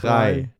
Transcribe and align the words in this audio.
drei, 0.00 0.50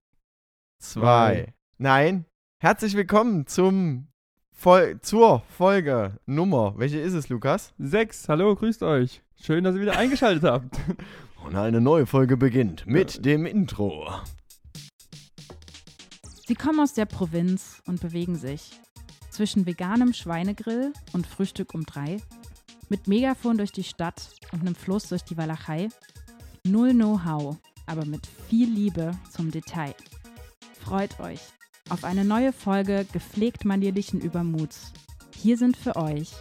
zwei. 0.79 1.52
Nein. 1.79 2.25
Herzlich 2.58 2.94
willkommen 2.94 3.46
zum 3.46 4.08
Vol 4.50 4.98
zur 5.02 5.42
Folge 5.50 6.18
Nummer. 6.24 6.74
Welche 6.78 6.98
ist 6.98 7.12
es, 7.12 7.28
Lukas? 7.28 7.75
Sechs, 7.78 8.29
hallo, 8.29 8.54
grüßt 8.54 8.83
euch. 8.83 9.22
Schön, 9.38 9.64
dass 9.64 9.75
ihr 9.75 9.83
wieder 9.83 9.99
eingeschaltet 9.99 10.45
habt. 10.45 10.80
Und 11.45 11.54
eine 11.54 11.80
neue 11.80 12.07
Folge 12.07 12.37
beginnt 12.37 12.87
mit 12.87 13.25
dem 13.25 13.45
Intro. 13.45 14.11
Sie 16.46 16.55
kommen 16.55 16.80
aus 16.80 16.95
der 16.95 17.07
Provinz 17.07 17.82
und 17.87 18.00
bewegen 18.00 18.37
sich 18.37 18.71
zwischen 19.30 19.66
veganem 19.66 20.12
Schweinegrill 20.12 20.93
und 21.12 21.27
Frühstück 21.27 21.75
um 21.75 21.84
drei, 21.84 22.16
mit 22.89 23.07
Megafon 23.07 23.59
durch 23.59 23.71
die 23.71 23.84
Stadt 23.84 24.30
und 24.53 24.61
einem 24.61 24.75
Fluss 24.75 25.09
durch 25.09 25.23
die 25.23 25.37
Walachei. 25.37 25.89
Null 26.64 26.93
Know-how, 26.93 27.59
aber 27.87 28.05
mit 28.05 28.27
viel 28.48 28.68
Liebe 28.68 29.12
zum 29.30 29.50
Detail. 29.50 29.95
Freut 30.80 31.18
euch 31.21 31.40
auf 31.89 32.05
eine 32.05 32.25
neue 32.25 32.53
Folge 32.53 33.07
gepflegt 33.13 33.65
manierlichen 33.65 34.21
Übermuts. 34.21 34.93
Hier 35.35 35.57
sind 35.57 35.77
für 35.77 35.97
euch 35.97 36.33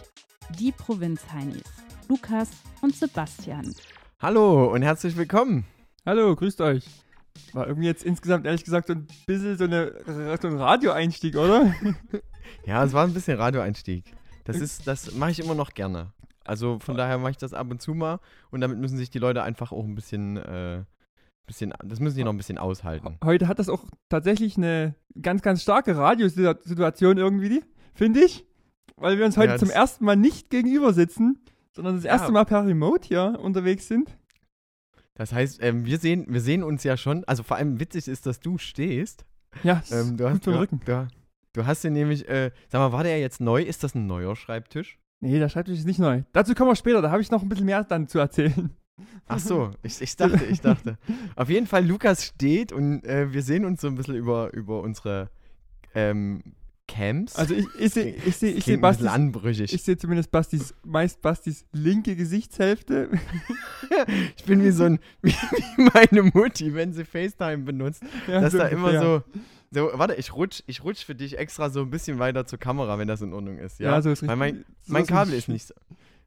die 0.58 0.72
Provinzheinis, 0.72 1.62
Lukas 2.08 2.50
und 2.82 2.94
Sebastian. 2.94 3.74
Hallo 4.20 4.72
und 4.72 4.82
herzlich 4.82 5.16
willkommen. 5.16 5.64
Hallo, 6.04 6.34
grüßt 6.34 6.60
euch. 6.60 6.86
War 7.52 7.66
irgendwie 7.66 7.86
jetzt 7.86 8.04
insgesamt 8.04 8.46
ehrlich 8.46 8.64
gesagt 8.64 8.88
so 8.88 8.94
ein 8.94 9.06
bisschen 9.26 9.56
so, 9.56 9.64
eine, 9.64 9.92
so 10.40 10.48
ein 10.48 10.56
Radioeinstieg, 10.56 11.36
oder? 11.36 11.74
Ja, 12.64 12.84
es 12.84 12.92
war 12.92 13.04
ein 13.04 13.12
bisschen 13.12 13.38
Radioeinstieg. 13.38 14.04
Das 14.44 14.60
ist, 14.60 14.86
das 14.86 15.12
mache 15.16 15.32
ich 15.32 15.40
immer 15.40 15.56
noch 15.56 15.74
gerne. 15.74 16.12
Also 16.44 16.78
von 16.78 16.96
daher 16.96 17.18
mache 17.18 17.32
ich 17.32 17.36
das 17.36 17.52
ab 17.52 17.70
und 17.70 17.82
zu 17.82 17.92
mal 17.92 18.20
und 18.50 18.60
damit 18.60 18.78
müssen 18.78 18.96
sich 18.96 19.10
die 19.10 19.18
Leute 19.18 19.42
einfach 19.42 19.72
auch 19.72 19.84
ein 19.84 19.96
bisschen, 19.96 20.36
äh, 20.36 20.84
bisschen, 21.46 21.72
das 21.84 22.00
müssen 22.00 22.16
die 22.16 22.24
noch 22.24 22.32
ein 22.32 22.36
bisschen 22.36 22.58
aushalten. 22.58 23.18
Heute 23.24 23.48
hat 23.48 23.58
das 23.58 23.68
auch 23.68 23.84
tatsächlich 24.08 24.56
eine 24.56 24.94
ganz, 25.20 25.42
ganz 25.42 25.62
starke 25.62 25.96
Radiosituation 25.96 27.18
irgendwie, 27.18 27.62
finde 27.94 28.20
ich. 28.20 28.44
Weil 28.96 29.18
wir 29.18 29.26
uns 29.26 29.36
heute 29.36 29.52
Ja, 29.52 29.58
zum 29.58 29.70
ersten 29.70 30.04
Mal 30.04 30.16
nicht 30.16 30.48
gegenüber 30.50 30.92
sitzen, 30.92 31.38
sondern 31.72 31.96
das 31.96 32.04
Ja. 32.04 32.12
erste 32.12 32.32
Mal 32.32 32.44
per 32.44 32.66
Remote 32.66 33.06
hier 33.06 33.38
unterwegs 33.42 33.88
sind. 33.88 34.16
Das 35.14 35.32
heißt, 35.32 35.58
ähm, 35.62 35.84
wir, 35.86 35.98
sehen, 35.98 36.26
wir 36.28 36.40
sehen 36.40 36.62
uns 36.62 36.82
ja 36.84 36.96
schon, 36.96 37.24
also 37.24 37.42
vor 37.42 37.56
allem 37.56 37.78
witzig 37.80 38.08
ist, 38.08 38.26
dass 38.26 38.40
du 38.40 38.58
stehst. 38.58 39.24
Ja, 39.62 39.82
Ähm, 39.90 40.16
du, 40.16 40.28
hast, 40.28 40.46
du, 40.46 40.50
Rücken. 40.58 40.80
du, 40.84 41.08
du 41.54 41.66
hast 41.66 41.84
den 41.84 41.92
nämlich, 41.94 42.28
äh, 42.28 42.50
sag 42.68 42.78
mal, 42.80 42.92
war 42.92 43.02
der 43.02 43.18
jetzt 43.20 43.40
neu? 43.40 43.62
Ist 43.62 43.82
das 43.84 43.94
ein 43.94 44.06
neuer 44.06 44.36
Schreibtisch? 44.36 44.98
Nee, 45.20 45.38
der 45.38 45.48
Schreibtisch 45.48 45.78
ist 45.78 45.86
nicht 45.86 45.98
neu. 45.98 46.22
Dazu 46.32 46.54
kommen 46.54 46.70
wir 46.70 46.76
später, 46.76 47.00
da 47.00 47.10
habe 47.10 47.22
ich 47.22 47.30
noch 47.30 47.42
ein 47.42 47.48
bisschen 47.48 47.64
mehr 47.66 47.82
dann 47.84 48.08
zu 48.08 48.18
erzählen. 48.18 48.70
Ach 49.28 49.38
so, 49.38 49.70
ich, 49.82 50.00
ich 50.00 50.16
dachte, 50.16 50.44
ich 50.46 50.60
dachte. 50.60 50.98
Auf 51.34 51.48
jeden 51.50 51.66
Fall, 51.66 51.84
Lukas 51.86 52.24
steht 52.24 52.72
und 52.72 53.04
äh, 53.04 53.32
wir 53.32 53.42
sehen 53.42 53.64
uns 53.64 53.80
so 53.80 53.88
ein 53.88 53.94
bisschen 53.94 54.14
über, 54.16 54.52
über 54.54 54.80
unsere 54.80 55.28
ähm, 55.94 56.42
Camps. 56.88 57.36
Also 57.36 57.54
ich, 57.54 57.66
ich 57.78 57.92
sehe 57.92 58.14
ich 58.14 58.36
seh, 58.36 58.50
ich 58.50 58.64
seh 58.64 58.76
Bastis, 58.76 59.08
anbrüchig. 59.08 59.72
ich 59.72 59.82
seh 59.82 59.96
zumindest 59.96 60.30
Bastis, 60.30 60.72
meist 60.84 61.20
Bastis 61.20 61.64
linke 61.72 62.16
Gesichtshälfte. 62.16 63.10
Ich 64.36 64.44
bin 64.44 64.62
wie 64.62 64.70
so 64.70 64.84
ein, 64.84 64.98
wie, 65.22 65.30
wie 65.32 65.90
meine 65.92 66.30
Mutti, 66.34 66.74
wenn 66.74 66.92
sie 66.92 67.04
FaceTime 67.04 67.58
benutzt, 67.58 68.02
Ja, 68.26 68.40
dass 68.40 68.52
so 68.52 68.58
da 68.58 68.66
immer 68.68 68.88
ungefähr. 68.88 69.24
so, 69.72 69.88
so, 69.90 69.98
warte, 69.98 70.14
ich 70.14 70.34
rutsch, 70.34 70.62
ich 70.66 70.84
rutsch 70.84 71.04
für 71.04 71.14
dich 71.14 71.38
extra 71.38 71.70
so 71.70 71.80
ein 71.80 71.90
bisschen 71.90 72.18
weiter 72.18 72.46
zur 72.46 72.58
Kamera, 72.58 72.98
wenn 72.98 73.08
das 73.08 73.22
in 73.22 73.32
Ordnung 73.32 73.58
ist, 73.58 73.78
ja? 73.80 73.92
Ja, 73.92 74.02
so 74.02 74.10
ist 74.10 74.22
Weil 74.26 74.38
richtig. 74.40 74.54
mein, 74.54 74.64
so 74.82 74.92
mein 74.92 75.02
ein 75.02 75.06
Kabel 75.06 75.34
ist 75.34 75.48
nicht 75.48 75.66
so. 75.66 75.74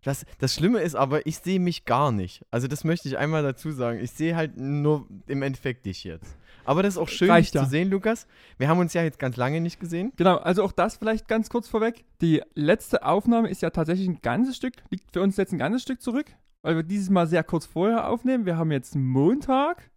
Das, 0.03 0.25
das 0.37 0.53
Schlimme 0.53 0.79
ist 0.79 0.95
aber, 0.95 1.25
ich 1.27 1.39
sehe 1.39 1.59
mich 1.59 1.85
gar 1.85 2.11
nicht. 2.11 2.45
Also 2.51 2.67
das 2.67 2.83
möchte 2.83 3.07
ich 3.07 3.17
einmal 3.17 3.43
dazu 3.43 3.71
sagen. 3.71 3.99
Ich 3.99 4.11
sehe 4.11 4.35
halt 4.35 4.57
nur 4.57 5.07
im 5.27 5.41
Endeffekt 5.41 5.85
dich 5.85 6.03
jetzt. 6.03 6.37
Aber 6.63 6.83
das 6.83 6.93
ist 6.93 6.97
auch 6.99 7.09
schön, 7.09 7.33
dich 7.35 7.51
zu 7.51 7.65
sehen, 7.65 7.89
Lukas. 7.89 8.27
Wir 8.57 8.67
haben 8.67 8.79
uns 8.79 8.93
ja 8.93 9.01
jetzt 9.03 9.19
ganz 9.19 9.35
lange 9.37 9.59
nicht 9.59 9.79
gesehen. 9.79 10.13
Genau, 10.17 10.37
also 10.37 10.63
auch 10.63 10.71
das 10.71 10.97
vielleicht 10.97 11.27
ganz 11.27 11.49
kurz 11.49 11.67
vorweg. 11.67 12.05
Die 12.21 12.41
letzte 12.53 13.03
Aufnahme 13.03 13.49
ist 13.49 13.61
ja 13.61 13.71
tatsächlich 13.71 14.07
ein 14.07 14.21
ganzes 14.21 14.55
Stück, 14.55 14.73
liegt 14.89 15.11
für 15.11 15.21
uns 15.21 15.35
jetzt 15.37 15.51
ein 15.51 15.57
ganzes 15.57 15.81
Stück 15.81 16.01
zurück, 16.01 16.27
weil 16.61 16.75
wir 16.75 16.83
dieses 16.83 17.09
Mal 17.09 17.27
sehr 17.27 17.43
kurz 17.43 17.65
vorher 17.65 18.07
aufnehmen. 18.07 18.45
Wir 18.45 18.55
haben 18.57 18.71
jetzt 18.71 18.95
Montag. 18.95 19.89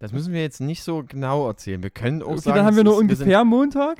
Das 0.00 0.12
müssen 0.12 0.32
wir 0.32 0.42
jetzt 0.42 0.60
nicht 0.60 0.82
so 0.82 1.04
genau 1.06 1.46
erzählen. 1.46 1.82
Wir 1.82 1.90
können 1.90 2.22
auch 2.22 2.32
Okay, 2.32 2.40
sagen, 2.40 2.56
dann 2.56 2.66
haben 2.66 2.76
wir 2.76 2.84
nur 2.84 2.96
ungefähr 2.96 3.44
Montag. 3.44 3.98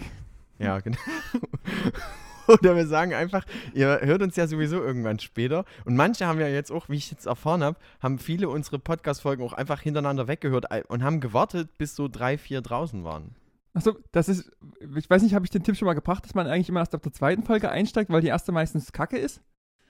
Ja, 0.59 0.81
genau. 0.81 0.99
Oder 2.49 2.77
wir 2.77 2.87
sagen 2.87 3.15
einfach, 3.15 3.45
ihr 3.73 4.01
hört 4.03 4.23
uns 4.23 4.37
ja 4.37 4.47
sowieso 4.47 4.83
irgendwann 4.83 5.19
später. 5.19 5.65
Und 5.85 5.97
manche 5.97 6.27
haben 6.27 6.41
ja 6.41 6.49
jetzt 6.49 6.71
auch, 6.71 6.89
wie 6.89 6.97
ich 6.97 7.11
jetzt 7.11 7.27
erfahren 7.27 7.63
habe, 7.63 7.79
haben 8.01 8.19
viele 8.19 8.49
unsere 8.49 8.79
Podcast-Folgen 8.79 9.45
auch 9.45 9.53
einfach 9.53 9.81
hintereinander 9.81 10.29
weggehört 10.29 10.67
äh, 10.71 10.83
und 10.89 11.03
haben 11.03 11.21
gewartet, 11.21 11.77
bis 11.79 11.97
so 11.97 12.09
drei, 12.09 12.39
vier 12.39 12.61
draußen 12.61 13.05
waren. 13.05 13.35
Achso, 13.75 13.97
das 14.13 14.29
ist, 14.29 14.53
ich 14.97 15.11
weiß 15.11 15.23
nicht, 15.23 15.35
habe 15.35 15.45
ich 15.45 15.51
den 15.51 15.65
Tipp 15.65 15.77
schon 15.77 15.87
mal 15.87 15.95
gebracht, 15.95 16.25
dass 16.25 16.35
man 16.35 16.47
eigentlich 16.47 16.69
immer 16.69 16.81
erst 16.81 16.95
ab 16.95 17.03
der 17.03 17.13
zweiten 17.13 17.43
Folge 17.43 17.71
einsteigt, 17.71 18.09
weil 18.11 18.21
die 18.21 18.29
erste 18.29 18.53
meistens 18.53 18.93
kacke 18.93 19.19
ist? 19.19 19.43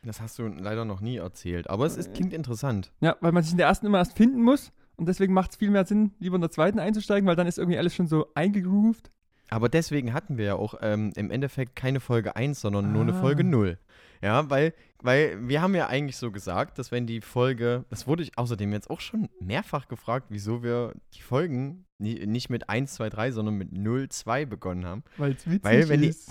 Das 0.03 0.21
hast 0.21 0.39
du 0.39 0.47
leider 0.47 0.85
noch 0.85 1.01
nie 1.01 1.17
erzählt. 1.17 1.69
Aber 1.69 1.87
es 1.87 1.97
ist, 1.97 2.15
klingt 2.15 2.33
interessant. 2.33 2.93
Ja, 3.01 3.17
weil 3.21 3.33
man 3.33 3.43
sich 3.43 3.53
in 3.53 3.59
der 3.59 3.67
ersten 3.67 3.87
immer 3.87 3.99
erst 3.99 4.17
finden 4.17 4.43
muss 4.43 4.73
und 4.97 5.07
deswegen 5.07 5.35
macht 5.35 5.53
es 5.53 5.57
viel 5.57 5.71
mehr 5.71 5.85
Sinn, 5.85 6.13
lieber 6.19 6.37
in 6.37 6.41
der 6.41 6.51
zweiten 6.51 6.79
einzusteigen, 6.79 7.27
weil 7.27 7.37
dann 7.37 7.47
ist 7.47 7.59
irgendwie 7.59 7.79
alles 7.79 7.95
schon 7.95 8.07
so 8.07 8.29
eingegroovt. 8.35 9.11
Aber 9.51 9.69
deswegen 9.69 10.13
hatten 10.13 10.39
wir 10.39 10.45
ja 10.47 10.55
auch 10.55 10.75
ähm, 10.81 11.13
im 11.17 11.31
Endeffekt 11.31 11.77
keine 11.77 12.01
Folge 12.01 12.35
1, 12.37 12.61
sondern 12.61 12.93
nur 12.93 13.03
eine 13.03 13.13
Ah. 13.15 13.21
Folge 13.21 13.45
0. 13.45 13.79
Ja, 14.23 14.49
weil, 14.49 14.73
weil 15.03 15.37
wir 15.49 15.61
haben 15.61 15.75
ja 15.75 15.89
eigentlich 15.89 16.17
so 16.17 16.31
gesagt, 16.31 16.79
dass 16.79 16.91
wenn 16.91 17.07
die 17.07 17.21
Folge, 17.21 17.85
das 17.91 18.07
wurde 18.07 18.23
ich 18.23 18.39
außerdem 18.39 18.73
jetzt 18.73 18.89
auch 18.89 19.01
schon 19.01 19.29
mehrfach 19.39 19.87
gefragt, 19.87 20.27
wieso 20.31 20.63
wir 20.63 20.95
die 21.15 21.21
Folgen 21.21 21.85
nie, 21.99 22.25
nicht 22.27 22.49
mit 22.49 22.71
1, 22.71 22.95
2, 22.95 23.11
3, 23.11 23.31
sondern 23.33 23.57
mit 23.57 23.73
0, 23.73 24.09
2 24.09 24.47
begonnen 24.47 24.87
haben. 24.87 25.03
Weil 25.19 25.33
es 25.33 25.47
witzig 25.47 25.63
Weil, 25.63 25.89
wenn 25.91 26.01
die- 26.01 26.09
ist. 26.09 26.31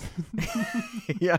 ja, 1.20 1.36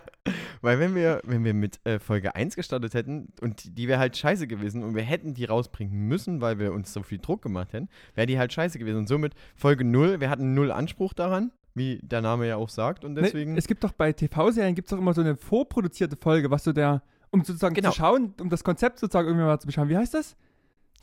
weil 0.61 0.79
wenn 0.79 0.95
wir, 0.95 1.21
wenn 1.25 1.43
wir 1.43 1.53
mit 1.53 1.79
äh, 1.85 1.99
Folge 1.99 2.35
1 2.35 2.55
gestartet 2.55 2.93
hätten 2.93 3.33
und 3.41 3.63
die, 3.65 3.71
die 3.71 3.87
wäre 3.89 3.99
halt 3.99 4.15
scheiße 4.15 4.47
gewesen 4.47 4.83
und 4.83 4.95
wir 4.95 5.03
hätten 5.03 5.33
die 5.33 5.45
rausbringen 5.45 6.07
müssen, 6.07 6.39
weil 6.41 6.57
wir 6.57 6.71
uns 6.73 6.93
so 6.93 7.03
viel 7.03 7.17
Druck 7.19 7.41
gemacht 7.41 7.73
hätten, 7.73 7.89
wäre 8.13 8.27
die 8.27 8.39
halt 8.39 8.53
scheiße 8.53 8.79
gewesen. 8.79 8.97
Und 8.99 9.07
somit 9.07 9.33
Folge 9.55 9.83
0, 9.83 10.21
wir 10.21 10.29
hatten 10.29 10.53
null 10.53 10.71
Anspruch 10.71 11.13
daran, 11.13 11.51
wie 11.75 11.99
der 12.01 12.21
Name 12.21 12.47
ja 12.47 12.55
auch 12.55 12.69
sagt. 12.69 13.05
Und 13.05 13.15
deswegen. 13.15 13.53
Ne, 13.53 13.59
es 13.59 13.67
gibt 13.67 13.83
doch 13.83 13.91
bei 13.91 14.11
TV-Serien 14.13 14.73
gibt 14.73 14.87
es 14.87 14.89
doch 14.91 14.97
immer 14.97 15.13
so 15.13 15.21
eine 15.21 15.35
vorproduzierte 15.35 16.15
Folge, 16.15 16.49
was 16.49 16.63
so 16.63 16.73
der, 16.73 17.03
um 17.31 17.43
sozusagen 17.43 17.75
Genau. 17.75 17.91
zu 17.91 17.97
schauen, 17.97 18.33
um 18.41 18.49
das 18.49 18.63
Konzept 18.63 18.97
sozusagen 18.99 19.27
irgendwie 19.27 19.45
mal 19.45 19.59
zu 19.59 19.67
beschauen. 19.67 19.89
Wie 19.89 19.97
heißt 19.97 20.13
das? 20.13 20.35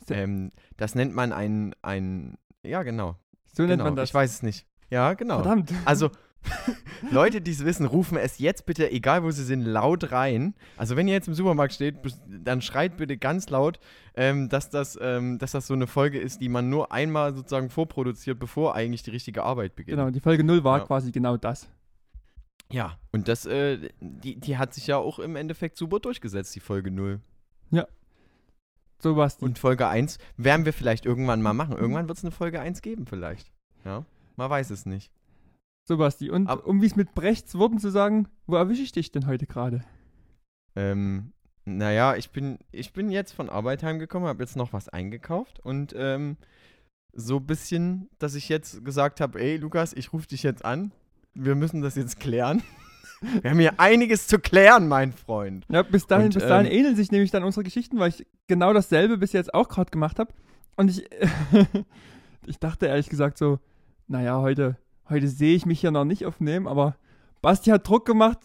ähm, 0.09 0.51
das 0.75 0.95
nennt 0.95 1.15
man 1.15 1.31
ein, 1.31 1.73
ein. 1.81 2.37
Ja, 2.63 2.83
genau. 2.83 3.15
So 3.53 3.63
nennt 3.63 3.73
genau. 3.73 3.85
man 3.85 3.95
das. 3.95 4.09
Ich 4.09 4.13
weiß 4.13 4.31
es 4.31 4.43
nicht. 4.43 4.67
Ja, 4.89 5.13
genau. 5.13 5.35
Verdammt. 5.35 5.71
Also, 5.85 6.09
Leute, 7.11 7.41
die 7.41 7.51
es 7.51 7.63
wissen, 7.65 7.85
rufen 7.85 8.17
es 8.17 8.39
jetzt 8.39 8.65
bitte, 8.65 8.91
egal 8.91 9.23
wo 9.23 9.31
sie 9.31 9.43
sind, 9.43 9.61
laut 9.61 10.11
rein. 10.11 10.53
Also, 10.77 10.95
wenn 10.95 11.07
ihr 11.07 11.13
jetzt 11.13 11.27
im 11.27 11.33
Supermarkt 11.33 11.73
steht, 11.73 11.95
dann 12.27 12.61
schreit 12.61 12.97
bitte 12.97 13.17
ganz 13.17 13.49
laut, 13.49 13.79
ähm, 14.15 14.49
dass, 14.49 14.69
das, 14.69 14.97
ähm, 15.01 15.39
dass 15.39 15.51
das 15.51 15.67
so 15.67 15.73
eine 15.73 15.87
Folge 15.87 16.19
ist, 16.19 16.41
die 16.41 16.49
man 16.49 16.69
nur 16.69 16.91
einmal 16.91 17.33
sozusagen 17.33 17.69
vorproduziert, 17.69 18.39
bevor 18.39 18.75
eigentlich 18.75 19.03
die 19.03 19.11
richtige 19.11 19.43
Arbeit 19.43 19.75
beginnt. 19.75 19.97
Genau, 19.97 20.09
die 20.11 20.19
Folge 20.19 20.43
0 20.43 20.63
war 20.63 20.79
Ja. 20.79 20.85
quasi 20.85 21.11
genau 21.11 21.37
das. 21.37 21.69
Ja, 22.71 22.97
und 23.11 23.27
das, 23.27 23.45
äh, 23.45 23.89
die, 23.99 24.39
die 24.39 24.57
hat 24.57 24.73
sich 24.73 24.87
ja 24.87 24.97
auch 24.97 25.19
im 25.19 25.35
Endeffekt 25.35 25.77
super 25.77 25.99
durchgesetzt, 25.99 26.55
die 26.55 26.59
Folge 26.59 26.91
0. 26.91 27.19
So 28.99 29.17
was. 29.17 29.35
Und 29.39 29.59
Folge 29.59 29.89
1 29.89 30.17
werden 30.37 30.63
wir 30.65 30.71
vielleicht 30.71 31.05
irgendwann 31.05 31.41
mal 31.41 31.53
machen. 31.53 31.75
Irgendwann 31.75 32.07
wird 32.07 32.17
es 32.17 32.23
eine 32.23 32.31
Folge 32.31 32.61
1 32.61 32.81
geben, 32.81 33.05
vielleicht. 33.05 33.51
Ja, 33.83 34.05
man 34.37 34.49
weiß 34.49 34.69
es 34.69 34.85
nicht. 34.85 35.11
So 35.87 35.97
Basti. 35.97 36.29
Und 36.29 36.47
Ab- 36.47 36.65
um 36.65 36.81
wie 36.81 36.85
es 36.85 36.95
mit 36.95 37.13
Brechts 37.13 37.55
Worten 37.55 37.79
zu 37.79 37.89
sagen, 37.89 38.27
wo 38.47 38.55
erwische 38.55 38.83
ich 38.83 38.91
dich 38.91 39.11
denn 39.11 39.27
heute 39.27 39.45
gerade? 39.45 39.83
Ähm, 40.75 41.33
naja, 41.65 42.15
ich 42.15 42.31
bin, 42.31 42.59
ich 42.71 42.93
bin 42.93 43.09
jetzt 43.09 43.33
von 43.33 43.49
Arbeit 43.49 43.83
heimgekommen, 43.83 44.27
habe 44.27 44.43
jetzt 44.43 44.55
noch 44.55 44.73
was 44.73 44.89
eingekauft 44.89 45.59
und 45.59 45.93
ähm, 45.97 46.37
so 47.13 47.37
ein 47.37 47.45
bisschen, 47.45 48.09
dass 48.17 48.35
ich 48.35 48.49
jetzt 48.49 48.83
gesagt 48.83 49.21
habe, 49.21 49.39
ey 49.39 49.57
Lukas, 49.57 49.93
ich 49.93 50.13
rufe 50.13 50.27
dich 50.27 50.43
jetzt 50.43 50.65
an. 50.65 50.91
Wir 51.33 51.55
müssen 51.55 51.81
das 51.81 51.95
jetzt 51.95 52.19
klären. 52.19 52.63
Wir 53.41 53.51
haben 53.51 53.59
hier 53.59 53.79
einiges 53.79 54.27
zu 54.27 54.37
klären, 54.37 54.89
mein 54.89 55.13
Freund. 55.13 55.65
Ja, 55.69 55.83
bis 55.83 56.07
dahin, 56.07 56.25
Und, 56.25 56.33
bis 56.33 56.43
dahin 56.45 56.65
ähm, 56.65 56.73
ähneln 56.77 56.95
sich 56.97 57.09
nämlich 57.09 57.31
dann 57.31 57.45
unsere 57.45 57.63
Geschichten, 57.63 57.97
weil 57.97 58.09
ich 58.09 58.27
genau 58.47 58.73
dasselbe 58.73 59.17
bis 59.17 59.31
jetzt 59.31 59.53
auch 59.53 59.69
gerade 59.69 59.91
gemacht 59.91 60.19
habe. 60.19 60.33
Und 60.75 60.89
ich, 60.89 61.07
ich 62.47 62.59
dachte 62.59 62.87
ehrlich 62.87 63.07
gesagt 63.09 63.37
so, 63.37 63.59
naja, 64.07 64.39
heute, 64.41 64.75
heute 65.09 65.27
sehe 65.27 65.55
ich 65.55 65.65
mich 65.65 65.79
hier 65.79 65.91
noch 65.91 66.05
nicht 66.05 66.25
aufnehmen, 66.25 66.67
aber 66.67 66.95
Basti 67.41 67.69
hat 67.69 67.87
Druck 67.87 68.05
gemacht, 68.05 68.39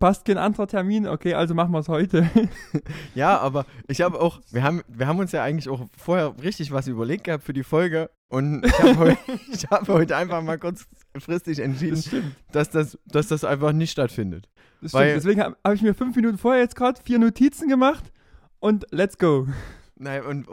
passt 0.00 0.24
kein 0.24 0.38
anderer 0.38 0.66
Termin, 0.66 1.06
okay, 1.06 1.34
also 1.34 1.54
machen 1.54 1.72
wir 1.72 1.78
es 1.78 1.88
heute. 1.88 2.28
Ja, 3.14 3.38
aber 3.38 3.66
ich 3.88 4.00
habe 4.00 4.20
auch, 4.20 4.40
wir 4.50 4.62
haben, 4.62 4.82
wir 4.88 5.06
haben 5.06 5.18
uns 5.18 5.32
ja 5.32 5.42
eigentlich 5.42 5.68
auch 5.68 5.86
vorher 5.96 6.34
richtig 6.42 6.70
was 6.72 6.86
überlegt 6.86 7.24
gehabt 7.24 7.44
für 7.44 7.52
die 7.52 7.64
Folge 7.64 8.10
und 8.28 8.64
ich 8.64 8.78
habe 8.78 8.98
heu, 8.98 9.14
ich 9.52 9.66
hab 9.66 9.88
heute 9.88 10.16
einfach 10.16 10.42
mal 10.42 10.58
kurzfristig 10.58 11.58
entschieden, 11.58 12.34
Das 12.52 12.70
dass 12.70 12.70
das, 12.70 12.98
dass 13.06 13.28
das 13.28 13.44
einfach 13.44 13.72
nicht 13.72 13.90
stattfindet. 13.90 14.48
Das 14.80 14.94
Weil-. 14.94 15.14
Deswegen 15.14 15.42
habe 15.42 15.56
hab 15.62 15.74
ich 15.74 15.82
mir 15.82 15.94
fünf 15.94 16.16
Minuten 16.16 16.38
vorher 16.38 16.62
jetzt 16.62 16.76
gerade 16.76 17.00
vier 17.02 17.18
Notizen 17.18 17.68
gemacht 17.68 18.12
und 18.58 18.86
let's 18.90 19.18
go. 19.18 19.48
Nein, 19.96 20.24
und 20.24 20.46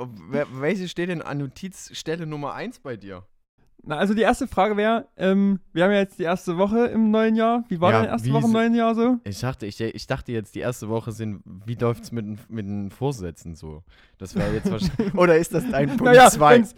welche 0.59 0.89
steht 0.89 1.09
denn 1.09 1.21
an 1.21 1.37
Notizstelle 1.37 2.25
Nummer 2.25 2.53
1 2.53 2.79
bei 2.79 2.97
dir? 2.97 3.23
Na, 3.83 3.95
also 3.97 4.13
die 4.13 4.21
erste 4.21 4.47
Frage 4.47 4.75
wäre, 4.75 5.07
ähm, 5.15 5.59
wir 5.71 5.83
haben 5.85 5.91
ja 5.91 5.99
jetzt 5.99 6.19
die 6.19 6.23
erste 6.23 6.57
Woche 6.57 6.87
im 6.87 7.09
neuen 7.11 7.35
Jahr. 7.35 7.63
Wie 7.69 7.79
war 7.79 7.91
Ja, 7.91 7.97
deine 7.99 8.09
erste 8.11 8.33
Woche 8.33 8.45
im 8.47 8.51
neuen 8.51 8.75
Jahr 8.75 8.95
so? 8.95 9.17
Ich 9.23 9.39
dachte, 9.39 9.65
ich, 9.65 9.79
ich 9.79 10.07
dachte 10.07 10.31
jetzt, 10.33 10.55
die 10.55 10.59
erste 10.59 10.89
Woche 10.89 11.11
sind, 11.13 11.41
wie 11.65 11.75
läuft 11.75 12.03
es 12.03 12.11
mit, 12.11 12.25
den- 12.25 12.39
mit 12.49 12.67
den 12.67 12.91
Vorsätzen 12.91 13.55
so? 13.55 13.83
Das 14.17 14.35
wäre 14.35 14.53
jetzt 14.53 14.69
wahrscheinlich. 14.69 15.13
Oder 15.15 15.37
ist 15.37 15.53
das 15.53 15.63
dein 15.71 15.87
Punkt 15.89 16.03
Naja, 16.03 16.29
2? 16.29 16.55
wenn's- 16.55 16.75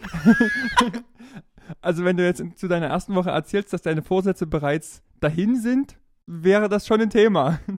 also 1.80 2.04
wenn 2.04 2.16
du 2.16 2.24
jetzt 2.24 2.42
zu 2.56 2.68
deiner 2.68 2.86
ersten 2.86 3.14
Woche 3.14 3.30
erzählst, 3.30 3.72
dass 3.72 3.82
deine 3.82 4.02
Vorsätze 4.02 4.46
bereits 4.46 5.02
dahin 5.20 5.60
sind, 5.60 5.98
wäre 6.26 6.68
das 6.68 6.86
schon 6.86 7.00
ein 7.00 7.10
Thema. 7.10 7.58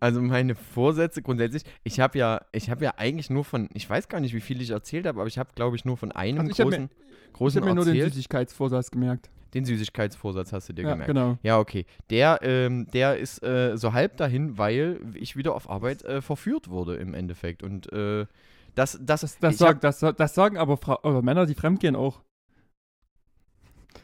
Also 0.00 0.20
meine 0.20 0.54
Vorsätze 0.54 1.22
grundsätzlich, 1.22 1.62
ich 1.84 2.00
habe 2.00 2.18
ja, 2.18 2.40
ich 2.52 2.68
habe 2.70 2.84
ja 2.84 2.94
eigentlich 2.96 3.30
nur 3.30 3.44
von, 3.44 3.68
ich 3.74 3.88
weiß 3.88 4.08
gar 4.08 4.20
nicht, 4.20 4.34
wie 4.34 4.40
viel 4.40 4.60
ich 4.60 4.70
erzählt 4.70 5.06
habe, 5.06 5.20
aber 5.20 5.28
ich 5.28 5.38
habe, 5.38 5.50
glaube 5.54 5.76
ich, 5.76 5.84
nur 5.84 5.96
von 5.96 6.10
einem 6.12 6.40
Also 6.40 6.50
ich 6.50 6.60
hab 6.60 6.66
mir- 6.66 6.76
großen, 6.76 6.90
Ich 7.28 7.32
großen 7.32 7.60
habe 7.60 7.70
mir 7.70 7.74
nur 7.76 7.84
den. 7.84 8.02
Süßigkeitsvorsatz 8.10 8.90
gemerkt. 8.90 9.30
den 9.54 9.64
Süßigkeitsvorsatz 9.64 10.52
hast 10.52 10.68
du 10.68 10.72
dir 10.72 10.82
Ja, 10.82 10.90
gemerkt. 10.92 11.06
genau. 11.08 11.38
Ja, 11.42 11.58
okay. 11.58 11.84
Der, 12.10 12.40
ähm, 12.42 12.86
der 12.92 13.18
ist 13.18 13.42
äh, 13.44 13.76
so 13.76 13.92
halb 13.92 14.16
dahin, 14.16 14.56
weil 14.58 15.00
ich 15.14 15.36
wieder 15.36 15.54
auf 15.54 15.68
Arbeit 15.70 16.02
äh, 16.04 16.22
verführt 16.22 16.68
wurde 16.70 16.96
im 16.96 17.14
Endeffekt. 17.14 17.62
Und 17.62 17.92
äh, 17.92 18.26
das, 18.74 18.98
das, 19.02 19.20
Das, 19.20 19.38
das, 19.38 19.52
ich 19.52 19.58
sagt, 19.58 19.84
das, 19.84 20.00
das 20.00 20.34
sagen 20.34 20.56
aber 20.56 20.76
Frau, 20.78 20.98
oder 21.02 21.20
Männer, 21.22 21.44
die 21.46 21.54
fremdgehen 21.54 21.94
auch. 21.96 22.22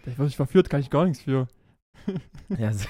Da 0.04 0.16
wurde 0.18 0.28
ich 0.28 0.36
verführt, 0.36 0.68
kann 0.70 0.80
ich 0.80 0.90
gar 0.90 1.04
nichts 1.06 1.22
für. 1.22 1.48
hab, 2.06 2.58
ja, 2.58 2.72
so- 2.72 2.86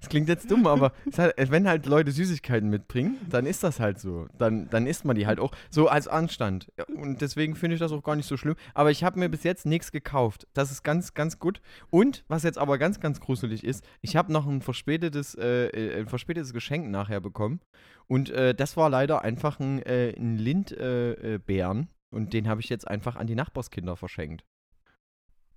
das 0.00 0.08
klingt 0.08 0.28
jetzt 0.28 0.50
dumm, 0.50 0.66
aber 0.66 0.92
halt, 1.16 1.50
wenn 1.50 1.68
halt 1.68 1.86
Leute 1.86 2.12
Süßigkeiten 2.12 2.68
mitbringen, 2.68 3.16
dann 3.28 3.46
ist 3.46 3.62
das 3.62 3.80
halt 3.80 3.98
so. 3.98 4.26
Dann, 4.38 4.68
dann 4.70 4.86
isst 4.86 5.04
man 5.04 5.16
die 5.16 5.26
halt 5.26 5.40
auch 5.40 5.52
so 5.70 5.88
als 5.88 6.08
Anstand. 6.08 6.72
Und 6.94 7.20
deswegen 7.20 7.54
finde 7.54 7.74
ich 7.74 7.80
das 7.80 7.92
auch 7.92 8.02
gar 8.02 8.16
nicht 8.16 8.26
so 8.26 8.36
schlimm. 8.36 8.56
Aber 8.74 8.90
ich 8.90 9.04
habe 9.04 9.18
mir 9.18 9.28
bis 9.28 9.42
jetzt 9.42 9.66
nichts 9.66 9.92
gekauft. 9.92 10.46
Das 10.54 10.70
ist 10.70 10.82
ganz, 10.82 11.14
ganz 11.14 11.38
gut. 11.38 11.60
Und 11.90 12.24
was 12.28 12.42
jetzt 12.42 12.58
aber 12.58 12.78
ganz, 12.78 13.00
ganz 13.00 13.20
gruselig 13.20 13.64
ist, 13.64 13.84
ich 14.00 14.16
habe 14.16 14.32
noch 14.32 14.46
ein 14.46 14.62
verspätetes, 14.62 15.34
äh, 15.34 15.66
äh, 15.66 16.00
ein 16.00 16.08
verspätetes 16.08 16.52
Geschenk 16.52 16.90
nachher 16.90 17.20
bekommen. 17.20 17.60
Und 18.06 18.30
äh, 18.30 18.54
das 18.54 18.76
war 18.76 18.90
leider 18.90 19.22
einfach 19.22 19.60
ein, 19.60 19.82
äh, 19.82 20.14
ein 20.16 20.36
Lindbeeren. 20.36 21.40
Beeren. 21.46 21.88
und 22.10 22.32
den 22.32 22.48
habe 22.48 22.60
ich 22.60 22.68
jetzt 22.68 22.86
einfach 22.86 23.16
an 23.16 23.26
die 23.26 23.34
Nachbarskinder 23.34 23.96
verschenkt. 23.96 24.44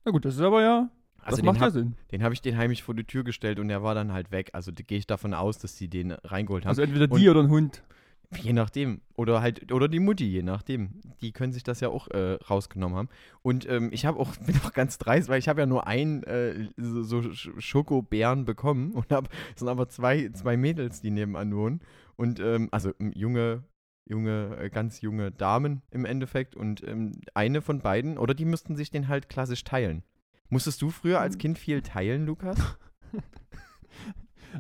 Na 0.04 0.12
gut, 0.12 0.26
das 0.26 0.36
ist 0.36 0.42
aber 0.42 0.62
ja, 0.62 0.90
Also 1.26 1.38
das 1.38 1.42
den 1.42 1.46
macht 1.46 1.62
ja 1.62 1.70
Sinn. 1.72 1.96
den 2.12 2.24
habe 2.24 2.34
ich 2.34 2.42
den 2.42 2.56
heimlich 2.58 2.84
vor 2.84 2.96
die 2.96 3.04
Tür 3.04 3.24
gestellt 3.24 3.60
und 3.60 3.68
der 3.68 3.82
war 3.84 3.96
dann 3.96 4.14
halt 4.14 4.32
weg. 4.32 4.52
Also 4.54 4.72
gehe 4.72 4.98
ich 4.98 5.08
davon 5.08 5.34
aus, 5.34 5.58
dass 5.58 5.76
die 5.76 5.88
den 5.88 6.12
reingeholt 6.12 6.66
haben. 6.66 6.70
Also 6.70 6.82
entweder 6.84 7.12
Und- 7.12 7.20
die 7.20 7.30
oder 7.30 7.42
ein 7.42 7.50
Hund. 7.50 7.84
Je 8.42 8.54
nachdem. 8.54 9.02
Oder 9.16 9.42
halt, 9.42 9.72
oder 9.72 9.88
die 9.88 10.00
Mutti, 10.00 10.26
je 10.26 10.42
nachdem. 10.42 11.00
Die 11.22 11.32
können 11.32 11.54
sich 11.54 11.64
das 11.64 11.80
ja 11.80 11.90
auch 11.90 12.08
äh, 12.10 12.34
rausgenommen 12.50 12.98
haben. 12.98 13.10
Und 13.44 13.70
ähm, 13.70 13.90
ich 13.94 14.06
habe 14.08 14.20
auch, 14.20 14.36
bin 14.46 14.56
auch 14.66 14.74
ganz 14.74 14.98
dreist, 14.98 15.30
weil 15.30 15.38
ich 15.40 15.48
habe 15.48 15.62
ja 15.62 15.68
nur 15.68 15.86
einen 15.88 16.24
äh, 16.24 16.68
so, 16.76 17.04
so 17.04 17.18
Sch- 17.20 17.60
Schokobeeren 17.62 18.44
bekommen 18.46 18.92
und 18.94 19.12
habe, 19.12 19.30
es 19.54 19.60
sind 19.60 19.70
aber 19.70 19.90
zwei, 19.90 20.30
zwei 20.30 20.58
Mädels, 20.58 21.02
die 21.02 21.12
nebenan 21.12 21.56
wohnen. 21.56 21.82
Und 22.18 22.40
ähm, 22.40 22.68
also 22.72 22.94
junge, 23.14 23.64
junge, 24.10 24.58
äh, 24.60 24.70
ganz 24.70 25.02
junge 25.02 25.32
Damen 25.32 25.82
im 25.92 26.04
Endeffekt. 26.06 26.56
Und 26.56 26.84
ähm, 26.86 27.12
eine 27.36 27.62
von 27.62 27.80
beiden, 27.80 28.18
oder 28.18 28.34
die 28.34 28.46
müssten 28.46 28.76
sich 28.76 28.90
den 28.90 29.08
halt 29.08 29.30
klassisch 29.30 29.64
teilen. 29.64 30.04
Musstest 30.50 30.82
du 30.82 30.90
früher 30.90 31.20
als 31.20 31.38
Kind 31.38 31.58
viel 31.58 31.82
teilen, 31.82 32.26
Lukas? 32.26 32.58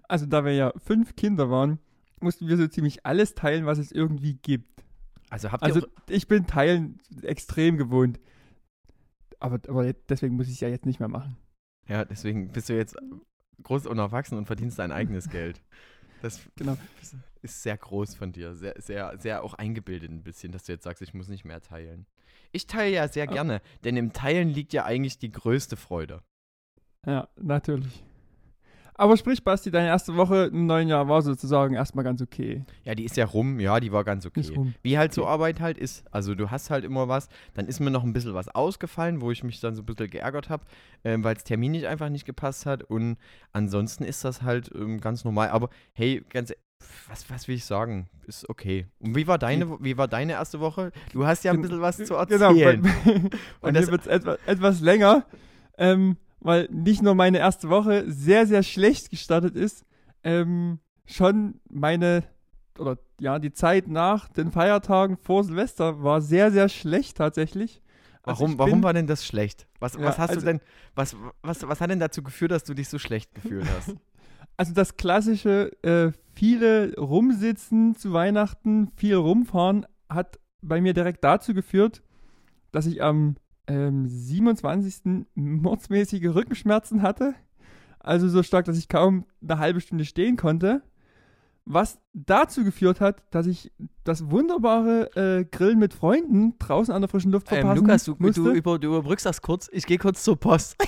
Also 0.09 0.25
da 0.25 0.43
wir 0.43 0.53
ja 0.53 0.73
fünf 0.77 1.15
Kinder 1.15 1.49
waren, 1.49 1.79
mussten 2.19 2.47
wir 2.47 2.57
so 2.57 2.67
ziemlich 2.67 3.05
alles 3.05 3.33
teilen, 3.33 3.65
was 3.65 3.77
es 3.77 3.91
irgendwie 3.93 4.33
gibt. 4.33 4.83
Also 5.29 5.51
habt 5.51 5.63
ihr 5.63 5.67
Also 5.67 5.87
ich 6.09 6.27
bin 6.27 6.45
Teilen 6.47 6.99
extrem 7.21 7.77
gewohnt. 7.77 8.19
Aber, 9.39 9.59
aber 9.69 9.93
deswegen 9.93 10.35
muss 10.35 10.47
ich 10.47 10.55
es 10.55 10.59
ja 10.59 10.67
jetzt 10.67 10.85
nicht 10.85 10.99
mehr 10.99 11.07
machen. 11.07 11.37
Ja, 11.87 12.03
deswegen 12.03 12.51
bist 12.51 12.69
du 12.69 12.75
jetzt 12.75 12.97
groß 13.63 13.85
und 13.87 13.97
erwachsen 13.97 14.37
und 14.37 14.47
verdienst 14.47 14.79
dein 14.79 14.91
eigenes 14.91 15.29
Geld. 15.29 15.61
Das 16.21 16.41
Genau. 16.55 16.77
ist 17.41 17.63
sehr 17.63 17.77
groß 17.77 18.15
von 18.15 18.31
dir. 18.31 18.55
Sehr, 18.55 18.75
sehr, 18.79 19.17
sehr 19.19 19.43
auch 19.43 19.53
eingebildet 19.53 20.11
ein 20.11 20.23
bisschen, 20.23 20.51
dass 20.51 20.63
du 20.63 20.71
jetzt 20.73 20.83
sagst, 20.83 21.01
ich 21.01 21.13
muss 21.13 21.27
nicht 21.27 21.45
mehr 21.45 21.61
teilen. 21.61 22.05
Ich 22.55 22.67
teile 22.67 22.95
ja 22.95 23.09
sehr 23.09 23.27
gerne, 23.27 23.61
denn 23.83 23.97
im 23.97 24.13
Teilen 24.13 24.47
liegt 24.47 24.71
ja 24.71 24.85
eigentlich 24.85 25.19
die 25.19 25.29
größte 25.29 25.75
Freude. 25.75 26.23
Ja, 27.05 27.27
natürlich. 27.35 28.01
Aber 28.97 29.17
sprich, 29.17 29.43
Basti, 29.43 29.71
deine 29.71 29.87
erste 29.89 30.15
Woche 30.15 30.45
im 30.45 30.67
neuen 30.67 30.87
Jahr 30.87 31.09
war 31.09 31.21
sozusagen 31.21 31.75
erstmal 31.75 32.05
ganz 32.05 32.21
okay. 32.21 32.63
Ja, 32.85 32.95
die 32.95 33.03
ist 33.03 33.17
ja 33.17 33.25
rum, 33.25 33.59
ja, 33.59 33.79
die 33.81 33.91
war 33.91 34.05
ganz 34.05 34.25
okay. 34.25 34.43
Wie 34.83 34.97
halt 34.97 35.13
so 35.13 35.23
Okay. 35.23 35.31
Arbeit 35.31 35.59
halt 35.59 35.77
ist. 35.77 36.05
Also 36.11 36.33
du 36.33 36.49
hast 36.49 36.69
halt 36.69 36.85
immer 36.85 37.09
was, 37.09 37.27
dann 37.55 37.67
ist 37.67 37.81
mir 37.81 37.91
noch 37.91 38.03
ein 38.05 38.13
bisschen 38.13 38.33
was 38.33 38.47
ausgefallen, 38.47 39.19
wo 39.19 39.31
ich 39.31 39.43
mich 39.43 39.59
dann 39.59 39.75
so 39.75 39.81
ein 39.81 39.85
bisschen 39.85 40.09
geärgert 40.09 40.49
habe, 40.49 40.63
ähm, 41.03 41.25
weil 41.25 41.35
es 41.35 41.43
terminlich 41.43 41.87
einfach 41.87 42.07
nicht 42.07 42.23
gepasst 42.25 42.65
hat. 42.65 42.83
Und 42.83 43.17
ansonsten 43.51 44.05
ist 44.05 44.23
das 44.23 44.41
halt 44.43 44.71
ähm, 44.73 45.01
ganz 45.01 45.25
normal. 45.25 45.49
Aber 45.49 45.69
hey, 45.93 46.23
ganz 46.29 46.51
e- 46.51 46.55
was, 47.09 47.29
was 47.29 47.47
will 47.49 47.55
ich 47.55 47.65
sagen? 47.65 48.07
Ist 48.27 48.47
okay. 48.49 48.85
Und 48.99 49.15
wie 49.15 49.27
war 49.27 49.37
deine, 49.37 49.69
Wo- 49.69 49.77
wie 49.81 49.97
war 49.97 50.07
deine 50.07 50.33
erste 50.33 50.59
Woche? 50.61 50.91
Du 51.11 51.25
hast 51.25 51.43
ja 51.43 51.51
ein 51.51 51.61
bisschen 51.61 51.81
was 51.81 51.97
zu 51.97 52.15
Genau, 52.29 52.53
bei, 52.53 52.61
erzählen. 52.61 52.81
bei 53.61 53.67
Und 53.67 53.73
mir 53.73 53.81
das- 53.81 53.91
wird 53.91 54.01
es 54.01 54.07
etwa, 54.07 54.37
etwas 54.45 54.79
länger, 54.79 55.25
ähm, 55.77 56.15
weil 56.45 56.67
nicht 56.71 57.01
nur 57.01 57.15
meine 57.15 57.39
erste 57.39 57.69
Woche 57.69 58.03
sehr, 58.11 58.45
sehr 58.47 58.63
schlecht 58.63 59.09
gestartet 59.09 59.55
ist, 59.55 59.83
ähm, 60.23 60.79
schon 61.05 61.59
meine, 61.69 62.23
oder 62.79 62.97
ja, 63.19 63.39
die 63.39 63.51
Zeit 63.51 63.87
nach 63.87 64.27
den 64.29 64.51
Feiertagen 64.51 65.17
vor 65.17 65.43
Silvester 65.43 66.03
war 66.03 66.21
sehr, 66.21 66.51
sehr 66.51 66.69
schlecht 66.69 67.17
tatsächlich. 67.17 67.81
Also 68.23 68.41
Warum, 68.41 68.51
ich 68.53 68.57
warum 68.57 68.71
bin- 68.73 68.83
war 68.83 68.93
denn 68.93 69.07
das 69.07 69.25
schlecht? 69.25 69.67
Was, 69.79 69.93
Ja, 69.95 70.01
was 70.03 70.17
hast 70.17 70.29
also- 70.31 70.41
du 70.41 70.45
denn, 70.47 70.61
was, 70.95 71.15
was, 71.41 71.67
was 71.67 71.81
hat 71.81 71.89
denn 71.89 71.99
dazu 71.99 72.23
geführt, 72.23 72.51
dass 72.51 72.63
du 72.63 72.73
dich 72.73 72.89
so 72.89 72.99
schlecht 72.99 73.33
gefühlt 73.35 73.65
hast? 73.77 73.95
Also 74.57 74.73
das 74.73 74.95
klassische, 74.95 75.71
äh, 75.83 76.13
viele 76.33 76.95
rumsitzen 76.97 77.93
zu 77.95 78.13
Weihnachten, 78.13 78.89
viel 78.95 79.15
rumfahren, 79.15 79.85
hat 80.09 80.39
bei 80.61 80.79
mir 80.79 80.93
direkt 80.93 81.25
dazu 81.25 81.53
geführt, 81.53 82.01
dass 82.71 82.85
ich 82.85 83.03
am 83.03 83.35
ähm, 83.67 84.07
27. 84.07 85.25
mordsmäßige 85.35 86.27
Rückenschmerzen 86.33 87.01
hatte. 87.01 87.35
Also 87.99 88.29
so 88.29 88.43
stark, 88.43 88.65
dass 88.65 88.77
ich 88.77 88.87
kaum 88.87 89.25
eine 89.41 89.57
halbe 89.57 89.81
Stunde 89.81 90.05
stehen 90.05 90.37
konnte. 90.37 90.83
Was 91.67 91.99
dazu 92.13 92.63
geführt 92.63 93.01
hat, 93.01 93.23
dass 93.31 93.47
ich 93.47 93.71
das 94.03 94.29
wunderbare 94.29 95.15
äh, 95.15 95.45
Grillen 95.45 95.79
mit 95.79 95.95
Freunden 95.95 96.53
draußen 96.59 96.93
an 96.93 97.01
der 97.01 97.09
frischen 97.09 97.31
Luft 97.31 97.51
Ähm, 97.51 97.61
verpassen 97.61 97.81
Lukas, 97.81 98.03
du, 98.03 98.15
musste. 98.19 98.43
du, 98.43 98.51
über, 98.51 98.77
du 98.77 98.89
überbrückst 98.89 99.25
das 99.25 99.41
kurz. 99.41 99.67
Ich 99.71 99.87
gehe 99.87 99.97
kurz 99.97 100.23
zur 100.23 100.39
Post. 100.39 100.75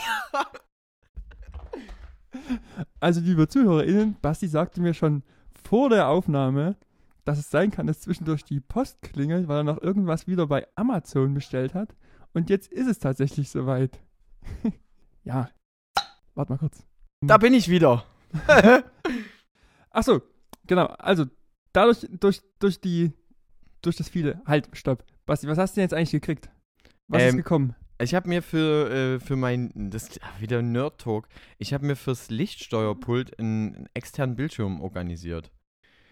Also, 2.99 3.19
liebe 3.19 3.47
ZuhörerInnen, 3.47 4.15
Basti 4.21 4.47
sagte 4.47 4.79
mir 4.79 4.93
schon 4.93 5.23
vor 5.63 5.89
der 5.89 6.07
Aufnahme, 6.07 6.77
dass 7.25 7.39
es 7.39 7.49
sein 7.49 7.71
kann, 7.71 7.87
dass 7.87 8.01
zwischendurch 8.01 8.45
die 8.45 8.59
Post 8.59 9.01
klingelt, 9.01 9.47
weil 9.47 9.57
er 9.57 9.63
noch 9.63 9.81
irgendwas 9.81 10.27
wieder 10.27 10.47
bei 10.47 10.65
Amazon 10.75 11.33
bestellt 11.33 11.73
hat. 11.73 11.95
Und 12.37 12.51
jetzt 12.51 12.71
ist 12.71 12.85
es 12.85 12.99
tatsächlich 12.99 13.49
soweit. 13.49 13.99
ja. 15.23 15.49
Warte 16.35 16.51
mal 16.51 16.59
kurz. 16.59 16.85
Da 17.25 17.39
bin 17.39 17.55
ich 17.55 17.67
wieder. 17.67 18.05
Achso, 19.89 20.21
genau. 20.67 20.85
Also, 20.99 21.25
dadurch, 21.73 22.07
durch, 22.11 22.41
durch 22.59 22.79
die, 22.79 23.11
durch 23.81 23.95
das 23.95 24.07
viele. 24.07 24.39
Halt, 24.45 24.69
stopp. 24.73 25.03
Basti, 25.25 25.47
was 25.47 25.57
hast 25.57 25.71
du 25.71 25.75
denn 25.77 25.85
jetzt 25.85 25.95
eigentlich 25.95 26.11
gekriegt? 26.11 26.51
Was 27.07 27.23
ist 27.23 27.29
Ähm, 27.29 27.37
gekommen? 27.37 27.75
Ich 27.99 28.13
habe 28.13 28.29
mir 28.29 28.43
für, 28.43 28.91
äh, 28.91 29.19
für 29.19 29.35
mein, 29.35 29.71
das 29.89 30.09
ist 30.09 30.19
wieder 30.39 30.61
Nerd-Talk, 30.61 31.29
ich 31.57 31.73
habe 31.73 31.87
mir 31.87 31.95
fürs 31.95 32.29
Lichtsteuerpult 32.29 33.39
einen, 33.39 33.75
einen 33.77 33.89
externen 33.95 34.35
Bildschirm 34.35 34.79
organisiert. 34.81 35.51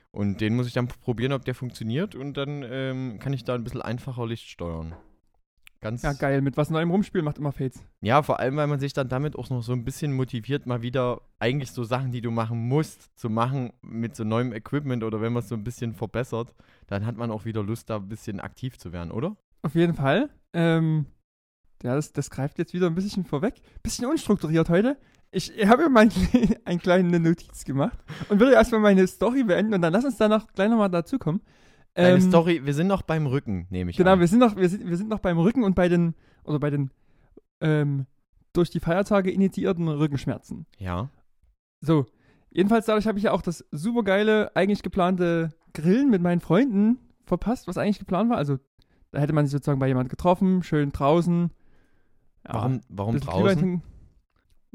Und 0.09 0.41
den 0.41 0.55
muss 0.55 0.65
ich 0.65 0.73
dann 0.73 0.87
probieren, 0.87 1.33
ob 1.33 1.45
der 1.45 1.53
funktioniert 1.53 2.15
und 2.15 2.33
dann 2.33 2.63
ähm, 2.67 3.19
kann 3.19 3.33
ich 3.33 3.43
da 3.43 3.53
ein 3.53 3.63
bisschen 3.63 3.83
einfacher 3.83 4.25
Licht 4.25 4.49
steuern. 4.49 4.95
Ganz, 5.85 6.01
Ja, 6.01 6.13
geil. 6.13 6.41
Mit 6.41 6.57
was 6.57 6.71
Neuem 6.71 6.89
rumspielen 6.89 7.23
macht 7.23 7.37
immer 7.37 7.51
Fates. 7.51 7.83
Ja, 8.01 8.23
vor 8.23 8.39
allem, 8.39 8.55
weil 8.55 8.65
man 8.65 8.79
sich 8.79 8.93
dann 8.93 9.07
damit 9.07 9.35
auch 9.35 9.51
noch 9.51 9.61
so 9.61 9.71
ein 9.71 9.85
bisschen 9.85 10.13
motiviert, 10.13 10.65
mal 10.65 10.81
wieder 10.81 11.21
eigentlich 11.37 11.69
so 11.69 11.83
Sachen, 11.83 12.11
die 12.11 12.21
du 12.21 12.31
machen 12.31 12.57
musst, 12.57 13.15
zu 13.15 13.29
machen 13.29 13.71
mit 13.83 14.15
so 14.15 14.23
neuem 14.23 14.51
Equipment 14.51 15.03
oder 15.03 15.21
wenn 15.21 15.31
man 15.31 15.43
es 15.43 15.49
so 15.49 15.53
ein 15.53 15.63
bisschen 15.63 15.93
verbessert, 15.93 16.55
dann 16.87 17.05
hat 17.05 17.17
man 17.17 17.29
auch 17.29 17.45
wieder 17.45 17.61
Lust, 17.61 17.91
da 17.91 17.97
ein 17.97 18.09
bisschen 18.09 18.39
aktiv 18.39 18.79
zu 18.79 18.93
werden, 18.93 19.11
oder? 19.11 19.37
Auf 19.61 19.75
jeden 19.75 19.93
Fall. 19.93 20.31
Ähm, 20.53 21.05
ja, 21.83 21.93
das, 21.93 22.11
das 22.13 22.31
greift 22.31 22.57
jetzt 22.57 22.73
wieder 22.73 22.87
ein 22.87 22.95
bisschen 22.95 23.23
vorweg. 23.23 23.53
Bisschen 23.83 24.07
unstrukturiert 24.07 24.69
heute. 24.69 24.97
Ich 25.29 25.51
habe 25.67 25.83
mir 25.83 25.89
mal 25.91 26.09
eine 26.65 26.79
kleine 26.79 27.19
Notiz 27.19 27.63
gemacht 27.63 27.99
und 28.29 28.39
würde 28.39 28.53
erstmal 28.53 28.81
meine 28.81 29.05
Story 29.05 29.43
beenden 29.43 29.75
und 29.75 29.83
dann 29.83 29.93
lass 29.93 30.03
uns 30.03 30.17
danach 30.17 30.47
gleich 30.47 30.67
nochmal 30.71 30.89
dazukommen. 30.89 31.41
Deine 31.95 32.15
Ähm, 32.15 32.21
Story, 32.21 32.65
wir 32.65 32.73
sind 32.73 32.87
noch 32.87 33.01
beim 33.01 33.25
Rücken, 33.25 33.67
nehme 33.69 33.89
ich 33.91 33.97
Genau, 33.97 34.11
an. 34.13 34.19
wir 34.19 34.27
sind, 34.27 34.39
noch, 34.39 34.55
wir, 34.57 34.67
sind, 34.69 34.87
wir 34.87 34.97
sind 34.97 35.09
noch 35.09 35.19
beim 35.19 35.39
Rücken 35.39 35.63
und 35.63 35.75
bei 35.75 35.87
den, 35.89 36.13
oder 36.43 36.59
bei 36.59 36.69
den 36.69 36.91
ähm, 37.61 38.05
durch 38.53 38.69
die 38.69 38.79
Feiertage 38.81 39.31
initiierten 39.31 39.87
Rückenschmerzen. 39.87 40.65
Ja. 40.77 41.09
So, 41.81 42.05
jedenfalls 42.51 42.85
dadurch 42.85 43.07
habe 43.07 43.17
ich 43.17 43.23
ja 43.25 43.31
auch 43.31 43.41
das 43.41 43.65
supergeile, 43.71 44.53
eigentlich 44.55 44.83
geplante 44.83 45.53
Grillen 45.73 46.09
mit 46.09 46.21
meinen 46.21 46.41
Freunden 46.41 46.99
verpasst, 47.25 47.67
was 47.67 47.77
eigentlich 47.77 47.99
geplant 47.99 48.29
war. 48.29 48.37
Also, 48.37 48.59
da 49.11 49.19
hätte 49.21 49.33
man 49.33 49.45
sich 49.45 49.51
sozusagen 49.53 49.79
bei 49.79 49.87
jemand 49.87 50.09
getroffen, 50.09 50.63
schön 50.63 50.91
draußen, 50.91 51.49
Ja, 52.45 52.53
warum 52.53 52.81
warum 52.89 53.19
draußen? 53.19 53.81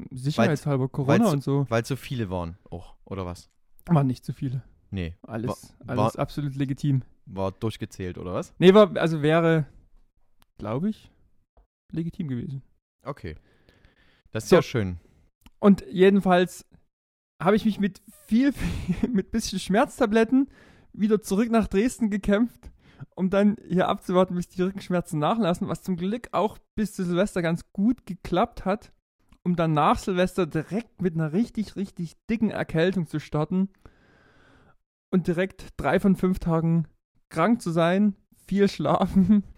Sicherheitshalber, 0.09 0.89
Corona 0.89 1.19
weil's- 1.25 1.33
und 1.33 1.43
so. 1.43 1.67
Weil 1.69 1.85
so 1.85 1.95
viele 1.95 2.31
waren 2.31 2.57
auch, 2.71 2.95
oder 3.05 3.25
was? 3.27 3.51
Waren 3.85 4.07
nicht 4.07 4.25
zu 4.25 4.33
viele. 4.33 4.63
Nee, 4.91 5.15
Alles, 5.23 5.73
Wa- 5.79 5.93
alles 5.93 6.15
absolut 6.17 6.55
legitim. 6.55 7.01
war 7.25 7.51
durchgezählt, 7.53 8.17
oder 8.17 8.33
was? 8.33 8.53
Nee, 8.59 8.73
war, 8.73 8.95
also 8.97 9.21
wäre, 9.21 9.65
glaube 10.57 10.89
ich, 10.89 11.09
legitim 11.91 12.27
gewesen. 12.27 12.61
Okay. 13.03 13.35
Das 14.31 14.43
ist 14.43 14.49
So. 14.49 14.57
ja 14.57 14.61
schön. 14.61 14.99
Und 15.59 15.85
jedenfalls 15.89 16.65
habe 17.41 17.55
ich 17.55 17.65
mich 17.65 17.79
mit 17.79 18.01
viel, 18.27 18.51
viel, 18.53 19.09
mit 19.09 19.31
bisschen 19.31 19.59
Schmerztabletten 19.59 20.49
wieder 20.93 21.21
zurück 21.21 21.49
nach 21.49 21.67
Dresden 21.67 22.09
gekämpft, 22.09 22.69
um 23.15 23.29
dann 23.29 23.55
hier 23.65 23.87
abzuwarten, 23.87 24.35
bis 24.35 24.49
die 24.49 24.61
Rückenschmerzen 24.61 25.19
nachlassen, 25.19 25.67
was 25.69 25.83
zum 25.83 25.95
Glück 25.95 26.27
auch 26.33 26.57
bis 26.75 26.93
zu 26.93 27.05
Silvester 27.05 27.41
ganz 27.41 27.71
gut 27.71 28.05
geklappt 28.05 28.65
hat, 28.65 28.91
um 29.43 29.55
dann 29.55 29.73
nach 29.73 29.97
Silvester 29.97 30.45
direkt 30.45 31.01
mit 31.01 31.15
einer 31.15 31.31
richtig, 31.31 31.75
richtig 31.77 32.17
dicken 32.29 32.51
Erkältung 32.51 33.07
zu 33.07 33.19
starten 33.19 33.69
und 35.11 35.27
direkt 35.27 35.67
drei 35.77 35.99
von 35.99 36.15
fünf 36.15 36.39
Tagen 36.39 36.87
krank 37.29 37.61
zu 37.61 37.69
sein, 37.71 38.15
viel 38.47 38.67
schlafen. 38.69 39.43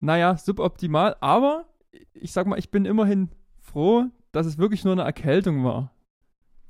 Naja, 0.00 0.36
suboptimal, 0.36 1.16
aber 1.22 1.64
ich 2.12 2.32
sag 2.32 2.46
mal, 2.46 2.58
ich 2.58 2.70
bin 2.70 2.84
immerhin 2.84 3.30
froh, 3.58 4.04
dass 4.32 4.44
es 4.46 4.58
wirklich 4.58 4.84
nur 4.84 4.92
eine 4.92 5.00
Erkältung 5.02 5.64
war. 5.64 5.92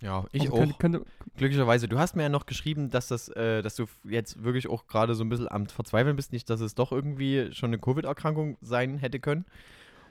Ja, 0.00 0.24
ich 0.30 0.42
Also 0.42 0.52
auch. 0.54 0.58
könnte- 0.58 0.76
könnte, 0.78 1.04
Glücklicherweise. 1.36 1.88
Du 1.88 1.98
hast 1.98 2.14
mir 2.14 2.22
ja 2.22 2.28
noch 2.28 2.46
geschrieben, 2.46 2.90
dass 2.90 3.08
das, 3.08 3.28
äh, 3.30 3.60
dass 3.62 3.74
du 3.74 3.86
jetzt 4.04 4.44
wirklich 4.44 4.68
auch 4.68 4.86
gerade 4.86 5.16
so 5.16 5.24
ein 5.24 5.28
bisschen 5.30 5.50
am 5.50 5.66
Verzweifeln 5.66 6.14
bist, 6.14 6.30
nicht, 6.32 6.48
dass 6.48 6.60
es 6.60 6.76
doch 6.76 6.92
irgendwie 6.92 7.48
schon 7.52 7.70
eine 7.70 7.78
Covid-Erkrankung 7.80 8.56
sein 8.60 8.98
hätte 8.98 9.18
können. 9.18 9.46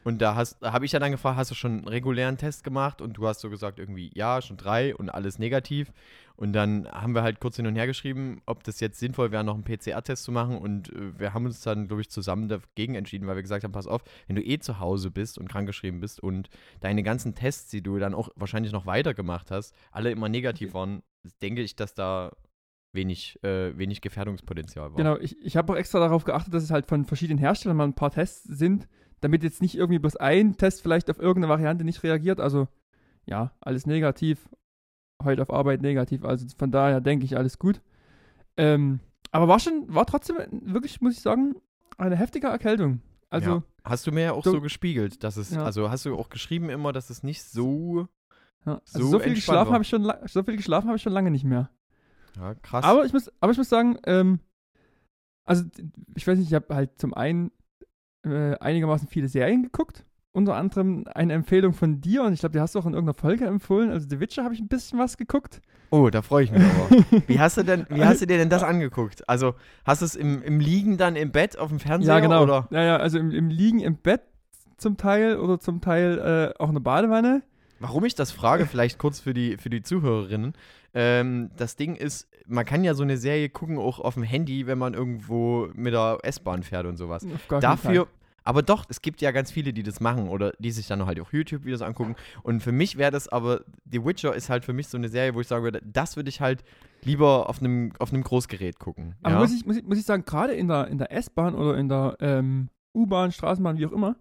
Und 0.03 0.21
da 0.21 0.35
habe 0.35 0.85
ich 0.85 0.91
ja 0.91 0.99
dann 0.99 1.11
gefragt, 1.11 1.37
hast 1.37 1.51
du 1.51 1.55
schon 1.55 1.71
einen 1.71 1.87
regulären 1.87 2.37
Test 2.37 2.63
gemacht? 2.63 3.01
Und 3.01 3.13
du 3.13 3.27
hast 3.27 3.41
so 3.41 3.49
gesagt, 3.49 3.79
irgendwie, 3.79 4.11
ja, 4.13 4.41
schon 4.41 4.57
drei 4.57 4.95
und 4.95 5.09
alles 5.09 5.39
negativ. 5.39 5.91
Und 6.35 6.53
dann 6.53 6.87
haben 6.87 7.13
wir 7.13 7.21
halt 7.21 7.39
kurz 7.39 7.57
hin 7.57 7.67
und 7.67 7.75
her 7.75 7.85
geschrieben, 7.85 8.41
ob 8.45 8.63
das 8.63 8.79
jetzt 8.79 8.99
sinnvoll 8.99 9.31
wäre, 9.31 9.43
noch 9.43 9.53
einen 9.53 9.63
PCR-Test 9.63 10.23
zu 10.23 10.31
machen. 10.31 10.57
Und 10.57 10.91
äh, 10.91 11.19
wir 11.19 11.33
haben 11.33 11.45
uns 11.45 11.61
dann, 11.61 11.87
glaube 11.87 12.01
ich, 12.01 12.09
zusammen 12.09 12.49
dagegen 12.49 12.95
entschieden, 12.95 13.27
weil 13.27 13.35
wir 13.35 13.43
gesagt 13.43 13.63
haben, 13.63 13.71
pass 13.71 13.87
auf, 13.87 14.03
wenn 14.27 14.35
du 14.35 14.43
eh 14.43 14.59
zu 14.59 14.79
Hause 14.79 15.11
bist 15.11 15.37
und 15.37 15.47
krankgeschrieben 15.47 15.99
bist 15.99 16.21
und 16.21 16.49
deine 16.81 17.03
ganzen 17.03 17.35
Tests, 17.35 17.69
die 17.69 17.81
du 17.81 17.99
dann 17.99 18.13
auch 18.13 18.29
wahrscheinlich 18.35 18.73
noch 18.73 18.85
weitergemacht 18.85 19.51
hast, 19.51 19.75
alle 19.91 20.11
immer 20.11 20.27
negativ 20.27 20.73
waren, 20.73 21.03
denke 21.41 21.61
ich, 21.61 21.75
dass 21.75 21.93
da 21.93 22.31
wenig, 22.93 23.43
äh, 23.43 23.77
wenig 23.77 24.01
Gefährdungspotenzial 24.01 24.91
war. 24.91 24.97
genau, 24.97 25.17
ich, 25.17 25.39
ich 25.43 25.57
habe 25.57 25.73
auch 25.73 25.77
extra 25.77 25.99
darauf 25.99 26.23
geachtet, 26.23 26.53
dass 26.53 26.63
es 26.63 26.71
halt 26.71 26.85
von 26.85 27.05
verschiedenen 27.05 27.39
Herstellern 27.39 27.77
mal 27.77 27.85
ein 27.85 27.95
paar 27.95 28.11
Tests 28.11 28.43
sind, 28.43 28.87
damit 29.23 29.43
jetzt 29.43 29.61
nicht 29.61 29.75
irgendwie 29.75 29.99
bloß 29.99 30.15
ein 30.17 30.57
Test 30.57 30.81
vielleicht 30.81 31.09
auf 31.09 31.19
irgendeine 31.19 31.51
Variante 31.53 31.83
nicht 31.83 32.03
reagiert. 32.03 32.39
Also, 32.39 32.67
ja, 33.25 33.51
alles 33.61 33.85
negativ. 33.85 34.49
Heute 35.23 35.41
auf 35.41 35.51
Arbeit 35.51 35.81
negativ. 35.81 36.25
Also 36.25 36.45
von 36.57 36.71
daher 36.71 36.99
denke 37.01 37.25
ich, 37.25 37.37
alles 37.37 37.57
gut. 37.59 37.81
Ähm, 38.57 38.99
aber 39.31 39.47
war 39.47 39.59
schon, 39.59 39.85
war 39.87 40.05
trotzdem 40.05 40.37
wirklich, 40.51 40.99
muss 41.01 41.13
ich 41.13 41.21
sagen, 41.21 41.55
eine 41.97 42.15
heftige 42.17 42.47
Erkältung. 42.47 43.01
Also, 43.29 43.49
ja. 43.49 43.63
Hast 43.85 44.05
du 44.05 44.11
mir 44.11 44.21
ja 44.23 44.31
auch 44.33 44.43
so, 44.43 44.51
so- 44.51 44.61
gespiegelt, 44.61 45.23
dass 45.23 45.37
es, 45.37 45.51
Ja. 45.51 45.63
also 45.63 45.89
hast 45.89 46.05
du 46.05 46.15
auch 46.15 46.29
geschrieben 46.29 46.69
immer, 46.69 46.91
dass 46.93 47.09
es 47.09 47.23
nicht 47.23 47.43
so, 47.43 48.07
ja, 48.65 48.81
also 48.93 48.99
so 48.99 49.11
so, 49.11 49.19
viel 49.19 49.33
geschlafen 49.35 49.73
habe 49.73 49.83
ich 49.83 49.89
schon, 49.89 50.11
so 50.25 50.43
viel 50.43 50.55
geschlafen 50.57 50.87
habe 50.87 50.97
ich 50.97 51.01
schon 51.01 51.13
lange 51.13 51.31
nicht 51.31 51.43
mehr. 51.45 51.69
ja, 52.37 52.53
krass. 52.55 52.83
Aber 52.85 53.05
ich 53.05 53.13
muss, 53.13 53.31
aber 53.39 53.51
ich 53.51 53.57
muss 53.57 53.69
sagen, 53.69 53.97
ähm, 54.05 54.39
also 55.45 55.63
ich 56.15 56.25
weiß 56.27 56.37
nicht, 56.37 56.47
ich 56.49 56.53
habe 56.53 56.73
halt 56.75 56.99
zum 56.99 57.13
einen 57.13 57.51
äh, 58.25 58.55
einigermaßen 58.59 59.07
viele 59.07 59.27
Serien 59.27 59.63
geguckt. 59.63 60.05
Unter 60.31 60.55
anderem 60.55 61.05
eine 61.13 61.33
Empfehlung 61.33 61.73
von 61.73 62.01
dir 62.01 62.23
und 62.23 62.33
ich 62.33 62.39
glaube, 62.39 62.53
die 62.53 62.59
hast 62.59 62.73
du 62.73 62.79
auch 62.79 62.87
in 62.87 62.93
irgendeiner 62.93 63.13
Folge 63.13 63.45
empfohlen. 63.45 63.91
Also 63.91 64.07
The 64.09 64.19
Witcher 64.19 64.43
habe 64.43 64.55
ich 64.55 64.59
ein 64.59 64.67
bisschen 64.67 64.97
was 64.97 65.15
geguckt. 65.17 65.61
oh, 65.91 66.09
da 66.09 66.23
freue 66.23 66.45
ich 66.45 66.51
mich 66.51 66.63
aber. 66.63 67.21
Wie 67.27 67.39
hast 67.39 67.57
du 67.57 67.63
denn, 67.63 67.85
wie 67.89 68.03
hast 68.03 68.21
du 68.21 68.25
dir 68.25 68.37
denn 68.37 68.49
das 68.49 68.63
angeguckt? 68.63 69.29
Also, 69.29 69.53
hast 69.85 70.01
du 70.01 70.05
es 70.05 70.15
im, 70.15 70.41
im 70.41 70.59
Liegen 70.59 70.97
dann 70.97 71.15
im 71.15 71.31
Bett 71.31 71.59
auf 71.59 71.69
dem 71.69 71.79
Fernseher 71.79 72.15
ja, 72.15 72.19
genau. 72.19 72.43
oder? 72.43 72.67
Ja, 72.71 72.83
ja, 72.83 72.97
also 72.97 73.19
im, 73.19 73.29
im 73.29 73.49
Liegen 73.49 73.79
im 73.79 73.97
Bett 73.97 74.21
zum 74.77 74.97
Teil 74.97 75.37
oder 75.37 75.59
zum 75.59 75.81
Teil 75.81 76.53
äh, 76.57 76.61
auch 76.61 76.69
eine 76.69 76.81
Badewanne. 76.81 77.43
Warum 77.83 78.05
ich 78.05 78.15
das 78.15 78.31
frage, 78.31 78.65
vielleicht 78.65 78.97
kurz 78.97 79.19
für 79.19 79.33
die, 79.33 79.57
für 79.57 79.69
die 79.69 79.81
Zuhörerinnen. 79.81 80.53
Ähm, 80.93 81.51
das 81.57 81.75
Ding 81.75 81.95
ist, 81.95 82.29
man 82.47 82.65
kann 82.65 82.85
ja 82.85 82.93
so 82.93 83.03
eine 83.03 83.17
Serie 83.17 83.49
gucken, 83.49 83.77
auch 83.77 83.99
auf 83.99 84.13
dem 84.13 84.23
Handy, 84.23 84.67
wenn 84.67 84.77
man 84.77 84.93
irgendwo 84.93 85.67
mit 85.73 85.93
der 85.93 86.19
S-Bahn 86.23 86.63
fährt 86.63 86.85
und 86.85 86.95
sowas. 86.95 87.25
Auf 87.25 87.47
gar. 87.49 87.59
Dafür, 87.59 88.07
aber 88.45 88.61
doch, 88.61 88.85
es 88.87 89.01
gibt 89.01 89.21
ja 89.21 89.31
ganz 89.31 89.51
viele, 89.51 89.73
die 89.73 89.83
das 89.83 89.99
machen 89.99 90.29
oder 90.29 90.53
die 90.59 90.71
sich 90.71 90.87
dann 90.87 91.05
halt 91.05 91.19
auch 91.19 91.33
YouTube-Videos 91.33 91.81
angucken. 91.81 92.15
Und 92.41 92.61
für 92.61 92.71
mich 92.71 92.97
wäre 92.97 93.11
das 93.11 93.27
aber, 93.27 93.65
The 93.91 94.05
Witcher 94.05 94.33
ist 94.33 94.49
halt 94.49 94.63
für 94.63 94.73
mich 94.73 94.87
so 94.87 94.97
eine 94.97 95.09
Serie, 95.09 95.33
wo 95.33 95.41
ich 95.41 95.47
sagen 95.47 95.63
würde, 95.63 95.81
das 95.83 96.15
würde 96.15 96.29
ich 96.29 96.39
halt 96.39 96.63
lieber 97.03 97.49
auf 97.49 97.59
einem 97.59 97.91
auf 97.99 98.13
einem 98.13 98.23
Großgerät 98.23 98.79
gucken. 98.79 99.15
Aber 99.23 99.35
ja? 99.35 99.41
muss, 99.41 99.53
ich, 99.53 99.65
muss, 99.65 99.75
ich, 99.77 99.83
muss 99.83 99.97
ich 99.97 100.05
sagen, 100.05 100.23
gerade 100.25 100.53
in 100.53 100.69
der, 100.69 100.87
in 100.87 100.97
der 100.97 101.11
S-Bahn 101.11 101.53
oder 101.53 101.77
in 101.77 101.89
der 101.89 102.15
ähm, 102.21 102.69
U-Bahn, 102.93 103.33
Straßenbahn, 103.33 103.77
wie 103.77 103.85
auch 103.85 103.91
immer, 103.91 104.15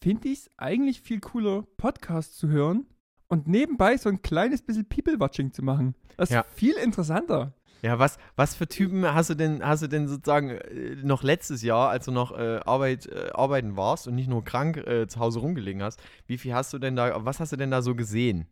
finde 0.00 0.28
ich 0.28 0.40
es 0.40 0.50
eigentlich 0.56 1.00
viel 1.02 1.20
cooler, 1.20 1.62
Podcasts 1.76 2.36
zu 2.36 2.48
hören 2.48 2.86
und 3.28 3.46
nebenbei 3.48 3.96
so 3.96 4.08
ein 4.08 4.22
kleines 4.22 4.62
bisschen 4.62 4.88
People-Watching 4.88 5.52
zu 5.52 5.62
machen. 5.62 5.94
Das 6.16 6.30
ist 6.30 6.34
Ja. 6.34 6.42
viel 6.44 6.74
interessanter. 6.74 7.54
Ja, 7.82 8.00
was, 8.00 8.18
was 8.34 8.56
für 8.56 8.66
Typen 8.66 9.04
hast 9.14 9.30
du 9.30 9.34
denn, 9.34 9.64
hast 9.64 9.82
du 9.84 9.86
denn 9.86 10.08
sozusagen 10.08 10.50
äh, 10.50 10.96
noch 10.96 11.22
letztes 11.22 11.62
Jahr, 11.62 11.90
als 11.90 12.06
du 12.06 12.10
noch 12.10 12.36
äh, 12.36 12.58
Arbeit, 12.64 13.06
äh, 13.06 13.30
arbeiten 13.32 13.76
warst 13.76 14.08
und 14.08 14.16
nicht 14.16 14.28
nur 14.28 14.42
krank 14.44 14.78
äh, 14.78 15.06
zu 15.06 15.20
Hause 15.20 15.38
rumgelegen 15.38 15.82
hast, 15.82 16.00
wie 16.26 16.38
viel 16.38 16.54
hast 16.54 16.72
du 16.72 16.78
denn 16.80 16.96
da, 16.96 17.24
was 17.24 17.38
hast 17.38 17.52
du 17.52 17.56
denn 17.56 17.70
da 17.70 17.80
so 17.82 17.94
gesehen? 17.94 18.48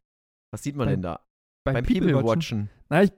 Was 0.52 0.62
sieht 0.62 0.76
man 0.76 0.86
Beim 0.86 0.92
denn 0.94 1.02
da? 1.02 1.20
Beim, 1.64 1.74
Beim 1.74 1.84
People-Watchen. 1.84 2.70
Na, 2.88 3.02
ich, 3.02 3.12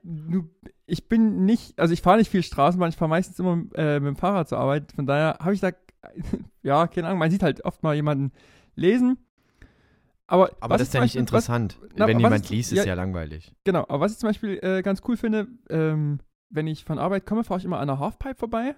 ich 0.87 1.09
bin 1.09 1.45
nicht, 1.45 1.79
also 1.79 1.93
ich 1.93 2.01
fahre 2.01 2.17
nicht 2.17 2.31
viel 2.31 2.43
Straßenbahn, 2.43 2.89
ich 2.89 2.97
fahre 2.97 3.11
meistens 3.11 3.39
immer 3.39 3.65
äh, 3.75 4.01
mit 4.01 4.07
dem 4.09 4.17
Fahrrad 4.17 4.49
zur 4.49 4.57
Arbeit. 4.59 4.93
Von 4.93 5.05
daher 5.05 5.37
habe 5.41 5.53
ich 5.53 5.61
da, 5.61 5.73
ja, 6.63 6.87
keine 6.87 7.09
Ahnung, 7.09 7.19
man 7.19 7.31
sieht 7.31 7.43
halt 7.43 7.65
oft 7.65 7.83
mal 7.83 7.95
jemanden 7.95 8.33
lesen. 8.75 9.19
Aber, 10.27 10.51
Aber 10.61 10.75
was 10.75 10.81
das 10.81 10.89
ist 10.89 10.95
ja 10.95 11.01
nicht 11.01 11.09
Beispiel- 11.11 11.21
interessant. 11.21 11.79
na, 11.97 12.07
Wenn 12.07 12.17
was 12.17 12.23
jemand 12.23 12.45
ist- 12.45 12.51
liest, 12.51 12.73
ja- 12.73 12.83
ist 12.83 12.87
ja 12.87 12.95
langweilig. 12.95 13.55
Genau, 13.65 13.81
aber 13.89 14.01
was 14.01 14.13
ich 14.13 14.19
zum 14.19 14.29
Beispiel 14.29 14.59
äh, 14.63 14.83
ganz 14.83 15.01
cool 15.09 15.17
finde, 15.17 15.49
ähm, 15.71 16.21
wenn 16.51 16.67
ich 16.67 16.85
von 16.85 16.99
Arbeit 16.99 17.25
komme, 17.27 17.45
fahre 17.45 17.59
ich 17.61 17.65
immer 17.65 17.79
an 17.79 17.89
einer 17.89 17.99
Halfpipe 17.99 18.35
vorbei. 18.35 18.75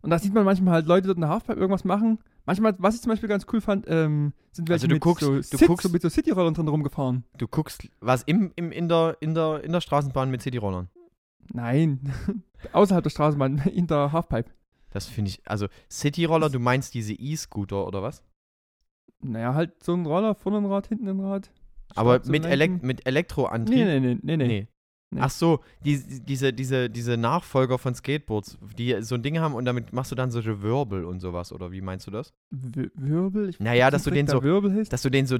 Und 0.00 0.10
da 0.10 0.18
sieht 0.18 0.32
man 0.32 0.44
manchmal 0.44 0.74
halt 0.74 0.86
Leute 0.86 1.06
dort 1.08 1.16
in 1.18 1.22
der 1.22 1.30
Halfpipe 1.30 1.58
irgendwas 1.58 1.84
machen. 1.84 2.18
Manchmal, 2.46 2.74
was 2.78 2.94
ich 2.94 3.02
zum 3.02 3.10
Beispiel 3.10 3.28
ganz 3.28 3.46
cool 3.52 3.60
fand, 3.60 3.84
ähm, 3.88 4.32
sind 4.52 4.68
welche 4.68 4.84
Also 4.84 4.86
du 4.86 4.94
mit, 4.94 5.02
guckst- 5.02 5.20
so, 5.24 5.34
du 5.34 5.42
Sit- 5.42 5.68
guckst- 5.68 5.82
so 5.82 5.88
mit 5.90 6.00
so 6.00 6.08
Cityrollern 6.08 6.54
drin 6.54 6.68
rumgefahren. 6.68 7.24
Du 7.36 7.46
guckst, 7.48 7.88
was 8.00 8.22
im, 8.22 8.52
im, 8.56 8.72
in, 8.72 8.88
der, 8.88 9.16
in, 9.20 9.34
der, 9.34 9.62
in 9.64 9.72
der 9.72 9.80
Straßenbahn 9.82 10.30
mit 10.30 10.40
Cityrollern. 10.40 10.88
Nein, 11.52 12.00
außerhalb 12.72 13.02
der 13.02 13.10
Straßenbahn, 13.10 13.58
in 13.74 13.86
der 13.86 14.12
Halfpipe. 14.12 14.50
Das 14.90 15.06
finde 15.06 15.30
ich, 15.30 15.40
also 15.44 15.68
Cityroller, 15.90 16.50
du 16.50 16.58
meinst 16.58 16.94
diese 16.94 17.12
E-Scooter 17.12 17.86
oder 17.86 18.02
was? 18.02 18.22
Naja, 19.20 19.54
halt 19.54 19.82
so 19.82 19.94
ein 19.94 20.06
Roller, 20.06 20.34
vorne 20.34 20.58
ein 20.58 20.66
Rad, 20.66 20.86
hinten 20.88 21.08
ein 21.08 21.20
Rad. 21.20 21.50
Aber 21.94 22.20
mit. 22.26 22.44
Elek 22.44 22.82
mit 22.82 23.06
Elektroantrieb? 23.06 23.76
Nee, 23.76 24.00
nee, 24.00 24.18
nee, 24.22 24.36
nee, 24.36 24.46
nee. 24.46 24.68
Nee. 25.10 25.20
Ach 25.22 25.30
so, 25.30 25.60
die, 25.86 25.98
diese, 26.26 26.52
diese, 26.52 26.90
diese 26.90 27.16
Nachfolger 27.16 27.78
von 27.78 27.94
Skateboards, 27.94 28.58
die 28.76 28.94
so 29.00 29.14
ein 29.14 29.22
Ding 29.22 29.38
haben 29.38 29.54
und 29.54 29.64
damit 29.64 29.90
machst 29.94 30.12
du 30.12 30.14
dann 30.14 30.30
solche 30.30 30.60
Wirbel 30.60 31.06
und 31.06 31.20
sowas, 31.20 31.50
oder 31.50 31.72
wie 31.72 31.80
meinst 31.80 32.06
du 32.06 32.10
das? 32.10 32.34
W 32.50 32.88
Wirbel? 32.94 33.48
Ich 33.48 33.58
Naja, 33.58 33.90
dass 33.90 34.02
du 34.04 34.10
den 34.10 34.26
so- 34.26 34.42
Wirbel. 34.42 34.84
Dass 34.84 35.00
du 35.02 35.10
den 35.10 35.26
so 35.26 35.38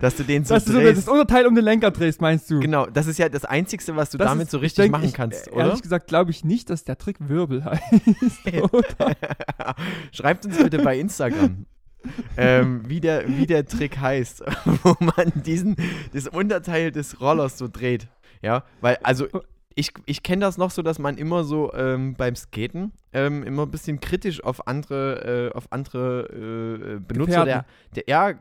dass 0.00 0.16
du 0.16 0.24
den 0.24 0.44
so 0.44 0.54
Dass 0.54 0.64
du 0.64 0.72
so 0.72 0.80
drehst. 0.80 0.98
das 0.98 1.08
Unterteil 1.08 1.46
um 1.46 1.54
den 1.54 1.64
Lenker 1.64 1.92
drehst, 1.92 2.20
meinst 2.20 2.50
du? 2.50 2.58
genau, 2.58 2.86
das 2.86 3.06
ist 3.06 3.18
ja 3.18 3.28
das 3.28 3.44
Einzige, 3.44 3.94
was 3.94 4.10
du 4.10 4.18
Das 4.18 4.26
damit 4.28 4.46
ist- 4.46 4.50
so 4.50 4.56
ich 4.58 4.64
richtig 4.64 4.82
denk, 4.86 4.92
machen 4.92 5.04
ich, 5.04 5.14
kannst, 5.14 5.46
äh, 5.46 5.50
oder? 5.52 5.66
Ehrlich 5.66 5.82
gesagt 5.82 6.08
glaube 6.08 6.32
ich 6.32 6.42
nicht, 6.44 6.70
dass 6.70 6.82
der 6.82 6.98
Trick 6.98 7.18
Wirbel 7.20 7.64
heißt. 7.64 7.82
oder? 8.72 9.14
Schreibt 10.10 10.44
uns 10.44 10.58
bitte 10.58 10.78
bei 10.78 10.98
Instagram, 10.98 11.66
ähm, 12.36 12.82
wie, 12.88 13.00
der, 13.00 13.28
wie 13.28 13.46
der 13.46 13.64
Trick 13.64 13.98
heißt, 14.00 14.42
wo 14.82 14.96
man 14.98 15.32
diesen, 15.44 15.76
das 16.12 16.26
Unterteil 16.26 16.90
des 16.90 17.20
Rollers 17.20 17.58
so 17.58 17.68
dreht. 17.68 18.08
Ja, 18.44 18.64
weil, 18.80 18.98
also, 19.02 19.26
ich, 19.74 19.92
ich 20.06 20.22
kenne 20.22 20.44
das 20.44 20.58
noch 20.58 20.70
so, 20.70 20.82
dass 20.82 20.98
man 20.98 21.16
immer 21.16 21.44
so 21.44 21.72
ähm, 21.74 22.14
beim 22.14 22.36
Skaten 22.36 22.92
ähm, 23.12 23.42
immer 23.42 23.62
ein 23.62 23.70
bisschen 23.70 24.00
kritisch 24.00 24.42
auf 24.44 24.66
andere, 24.68 25.50
äh, 25.50 25.56
auf 25.56 25.72
andere 25.72 26.96
äh, 26.96 27.00
Benutzer 27.00 27.44
der, 27.44 27.66
der, 27.94 28.04
ja, 28.06 28.34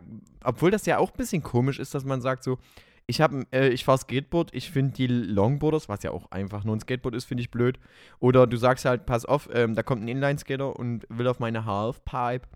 obwohl 0.44 0.72
das 0.72 0.86
ja 0.86 0.98
auch 0.98 1.12
ein 1.12 1.18
bisschen 1.18 1.42
komisch 1.42 1.80
ist, 1.80 1.96
dass 1.96 2.06
man 2.06 2.22
sagt 2.22 2.44
so, 2.44 2.60
ich 3.08 3.20
habe, 3.20 3.46
äh, 3.52 3.70
ich 3.70 3.84
fahre 3.84 3.98
Skateboard, 3.98 4.54
ich 4.54 4.72
finde 4.72 4.94
die 4.94 5.08
Longboarders, 5.08 5.90
was 5.90 6.04
ja 6.04 6.12
auch 6.12 6.32
einfach 6.32 6.64
nur 6.64 6.76
ein 6.76 6.80
Skateboard 6.80 7.16
ist, 7.16 7.26
finde 7.26 7.42
ich 7.42 7.52
blöd. 7.52 7.80
Oder 8.20 8.48
du 8.48 8.56
sagst 8.58 8.86
halt, 8.86 9.06
pass 9.06 9.26
auf, 9.26 9.50
ähm, 9.54 9.76
da 9.76 9.84
kommt 9.84 10.04
ein 10.04 10.08
Inline-Skater 10.08 10.78
und 10.78 11.06
will 11.10 11.28
auf 11.28 11.40
meine 11.40 11.66
Halfpipe. 11.66 12.48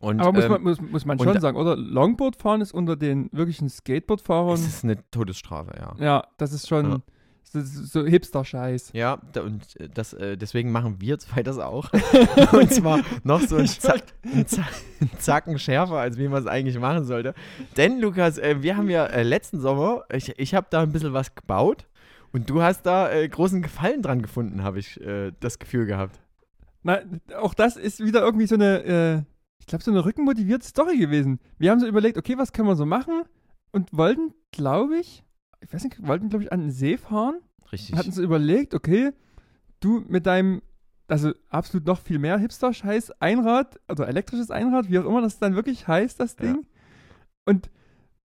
Und, 0.00 0.20
Aber 0.20 0.32
muss 0.32 0.44
ähm, 0.44 0.50
man, 0.50 0.62
muss, 0.62 0.80
muss 0.80 1.04
man 1.04 1.18
schon 1.18 1.40
sagen, 1.40 1.56
oder? 1.56 1.76
Longboard 1.76 2.36
fahren 2.36 2.60
ist 2.60 2.72
unter 2.72 2.96
den 2.96 3.28
wirklichen 3.32 3.68
Skateboardfahrern. 3.68 4.54
es 4.54 4.66
ist 4.66 4.84
eine 4.84 4.98
Todesstrafe, 5.10 5.72
ja. 5.78 5.94
Ja, 5.98 6.24
das 6.36 6.52
ist 6.52 6.68
schon 6.68 6.90
Ja. 6.90 7.02
So, 7.50 7.62
so 7.62 8.04
Hipster-Scheiß. 8.04 8.90
Ja, 8.92 9.18
da, 9.32 9.40
und 9.40 9.80
äh, 9.80 9.88
das, 9.88 10.12
äh, 10.12 10.36
deswegen 10.36 10.70
machen 10.70 11.00
wir 11.00 11.18
zwei 11.18 11.42
das 11.42 11.58
auch. 11.58 11.90
und 12.52 12.70
zwar 12.70 13.00
noch 13.24 13.40
so 13.40 13.56
ein, 13.56 13.64
Ich 13.64 13.80
Za 13.80 13.94
ein, 14.22 14.46
Za 14.46 14.64
ein 15.00 15.10
Zacken 15.18 15.58
schärfer, 15.58 15.94
als 15.94 16.18
wie 16.18 16.28
man 16.28 16.42
es 16.42 16.46
eigentlich 16.46 16.78
machen 16.78 17.04
sollte. 17.04 17.32
Denn, 17.78 18.00
Lukas, 18.00 18.36
äh, 18.36 18.56
wir 18.60 18.76
haben 18.76 18.90
ja 18.90 19.06
äh, 19.06 19.22
letzten 19.22 19.60
Sommer, 19.60 20.04
ich, 20.12 20.38
ich 20.38 20.54
habe 20.54 20.66
da 20.68 20.82
ein 20.82 20.92
bisschen 20.92 21.14
was 21.14 21.34
gebaut 21.34 21.86
und 22.32 22.50
du 22.50 22.60
hast 22.60 22.82
da 22.82 23.10
äh, 23.10 23.26
großen 23.26 23.62
Gefallen 23.62 24.02
dran 24.02 24.20
gefunden, 24.20 24.62
habe 24.62 24.78
ich 24.78 25.00
äh, 25.00 25.32
das 25.40 25.58
Gefühl 25.58 25.86
gehabt. 25.86 26.20
Na, 26.82 27.00
auch 27.40 27.54
das 27.54 27.76
ist 27.78 28.04
wieder 28.04 28.20
irgendwie 28.20 28.46
so 28.46 28.56
eine, 28.56 29.24
glaube, 29.68 29.84
so 29.84 29.90
eine 29.90 30.04
rückenmotivierte 30.04 30.66
Story 30.66 30.98
gewesen. 30.98 31.40
Wir 31.58 31.70
haben 31.70 31.80
so 31.80 31.86
überlegt, 31.86 32.18
okay, 32.18 32.36
was 32.36 32.52
können 32.52 32.68
wir 32.68 32.76
so 32.76 32.86
machen? 32.86 33.22
Und 33.72 33.96
wollten, 33.96 34.34
glaube 34.50 34.98
ich, 34.98 35.24
ich 35.60 35.72
weiß 35.72 35.84
nicht, 35.84 36.06
wollten, 36.06 36.28
glaube 36.28 36.44
ich, 36.44 36.52
an 36.52 36.60
den 36.60 36.70
See 36.70 36.96
fahren. 36.96 37.36
Richtig. 37.72 37.96
Hatten 37.96 38.12
so 38.12 38.22
überlegt, 38.22 38.74
okay, 38.74 39.12
du 39.80 40.04
mit 40.08 40.26
deinem, 40.26 40.62
also 41.06 41.32
absolut 41.48 41.86
noch 41.86 42.00
viel 42.00 42.18
mehr 42.18 42.38
Hipster-Scheiß, 42.38 43.20
Einrad, 43.20 43.78
also 43.86 44.04
elektrisches 44.04 44.50
Einrad, 44.50 44.90
wie 44.90 44.98
auch 44.98 45.04
immer 45.04 45.20
das 45.22 45.38
dann 45.38 45.54
wirklich 45.54 45.86
heißt, 45.86 46.18
das 46.20 46.36
Ja. 46.38 46.46
Ding. 46.46 46.66
Und 47.46 47.70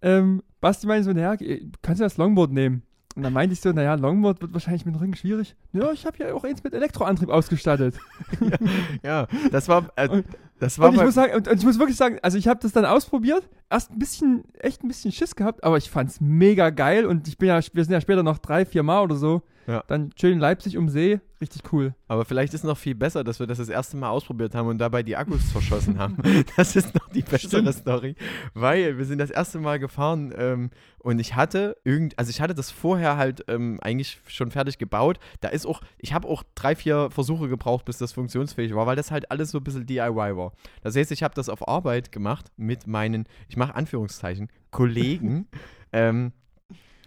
ähm, 0.03 0.43
Basti 0.61 0.87
meinte 0.87 1.05
so, 1.05 1.13
naja, 1.13 1.37
du 1.37 1.71
kannst 1.81 2.01
ja 2.01 2.07
das 2.07 2.17
Longboard 2.17 2.53
nehmen. 2.53 2.83
Und 3.15 3.23
dann 3.25 3.33
meinte 3.33 3.53
ich 3.53 3.61
so, 3.61 3.73
naja, 3.73 3.95
Longboard 3.95 4.41
wird 4.41 4.55
wahrscheinlich 4.55 4.87
mit 4.87 4.95
dem 4.95 4.99
Rücken 4.99 5.15
schwierig. 5.15 5.55
Ja, 5.73 5.93
ich 5.93 6.07
habe 6.07 6.17
ja 6.19 6.33
auch 6.33 6.45
eins 6.45 6.65
mit 6.65 6.73
Elektroantrieb 6.73 7.29
ausgestattet. 7.29 7.99
ja, 9.03 9.27
das 9.51 9.69
war, 9.69 9.91
äh, 9.97 10.23
das 10.63 10.79
war 10.79 10.91
Und 10.91 10.95
ich 10.95 11.03
muss 11.03 11.15
sagen, 11.15 11.35
und, 11.35 11.49
und 11.49 11.59
ich 11.59 11.65
muss 11.65 11.79
wirklich 11.81 11.97
sagen, 11.97 12.19
also 12.23 12.39
ich 12.39 12.47
habe 12.47 12.61
das 12.61 12.71
dann 12.71 12.85
ausprobiert, 12.85 13.49
erst 13.69 13.91
ein 13.91 13.99
bisschen, 13.99 14.45
echt 14.61 14.85
ein 14.85 14.89
bisschen 14.89 15.11
Schiss 15.11 15.35
gehabt, 15.35 15.65
aber 15.65 15.77
ich 15.77 15.91
fand's 15.91 16.21
mega 16.21 16.71
geil 16.71 17.05
und 17.05 17.27
ich 17.27 17.37
bin 17.37 17.49
ja, 17.49 17.61
wir 17.73 17.85
sind 17.85 17.93
ja 17.93 18.01
später 18.01 18.23
noch 18.23 18.39
drei, 18.39 18.65
vier 18.65 18.85
Mal 18.85 19.03
oder 19.03 19.17
so. 19.17 19.43
Ja. 19.67 19.85
Dann 19.87 20.11
schön 20.19 20.33
in 20.33 20.39
Leipzig 20.41 20.77
um 20.77 20.89
See, 20.89 21.21
richtig 21.41 21.73
cool. 21.73 21.95
aber 22.09 22.25
vielleicht 22.25 22.53
ist 22.53 22.65
noch 22.65 22.77
viel 22.77 22.97
besser, 22.97 23.23
dass 23.23 23.39
wir 23.39 23.47
das 23.47 23.59
das 23.59 23.69
erste 23.69 23.97
Mal 23.97 24.11
ausprobiert 24.11 24.55
haben 24.55 24.69
und 24.69 24.79
dabei 24.79 25.03
die 25.05 25.17
Akkus 25.17 25.41
verschossen 25.53 25.99
haben. 25.99 26.17
Das 26.57 26.75
ist 26.77 26.95
noch 26.95 27.09
die 27.11 27.23
bessere 27.23 27.61
Stimmt. 27.61 27.75
Story, 27.75 28.17
weil 28.55 28.99
wir 28.99 29.05
sind 29.05 29.19
das 29.19 29.31
erste 29.31 29.59
Mal 29.61 29.79
gefahren 29.79 30.35
ähm, 30.37 30.71
und 30.99 31.21
ich 31.21 31.37
hatte 31.37 31.77
irgend, 31.85 32.19
also 32.19 32.31
ich 32.31 32.41
hatte 32.41 32.55
das 32.55 32.71
vorher 32.71 33.17
halt 33.17 33.45
ähm, 33.49 33.79
eigentlich 33.83 34.21
schon 34.27 34.51
fertig 34.51 34.79
gebaut. 34.79 35.19
Da 35.41 35.49
ist 35.49 35.67
auch, 35.67 35.81
ich 35.99 36.13
habe 36.13 36.27
auch 36.29 36.43
drei, 36.55 36.75
vier 36.75 37.11
Versuche 37.11 37.49
gebraucht, 37.49 37.85
bis 37.85 37.99
das 37.99 38.13
funktionsfähig 38.13 38.75
war, 38.75 38.87
weil 38.87 38.97
das 38.97 39.11
halt 39.11 39.31
alles 39.31 39.53
so 39.53 39.59
ein 39.59 39.65
bisschen 39.65 39.87
DIY 39.87 40.37
war. 40.37 40.52
Das 40.83 40.97
heißt, 40.97 41.13
ich 41.13 41.23
habe 41.23 41.35
das 41.35 41.49
auf 41.49 41.67
Arbeit 41.67 42.13
gemacht 42.13 42.47
mit 42.57 42.87
meinen, 42.87 43.27
ich 43.49 43.57
mache 43.57 43.75
Anführungszeichen, 43.75 44.49
Kollegen. 44.71 45.47
ähm, 45.93 46.33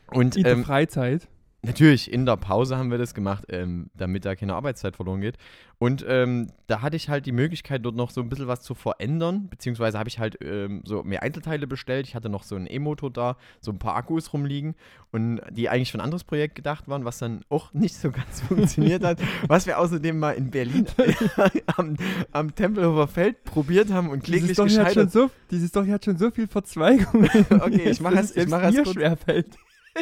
und 0.08 0.36
In 0.36 0.44
der 0.44 0.54
ähm, 0.54 0.64
Freizeit. 0.64 1.28
Natürlich, 1.66 2.12
in 2.12 2.26
der 2.26 2.38
Pause 2.38 2.78
haben 2.78 2.92
wir 2.92 2.98
das 2.98 3.14
gemacht, 3.14 3.46
ähm, 3.50 3.90
damit 3.96 4.26
da 4.26 4.36
keine 4.36 4.56
Arbeitszeit 4.56 4.96
verloren 4.96 5.22
geht. 5.22 5.38
Und 5.78 6.06
ähm, 6.08 6.48
da 6.68 6.82
hatte 6.82 6.96
ich 6.96 7.10
halt 7.10 7.26
die 7.26 7.34
Möglichkeit, 7.34 7.84
dort 7.84 7.96
noch 7.96 8.10
so 8.10 8.22
ein 8.22 8.30
bisschen 8.30 8.48
was 8.48 8.62
zu 8.62 8.76
verändern, 8.76 9.48
beziehungsweise 9.50 10.00
habe 10.00 10.08
ich 10.08 10.20
halt 10.20 10.38
ähm, 10.42 10.82
so 10.86 11.04
mehr 11.04 11.22
Einzelteile 11.22 11.68
bestellt. 11.68 12.08
Ich 12.08 12.16
hatte 12.16 12.30
noch 12.30 12.44
so 12.44 12.56
einen 12.56 12.66
E-Motor 12.68 13.12
da, 13.12 13.36
so 13.60 13.72
ein 13.72 13.80
paar 13.80 13.96
Akkus 13.98 14.32
rumliegen 14.32 14.76
und 15.12 15.42
die 15.52 15.68
eigentlich 15.68 15.92
für 15.92 15.98
ein 15.98 16.02
anderes 16.02 16.24
Projekt 16.24 16.56
gedacht 16.56 16.88
waren, 16.88 17.04
was 17.04 17.18
dann 17.18 17.42
auch 17.50 17.74
nicht 17.74 17.96
so 17.96 18.12
ganz 18.12 18.40
funktioniert 18.42 19.04
hat. 19.04 19.20
Was 19.48 19.66
wir 19.68 19.78
außerdem 19.80 20.18
mal 20.18 20.32
in 20.32 20.50
Berlin 20.52 20.86
am, 21.78 21.98
am 22.32 22.56
Tempelhofer 22.56 23.08
Feld 23.08 23.44
probiert 23.44 23.92
haben 23.92 24.10
und 24.10 24.24
kläglich 24.24 24.54
Story, 24.54 24.70
hat 24.70 24.76
schon 24.76 24.84
gescheitert. 24.86 25.12
so, 25.12 25.32
diese 25.52 25.68
Story 25.68 25.90
hat 25.90 26.06
schon 26.06 26.18
so 26.18 26.32
viel 26.32 26.48
Verzweigungen. 26.48 27.30
Okay, 27.50 27.90
ich 27.90 28.00
mach 28.00 28.12
dass 28.12 28.26
es- 28.26 28.30
ich 28.32 28.36
selbst 28.36 28.52
mach 28.52 28.62
es 28.64 28.76
kurz. 28.76 28.94
schwerfällt. 28.94 29.58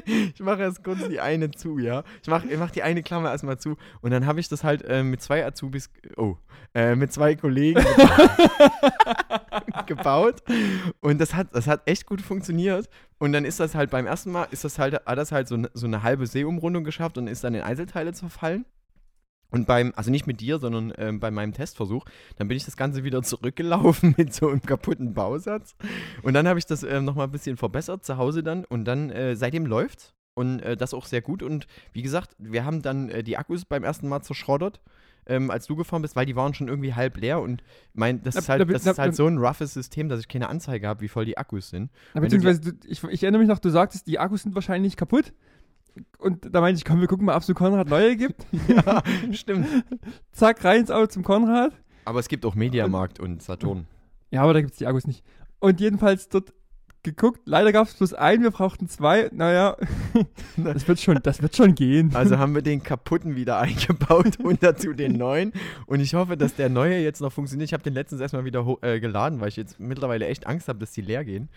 Ich 0.06 0.40
mache 0.40 0.62
erst 0.62 0.84
kurz 0.84 1.08
die 1.08 1.20
eine 1.20 1.52
zu, 1.52 1.78
ja. 1.78 2.04
Ich 2.22 2.28
mache 2.28 2.48
ich 2.48 2.58
mach 2.58 2.72
die 2.72 2.84
eine 2.84 3.04
Klammer 3.04 3.32
erstmal 3.32 3.60
zu. 3.60 3.78
Und 4.02 4.12
dann 4.12 4.26
habe 4.26 4.40
ich 4.40 4.50
das 4.50 4.64
halt 4.64 4.84
äh, 4.84 5.04
mit 5.04 5.22
zwei 5.22 5.46
Azubis, 5.46 5.90
oh, 6.18 6.38
äh, 6.74 6.96
mit 6.96 7.14
zwei 7.14 7.36
Kollegen 7.36 7.84
gebaut. 9.86 10.42
Und 11.00 11.22
das 11.22 11.36
hat, 11.36 11.54
das 11.54 11.68
hat 11.68 11.82
echt 11.86 12.06
gut 12.06 12.22
funktioniert. 12.22 12.90
Und 13.20 13.34
dann 13.34 13.46
ist 13.46 13.60
das 13.60 13.76
halt 13.76 13.92
beim 13.92 14.06
ersten 14.06 14.32
Mal, 14.32 14.48
ist 14.52 14.64
das 14.64 14.80
halt, 14.80 15.06
hat 15.06 15.18
das 15.18 15.32
halt 15.32 15.48
so, 15.48 15.58
so 15.74 15.86
eine 15.86 16.04
halbe 16.04 16.26
Seeumrundung 16.26 16.84
geschafft 16.84 17.18
und 17.18 17.28
ist 17.28 17.44
dann 17.44 17.54
in 17.54 17.62
Einzelteile 17.62 18.14
zerfallen. 18.14 18.66
Und 19.54 19.68
beim, 19.68 19.94
also 19.96 20.10
nicht 20.12 20.26
mit 20.28 20.42
dir, 20.42 20.58
sondern 20.60 20.92
ähm, 20.98 21.20
bei 21.20 21.30
meinem 21.32 21.54
Testversuch, 21.54 22.06
dann 22.38 22.48
bin 22.48 22.58
ich 22.58 22.66
das 22.66 22.76
Ganze 22.76 23.04
wieder 23.04 23.22
zurückgelaufen 23.24 24.16
mit 24.18 24.34
so 24.34 24.50
einem 24.50 24.62
kaputten 24.62 25.14
Bausatz. 25.14 25.76
Und 26.24 26.34
dann 26.34 26.48
habe 26.48 26.58
ich 26.60 26.66
das 26.66 26.84
ähm, 26.84 27.06
nochmal 27.06 27.28
ein 27.28 27.32
bisschen 27.32 27.56
verbessert 27.56 28.04
zu 28.04 28.18
Hause 28.18 28.44
dann. 28.44 28.66
Und 28.66 28.86
dann, 28.86 29.10
äh, 29.12 29.36
seitdem 29.36 29.66
läuft's. 29.66 30.14
Und 30.36 30.62
äh, 30.62 30.76
das 30.76 30.96
auch 30.96 31.06
sehr 31.06 31.22
gut. 31.22 31.44
Und 31.44 31.68
wie 31.92 32.02
gesagt, 32.02 32.36
wir 32.40 32.66
haben 32.66 32.82
dann 32.82 33.10
äh, 33.10 33.24
die 33.24 33.38
Akkus 33.38 33.66
beim 33.66 33.84
ersten 33.84 34.10
Mal 34.10 34.24
zerschrottert, 34.24 34.82
ähm, 35.28 35.52
als 35.52 35.68
du 35.68 35.76
gefahren 35.76 36.02
bist, 36.02 36.16
weil 36.16 36.26
die 36.26 36.36
waren 36.36 36.56
schon 36.56 36.68
irgendwie 36.68 36.96
halb 36.96 37.18
leer. 37.18 37.40
Und 37.40 37.64
mein, 37.94 38.24
das 38.24 38.34
Na, 38.34 38.42
ist 38.42 38.50
halt, 38.50 38.62
das 38.74 38.84
na, 38.84 38.92
ist 38.94 38.98
halt 38.98 39.12
na- 39.12 39.16
so 39.16 39.28
ein 39.28 39.38
roughes 39.38 39.76
System, 39.76 40.10
dass 40.10 40.20
ich 40.20 40.28
keine 40.28 40.50
Anzeige 40.50 40.88
habe, 40.88 41.02
wie 41.02 41.08
voll 41.08 41.26
die 41.26 41.38
Akkus 41.38 41.70
sind. 41.70 41.92
Beziehungsweise, 42.16 42.62
du, 42.62 42.72
ich, 42.88 43.04
ich 43.04 43.22
erinnere 43.24 43.42
mich 43.42 43.48
noch, 43.48 43.60
du 43.60 43.70
sagtest, 43.70 44.08
die 44.08 44.18
Akkus 44.18 44.42
sind 44.42 44.56
wahrscheinlich 44.56 44.98
kaputt. 44.98 45.34
Und 46.18 46.54
da 46.54 46.62
meinte 46.62 46.78
ich, 46.78 46.86
komm, 46.86 47.02
wir 47.02 47.08
gucken 47.08 47.26
mal, 47.26 47.36
ob 47.36 47.42
es 47.42 47.48
zu 47.48 47.54
Konrad 47.54 47.90
neue 47.90 48.16
gibt. 48.16 48.46
ja, 48.68 49.04
stimmt. 49.32 49.68
Zack, 50.32 50.64
rein 50.64 50.82
ins 50.82 50.92
Auto 50.92 51.08
zum 51.08 51.24
Konrad. 51.24 51.74
Aber 52.06 52.20
es 52.20 52.28
gibt 52.28 52.46
auch 52.46 52.56
Mediamarkt 52.56 53.20
und 53.20 53.42
Saturn. 53.42 53.86
Ja, 54.32 54.44
aber 54.44 54.54
da 54.54 54.62
gibt 54.62 54.74
es 54.74 54.80
die 54.80 54.88
Akkus 54.88 55.06
nicht. 55.06 55.24
Und 55.60 55.80
jedenfalls 55.80 56.28
dort 56.28 56.54
geguckt, 57.04 57.42
leider 57.46 57.72
gab 57.72 57.88
es 57.88 57.94
bloß 57.94 58.14
einen, 58.14 58.44
wir 58.44 58.52
brauchten 58.52 58.88
zwei. 58.88 59.30
Naja, 59.34 59.78
das 60.58 60.88
wird 60.88 61.00
schon, 61.00 61.20
das 61.22 61.42
wird 61.42 61.56
schon 61.56 61.76
gehen. 61.76 62.16
Also 62.16 62.38
haben 62.38 62.56
wir 62.56 62.62
den 62.62 62.82
kaputten 62.82 63.36
wieder 63.36 63.60
eingebaut 63.60 64.40
und 64.42 64.64
dazu 64.64 64.94
den 64.94 65.14
neuen. 65.14 65.52
Und 65.86 66.00
ich 66.00 66.14
hoffe, 66.16 66.38
dass 66.38 66.56
der 66.56 66.70
neue 66.70 66.98
jetzt 67.00 67.22
noch 67.22 67.32
funktioniert. 67.32 67.70
Ich 67.70 67.74
habe 67.74 67.84
den 67.84 67.94
letztens 67.94 68.22
erstmal 68.22 68.46
wieder 68.46 68.66
äh, 68.82 69.00
geladen, 69.00 69.42
weil 69.42 69.50
ich 69.50 69.58
jetzt 69.58 69.80
mittlerweile 69.80 70.26
echt 70.28 70.48
Angst 70.48 70.68
habe, 70.68 70.80
dass 70.80 70.92
die 70.92 71.02
leer 71.02 71.26
gehen. 71.26 71.50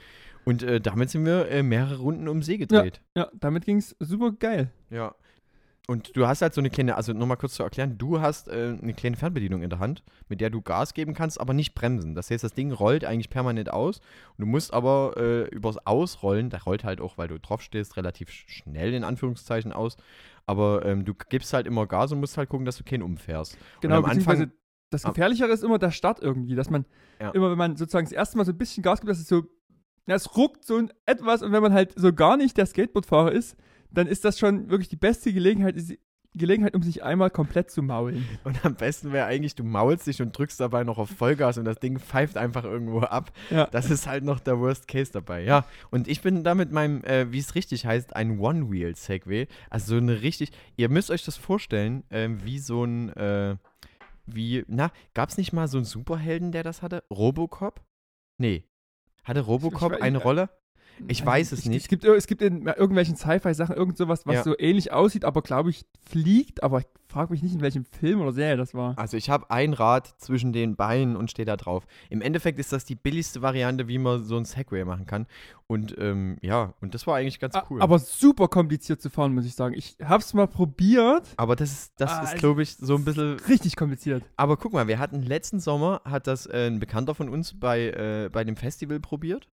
Und 0.46 0.62
äh, 0.62 0.80
damit 0.80 1.10
sind 1.10 1.26
wir 1.26 1.48
äh, 1.50 1.62
mehrere 1.62 1.98
Runden 1.98 2.28
um 2.28 2.42
See 2.42 2.56
gedreht. 2.56 3.02
ja, 3.16 3.28
damit 3.34 3.64
ging 3.66 3.78
es 3.78 3.94
super 3.98 4.32
geil. 4.32 4.70
Ja. 4.90 5.14
Und 5.88 6.16
du 6.16 6.26
hast 6.26 6.42
halt 6.42 6.52
so 6.52 6.60
eine 6.60 6.68
kleine, 6.70 6.96
also 6.96 7.12
nochmal 7.12 7.36
kurz 7.36 7.54
zu 7.54 7.62
erklären, 7.62 7.96
du 7.96 8.20
hast 8.20 8.48
äh, 8.48 8.76
eine 8.82 8.92
kleine 8.94 9.16
Fernbedienung 9.16 9.62
in 9.62 9.70
der 9.70 9.78
Hand, 9.78 10.02
mit 10.28 10.40
der 10.40 10.50
du 10.50 10.60
Gas 10.60 10.94
geben 10.94 11.14
kannst, 11.14 11.40
aber 11.40 11.52
nicht 11.54 11.74
bremsen. 11.74 12.14
Das 12.16 12.28
heißt, 12.30 12.42
das 12.42 12.54
Ding 12.54 12.72
rollt 12.72 13.04
eigentlich 13.04 13.30
permanent 13.30 13.72
aus. 13.72 13.98
Und 14.36 14.38
du 14.40 14.46
musst 14.46 14.72
aber 14.74 15.14
äh, 15.16 15.44
übers 15.54 15.78
Ausrollen, 15.86 16.50
da 16.50 16.58
rollt 16.58 16.82
halt 16.82 17.00
auch, 17.00 17.18
weil 17.18 17.28
du 17.28 17.38
drauf 17.38 17.62
stehst, 17.62 17.96
relativ 17.96 18.30
sch- 18.30 18.48
schnell 18.48 18.94
in 18.94 19.04
Anführungszeichen 19.04 19.72
aus. 19.72 19.96
Aber 20.44 20.84
ähm, 20.84 21.04
du 21.04 21.14
gibst 21.28 21.52
halt 21.52 21.66
immer 21.68 21.86
Gas 21.86 22.10
und 22.10 22.18
musst 22.20 22.36
halt 22.36 22.48
gucken, 22.48 22.66
dass 22.66 22.76
du 22.78 22.84
keinen 22.84 23.02
umfährst. 23.02 23.56
Genau, 23.80 23.98
am 23.98 24.04
Anfang- 24.06 24.50
das 24.90 25.04
am- 25.04 25.12
Gefährlichere 25.14 25.50
ist 25.50 25.62
immer 25.64 25.78
der 25.78 25.90
Start 25.92 26.20
irgendwie, 26.20 26.54
dass 26.56 26.68
man 26.70 26.84
Ja. 27.20 27.30
immer, 27.30 27.50
wenn 27.50 27.58
man 27.58 27.76
sozusagen 27.76 28.06
das 28.06 28.12
erste 28.12 28.36
Mal 28.38 28.44
so 28.44 28.52
ein 28.52 28.58
bisschen 28.58 28.82
Gas 28.82 29.00
gibt, 29.00 29.10
dass 29.10 29.18
es 29.20 29.28
so, 29.28 29.44
ja, 30.06 30.14
es 30.14 30.36
ruckt 30.36 30.64
so 30.64 30.76
ein 30.76 30.92
etwas 31.04 31.42
und 31.42 31.52
wenn 31.52 31.62
man 31.62 31.72
halt 31.72 31.92
so 31.96 32.12
gar 32.12 32.36
nicht 32.36 32.56
der 32.56 32.66
Skateboardfahrer 32.66 33.32
ist, 33.32 33.56
dann 33.90 34.06
ist 34.06 34.24
das 34.24 34.38
schon 34.38 34.70
wirklich 34.70 34.88
die 34.88 34.96
beste 34.96 35.32
Gelegenheit, 35.32 35.76
Gelegenheit, 36.36 36.74
um 36.74 36.82
sich 36.82 37.02
einmal 37.02 37.30
komplett 37.30 37.70
zu 37.70 37.82
maulen. 37.82 38.26
Und 38.44 38.64
am 38.64 38.74
besten 38.74 39.12
wäre 39.12 39.26
eigentlich, 39.26 39.54
du 39.54 39.64
maulst 39.64 40.06
dich 40.06 40.20
und 40.20 40.36
drückst 40.36 40.60
dabei 40.60 40.84
noch 40.84 40.98
auf 40.98 41.10
Vollgas 41.10 41.58
und 41.58 41.64
das 41.64 41.78
Ding 41.78 41.98
pfeift 41.98 42.36
einfach 42.36 42.64
irgendwo 42.64 43.00
ab. 43.00 43.32
Ja. 43.50 43.66
Das 43.66 43.90
ist 43.90 44.06
halt 44.06 44.24
noch 44.24 44.40
der 44.40 44.60
Worst 44.60 44.86
Case 44.86 45.10
dabei. 45.12 45.42
Ja, 45.42 45.64
und 45.90 46.08
ich 46.08 46.20
bin 46.20 46.44
da 46.44 46.54
mit 46.54 46.72
meinem, 46.72 47.02
äh, 47.04 47.32
wie 47.32 47.38
es 47.38 47.54
richtig 47.54 47.86
heißt, 47.86 48.14
ein 48.14 48.38
One-Wheel-Segway. 48.38 49.48
Also 49.70 49.94
so 49.94 49.96
eine 49.96 50.22
richtig, 50.22 50.52
ihr 50.76 50.88
müsst 50.88 51.10
euch 51.10 51.24
das 51.24 51.36
vorstellen, 51.36 52.04
ähm, 52.10 52.44
wie 52.44 52.58
so 52.58 52.84
ein, 52.84 53.10
äh, 53.14 53.56
wie, 54.26 54.64
na, 54.68 54.90
gab 55.14 55.30
es 55.30 55.38
nicht 55.38 55.52
mal 55.52 55.68
so 55.68 55.78
einen 55.78 55.84
Superhelden, 55.84 56.52
der 56.52 56.62
das 56.62 56.82
hatte? 56.82 57.04
Robocop? 57.10 57.80
Nee. 58.38 58.64
Hatte 59.26 59.40
Robocop 59.40 59.92
weiß- 59.92 60.00
eine 60.00 60.18
Rolle? 60.18 60.48
Ich 61.08 61.24
weiß 61.26 61.52
es 61.52 61.58
Also, 61.60 61.70
nicht. 61.70 61.82
Es 61.82 61.88
gibt, 61.88 62.04
es 62.04 62.26
gibt 62.26 62.40
in 62.40 62.66
irgendwelchen 62.66 63.16
Sci-Fi-Sachen 63.16 63.76
irgend 63.76 63.98
sowas, 63.98 64.24
was 64.24 64.36
Ja. 64.36 64.42
so 64.44 64.54
ähnlich 64.58 64.92
aussieht, 64.92 65.24
aber 65.26 65.42
glaube 65.42 65.68
ich 65.70 65.84
fliegt, 66.08 66.62
aber 66.62 66.82
ich 67.08 67.12
frage 67.12 67.32
mich 67.32 67.42
nicht, 67.42 67.54
in 67.54 67.60
welchem 67.60 67.84
Film 67.84 68.20
oder 68.20 68.32
Serie 68.32 68.56
das 68.56 68.74
war. 68.74 68.98
Also 68.98 69.16
ich 69.16 69.30
habe 69.30 69.50
ein 69.50 69.72
Rad 69.72 70.06
zwischen 70.20 70.52
den 70.52 70.76
Beinen 70.76 71.16
und 71.16 71.30
stehe 71.30 71.46
da 71.46 71.56
drauf. 71.56 71.86
Im 72.10 72.20
Endeffekt 72.20 72.58
ist 72.58 72.72
das 72.72 72.84
die 72.84 72.94
billigste 72.96 73.42
Variante, 73.42 73.88
wie 73.88 73.98
man 73.98 74.24
so 74.24 74.36
ein 74.36 74.44
Segway 74.44 74.84
machen 74.84 75.06
kann. 75.06 75.26
Und 75.68 75.94
ähm, 75.98 76.36
ja, 76.42 76.74
und 76.80 76.94
das 76.94 77.06
war 77.06 77.16
eigentlich 77.16 77.38
ganz 77.40 77.54
cool. 77.70 77.80
Aber 77.80 77.98
super 77.98 78.48
kompliziert 78.48 79.00
zu 79.00 79.08
fahren, 79.08 79.34
muss 79.34 79.46
ich 79.46 79.54
sagen. 79.54 79.74
Ich 79.76 79.96
hab's 80.02 80.34
mal 80.34 80.46
probiert. 80.46 81.28
Aber 81.36 81.56
das 81.56 81.72
ist, 81.72 81.92
das 82.00 82.10
Ah, 82.12 82.22
ist 82.24 82.34
es- 82.34 82.38
glaube 82.40 82.62
ich, 82.62 82.76
so 82.76 82.96
ein 82.96 83.04
bisschen. 83.04 83.38
Richtig 83.48 83.76
kompliziert. 83.76 84.22
Aber 84.36 84.56
guck 84.56 84.72
mal, 84.72 84.86
wir 84.88 84.98
hatten 84.98 85.22
letzten 85.22 85.60
Sommer, 85.60 86.02
hat 86.04 86.26
das 86.26 86.46
äh, 86.46 86.66
ein 86.66 86.80
Bekannter 86.80 87.14
von 87.14 87.28
uns 87.28 87.58
bei, 87.58 87.86
äh, 87.88 88.30
bei 88.32 88.44
dem 88.44 88.56
Festival 88.56 89.00
probiert. 89.00 89.48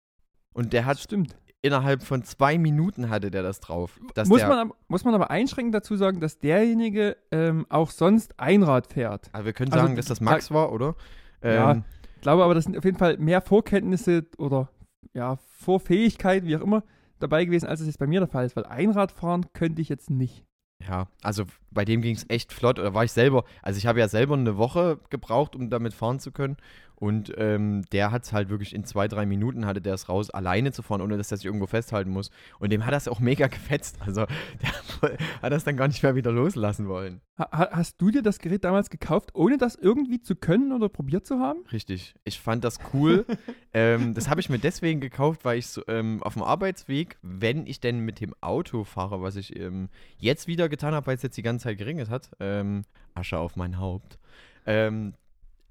Und 0.54 0.74
der 0.74 0.86
hat 0.86 1.00
Stimmt. 1.00 1.36
Innerhalb 1.64 2.04
von 2.04 2.24
zwei 2.24 2.60
Minuten 2.60 3.10
hatte 3.10 3.32
der 3.32 3.42
das 3.42 3.60
drauf. 3.60 4.00
Muss 4.28 4.40
der, 4.40 4.48
man, 4.48 4.60
aber- 4.60 4.76
muss 4.88 5.04
man 5.06 5.16
aber 5.16 5.32
einschränkend 5.32 5.74
dazu 5.74 5.96
sagen, 5.96 6.20
dass 6.20 6.38
derjenige 6.38 7.18
ähm, 7.32 7.66
auch 7.70 7.90
sonst 7.90 8.40
Einrad 8.40 8.86
fährt. 8.86 9.30
also 9.34 9.46
wir 9.46 9.54
können 9.54 9.72
also 9.72 9.84
sagen, 9.86 9.96
dass 9.96 10.06
das 10.06 10.22
Max 10.22 10.52
war, 10.52 10.72
oder? 10.72 10.96
Ja. 11.44 11.72
Ähm, 11.72 11.84
Ich 12.16 12.22
glaube 12.22 12.44
aber, 12.44 12.54
das 12.54 12.66
sind 12.66 12.78
auf 12.78 12.86
jeden 12.86 12.98
Fall 12.98 13.18
mehr 13.18 13.42
Vorkenntnisse 13.42 14.26
oder 14.38 14.70
ja, 15.14 15.38
Vorfähigkeiten, 15.58 16.48
wie 16.48 16.56
auch 16.58 16.62
immer, 16.62 16.84
dabei 17.20 17.46
gewesen, 17.46 17.68
als 17.68 17.80
es 17.80 17.88
jetzt 17.88 18.00
bei 18.00 18.08
mir 18.08 18.20
der 18.20 18.30
Fall 18.30 18.46
ist. 18.46 18.56
Weil 18.56 18.66
Einradfahren 18.66 19.46
könnte 19.54 19.82
ich 19.82 19.90
jetzt 19.90 20.10
nicht. 20.10 20.44
Ja, 20.86 21.08
also 21.22 21.46
bei 21.72 21.86
dem 21.86 22.02
ging 22.02 22.16
es 22.16 22.26
echt 22.30 22.52
flott. 22.52 22.78
Da 22.78 22.94
war 22.94 23.06
ich 23.06 23.12
selber, 23.14 23.46
also 23.62 23.78
ich 23.78 23.88
habe 23.88 24.00
ja 24.00 24.10
selber 24.10 24.36
eine 24.36 24.58
Woche 24.58 25.00
gebraucht, 25.10 25.56
um 25.56 25.70
damit 25.70 25.94
fahren 25.94 26.20
zu 26.20 26.32
können. 26.34 26.58
Und 27.04 27.34
ähm, 27.36 27.82
der 27.92 28.12
hat 28.12 28.24
es 28.24 28.32
halt 28.32 28.48
wirklich 28.48 28.74
in 28.74 28.86
zwei, 28.86 29.10
drei 29.10 29.26
Minuten 29.26 29.66
hatte 29.66 29.82
der 29.82 29.94
es 29.94 30.08
raus, 30.08 30.30
alleine 30.30 30.72
zu 30.72 30.84
fahren, 30.84 31.02
ohne 31.02 31.18
dass 31.18 31.32
er 31.32 31.36
sich 31.36 31.46
irgendwo 31.46 31.68
festhalten 31.68 32.10
muss. 32.10 32.32
Und 32.60 32.72
dem 32.72 32.86
hat 32.86 32.94
das 32.94 33.10
auch 33.10 33.20
mega 33.20 33.48
gefetzt. 33.50 33.98
Also 34.00 34.26
der 34.62 35.18
hat 35.42 35.52
das 35.52 35.66
dann 35.66 35.76
gar 35.76 35.90
nicht 35.90 36.02
mehr 36.02 36.16
wieder 36.16 36.32
loslassen 36.32 36.88
wollen. 36.88 37.20
Ha 37.38 37.72
hast 37.74 38.00
du 38.00 38.10
dir 38.10 38.22
das 38.22 38.40
Gerät 38.40 38.64
damals 38.64 38.90
gekauft, 38.90 39.32
ohne 39.34 39.58
das 39.58 39.76
irgendwie 39.76 40.22
zu 40.22 40.38
können 40.38 40.72
oder 40.72 40.88
probiert 40.88 41.28
zu 41.28 41.40
haben? 41.40 41.66
Richtig. 41.74 42.16
Ich 42.24 42.40
fand 42.40 42.64
das 42.64 42.80
cool. 42.94 43.26
ähm, 43.74 44.14
das 44.14 44.30
habe 44.30 44.40
ich 44.40 44.48
mir 44.48 44.60
deswegen 44.60 45.02
gekauft, 45.02 45.44
weil 45.44 45.58
ich 45.58 45.68
so, 45.68 45.82
ähm, 45.90 46.24
auf 46.24 46.36
dem 46.36 46.44
Arbeitsweg, 46.44 47.18
wenn 47.22 47.68
ich 47.68 47.82
denn 47.82 48.00
mit 48.00 48.22
dem 48.22 48.34
Auto 48.40 48.86
fahre, 48.86 49.22
was 49.22 49.36
ich 49.36 49.60
ähm, 49.60 49.90
jetzt 50.20 50.48
wieder 50.48 50.70
getan 50.70 50.94
habe, 50.94 51.08
weil 51.08 51.18
es 51.18 51.22
jetzt 51.22 51.36
die 51.36 51.44
ganze 51.44 51.66
Zeit 51.66 51.78
geringelt 51.78 52.10
hat, 52.10 52.30
ähm, 52.40 52.84
Asche 53.14 53.40
auf 53.40 53.58
mein 53.58 53.78
Haupt, 53.78 54.20
ähm, 54.66 55.16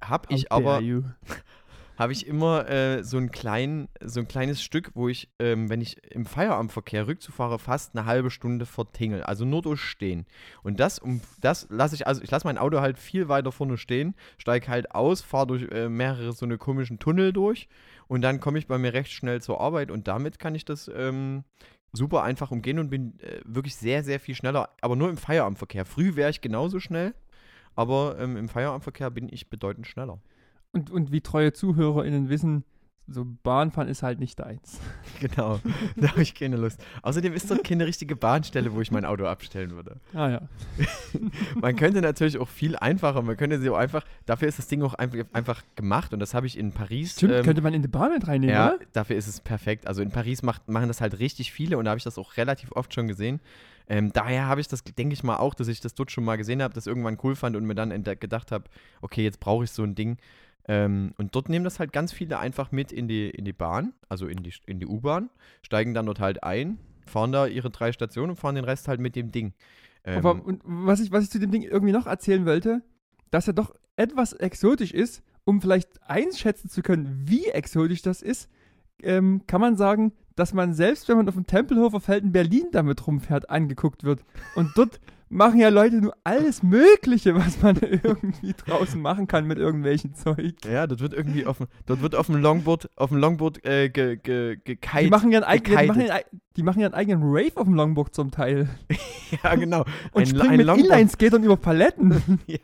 habe 0.03 0.27
ich 0.35 0.51
aber 0.53 0.81
habe 1.99 2.13
ich 2.13 2.27
immer 2.27 2.69
äh, 2.69 3.05
so 3.05 3.19
ein 3.19 3.31
klein, 3.31 3.89
so 4.01 4.21
ein 4.21 4.29
kleines 4.29 4.63
Stück, 4.63 4.91
wo 4.95 5.09
ich, 5.09 5.29
ähm, 5.39 5.69
wenn 5.69 5.81
ich 5.81 6.03
im 6.13 6.27
Feierabendverkehr 6.27 7.07
rückzufahre, 7.07 7.59
fast 7.59 7.95
eine 7.95 8.07
halbe 8.07 8.31
Stunde 8.31 8.67
vertingel, 8.67 9.23
also 9.23 9.45
nur 9.45 9.63
durchstehen. 9.63 10.27
Und 10.63 10.81
das 10.81 10.99
um 10.99 11.21
das 11.41 11.67
lasse 11.71 11.95
ich 11.95 12.07
also 12.07 12.23
ich 12.23 12.31
lasse 12.31 12.47
mein 12.47 12.59
Auto 12.59 12.81
halt 12.81 12.99
viel 12.99 13.29
weiter 13.29 13.53
vorne 13.53 13.77
stehen, 13.79 14.15
steige 14.39 14.69
halt 14.69 14.95
aus, 14.95 15.23
fahre 15.23 15.47
durch 15.47 15.71
äh, 15.71 15.89
mehrere 15.89 16.33
so 16.33 16.47
eine 16.47 16.59
komischen 16.59 16.99
Tunnel 16.99 17.33
durch 17.33 17.69
und 18.09 18.23
dann 18.23 18.41
komme 18.41 18.59
ich 18.59 18.67
bei 18.67 18.79
mir 18.79 18.93
recht 18.93 19.13
schnell 19.13 19.41
zur 19.41 19.61
Arbeit 19.61 19.91
und 19.91 20.09
damit 20.09 20.39
kann 20.39 20.55
ich 20.55 20.65
das 20.65 20.91
ähm, 20.95 21.45
super 21.93 22.23
einfach 22.23 22.51
umgehen 22.51 22.79
und 22.79 22.89
bin 22.91 23.19
äh, 23.21 23.41
wirklich 23.45 23.77
sehr 23.77 24.03
sehr 24.03 24.19
viel 24.19 24.35
schneller, 24.35 24.71
aber 24.81 24.97
nur 24.97 25.11
im 25.11 25.19
Feierabendverkehr. 25.19 25.85
Früh 25.85 26.17
wäre 26.17 26.31
ich 26.31 26.41
genauso 26.41 26.81
schnell 26.81 27.15
aber 27.75 28.17
ähm, 28.19 28.37
im 28.37 28.49
Feierabendverkehr 28.49 29.11
bin 29.11 29.29
ich 29.31 29.51
bedeutend 29.51 29.87
schneller. 29.87 30.21
Und, 30.73 30.91
und 30.91 31.13
wie 31.13 31.21
treue 31.21 31.53
ZuhörerInnen 31.53 32.29
wissen, 32.29 32.65
so 33.09 33.27
Bahnfahren 33.43 33.89
ist 33.89 34.03
halt 34.03 34.21
nicht 34.21 34.39
deins. 34.39 34.81
Genau, 35.21 35.61
da 35.95 36.09
habe 36.09 36.23
ich 36.23 36.35
keine 36.35 36.57
Lust. 36.57 36.85
Außerdem 37.03 37.33
ist 37.33 37.49
dort 37.49 37.63
keine 37.63 37.87
richtige 37.87 38.17
Bahnstelle, 38.17 38.73
wo 38.73 38.81
ich 38.81 38.91
mein 38.91 39.05
Auto 39.05 39.25
abstellen 39.25 39.71
würde. 39.71 40.01
Ah 40.15 40.29
ja. 40.29 40.41
man 41.61 41.77
könnte 41.77 42.01
natürlich 42.01 42.39
auch 42.39 42.49
viel 42.49 42.75
einfacher, 42.75 43.23
man 43.23 43.37
könnte 43.37 43.61
sie 43.61 43.71
auch 43.71 43.77
einfach, 43.77 44.05
dafür 44.27 44.49
ist 44.49 44.59
das 44.59 44.67
Ding 44.67 44.83
auch 44.83 44.95
einfach, 44.95 45.21
einfach 45.33 45.63
gemacht 45.77 46.13
und 46.13 46.19
das 46.19 46.35
habe 46.35 46.49
ich 46.49 46.59
in 46.59 46.73
Paris. 46.73 47.13
Stimmt, 47.13 47.35
ähm, 47.35 47.45
könnte 47.45 47.63
man 47.63 47.73
in 47.73 47.83
die 47.83 47.89
Bahn 47.89 48.13
mit 48.13 48.27
reinnehmen, 48.27 48.53
ja, 48.53 48.75
oder? 48.75 48.85
dafür 48.95 49.15
ist 49.15 49.29
es 49.29 49.41
perfekt. 49.41 49.87
Also 49.87 50.03
in 50.03 50.11
Paris 50.11 50.43
macht, 50.43 50.69
machen 50.69 50.89
das 50.89 51.01
halt 51.01 51.21
richtig 51.21 51.53
viele 51.53 51.79
und 51.79 51.85
da 51.85 51.93
habe 51.93 51.99
ich 51.99 52.05
das 52.05 52.19
auch 52.19 52.37
relativ 52.37 52.73
oft 52.73 52.93
schon 52.93 53.07
gesehen. 53.07 53.39
Ähm, 53.89 54.13
daher 54.13 54.47
habe 54.47 54.61
ich 54.61 54.69
das, 54.69 54.85
denke 54.85 55.13
ich 55.15 55.23
mal, 55.23 55.37
auch, 55.37 55.55
dass 55.55 55.69
ich 55.69 55.81
das 55.81 55.95
dort 55.95 56.11
schon 56.11 56.25
mal 56.25 56.37
gesehen 56.37 56.63
habe, 56.63 56.75
das 56.75 56.87
irgendwann 56.87 57.19
cool 57.23 57.35
fand 57.35 57.57
und 57.57 57.65
mir 57.65 57.75
dann 57.75 57.91
gedacht 58.03 58.53
habe, 58.53 58.65
okay, 59.01 59.23
jetzt 59.23 59.41
brauche 59.41 59.65
ich 59.65 59.71
so 59.71 59.83
ein 59.83 59.95
Ding. 59.95 60.19
Ähm, 60.69 61.13
und 61.19 61.35
dort 61.35 61.49
nehmen 61.49 61.65
das 61.65 61.81
halt 61.81 61.93
ganz 61.93 62.13
viele 62.13 62.39
einfach 62.39 62.71
mit 62.71 62.93
in 62.93 63.09
die, 63.09 63.29
in 63.31 63.45
die 63.45 63.53
Bahn, 63.53 63.95
also 64.09 64.29
in 64.29 64.43
die, 64.43 64.53
in 64.67 64.79
die 64.79 64.87
U-Bahn, 64.87 65.29
steigen 65.63 65.93
dann 65.93 66.07
dort 66.07 66.21
halt 66.21 66.45
ein, 66.45 66.79
fahren 67.07 67.33
da 67.33 67.47
ihre 67.47 67.71
drei 67.71 67.93
Stationen 67.93 68.31
und 68.31 68.37
fahren 68.37 68.55
den 68.55 68.65
Rest 68.65 68.87
halt 68.87 69.01
mit 69.01 69.17
dem 69.17 69.33
Ding. 69.33 69.55
Ähm, 70.05 70.19
Aber 70.19 70.45
und 70.45 70.63
was 70.65 71.01
ich, 71.01 71.11
was 71.11 71.25
ich 71.25 71.31
zu 71.31 71.41
dem 71.41 71.51
Ding 71.51 71.63
irgendwie 71.63 71.93
noch 71.93 72.07
erzählen 72.07 72.47
wollte, 72.47 72.83
dass 73.31 73.49
er 73.49 73.55
doch 73.55 73.75
etwas 73.97 74.33
exotisch 74.35 74.93
ist, 74.93 75.23
um 75.45 75.61
vielleicht 75.61 76.01
einschätzen 76.09 76.69
zu 76.69 76.83
können, 76.83 77.23
wie 77.25 77.47
exotisch 77.47 78.03
das 78.03 78.23
ist, 78.23 78.49
ähm, 79.03 79.43
kann 79.47 79.61
man 79.61 79.77
sagen, 79.77 80.13
dass 80.37 80.55
man 80.55 80.75
selbst, 80.75 81.09
wenn 81.09 81.17
man 81.17 81.29
auf 81.29 81.35
dem 81.35 81.47
Tempelhofer 81.47 82.01
Feld 82.01 82.25
in 82.25 82.33
Berlin 82.33 82.67
damit 82.73 83.07
rumfährt, 83.07 83.51
angeguckt 83.51 84.05
wird. 84.05 84.25
Und 84.55 84.71
dort 84.77 85.01
machen 85.33 85.59
ja 85.59 85.71
Leute 85.71 85.97
nur 85.97 86.15
alles 86.25 86.63
Mögliche, 86.63 87.35
was 87.35 87.61
man 87.63 87.77
irgendwie 87.81 88.53
draußen 88.53 89.01
machen 89.01 89.27
kann 89.27 89.47
mit 89.47 89.59
irgendwelchen 89.59 90.15
Zeug. 90.15 90.55
Ja, 90.65 90.87
dort 90.87 91.01
wird 91.01 91.15
irgendwie 91.15 91.47
auf 91.47 91.59
dem, 91.59 91.69
dort 91.87 92.03
wird 92.03 92.15
auf 92.15 92.27
dem 92.27 92.37
Longboard, 92.37 92.91
auf 92.97 93.11
dem 93.11 93.19
Longboard 93.19 93.65
äh, 93.65 93.89
ge, 93.89 94.17
ge, 94.17 94.59
gekite, 94.63 95.05
die 95.05 95.11
machen, 95.11 95.33
ja 95.33 95.41
einen 95.41 95.49
eigenen, 95.49 95.79
die, 95.79 95.87
machen 95.87 96.01
ihren, 96.03 96.23
die 96.57 96.63
machen 96.63 96.81
ja 96.81 96.87
einen 96.87 96.95
eigenen 96.95 97.23
Rave 97.23 97.57
auf 97.57 97.65
dem 97.65 97.75
Longboard 97.75 98.15
zum 98.15 98.31
Teil. 98.31 98.69
ja, 99.43 99.55
genau. 99.55 99.85
Und 100.13 100.23
ein, 100.23 100.27
springen 100.27 100.69
ein 100.69 100.77
mit 100.77 100.85
Inline-Skatern 100.87 101.43
über 101.43 101.57
Paletten. 101.57 102.41
ja. 102.47 102.59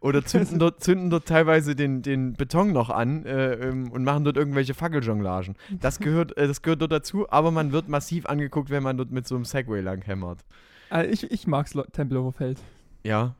Oder 0.00 0.24
zünden 0.24 0.58
dort, 0.58 0.82
zünden 0.82 1.10
dort 1.10 1.26
teilweise 1.26 1.74
den, 1.74 2.02
den 2.02 2.34
Beton 2.34 2.72
noch 2.72 2.90
an 2.90 3.24
äh, 3.26 3.54
ähm, 3.54 3.90
und 3.90 4.04
machen 4.04 4.24
dort 4.24 4.36
irgendwelche 4.36 4.74
Fackeljonglagen. 4.74 5.56
Das 5.80 5.98
gehört, 5.98 6.36
äh, 6.36 6.46
das 6.46 6.62
gehört 6.62 6.82
dort 6.82 6.92
dazu, 6.92 7.30
aber 7.30 7.50
man 7.50 7.72
wird 7.72 7.88
massiv 7.88 8.26
angeguckt, 8.26 8.70
wenn 8.70 8.82
man 8.82 8.96
dort 8.96 9.10
mit 9.10 9.26
so 9.26 9.34
einem 9.34 9.44
Segway 9.44 9.80
langhämmert. 9.80 10.44
Also 10.90 11.10
ich, 11.10 11.30
ich 11.30 11.46
mag's 11.46 11.74
Tempelhofer 11.92 12.32
Feld. 12.32 12.58
Ja. 13.04 13.36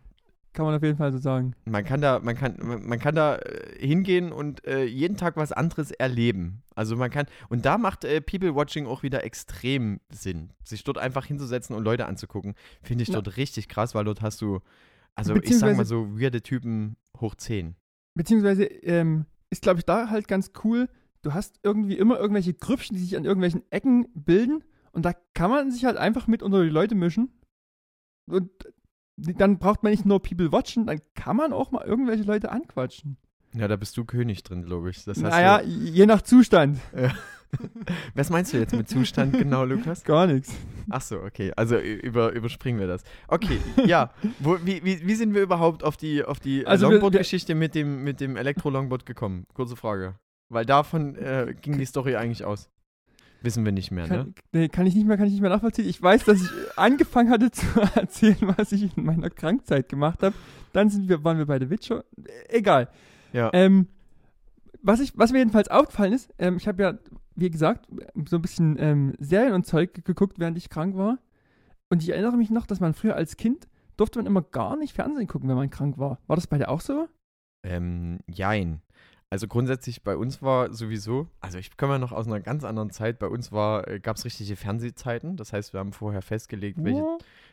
Kann 0.52 0.66
man 0.66 0.74
auf 0.74 0.82
jeden 0.82 0.96
Fall 0.96 1.12
so 1.12 1.18
sagen. 1.18 1.54
Man 1.64 1.84
kann 1.84 2.00
da, 2.00 2.18
man 2.18 2.34
kann, 2.34 2.56
man 2.58 2.98
kann 2.98 3.14
da 3.14 3.36
äh, 3.36 3.78
hingehen 3.78 4.32
und 4.32 4.66
äh, 4.66 4.84
jeden 4.84 5.16
Tag 5.16 5.36
was 5.36 5.52
anderes 5.52 5.92
erleben. 5.92 6.62
Also 6.74 6.96
man 6.96 7.10
kann, 7.10 7.26
und 7.50 7.64
da 7.64 7.78
macht 7.78 8.04
äh, 8.04 8.20
People 8.20 8.56
Watching 8.56 8.86
auch 8.86 9.04
wieder 9.04 9.22
extrem 9.24 10.00
Sinn. 10.10 10.50
Sich 10.64 10.82
dort 10.82 10.98
einfach 10.98 11.26
hinzusetzen 11.26 11.76
und 11.76 11.84
Leute 11.84 12.06
anzugucken, 12.06 12.54
finde 12.82 13.04
ich 13.04 13.10
dort 13.10 13.36
richtig 13.36 13.68
krass, 13.68 13.94
weil 13.94 14.04
dort 14.04 14.22
hast 14.22 14.42
du 14.42 14.60
also 15.14 15.34
ich 15.36 15.58
sag 15.58 15.76
mal 15.76 15.84
so 15.84 16.18
weirde 16.18 16.42
Typen 16.42 16.96
hoch 17.20 17.34
10. 17.34 17.76
Beziehungsweise 18.14 18.64
ähm, 18.64 19.26
ist, 19.50 19.62
glaube 19.62 19.80
ich, 19.80 19.86
da 19.86 20.10
halt 20.10 20.28
ganz 20.28 20.52
cool, 20.64 20.88
du 21.22 21.34
hast 21.34 21.60
irgendwie 21.62 21.96
immer 21.96 22.18
irgendwelche 22.18 22.54
Grüppchen, 22.54 22.96
die 22.96 23.02
sich 23.02 23.16
an 23.16 23.24
irgendwelchen 23.24 23.62
Ecken 23.70 24.08
bilden 24.14 24.64
und 24.92 25.04
da 25.04 25.12
kann 25.34 25.50
man 25.50 25.70
sich 25.70 25.84
halt 25.84 25.96
einfach 25.96 26.26
mit 26.26 26.42
unter 26.42 26.62
die 26.62 26.70
Leute 26.70 26.94
mischen. 26.94 27.32
Und 28.26 28.50
dann 29.16 29.58
braucht 29.58 29.82
man 29.82 29.92
nicht 29.92 30.06
nur 30.06 30.22
People 30.22 30.52
watchen, 30.52 30.86
dann 30.86 31.00
kann 31.14 31.36
man 31.36 31.52
auch 31.52 31.70
mal 31.70 31.84
irgendwelche 31.84 32.24
Leute 32.24 32.50
anquatschen. 32.50 33.16
Ja, 33.54 33.68
da 33.68 33.76
bist 33.76 33.96
du 33.96 34.04
König 34.04 34.42
drin, 34.42 34.64
glaube 34.64 34.90
ich. 34.90 35.04
Das 35.04 35.18
naja, 35.18 35.60
je 35.62 36.06
nach 36.06 36.22
Zustand. 36.22 36.78
Ja. 36.96 37.12
Was 38.14 38.30
meinst 38.30 38.52
du 38.52 38.58
jetzt 38.58 38.74
mit 38.74 38.88
Zustand 38.88 39.36
genau, 39.36 39.64
Lukas? 39.64 40.04
Gar 40.04 40.26
nichts. 40.28 40.54
Ach 40.88 41.00
so, 41.00 41.20
okay. 41.20 41.52
Also 41.56 41.78
über, 41.78 42.32
überspringen 42.32 42.80
wir 42.80 42.86
das. 42.86 43.02
Okay, 43.28 43.58
ja. 43.86 44.10
Wo, 44.38 44.58
wie, 44.64 44.84
wie, 44.84 45.06
wie 45.06 45.14
sind 45.14 45.34
wir 45.34 45.42
überhaupt 45.42 45.84
auf 45.84 45.96
die, 45.96 46.24
auf 46.24 46.40
die 46.40 46.66
also 46.66 46.90
Longboard-Geschichte 46.90 47.54
mit 47.54 47.74
dem, 47.74 48.04
mit 48.04 48.20
dem 48.20 48.36
Elektro-Longboard 48.36 49.06
gekommen? 49.06 49.46
Kurze 49.54 49.76
Frage. 49.76 50.14
Weil 50.48 50.66
davon 50.66 51.16
äh, 51.16 51.54
ging 51.60 51.78
die 51.78 51.86
Story 51.86 52.16
eigentlich 52.16 52.44
aus. 52.44 52.68
Wissen 53.42 53.64
wir 53.64 53.72
nicht 53.72 53.90
mehr, 53.90 54.06
kann, 54.06 54.18
ne? 54.18 54.34
Nee, 54.52 54.68
kann 54.68 54.86
ich 54.86 54.94
nicht 54.94 55.06
mehr, 55.06 55.16
kann 55.16 55.26
ich 55.26 55.32
nicht 55.32 55.40
mehr 55.40 55.50
nachvollziehen. 55.50 55.88
Ich 55.88 56.02
weiß, 56.02 56.24
dass 56.24 56.42
ich 56.42 56.50
angefangen 56.76 57.30
hatte 57.30 57.50
zu 57.50 57.66
erzählen, 57.94 58.54
was 58.56 58.72
ich 58.72 58.94
in 58.96 59.04
meiner 59.04 59.30
Krankzeit 59.30 59.88
gemacht 59.88 60.22
habe. 60.22 60.34
Dann 60.72 60.90
sind 60.90 61.08
wir, 61.08 61.24
waren 61.24 61.38
wir 61.38 61.46
bei 61.46 61.58
der 61.58 61.70
Witcher. 61.70 62.04
Egal. 62.48 62.88
Ja. 63.32 63.50
Ähm, 63.54 63.86
was, 64.82 65.00
ich, 65.00 65.12
was 65.16 65.32
mir 65.32 65.38
jedenfalls 65.38 65.68
aufgefallen 65.68 66.12
ist, 66.12 66.34
ähm, 66.38 66.56
ich 66.58 66.68
habe 66.68 66.82
ja 66.82 66.94
wie 67.40 67.50
gesagt, 67.50 67.86
so 68.28 68.36
ein 68.36 68.42
bisschen 68.42 68.76
ähm, 68.78 69.14
Serien 69.18 69.54
und 69.54 69.66
Zeug 69.66 70.04
geguckt, 70.04 70.38
während 70.38 70.56
ich 70.58 70.68
krank 70.68 70.96
war. 70.96 71.18
Und 71.88 72.02
ich 72.02 72.10
erinnere 72.10 72.36
mich 72.36 72.50
noch, 72.50 72.66
dass 72.66 72.80
man 72.80 72.94
früher 72.94 73.16
als 73.16 73.36
Kind 73.36 73.68
durfte 73.96 74.18
man 74.18 74.26
immer 74.26 74.42
gar 74.42 74.76
nicht 74.76 74.94
Fernsehen 74.94 75.26
gucken, 75.26 75.48
wenn 75.48 75.56
man 75.56 75.68
krank 75.68 75.98
war. 75.98 76.18
War 76.26 76.36
das 76.36 76.46
bei 76.46 76.56
dir 76.56 76.70
auch 76.70 76.80
so? 76.80 77.08
Ähm, 77.62 78.20
jein. 78.26 78.80
Also 79.32 79.46
grundsätzlich 79.46 80.02
bei 80.02 80.16
uns 80.16 80.42
war 80.42 80.72
sowieso, 80.72 81.28
also 81.40 81.58
ich 81.58 81.76
komme 81.76 81.92
ja 81.92 81.98
noch 82.00 82.10
aus 82.10 82.26
einer 82.26 82.40
ganz 82.40 82.64
anderen 82.64 82.90
Zeit, 82.90 83.20
bei 83.20 83.28
uns 83.28 83.52
äh, 83.52 84.00
gab 84.00 84.16
es 84.16 84.24
richtige 84.24 84.56
Fernsehzeiten. 84.56 85.36
Das 85.36 85.52
heißt, 85.52 85.72
wir 85.72 85.78
haben 85.78 85.92
vorher 85.92 86.22
festgelegt, 86.22 86.82
welche, 86.82 87.04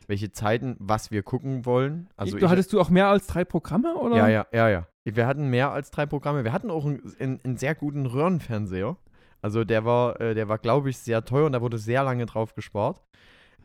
welche 0.08 0.32
Zeiten, 0.32 0.76
was 0.80 1.12
wir 1.12 1.22
gucken 1.22 1.66
wollen. 1.66 2.10
Also 2.16 2.38
du, 2.38 2.46
ich, 2.46 2.50
hattest 2.50 2.74
du 2.74 2.80
auch 2.80 2.90
mehr 2.90 3.10
als 3.10 3.28
drei 3.28 3.46
Programme, 3.46 3.96
oder? 3.96 4.16
Ja, 4.16 4.28
ja, 4.28 4.48
ja, 4.52 4.70
ja. 4.70 4.88
Wir 5.04 5.28
hatten 5.28 5.50
mehr 5.50 5.72
als 5.72 5.92
drei 5.92 6.08
Programme. 6.08 6.44
Wir 6.44 6.52
hatten 6.52 6.72
auch 6.72 6.86
einen, 6.86 7.40
einen 7.44 7.58
sehr 7.58 7.76
guten 7.76 8.08
Röhrenfernseher. 8.08 8.98
Also 9.42 9.64
der 9.64 9.86
war, 9.86 10.20
äh, 10.20 10.34
der 10.34 10.48
war, 10.48 10.58
glaube 10.58 10.90
ich, 10.90 10.98
sehr 10.98 11.24
teuer 11.26 11.46
und 11.46 11.54
da 11.54 11.62
wurde 11.62 11.78
sehr 11.78 12.04
lange 12.04 12.26
drauf 12.26 12.56
gespart. 12.56 13.02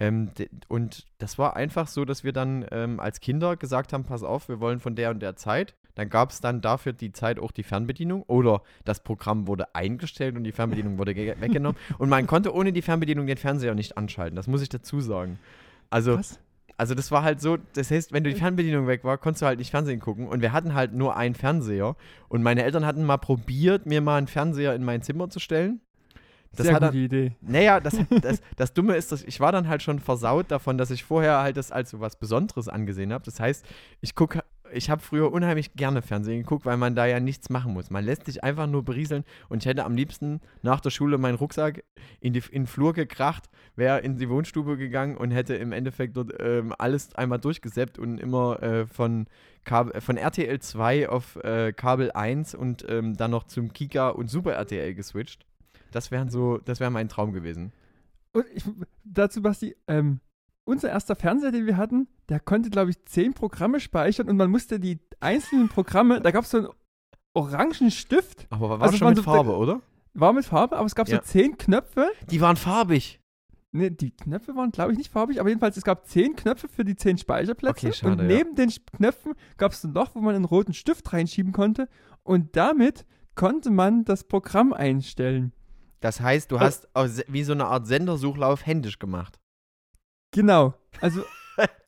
Ähm, 0.00 0.30
und 0.68 1.06
das 1.18 1.38
war 1.38 1.56
einfach 1.56 1.86
so, 1.86 2.04
dass 2.04 2.24
wir 2.24 2.32
dann 2.32 2.66
ähm, 2.70 2.98
als 2.98 3.20
Kinder 3.20 3.56
gesagt 3.56 3.92
haben, 3.92 4.04
pass 4.04 4.22
auf, 4.22 4.48
wir 4.48 4.60
wollen 4.60 4.80
von 4.80 4.96
der 4.96 5.10
und 5.10 5.20
der 5.20 5.36
Zeit. 5.36 5.76
Dann 5.94 6.08
gab 6.08 6.30
es 6.30 6.40
dann 6.40 6.62
dafür 6.62 6.94
die 6.94 7.12
Zeit 7.12 7.38
auch 7.38 7.50
die 7.50 7.62
Fernbedienung 7.62 8.22
oder 8.22 8.62
das 8.84 9.02
Programm 9.02 9.46
wurde 9.46 9.74
eingestellt 9.74 10.36
und 10.36 10.44
die 10.44 10.52
Fernbedienung 10.52 10.96
wurde 10.98 11.14
weggenommen. 11.14 11.78
Und 11.98 12.08
man 12.08 12.26
konnte 12.26 12.54
ohne 12.54 12.72
die 12.72 12.80
Fernbedienung 12.80 13.26
den 13.26 13.36
Fernseher 13.36 13.74
nicht 13.74 13.98
anschalten. 13.98 14.34
Das 14.34 14.46
muss 14.46 14.62
ich 14.62 14.70
dazu 14.70 15.00
sagen. 15.00 15.38
Also 15.90 16.18
Was? 16.18 16.40
Also 16.82 16.96
das 16.96 17.12
war 17.12 17.22
halt 17.22 17.40
so, 17.40 17.58
das 17.74 17.92
heißt, 17.92 18.12
wenn 18.12 18.24
die 18.24 18.34
Fernbedienung 18.34 18.88
weg 18.88 19.04
war, 19.04 19.16
konntest 19.16 19.42
du 19.42 19.46
halt 19.46 19.60
nicht 19.60 19.70
Fernsehen 19.70 20.00
gucken. 20.00 20.26
Und 20.26 20.42
wir 20.42 20.52
hatten 20.52 20.74
halt 20.74 20.92
nur 20.92 21.16
einen 21.16 21.36
Fernseher. 21.36 21.94
Und 22.28 22.42
meine 22.42 22.64
Eltern 22.64 22.84
hatten 22.84 23.04
mal 23.04 23.18
probiert, 23.18 23.86
mir 23.86 24.00
mal 24.00 24.16
einen 24.16 24.26
Fernseher 24.26 24.74
in 24.74 24.82
mein 24.82 25.00
Zimmer 25.00 25.30
zu 25.30 25.38
stellen. 25.38 25.80
Das 26.56 26.66
Sehr 26.66 26.74
gute 26.74 26.86
dann, 26.86 26.96
Idee. 26.96 27.36
Naja, 27.40 27.78
das, 27.78 27.94
das, 28.22 28.40
das 28.56 28.72
Dumme 28.74 28.96
ist, 28.96 29.12
dass 29.12 29.22
ich 29.22 29.38
war 29.38 29.52
dann 29.52 29.68
halt 29.68 29.80
schon 29.84 30.00
versaut 30.00 30.50
davon, 30.50 30.76
dass 30.76 30.90
ich 30.90 31.04
vorher 31.04 31.38
halt 31.38 31.56
das 31.56 31.70
als 31.70 31.90
so 31.90 32.00
was 32.00 32.16
Besonderes 32.16 32.66
angesehen 32.66 33.12
habe. 33.12 33.24
Das 33.24 33.38
heißt, 33.38 33.64
ich 34.00 34.16
gucke 34.16 34.42
ich 34.72 34.90
habe 34.90 35.00
früher 35.00 35.32
unheimlich 35.32 35.74
gerne 35.74 36.02
Fernsehen 36.02 36.42
geguckt, 36.42 36.66
weil 36.66 36.76
man 36.76 36.94
da 36.94 37.06
ja 37.06 37.20
nichts 37.20 37.50
machen 37.50 37.72
muss. 37.72 37.90
Man 37.90 38.04
lässt 38.04 38.26
sich 38.26 38.42
einfach 38.42 38.66
nur 38.66 38.84
berieseln 38.84 39.24
und 39.48 39.62
ich 39.62 39.66
hätte 39.66 39.84
am 39.84 39.94
liebsten 39.94 40.40
nach 40.62 40.80
der 40.80 40.90
Schule 40.90 41.18
meinen 41.18 41.36
Rucksack 41.36 41.84
in, 42.20 42.32
die, 42.32 42.42
in 42.50 42.62
den 42.62 42.66
Flur 42.66 42.92
gekracht, 42.92 43.48
wäre 43.76 44.00
in 44.00 44.18
die 44.18 44.28
Wohnstube 44.28 44.76
gegangen 44.76 45.16
und 45.16 45.30
hätte 45.30 45.54
im 45.54 45.72
Endeffekt 45.72 46.16
dort 46.16 46.32
ähm, 46.40 46.74
alles 46.78 47.14
einmal 47.14 47.38
durchgesäppt 47.38 47.98
und 47.98 48.18
immer 48.18 48.62
äh, 48.62 48.86
von, 48.86 49.26
Kabel, 49.64 50.00
von 50.00 50.16
RTL 50.16 50.58
2 50.58 51.08
auf 51.08 51.36
äh, 51.36 51.72
Kabel 51.72 52.12
1 52.12 52.54
und 52.54 52.84
ähm, 52.88 53.16
dann 53.16 53.30
noch 53.30 53.44
zum 53.44 53.72
Kika 53.72 54.10
und 54.10 54.28
Super 54.28 54.52
RTL 54.52 54.94
geswitcht. 54.94 55.46
Das 55.90 56.10
wären 56.10 56.30
so, 56.30 56.58
das 56.58 56.80
wäre 56.80 56.90
mein 56.90 57.08
Traum 57.08 57.32
gewesen. 57.32 57.72
Und 58.32 58.46
ich, 58.54 58.64
dazu, 59.04 59.42
Basti, 59.42 59.76
ähm, 59.88 60.20
unser 60.64 60.88
erster 60.88 61.16
Fernseher, 61.16 61.52
den 61.52 61.66
wir 61.66 61.76
hatten, 61.76 62.08
der 62.32 62.40
konnte, 62.40 62.70
glaube 62.70 62.90
ich, 62.90 63.04
zehn 63.04 63.34
Programme 63.34 63.78
speichern 63.78 64.26
und 64.30 64.38
man 64.38 64.50
musste 64.50 64.80
die 64.80 64.98
einzelnen 65.20 65.68
Programme, 65.68 66.22
da 66.22 66.30
gab 66.30 66.44
es 66.44 66.50
so 66.50 66.58
einen 66.58 66.68
orangen 67.34 67.90
Stift, 67.90 68.46
Aber 68.48 68.70
war 68.70 68.80
Also 68.80 68.96
schon 68.96 69.08
mit 69.08 69.18
so- 69.18 69.22
Farbe, 69.22 69.54
oder? 69.54 69.82
war 70.14 70.32
mit 70.32 70.46
Farbe, 70.46 70.76
aber 70.78 70.86
es 70.86 70.94
gab 70.94 71.08
Ja. 71.10 71.16
so 71.18 71.22
zehn 71.24 71.58
Knöpfe. 71.58 72.10
Die 72.30 72.40
waren 72.40 72.56
farbig. 72.56 73.20
Ne, 73.74 73.90
die 73.90 74.12
Knöpfe 74.16 74.56
waren, 74.56 74.70
glaube 74.70 74.92
ich, 74.92 74.98
nicht 74.98 75.10
farbig, 75.12 75.40
aber 75.40 75.50
jedenfalls, 75.50 75.76
es 75.76 75.84
gab 75.84 76.06
zehn 76.06 76.34
Knöpfe 76.36 76.68
für 76.68 76.84
die 76.86 76.96
zehn 76.96 77.18
Speicherplätze. 77.18 77.86
Okay, 77.88 77.92
schade, 77.92 78.12
und 78.12 78.18
ja. 78.20 78.24
neben 78.36 78.54
den 78.54 78.70
Sch- 78.70 78.80
Knöpfen 78.96 79.34
gab 79.58 79.72
es 79.72 79.84
ein 79.84 79.92
Loch, 79.92 80.14
wo 80.14 80.20
man 80.20 80.34
einen 80.34 80.46
roten 80.46 80.72
Stift 80.72 81.12
reinschieben 81.12 81.52
konnte. 81.52 81.86
Und 82.22 82.56
damit 82.56 83.04
konnte 83.34 83.70
man 83.70 84.04
das 84.06 84.24
Programm 84.24 84.72
einstellen. 84.72 85.52
Das 86.00 86.20
heißt, 86.22 86.50
du 86.50 86.56
Also- 86.56 86.88
hast 86.94 87.24
wie 87.28 87.44
so 87.44 87.52
eine 87.52 87.66
Art 87.66 87.86
Sendersuchlauf 87.86 88.64
händisch 88.64 88.98
gemacht. 88.98 89.38
Genau. 90.32 90.74
Also 91.00 91.22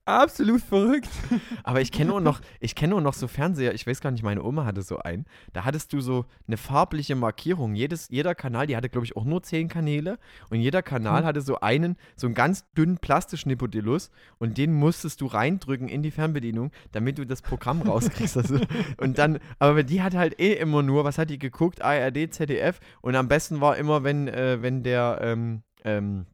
absolut 0.06 0.60
verrückt. 0.60 1.08
Aber 1.64 1.80
ich 1.80 1.92
kenne 1.92 2.10
nur 2.10 2.20
noch, 2.20 2.40
ich 2.60 2.74
kenne 2.74 2.90
nur 2.90 3.00
noch 3.00 3.14
so 3.14 3.28
Fernseher, 3.28 3.74
ich 3.74 3.86
weiß 3.86 4.00
gar 4.00 4.10
nicht, 4.10 4.22
meine 4.22 4.42
Oma 4.42 4.64
hatte 4.64 4.82
so 4.82 4.98
einen. 4.98 5.24
Da 5.52 5.64
hattest 5.64 5.92
du 5.92 6.00
so 6.00 6.26
eine 6.46 6.56
farbliche 6.56 7.14
Markierung. 7.14 7.74
Jedes, 7.74 8.08
jeder 8.10 8.34
Kanal, 8.34 8.66
die 8.66 8.76
hatte, 8.76 8.88
glaube 8.88 9.06
ich, 9.06 9.16
auch 9.16 9.24
nur 9.24 9.42
zehn 9.42 9.68
Kanäle. 9.68 10.18
Und 10.50 10.60
jeder 10.60 10.82
Kanal 10.82 11.20
Hm. 11.20 11.26
hatte 11.26 11.40
so 11.40 11.60
einen, 11.60 11.96
so 12.16 12.26
einen 12.26 12.34
ganz 12.34 12.70
dünnen 12.72 12.98
Plastischnippodilus. 12.98 14.10
Und 14.38 14.58
den 14.58 14.74
musstest 14.74 15.20
du 15.20 15.26
reindrücken 15.26 15.88
in 15.88 16.02
die 16.02 16.10
Fernbedienung, 16.10 16.70
damit 16.92 17.18
du 17.18 17.24
das 17.26 17.42
Programm 17.42 17.82
rauskriegst. 17.86 18.36
also, 18.36 18.58
und 18.98 19.18
dann, 19.18 19.38
aber 19.58 19.82
die 19.82 20.02
hat 20.02 20.14
halt 20.14 20.40
eh 20.40 20.54
immer 20.54 20.82
nur, 20.82 21.04
was 21.04 21.18
hat 21.18 21.30
die 21.30 21.38
geguckt? 21.38 21.82
ARD, 21.82 22.32
ZDF. 22.32 22.80
Und 23.00 23.16
am 23.16 23.28
besten 23.28 23.60
war 23.60 23.76
immer, 23.76 24.04
wenn, 24.04 24.28
äh, 24.28 24.60
wenn 24.62 24.82
der, 24.82 25.18
ähm, 25.22 25.62
ähm, 25.84 26.26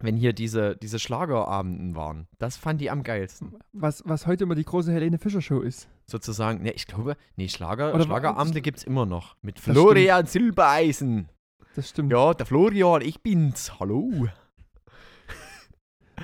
wenn 0.00 0.16
hier 0.16 0.32
diese, 0.32 0.76
diese 0.76 0.98
Schlagerabenden 0.98 1.96
waren. 1.96 2.28
Das 2.38 2.56
fand 2.56 2.80
die 2.80 2.90
am 2.90 3.02
geilsten. 3.02 3.54
Was, 3.72 4.02
was 4.06 4.26
heute 4.26 4.44
immer 4.44 4.54
die 4.54 4.64
große 4.64 4.92
Helene 4.92 5.18
Fischer 5.18 5.42
Show 5.42 5.60
ist. 5.60 5.88
sozusagen, 6.06 6.62
ne, 6.62 6.72
ich 6.72 6.86
glaube, 6.86 7.16
nee, 7.36 7.48
Schlager, 7.48 7.94
Oder- 7.94 8.04
Schlagerabende 8.04 8.60
gibt 8.60 8.78
es 8.78 8.84
immer 8.84 9.06
noch. 9.06 9.36
Mit 9.42 9.58
Florian 9.58 10.26
Silbereisen. 10.26 11.28
Das 11.74 11.90
stimmt. 11.90 12.12
Ja, 12.12 12.34
der 12.34 12.46
Florian, 12.46 13.02
ich 13.02 13.22
bin's. 13.22 13.78
Hallo. 13.78 14.10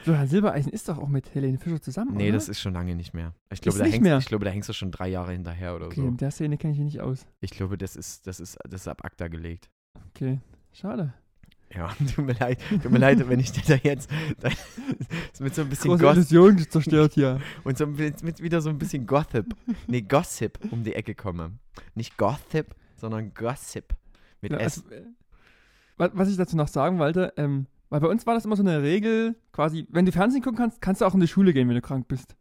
Florian 0.03 0.27
Silbereisen 0.27 0.73
ist 0.73 0.89
doch 0.89 0.99
auch 0.99 1.09
mit 1.09 1.35
Helene 1.35 1.59
Fischer 1.59 1.81
zusammen, 1.81 2.17
Nee, 2.17 2.25
oder? 2.29 2.33
das 2.35 2.49
ist 2.49 2.61
schon 2.61 2.75
lange 2.75 2.95
nicht 2.97 3.15
mehr. 3.15 3.33
Ich 3.53 3.61
glaube, 3.61 3.77
Ist 3.77 3.81
da 3.81 3.85
nicht 3.85 3.95
hängst, 3.95 4.03
mehr? 4.03 4.19
ich 4.19 4.27
glaube, 4.27 4.45
da 4.45 4.51
hängst 4.51 4.69
du 4.69 4.73
schon 4.73 4.91
drei 4.91 5.09
Jahre 5.09 5.33
hinterher 5.33 5.77
oder 5.77 5.87
Okay, 5.87 6.01
so. 6.01 6.07
in 6.09 6.17
der 6.17 6.31
Szene 6.33 6.59
kenne 6.59 6.73
ich 6.75 6.79
mich 6.81 6.95
nicht 6.95 7.01
aus. 7.01 7.27
Ich 7.41 7.51
glaube, 7.51 7.79
das 7.79 7.95
ist, 7.97 8.27
das 8.27 8.41
ist, 8.41 8.59
das 8.69 8.83
ist 8.83 8.89
ab 8.89 9.05
ACTA 9.05 9.29
gelegt. 9.29 9.71
Okay, 10.11 10.41
schade. 10.73 11.15
Ja, 11.75 11.89
tut 12.15 12.25
mir 12.25 12.35
leid, 12.35 12.59
tut 12.83 12.91
mir 12.93 12.99
leid, 12.99 13.29
wenn 13.29 13.41
ich 13.41 13.51
dir 13.53 13.63
da 13.67 13.75
jetzt 13.83 14.09
da, 14.41 14.49
ist 14.49 15.41
mit 15.41 15.55
so 15.55 15.63
ein 15.63 15.69
bisschen 15.69 15.91
Große 15.91 16.05
Illusion 16.07 16.59
zerstört 16.59 17.15
hier. 17.15 17.41
und 17.65 17.77
so 17.77 17.87
mit, 17.87 18.23
mit 18.23 18.41
wieder 18.43 18.61
so 18.61 18.71
ein 18.71 18.79
bisschen 18.79 19.07
Gossip, 19.07 19.47
nee, 19.89 20.03
Gossip 20.03 20.59
um 20.71 20.85
die 20.85 20.95
Ecke 20.95 21.15
komme. 21.15 21.53
Nicht 21.95 22.17
Gossip, 22.17 22.75
sondern 22.97 23.35
Gossip 23.35 23.95
mit 24.41 24.53
Ja, 24.53 24.59
S. 24.59 24.85
also, 24.85 24.95
äh, 24.95 25.03
wa- 25.97 26.11
was 26.15 26.29
ich 26.31 26.37
dazu 26.37 26.57
noch 26.57 26.69
sagen 26.69 26.99
wollte, 26.99 27.33
ähm, 27.37 27.67
weil 27.91 28.01
bei 28.01 28.09
uns 28.09 28.27
war 28.27 28.35
das 28.35 28.45
immer 28.45 28.57
so 28.57 28.63
eine 28.63 28.83
Regel, 28.83 29.35
quasi, 29.53 29.87
wenn 29.91 30.07
du 30.07 30.13
Fernsehen 30.13 30.43
gucken 30.43 30.59
kannst, 30.59 30.81
kannst 30.81 31.01
du 31.01 31.07
auch 31.07 31.15
in 31.15 31.21
die 31.21 31.29
Schule 31.29 31.53
gehen, 31.53 31.69
wenn 31.69 31.75
du 31.77 31.83
krank 31.83 32.07
bist. 32.09 32.37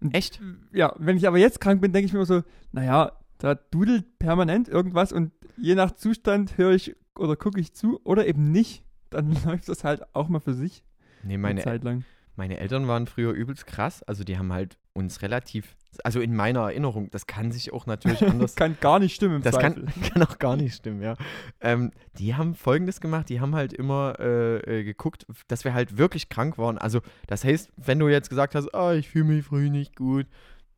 Und 0.00 0.14
Echt? 0.14 0.40
ja, 0.72 0.94
wenn 0.98 1.16
ich 1.16 1.28
aber 1.28 1.38
jetzt 1.38 1.60
krank 1.60 1.80
bin, 1.80 1.92
denke 1.92 2.06
ich 2.06 2.12
mir 2.12 2.18
immer 2.18 2.26
so, 2.26 2.42
naja, 2.72 3.12
da 3.38 3.54
dudelt 3.54 4.18
permanent 4.18 4.68
irgendwas 4.68 5.12
und 5.12 5.30
je 5.56 5.74
nach 5.76 5.92
Zustand 5.92 6.58
höre 6.58 6.72
ich 6.72 6.96
oder 7.18 7.36
gucke 7.36 7.60
ich 7.60 7.74
zu 7.74 8.00
oder 8.04 8.26
eben 8.26 8.50
nicht. 8.52 8.84
Dann 9.10 9.36
läuft 9.44 9.68
das 9.68 9.84
halt 9.84 10.02
auch 10.14 10.28
mal 10.28 10.40
für 10.40 10.54
sich 10.54 10.84
Nee, 11.22 11.34
eine 11.34 11.38
meine, 11.38 11.62
Zeit 11.62 11.84
lang. 11.84 12.04
Meine 12.34 12.58
Eltern 12.58 12.88
waren 12.88 13.06
früher 13.06 13.32
übelst 13.32 13.66
krass. 13.66 14.02
Also 14.02 14.24
die 14.24 14.38
haben 14.38 14.52
halt 14.52 14.78
uns 14.94 15.22
relativ, 15.22 15.76
also 16.02 16.20
in 16.20 16.34
meiner 16.34 16.60
Erinnerung, 16.60 17.10
das 17.10 17.26
kann 17.26 17.52
sich 17.52 17.72
auch 17.72 17.86
natürlich 17.86 18.22
anders, 18.26 18.56
Kann 18.56 18.76
gar 18.80 18.98
nicht 18.98 19.14
stimmen 19.14 19.36
im 19.36 19.42
das 19.42 19.54
Zweifel. 19.54 19.84
kann, 19.84 20.02
kann 20.12 20.22
auch 20.22 20.38
gar 20.38 20.56
nicht 20.56 20.74
stimmen, 20.74 21.02
ja. 21.02 21.14
Ähm, 21.60 21.92
die 22.18 22.34
haben 22.34 22.54
Folgendes 22.54 23.00
gemacht, 23.00 23.28
die 23.28 23.40
haben 23.40 23.54
halt 23.54 23.72
immer 23.72 24.14
äh, 24.18 24.80
äh, 24.80 24.84
geguckt, 24.84 25.26
dass 25.48 25.64
wir 25.64 25.74
halt 25.74 25.98
wirklich 25.98 26.28
krank 26.30 26.58
waren. 26.58 26.78
Also 26.78 27.00
das 27.26 27.44
heißt, 27.44 27.70
wenn 27.76 27.98
du 27.98 28.08
jetzt 28.08 28.30
gesagt 28.30 28.54
hast, 28.54 28.74
ah, 28.74 28.94
ich 28.94 29.08
fühle 29.10 29.24
mich 29.24 29.44
früh 29.44 29.70
nicht 29.70 29.94
gut, 29.96 30.26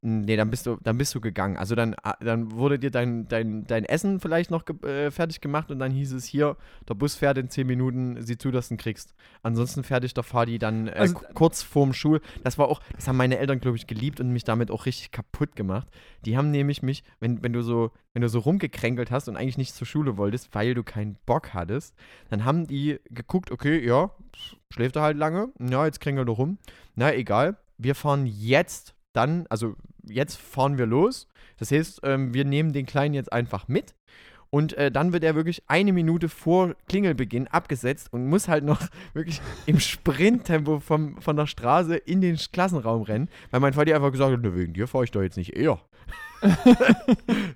Nee, 0.07 0.37
dann 0.37 0.51
bist 0.51 0.67
du, 0.67 0.77
dann 0.83 0.99
bist 0.99 1.15
du 1.15 1.21
gegangen. 1.23 1.57
Also 1.57 1.75
dann, 1.75 1.95
ah, 2.03 2.15
dann 2.21 2.53
wurde 2.53 2.79
dir 2.79 2.91
dein, 2.91 3.27
dein, 3.27 3.65
dein 3.67 3.87
Essen 3.87 4.21
vielleicht 4.21 4.51
noch 4.51 4.67
ge 4.67 4.77
äh, 4.87 5.11
fertig 5.11 5.41
gemacht 5.41 5.71
und 5.71 5.79
dann 5.79 5.93
hieß 5.93 6.13
es 6.13 6.27
hier, 6.27 6.59
der 6.87 6.93
Bus 6.93 7.15
fährt 7.15 7.39
in 7.39 7.49
10 7.49 7.67
Minuten, 7.67 8.21
sieh 8.21 8.37
zu, 8.37 8.51
dass 8.51 8.69
du 8.69 8.75
ihn 8.75 8.77
kriegst. 8.77 9.15
Ansonsten 9.43 9.83
fertig 9.83 10.13
der 10.13 10.23
Fadi 10.23 10.59
dann 10.59 10.89
äh, 10.89 10.93
Also- 10.93 11.15
ku- 11.15 11.25
kurz 11.33 11.63
vorm 11.63 11.95
Schul. 11.95 12.21
Das 12.43 12.59
war 12.59 12.69
auch, 12.69 12.83
das 12.95 13.09
haben 13.09 13.17
meine 13.17 13.39
Eltern, 13.39 13.61
glaube 13.61 13.79
ich, 13.79 13.87
geliebt 13.87 14.21
und 14.21 14.29
mich 14.31 14.45
damit 14.45 14.71
auch 14.71 14.85
richtig 14.85 15.11
kaputt 15.11 15.57
gemacht. 15.57 15.89
Die 16.27 16.37
haben 16.37 16.51
nämlich 16.51 16.83
mich, 16.83 17.03
wenn, 17.21 17.43
wenn 17.43 17.55
du 17.55 17.63
so, 17.63 17.91
wenn 18.13 18.21
du 18.21 18.29
so 18.29 18.41
rumgekränkelt 18.41 19.11
hast 19.11 19.29
und 19.31 19.37
eigentlich 19.39 19.57
nicht 19.57 19.75
zur 19.75 19.87
Schule 19.87 20.19
wolltest, 20.19 20.55
weil 20.55 20.75
du 20.75 20.83
keinen 20.83 21.17
Bock 21.25 21.55
hattest, 21.55 21.95
dann 22.29 22.45
haben 22.45 22.67
die 22.67 22.99
geguckt, 23.09 23.51
okay, 23.51 23.83
ja, 23.83 24.11
schläft 24.71 24.97
er 24.97 25.03
halt 25.03 25.17
lange, 25.17 25.49
ja, 25.59 25.87
jetzt 25.87 26.01
kränkelt 26.01 26.29
er 26.29 26.33
rum. 26.35 26.59
Na, 26.95 27.15
egal. 27.15 27.57
Wir 27.79 27.95
fahren 27.95 28.27
jetzt 28.27 28.95
dann, 29.15 29.47
also 29.49 29.77
jetzt 30.09 30.37
fahren 30.37 30.79
wir 30.79 30.87
los. 30.87 31.29
Das 31.59 31.71
heißt, 31.71 32.01
ähm, 32.05 32.35
wir 32.35 32.45
nehmen 32.45 32.73
den 32.73 32.87
Kleinen 32.87 33.15
jetzt 33.15 33.33
einfach 33.33 33.69
mit. 33.69 33.95
Und 34.51 34.73
äh, 34.75 34.93
dann 34.93 35.13
wird 35.13 35.25
er 35.25 35.35
wirklich 35.35 35.65
eine 35.67 35.93
Minute 35.93 36.29
vor 36.29 36.75
Klingelbeginn 36.89 37.49
abgesetzt 37.49 38.13
und 38.13 38.29
muss 38.29 38.47
halt 38.47 38.63
noch 38.65 38.81
wirklich 39.13 39.41
im 39.67 39.81
Sprinttempo 39.81 40.79
vom, 40.79 41.21
von 41.21 41.35
der 41.37 41.47
Straße 41.47 41.97
in 41.97 42.21
den 42.21 42.37
Klassenraum 42.37 43.03
rennen, 43.03 43.29
weil 43.51 43.59
mein 43.61 43.75
Vati 43.75 43.93
einfach 43.93 44.13
gesagt 44.13 44.33
hat, 44.33 44.41
"Ne, 44.43 44.55
wegen 44.55 44.73
dir 44.73 44.87
fahre 44.87 45.03
ich 45.05 45.11
doch 45.11 45.23
jetzt 45.23 45.37
nicht 45.37 45.57
eher. 45.57 45.81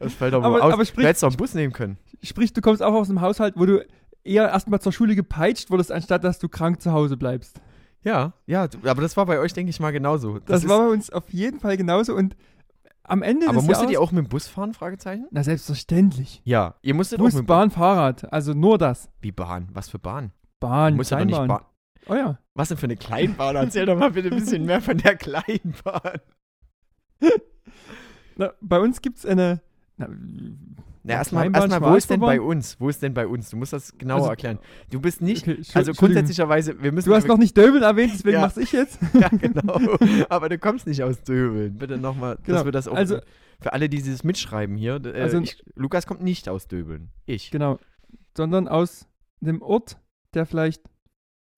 das 0.01 0.15
fällt 0.15 0.35
doch 0.35 0.41
wohl 0.43 0.47
Aber- 0.57 0.65
aus. 0.65 0.73
aber 0.73 0.83
du 0.83 0.89
sprich- 0.89 1.07
hättest 1.07 1.23
doch 1.23 1.29
einen 1.29 1.37
Bus 1.37 1.55
nehmen 1.55 1.73
können. 1.73 1.99
Sprich, 2.23 2.53
du 2.53 2.61
kommst 2.61 2.83
auch 2.83 2.95
aus 2.95 3.09
einem 3.09 3.21
Haushalt, 3.21 3.55
wo 3.57 3.67
du 3.67 3.85
eher 4.25 4.49
erstmal 4.49 4.81
zur 4.81 4.93
Schule 4.93 5.15
gepeitscht 5.15 5.71
wurdest, 5.71 5.93
anstatt 5.93 6.25
dass 6.25 6.39
du 6.39 6.49
krank 6.49 6.81
zu 6.83 6.93
Hause 6.93 7.17
bleibst. 7.17 7.61
Ja, 8.09 8.33
ja, 8.47 8.62
aber 8.85 9.03
das 9.03 9.18
war 9.18 9.27
bei 9.27 9.38
euch, 9.38 9.53
denke 9.53 9.68
ich 9.68 9.81
mal, 9.81 9.90
genauso. 9.90 10.38
Das, 10.38 10.62
ist- 10.64 10.68
war 10.71 10.79
bei 10.79 10.88
uns 10.92 11.11
auf 11.11 11.29
jeden 11.31 11.61
Fall 11.61 11.77
genauso 11.77 12.14
und 12.14 12.37
am 13.03 13.23
Ende 13.23 13.47
aber 13.49 13.61
musstet 13.61 13.90
ihr 13.90 14.01
auch 14.01 14.12
mit 14.12 14.25
dem 14.25 14.29
Bus 14.31 14.49
fahren, 14.49 14.73
Fragezeichen? 14.73 15.27
Na, 15.31 15.42
selbstverständlich. 15.44 16.40
Ja, 16.44 16.77
ihr 16.81 16.94
musstet 16.94 17.21
auch 17.21 17.25
Bus, 17.25 17.35
mit 17.35 17.42
dem 17.42 17.47
Bahn, 17.47 17.71
Fahrrad. 17.71 18.33
Also 18.33 18.55
nur 18.55 18.79
das. 18.79 19.11
Wie 19.21 19.31
Bahn? 19.33 19.68
Was 19.75 19.90
für 19.90 19.99
Bahn? 19.99 20.33
Bahn, 20.59 20.97
nicht 20.97 21.09
Kleinbahn. 21.09 21.49
Bahn. 21.49 21.64
Oh 22.09 22.14
ja. 22.14 22.38
Was 22.55 22.68
denn 22.68 22.79
für 22.79 22.85
eine 22.87 22.97
Kleinbahn? 22.97 23.57
Erzähl 23.57 23.85
doch 23.85 23.99
mal 23.99 24.11
bitte 24.12 24.31
ein 24.31 24.38
bisschen 24.38 24.64
mehr 24.64 24.81
von 24.81 24.97
der 24.97 25.14
Kleinbahn. 25.16 26.21
Na, 28.37 28.53
bei 28.62 28.79
uns 28.81 29.03
gibt 29.03 29.18
es 29.18 29.27
eine... 29.27 29.61
Na, 29.99 30.09
Na, 31.09 31.14
erstmal, 31.14 31.53
erstmal, 31.53 31.81
wo 31.81 31.94
ist 31.97 32.09
denn 32.11 32.21
bei 32.21 32.40
uns? 32.40 32.77
Wo 32.79 32.88
ist 32.88 33.03
denn 33.03 33.14
bei 33.14 33.27
uns? 33.27 33.51
Du 33.51 33.57
musst 33.57 33.73
das 33.73 33.97
genauer 33.97 34.18
Also- 34.18 34.31
erklären. 34.31 34.59
Du 34.90 35.01
bist 35.01 35.21
nicht, 35.23 35.49
okay, 35.49 35.62
also 35.75 35.92
grundsätzlicherweise, 35.92 36.81
wir 36.83 36.92
müssen. 36.92 37.09
Du 37.09 37.14
hast 37.14 37.27
noch 37.27 37.38
nicht 37.38 37.57
Döbel 37.57 37.83
erwähnt, 37.83 38.12
deswegen 38.14 38.35
Ja. 38.35 38.40
mach's 38.42 38.57
ich 38.59 38.73
jetzt. 38.73 38.99
ja, 39.14 39.29
genau. 39.29 39.81
Aber 40.29 40.49
du 40.49 40.59
kommst 40.59 40.87
nicht 40.87 41.03
aus 41.03 41.23
Döbeln. 41.23 41.79
Bitte 41.79 41.99
nochmal, 41.99 42.37
Genau. 42.44 42.59
dass 42.59 42.64
wir 42.66 42.73
das 42.73 42.87
auch. 42.88 42.94
Also- 42.94 43.21
für 43.61 43.73
alle, 43.73 43.88
die 43.88 43.97
dieses 43.97 44.23
mitschreiben 44.23 44.77
hier. 44.77 45.01
Äh, 45.05 45.21
Also- 45.23 45.40
ich, 45.40 45.61
Lukas 45.75 46.07
kommt 46.07 46.23
nicht 46.23 46.49
aus 46.49 46.68
Döbeln. 46.68 47.11
Ich. 47.27 47.51
Genau. 47.51 47.79
Sondern 48.37 48.68
aus 48.68 49.09
einem 49.42 49.62
Ort, 49.62 49.99
der 50.35 50.47
vielleicht 50.47 50.83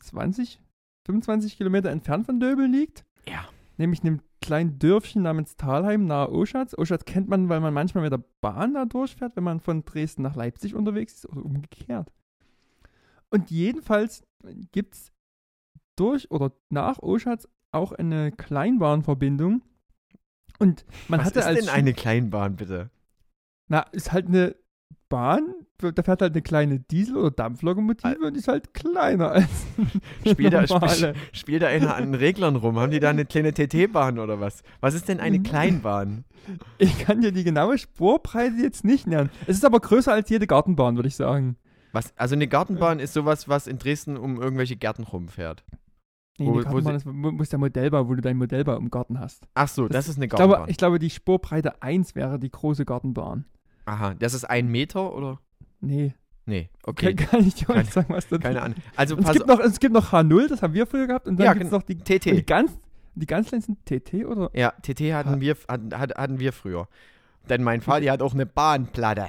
20, 0.03 0.61
25 1.07 1.57
Kilometer 1.57 1.91
entfernt 1.91 2.25
von 2.27 2.41
Döbel 2.41 2.67
liegt. 2.67 3.05
Ja. 3.29 3.45
Nämlich 3.81 4.03
einem 4.03 4.21
kleinen 4.43 4.79
Dörfchen 4.79 5.23
namens 5.23 5.57
Thalheim 5.57 6.05
nahe 6.05 6.31
Oschatz. 6.31 6.75
Oschatz 6.77 7.07
kennt 7.07 7.31
man, 7.31 7.49
weil 7.49 7.61
man 7.61 7.73
manchmal 7.73 8.05
mit 8.05 8.13
der 8.13 8.23
Bahn 8.43 8.75
da 8.75 8.85
durchfährt, 8.85 9.37
wenn 9.37 9.45
man 9.45 9.59
von 9.59 9.87
Dresden 9.87 10.21
nach 10.21 10.37
Leipzig 10.37 10.75
unterwegs 10.75 11.15
ist 11.15 11.31
oder 11.31 11.43
umgekehrt. 11.43 12.13
Und 13.31 13.51
jedenfalls 13.51 14.23
gibt 14.71 14.97
es 14.97 15.13
durch 15.97 16.31
oder 16.31 16.53
nach 16.69 16.99
Oschatz 16.99 17.49
auch 17.71 17.93
eine 17.93 18.33
Kleinbahnverbindung. 18.33 19.63
Und 20.59 20.85
man 21.09 21.21
Was 21.21 21.29
hatte 21.29 21.39
ist 21.39 21.47
als 21.47 21.61
denn 21.61 21.69
eine 21.71 21.95
Kleinbahn, 21.95 22.57
bitte? 22.57 22.91
Na, 23.69 23.81
ist 23.93 24.13
halt 24.13 24.27
eine 24.27 24.57
Bahn, 25.11 25.43
da 25.79 26.03
fährt 26.03 26.23
halt 26.23 26.33
eine 26.33 26.41
kleine 26.41 26.79
Diesel- 26.81 27.17
oder 27.19 27.31
Dampflokomotive 27.31 28.25
und 28.27 28.33
die 28.35 28.39
ist 28.41 28.49
halt 28.49 28.73
kleiner 28.73 29.33
als 29.33 29.45
Spielt 30.27 30.55
da, 30.55 30.61
eine 30.61 30.67
sp 30.71 31.13
spielt 31.33 31.63
da 31.63 31.67
einer 31.69 31.95
an 31.95 32.05
den 32.13 32.15
Reglern 32.15 32.57
rum? 32.57 32.79
Haben 32.79 32.91
die 32.93 33.01
da 33.01 33.11
eine 33.11 33.27
kleine 33.27 33.53
TT-Bahn 33.53 34.19
oder 34.19 34.41
was? 34.41 34.63
Was 34.81 34.95
ist 34.95 35.09
denn 35.09 35.21
eine 35.21 35.39
Mhm. 35.39 35.43
Kleinbahn? 35.43 36.25
Ich 36.79 36.99
kann 37.01 37.21
dir 37.21 37.33
die 37.33 37.45
genaue 37.45 37.77
Spurpreise 37.77 38.63
jetzt 38.63 38.85
nicht 38.85 39.07
nennen. 39.07 39.29
Es 39.47 39.57
ist 39.57 39.65
aber 39.67 39.81
größer 39.81 40.13
als 40.13 40.31
jede 40.31 40.47
Gartenbahn, 40.47 40.97
würde 40.97 41.09
ich 41.09 41.17
sagen. 41.17 41.57
Was, 41.93 42.13
also 42.17 42.35
eine 42.37 42.47
Gartenbahn 42.49 43.01
ist 43.01 43.13
sowas, 43.13 43.49
was 43.49 43.67
in 43.67 43.79
Dresden 43.79 44.17
um 44.17 44.41
irgendwelche 44.41 44.77
Gärten 44.77 45.03
rumfährt. 45.03 45.65
Nee, 46.39 46.47
Wo- 46.47 46.55
Gartenbahn 46.61 46.95
ist, 46.95 47.05
muss 47.05 47.49
der 47.51 47.59
Modellbau, 47.59 48.09
wo 48.09 48.15
du 48.15 48.23
deinen 48.23 48.39
Modellbau 48.39 48.77
im 48.77 48.91
Garten 48.91 49.19
hast. 49.19 49.47
Ach 49.55 49.69
so, 49.69 49.89
das, 49.89 50.07
Das- 50.07 50.09
ist 50.09 50.17
eine 50.17 50.27
Ich 50.27 50.31
glaube, 50.31 50.53
Gartenbahn. 50.53 50.71
ich 50.71 50.77
glaube, 50.77 50.99
die 50.99 51.11
Spurbreite 51.11 51.83
1 51.83 52.15
wäre 52.15 52.39
die 52.39 52.51
große 52.51 52.85
Gartenbahn. 52.85 53.45
Aha, 53.91 54.15
das 54.15 54.35
ist 54.35 54.45
ein 54.45 54.69
Meter 54.69 55.13
oder? 55.15 55.41
Nee, 55.81 56.15
Nee, 56.47 56.69
okay. 56.85 57.15
kann, 57.15 57.29
kann 57.29 57.47
ich 57.47 57.55
dir 57.55 57.65
auch 57.65 57.75
Keine- 57.75 57.81
nicht 57.83 57.93
sagen, 57.93 58.13
was 58.13 58.27
das 58.29 58.41
Keine 58.41 58.63
Ahnung. 58.63 58.77
Also 58.97 59.17
es 59.19 59.31
gibt, 59.33 59.47
noch, 59.47 59.61
es 59.61 59.79
gibt 59.79 59.95
noch 59.95 60.13
H0, 60.13 60.49
das 60.49 60.63
haben 60.63 60.75
wir 60.75 60.87
früher 60.87 61.07
gehabt. 61.07 61.27
Und 61.29 61.37
dann 61.39 61.45
Ja, 61.47 61.53
gibt 61.53 61.67
es 61.67 61.71
noch 61.71 61.83
die, 61.83 61.95
und 61.95 62.09
die 62.09 62.19
TT. 62.19 62.47
ganz, 62.47 62.73
die 63.15 63.27
ganz 63.27 63.49
kleinen 63.49 63.63
sind 63.63 63.85
TT 63.87 64.25
oder? 64.25 64.51
Ja, 64.55 64.73
TT 64.83 65.13
hatten 65.13 65.41
wir, 65.41 65.57
hatten, 65.69 65.97
hat- 65.97 66.15
hatten 66.17 66.41
wir 66.41 66.53
früher. 66.53 66.89
Denn 67.49 67.63
mein 67.63 67.81
Vati 67.83 68.07
hat 68.07 68.21
auch 68.23 68.35
eine 68.35 68.47
Bahnplatte. 68.47 69.29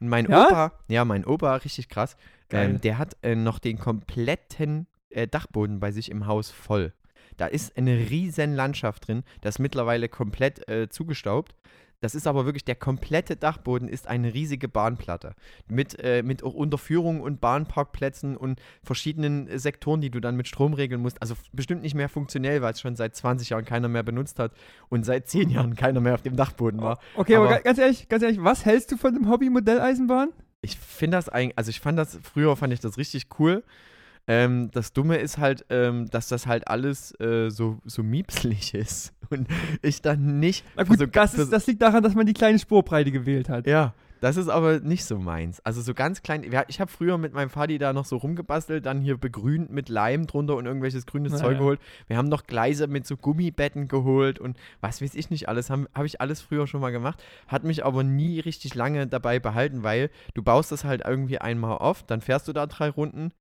Und 0.00 0.08
mein 0.08 0.26
Ja? 0.28 0.46
Opa, 0.46 0.72
ja, 0.88 1.04
mein 1.04 1.24
Opa, 1.24 1.54
richtig 1.56 1.88
krass, 1.88 2.16
ähm, 2.50 2.80
der 2.80 2.98
hat 2.98 3.16
äh, 3.22 3.34
noch 3.34 3.58
den 3.58 3.78
kompletten 3.78 4.86
äh, 5.10 5.26
Dachboden 5.26 5.80
bei 5.80 5.90
sich 5.90 6.10
im 6.10 6.26
Haus 6.26 6.50
voll. 6.50 6.92
Da 7.36 7.46
ist 7.46 7.76
eine 7.78 7.92
riesen 8.10 8.54
Landschaft 8.54 9.08
drin, 9.08 9.22
das 9.40 9.56
ist 9.56 9.58
mittlerweile 9.60 10.08
komplett 10.08 10.68
äh, 10.68 10.88
zugestaubt. 10.88 11.54
Das 12.00 12.14
ist 12.14 12.28
aber 12.28 12.44
wirklich, 12.44 12.64
der 12.64 12.76
komplette 12.76 13.34
Dachboden 13.34 13.88
ist 13.88 14.06
eine 14.06 14.32
riesige 14.32 14.68
Bahnplatte. 14.68 15.34
Mit, 15.68 15.98
äh, 15.98 16.22
mit 16.22 16.44
auch 16.44 16.54
Unterführung 16.54 17.20
und 17.20 17.40
Bahnparkplätzen 17.40 18.36
und 18.36 18.60
verschiedenen 18.84 19.48
äh, 19.48 19.58
Sektoren, 19.58 20.00
die 20.00 20.10
du 20.10 20.20
dann 20.20 20.36
mit 20.36 20.46
Strom 20.46 20.74
regeln 20.74 21.00
musst. 21.02 21.20
Also 21.20 21.34
bestimmt 21.52 21.82
nicht 21.82 21.94
mehr 21.94 22.08
funktionell, 22.08 22.62
weil 22.62 22.72
es 22.72 22.80
schon 22.80 22.94
seit 22.94 23.16
20 23.16 23.50
Jahren 23.50 23.64
keiner 23.64 23.88
mehr 23.88 24.04
benutzt 24.04 24.38
hat 24.38 24.52
und 24.88 25.04
seit 25.04 25.28
10 25.28 25.50
Jahren 25.50 25.74
keiner 25.74 26.00
mehr 26.00 26.14
auf 26.14 26.22
dem 26.22 26.36
Dachboden 26.36 26.80
war. 26.80 27.00
Okay, 27.16 27.34
aber, 27.34 27.46
aber- 27.46 27.54
ga- 27.56 27.62
ganz 27.62 27.78
ehrlich, 27.78 28.08
ganz 28.08 28.22
ehrlich, 28.22 28.38
was 28.44 28.64
hältst 28.64 28.92
du 28.92 28.96
von 28.96 29.12
dem 29.14 29.28
Hobby 29.28 29.50
Modelleisenbahn? 29.50 30.30
Ich 30.60 30.78
finde 30.78 31.16
das 31.16 31.28
eigentlich, 31.28 31.58
also 31.58 31.70
ich 31.70 31.80
fand 31.80 31.98
das, 31.98 32.18
früher 32.22 32.54
fand 32.56 32.72
ich 32.72 32.80
das 32.80 32.96
richtig 32.96 33.26
cool. 33.40 33.64
Ähm, 34.28 34.70
das 34.72 34.92
Dumme 34.92 35.16
ist 35.16 35.38
halt, 35.38 35.64
ähm, 35.70 36.06
dass 36.10 36.28
das 36.28 36.46
halt 36.46 36.68
alles 36.68 37.18
äh, 37.18 37.50
so, 37.50 37.78
so 37.84 38.02
miepselig 38.02 38.74
ist. 38.74 39.14
Und 39.30 39.48
ich 39.82 40.02
dann 40.02 40.38
nicht. 40.38 40.64
Na 40.76 40.84
gut, 40.84 40.98
so, 40.98 41.06
das, 41.06 41.34
für 41.34 41.42
ist, 41.42 41.52
das 41.52 41.66
liegt 41.66 41.82
daran, 41.82 42.02
dass 42.02 42.14
man 42.14 42.26
die 42.26 42.34
kleine 42.34 42.58
Spurbreite 42.58 43.10
gewählt 43.10 43.48
hat. 43.48 43.66
Ja, 43.66 43.94
das 44.20 44.36
ist 44.36 44.48
aber 44.48 44.80
nicht 44.80 45.04
so 45.04 45.18
meins. 45.18 45.60
Also 45.60 45.80
so 45.80 45.94
ganz 45.94 46.22
klein. 46.22 46.44
Ich 46.68 46.80
habe 46.80 46.90
früher 46.90 47.18
mit 47.18 47.32
meinem 47.32 47.50
Vati 47.50 47.78
da 47.78 47.92
noch 47.92 48.04
so 48.04 48.16
rumgebastelt, 48.16 48.84
dann 48.84 49.00
hier 49.00 49.16
begrünt 49.16 49.70
mit 49.70 49.88
Leim 49.88 50.26
drunter 50.26 50.56
und 50.56 50.66
irgendwelches 50.66 51.06
grünes 51.06 51.32
Ja, 51.32 51.38
Zeug 51.38 51.52
ja. 51.52 51.58
geholt. 51.58 51.80
Wir 52.08 52.16
haben 52.16 52.28
noch 52.28 52.46
Gleise 52.46 52.86
mit 52.88 53.06
so 53.06 53.16
Gummibetten 53.16 53.86
geholt 53.86 54.38
und 54.38 54.58
was 54.80 55.00
weiß 55.00 55.14
ich 55.14 55.30
nicht 55.30 55.48
alles. 55.48 55.70
Habe 55.70 55.88
hab 55.94 56.04
ich 56.04 56.20
alles 56.20 56.40
früher 56.40 56.66
schon 56.66 56.80
mal 56.80 56.90
gemacht. 56.90 57.22
Hat 57.46 57.64
mich 57.64 57.84
aber 57.84 58.02
nie 58.02 58.40
richtig 58.40 58.74
lange 58.74 59.06
dabei 59.06 59.38
behalten, 59.38 59.82
weil 59.82 60.10
du 60.34 60.42
baust 60.42 60.72
das 60.72 60.84
halt 60.84 61.02
irgendwie 61.06 61.38
einmal 61.38 61.78
auf, 61.78 62.02
dann 62.02 62.20
fährst 62.20 62.48
du 62.48 62.52
da 62.52 62.66
drei 62.66 62.88
Runden. 62.90 63.32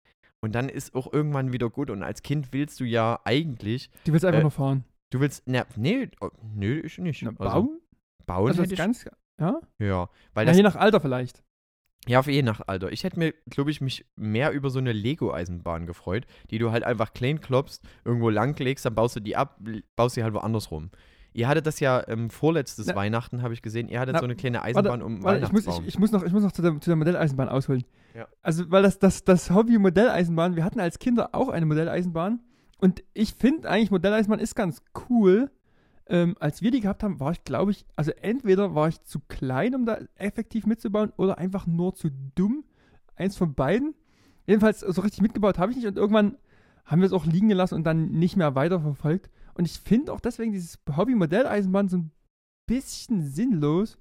Und 0.41 0.53
dann 0.53 0.69
ist 0.69 0.93
auch 0.95 1.11
irgendwann 1.11 1.51
wieder 1.53 1.69
gut. 1.69 1.89
Und 1.89 2.03
als 2.03 2.21
Kind 2.21 2.53
willst 2.53 2.79
du 2.79 2.83
ja 2.85 3.19
eigentlich, 3.25 3.89
Du 4.05 4.13
willst 4.13 4.25
einfach 4.25 4.39
Äh, 4.39 4.43
nur 4.43 4.51
fahren. 4.51 4.83
du 5.09 5.19
willst, 5.19 5.43
na, 5.45 5.65
nee, 5.75 6.09
oh, 6.21 6.29
nee, 6.53 6.79
ich 6.79 6.97
nicht. 6.99 7.23
Na, 7.23 7.31
Also, 7.37 7.43
bauen? 7.63 7.79
bauen 8.25 8.47
Also 8.49 8.61
hätte 8.63 8.73
ich, 8.73 8.77
ganz, 8.79 9.05
ja? 9.39 9.59
ja, 9.79 10.09
weil 10.33 10.45
ja, 10.45 10.51
das 10.51 10.57
je 10.57 10.63
nach 10.63 10.75
Alter 10.75 10.99
vielleicht. 11.01 11.43
Ja, 12.07 12.19
auf 12.19 12.27
je 12.27 12.41
nach 12.41 12.61
Alter. 12.67 12.91
Ich 12.91 13.03
hätte 13.03 13.19
mir, 13.19 13.33
glaube 13.49 13.69
ich, 13.71 13.81
mich 13.81 14.05
mehr 14.15 14.51
über 14.51 14.69
so 14.69 14.79
eine 14.79 14.93
Lego-Eisenbahn 14.93 15.85
gefreut, 15.87 16.25
die 16.51 16.57
du 16.57 16.71
halt 16.71 16.83
einfach 16.83 17.13
klein 17.13 17.41
klopfst, 17.41 17.81
irgendwo 18.05 18.29
langlegst, 18.29 18.85
dann 18.85 18.95
baust 18.95 19.17
du 19.17 19.19
die 19.19 19.35
ab, 19.35 19.59
baust 19.97 20.15
sie 20.15 20.23
halt 20.23 20.33
woanders 20.33 20.71
rum. 20.71 20.89
Ihr 21.37 21.47
hattet 21.47 21.67
das 21.67 21.79
ja 21.79 22.03
ähm, 22.07 22.31
vorletztes 22.31 22.87
Na- 22.87 22.95
Weihnachten, 22.95 23.43
habe 23.43 23.53
ich 23.53 23.61
gesehen. 23.61 23.89
Ihr 23.89 23.99
hattet 23.99 24.13
Na, 24.13 24.19
so 24.21 24.25
eine 24.25 24.35
kleine 24.35 24.63
Eisenbahn 24.63 25.03
um 25.03 25.23
Warte, 25.23 25.45
ich, 25.45 25.51
muss, 25.51 25.67
ich, 25.67 25.85
ich, 25.85 25.99
muss 25.99 26.11
noch, 26.11 26.23
ich 26.23 26.33
muss 26.33 26.41
noch 26.41 26.51
zu 26.51 26.63
der, 26.63 26.71
zu 26.81 26.89
der 26.89 26.95
Modelleisenbahn 26.95 27.47
ausholen. 27.47 27.83
Ja. 28.15 28.27
Also, 28.41 28.71
weil 28.71 28.81
das, 28.81 28.97
das, 28.97 29.23
das 29.23 29.51
Hobby 29.51 29.77
Modelleisenbahn, 29.77 30.55
wir 30.55 30.63
hatten 30.63 30.79
als 30.79 30.97
Kinder 30.97 31.35
auch 31.35 31.49
eine 31.49 31.67
Modelleisenbahn. 31.67 32.39
Und 32.79 33.03
ich 33.13 33.35
finde 33.35 33.69
eigentlich, 33.69 33.91
Modelleisenbahn 33.91 34.39
ist 34.39 34.55
ganz 34.55 34.81
cool. 35.11 35.51
Ähm, 36.07 36.35
als 36.39 36.63
wir 36.63 36.71
die 36.71 36.79
gehabt 36.79 37.03
haben, 37.03 37.19
war 37.19 37.33
ich, 37.33 37.43
glaube 37.43 37.69
ich, 37.69 37.85
also 37.95 38.09
entweder 38.19 38.73
war 38.73 38.87
ich 38.87 39.03
zu 39.03 39.19
klein, 39.27 39.75
um 39.75 39.85
da 39.85 39.99
effektiv 40.15 40.65
mitzubauen, 40.65 41.13
oder 41.17 41.37
einfach 41.37 41.67
nur 41.67 41.93
zu 41.93 42.09
dumm. 42.33 42.63
Eins 43.15 43.37
von 43.37 43.53
beiden. 43.53 43.93
Jedenfalls, 44.47 44.79
so 44.79 45.01
richtig 45.01 45.21
mitgebaut 45.21 45.59
habe 45.59 45.69
ich 45.69 45.77
nicht. 45.77 45.87
Und 45.87 45.97
irgendwann 45.97 46.37
haben 46.83 47.01
wir 47.01 47.05
es 47.05 47.13
auch 47.13 47.27
liegen 47.27 47.49
gelassen 47.49 47.75
und 47.75 47.83
dann 47.83 48.09
nicht 48.09 48.37
mehr 48.37 48.55
weiterverfolgt. 48.55 49.29
Und 49.57 49.65
ich 49.65 49.79
finde 49.79 50.13
auch 50.13 50.19
deswegen 50.19 50.51
dieses 50.51 50.77
Hobby 50.95 51.15
Modelleisenbahn 51.15 51.89
so 51.89 51.97
ein 51.97 52.11
bisschen 52.67 53.23
sinnlos, 53.23 53.97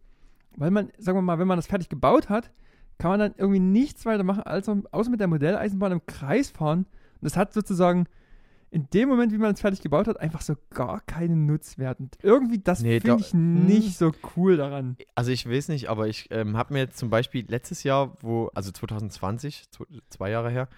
weil 0.57 0.71
man, 0.71 0.91
sagen 0.99 1.17
wir 1.19 1.23
mal, 1.23 1.39
wenn 1.39 1.49
man 1.49 1.57
das 1.59 1.67
fertig 1.67 1.89
gebaut 1.89 2.29
hat, 2.29 2.51
kann 2.99 3.11
man 3.11 3.21
dann 3.21 3.35
irgendwie 3.37 3.61
nichts 3.61 4.05
weiter 4.07 4.23
machen, 4.23 4.43
als 4.43 4.69
außer 4.69 5.11
mit 5.11 5.21
der 5.21 5.29
Modelleisenbahn 5.29 5.93
im 5.93 6.07
Kreis 6.07 6.51
fahren. 6.51 6.81
Und 6.81 7.23
das 7.23 7.37
hat 7.37 7.53
sozusagen 7.53 8.07
in 8.71 8.89
dem 8.93 9.09
Moment, 9.09 9.33
wie 9.33 9.39
man 9.39 9.55
es 9.55 9.61
fertig 9.61 9.81
gebaut 9.81 10.09
hat, 10.09 10.21
einfach 10.21 10.41
so 10.43 10.55
gar 10.71 11.01
keinen 11.03 11.47
Nutzwert. 11.47 12.01
Und 12.01 12.19
irgendwie, 12.23 12.59
das 12.59 12.83
Nee, 12.83 13.01
finde 13.01 13.23
ich 13.23 13.33
nicht 13.33 13.97
so 13.97 14.13
cool 14.37 14.57
daran. 14.57 14.97
Also 15.15 15.31
ich 15.31 15.49
weiß 15.49 15.69
nicht, 15.69 15.89
aber 15.89 16.09
ich 16.09 16.27
ähm, 16.31 16.57
habe 16.57 16.75
mir 16.75 16.91
zum 16.91 17.09
Beispiel 17.09 17.45
letztes 17.49 17.83
Jahr, 17.85 18.13
wo, 18.21 18.51
also 18.55 18.73
2020, 18.73 19.65
zw- 19.75 19.87
zwei 20.11 20.31
Jahre 20.31 20.51
her, 20.51 20.69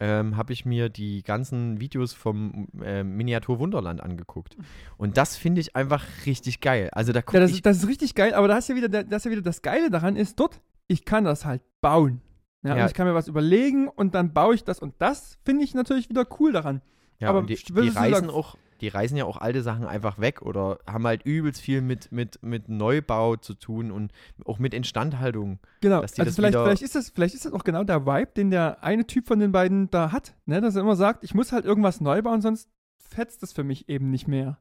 ähm, 0.00 0.36
habe 0.36 0.52
ich 0.52 0.64
mir 0.64 0.88
die 0.88 1.22
ganzen 1.22 1.80
Videos 1.80 2.12
vom 2.12 2.68
ähm, 2.82 3.16
Miniatur 3.16 3.58
Wunderland 3.58 4.00
angeguckt. 4.00 4.56
Und 4.96 5.16
das 5.16 5.36
finde 5.36 5.60
ich 5.60 5.74
einfach 5.76 6.04
richtig 6.26 6.60
geil. 6.60 6.88
Also 6.92 7.12
da 7.12 7.20
Ja, 7.32 7.40
das, 7.40 7.50
ich, 7.50 7.56
ist, 7.56 7.66
das 7.66 7.78
ist 7.78 7.88
richtig 7.88 8.14
geil, 8.14 8.34
aber 8.34 8.48
da 8.48 8.58
ist 8.58 8.68
ja 8.68 8.76
wieder, 8.76 8.88
der- 8.88 9.04
das 9.04 9.22
ist 9.22 9.24
ja 9.26 9.30
wieder 9.32 9.42
das 9.42 9.62
Geile 9.62 9.90
daran 9.90 10.16
ist, 10.16 10.38
dort, 10.38 10.60
ich 10.86 11.04
kann 11.04 11.24
das 11.24 11.44
halt 11.44 11.62
bauen. 11.80 12.20
Ja, 12.62 12.76
Ja. 12.76 12.82
Und 12.82 12.88
ich 12.90 12.94
kann 12.94 13.06
mir 13.06 13.14
was 13.14 13.28
überlegen 13.28 13.88
und 13.88 14.14
dann 14.14 14.32
baue 14.32 14.54
ich 14.54 14.64
das 14.64 14.78
und 14.80 14.94
das 14.98 15.38
finde 15.44 15.64
ich 15.64 15.74
natürlich 15.74 16.08
wieder 16.08 16.26
cool 16.40 16.52
daran. 16.52 16.80
ja, 17.18 17.28
aber 17.30 17.42
die, 17.42 17.56
die 17.56 17.88
reisen 17.88 18.30
auch, 18.30 18.56
die 18.80 18.88
reisen 18.88 19.16
ja 19.16 19.24
auch 19.24 19.36
alte 19.36 19.62
Sachen 19.62 19.86
einfach 19.86 20.18
weg 20.18 20.42
oder 20.42 20.78
haben 20.86 21.06
halt 21.06 21.24
übelst 21.24 21.60
viel 21.60 21.80
mit, 21.80 22.12
mit, 22.12 22.42
mit 22.42 22.68
Neubau 22.68 23.36
zu 23.36 23.54
tun 23.54 23.90
und 23.90 24.12
auch 24.44 24.58
mit 24.58 24.74
Instandhaltung. 24.74 25.58
Genau, 25.80 26.00
also 26.00 26.14
vielleicht, 26.14 26.56
vielleicht, 26.56 26.82
ist 26.82 26.94
das, 26.94 27.10
vielleicht 27.10 27.34
ist 27.34 27.44
das 27.44 27.52
auch 27.52 27.64
genau 27.64 27.84
der 27.84 28.06
Vibe, 28.06 28.32
den 28.36 28.50
der 28.50 28.82
eine 28.82 29.06
Typ 29.06 29.26
von 29.26 29.38
den 29.38 29.52
beiden 29.52 29.90
da 29.90 30.12
hat, 30.12 30.34
ne? 30.46 30.60
dass 30.60 30.76
er 30.76 30.82
immer 30.82 30.96
sagt, 30.96 31.24
ich 31.24 31.34
muss 31.34 31.52
halt 31.52 31.64
irgendwas 31.64 32.00
neu 32.00 32.22
bauen, 32.22 32.40
sonst 32.40 32.68
fetzt 32.98 33.42
das 33.42 33.52
für 33.52 33.64
mich 33.64 33.88
eben 33.88 34.10
nicht 34.10 34.28
mehr. 34.28 34.58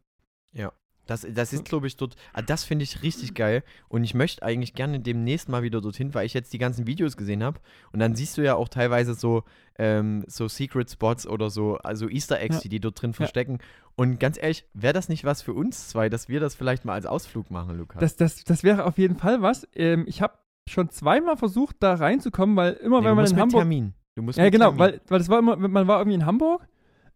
Das, 1.08 1.26
das 1.30 1.54
ist, 1.54 1.66
glaube 1.66 1.88
ich, 1.88 1.98
dort, 1.98 2.16
ah, 2.34 2.42
das 2.42 2.64
finde 2.64 2.84
ich 2.84 3.02
richtig 3.04 3.34
geil. 3.34 3.64
Und 3.88 4.04
ich 4.04 4.14
möchte 4.14 4.44
eigentlich 4.44 4.74
gerne 4.76 5.00
demnächst 5.00 5.50
mal 5.50 5.64
wieder 5.64 5.82
dorthin, 5.82 6.14
weil 6.14 6.26
ich 6.26 6.34
jetzt 6.34 6.54
die 6.54 6.58
ganzen 6.58 6.86
Videos 6.88 7.18
gesehen 7.18 7.44
habe. 7.44 7.60
Und 7.92 8.00
dann 8.00 8.16
siehst 8.16 8.38
du 8.38 8.44
ja 8.44 8.56
auch 8.56 8.70
teilweise 8.70 9.14
so, 9.14 9.44
ähm, 9.80 10.24
so 10.28 10.48
Secret 10.48 10.90
Spots 10.92 11.26
oder 11.28 11.50
so, 11.50 11.78
also 11.78 12.08
Easter 12.10 12.40
Eggs, 12.40 12.56
Ja. 12.58 12.62
die 12.62 12.70
die 12.70 12.80
dort 12.80 13.02
drin 13.02 13.12
Ja. 13.12 13.16
verstecken. 13.18 13.60
Und 13.96 14.20
ganz 14.20 14.38
ehrlich, 14.38 14.66
wäre 14.74 14.94
das 14.94 15.10
nicht 15.10 15.24
was 15.24 15.42
für 15.42 15.54
uns 15.54 15.88
zwei, 15.90 16.10
dass 16.10 16.30
wir 16.30 16.40
das 16.40 16.54
vielleicht 16.56 16.86
mal 16.86 16.94
als 16.94 17.06
Ausflug 17.08 17.50
machen, 17.50 17.78
Lukas? 17.78 18.00
Das, 18.00 18.16
das, 18.16 18.44
das 18.44 18.64
wäre 18.64 18.86
auf 18.86 18.98
jeden 18.98 19.16
Fall 19.18 19.42
was. 19.42 19.68
Ähm, 19.76 20.06
ich 20.08 20.22
habe 20.22 20.34
schon 20.70 20.90
zweimal 20.90 21.38
versucht, 21.38 21.78
da 21.80 21.94
reinzukommen, 21.96 22.56
weil 22.56 22.74
immer, 22.74 23.00
Nee, 23.02 23.08
wenn 23.08 23.16
man 23.16 23.26
in 23.26 23.40
Hamburg. 23.40 23.62
Termin. 23.62 23.94
Du 24.16 24.22
musst 24.24 24.38
Ja, 24.38 24.50
genau, 24.50 24.66
Termin. 24.72 24.80
weil, 24.80 25.02
weil 25.08 25.20
das 25.20 25.30
war 25.30 25.40
immer, 25.40 25.56
man 25.56 25.88
war 25.88 26.00
irgendwie 26.00 26.16
in 26.16 26.26
Hamburg 26.26 26.68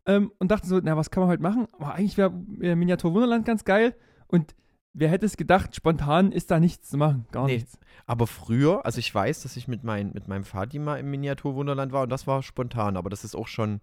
ähm, 0.06 0.32
und 0.40 0.50
dachte 0.52 0.68
so, 0.68 0.80
na, 0.82 0.98
was 0.98 1.12
kann 1.12 1.22
man 1.22 1.30
heute 1.30 1.44
machen? 1.44 1.68
Aber 1.74 1.94
eigentlich 1.94 2.18
wäre 2.18 2.32
äh, 2.62 2.76
Miniatur 2.76 3.14
Wunderland 3.14 3.46
ganz 3.46 3.66
geil. 3.66 3.96
Und 4.28 4.56
wer 4.94 5.10
hätte 5.10 5.26
es 5.26 5.38
gedacht, 5.38 5.76
spontan 5.76 6.32
ist 6.32 6.52
da 6.52 6.60
nichts 6.60 6.90
zu 6.90 6.98
machen. 6.98 7.26
Gar 7.32 7.46
Nee. 7.48 7.56
nichts. 7.56 7.78
Aber 8.06 8.28
früher, 8.28 8.86
also 8.86 9.00
ich 9.00 9.14
weiß, 9.14 9.44
dass 9.44 9.56
ich 9.58 9.68
mit, 9.68 9.84
mein, 9.84 10.12
mit 10.14 10.28
meinem 10.28 10.44
Vati 10.44 10.80
mal 10.80 10.98
im 11.00 11.12
Miniaturwunderland 11.12 11.92
war 11.92 12.04
und 12.04 12.10
das 12.10 12.28
war 12.28 12.42
spontan, 12.44 12.98
aber 12.98 13.10
das 13.10 13.24
ist 13.24 13.36
auch 13.36 13.48
schon 13.48 13.80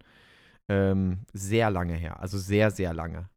ähm, 0.67 1.19
sehr 1.33 1.71
lange 1.71 1.93
her. 1.95 2.19
Also 2.19 2.37
sehr, 2.37 2.69
sehr 2.71 2.93
lange. 2.93 3.29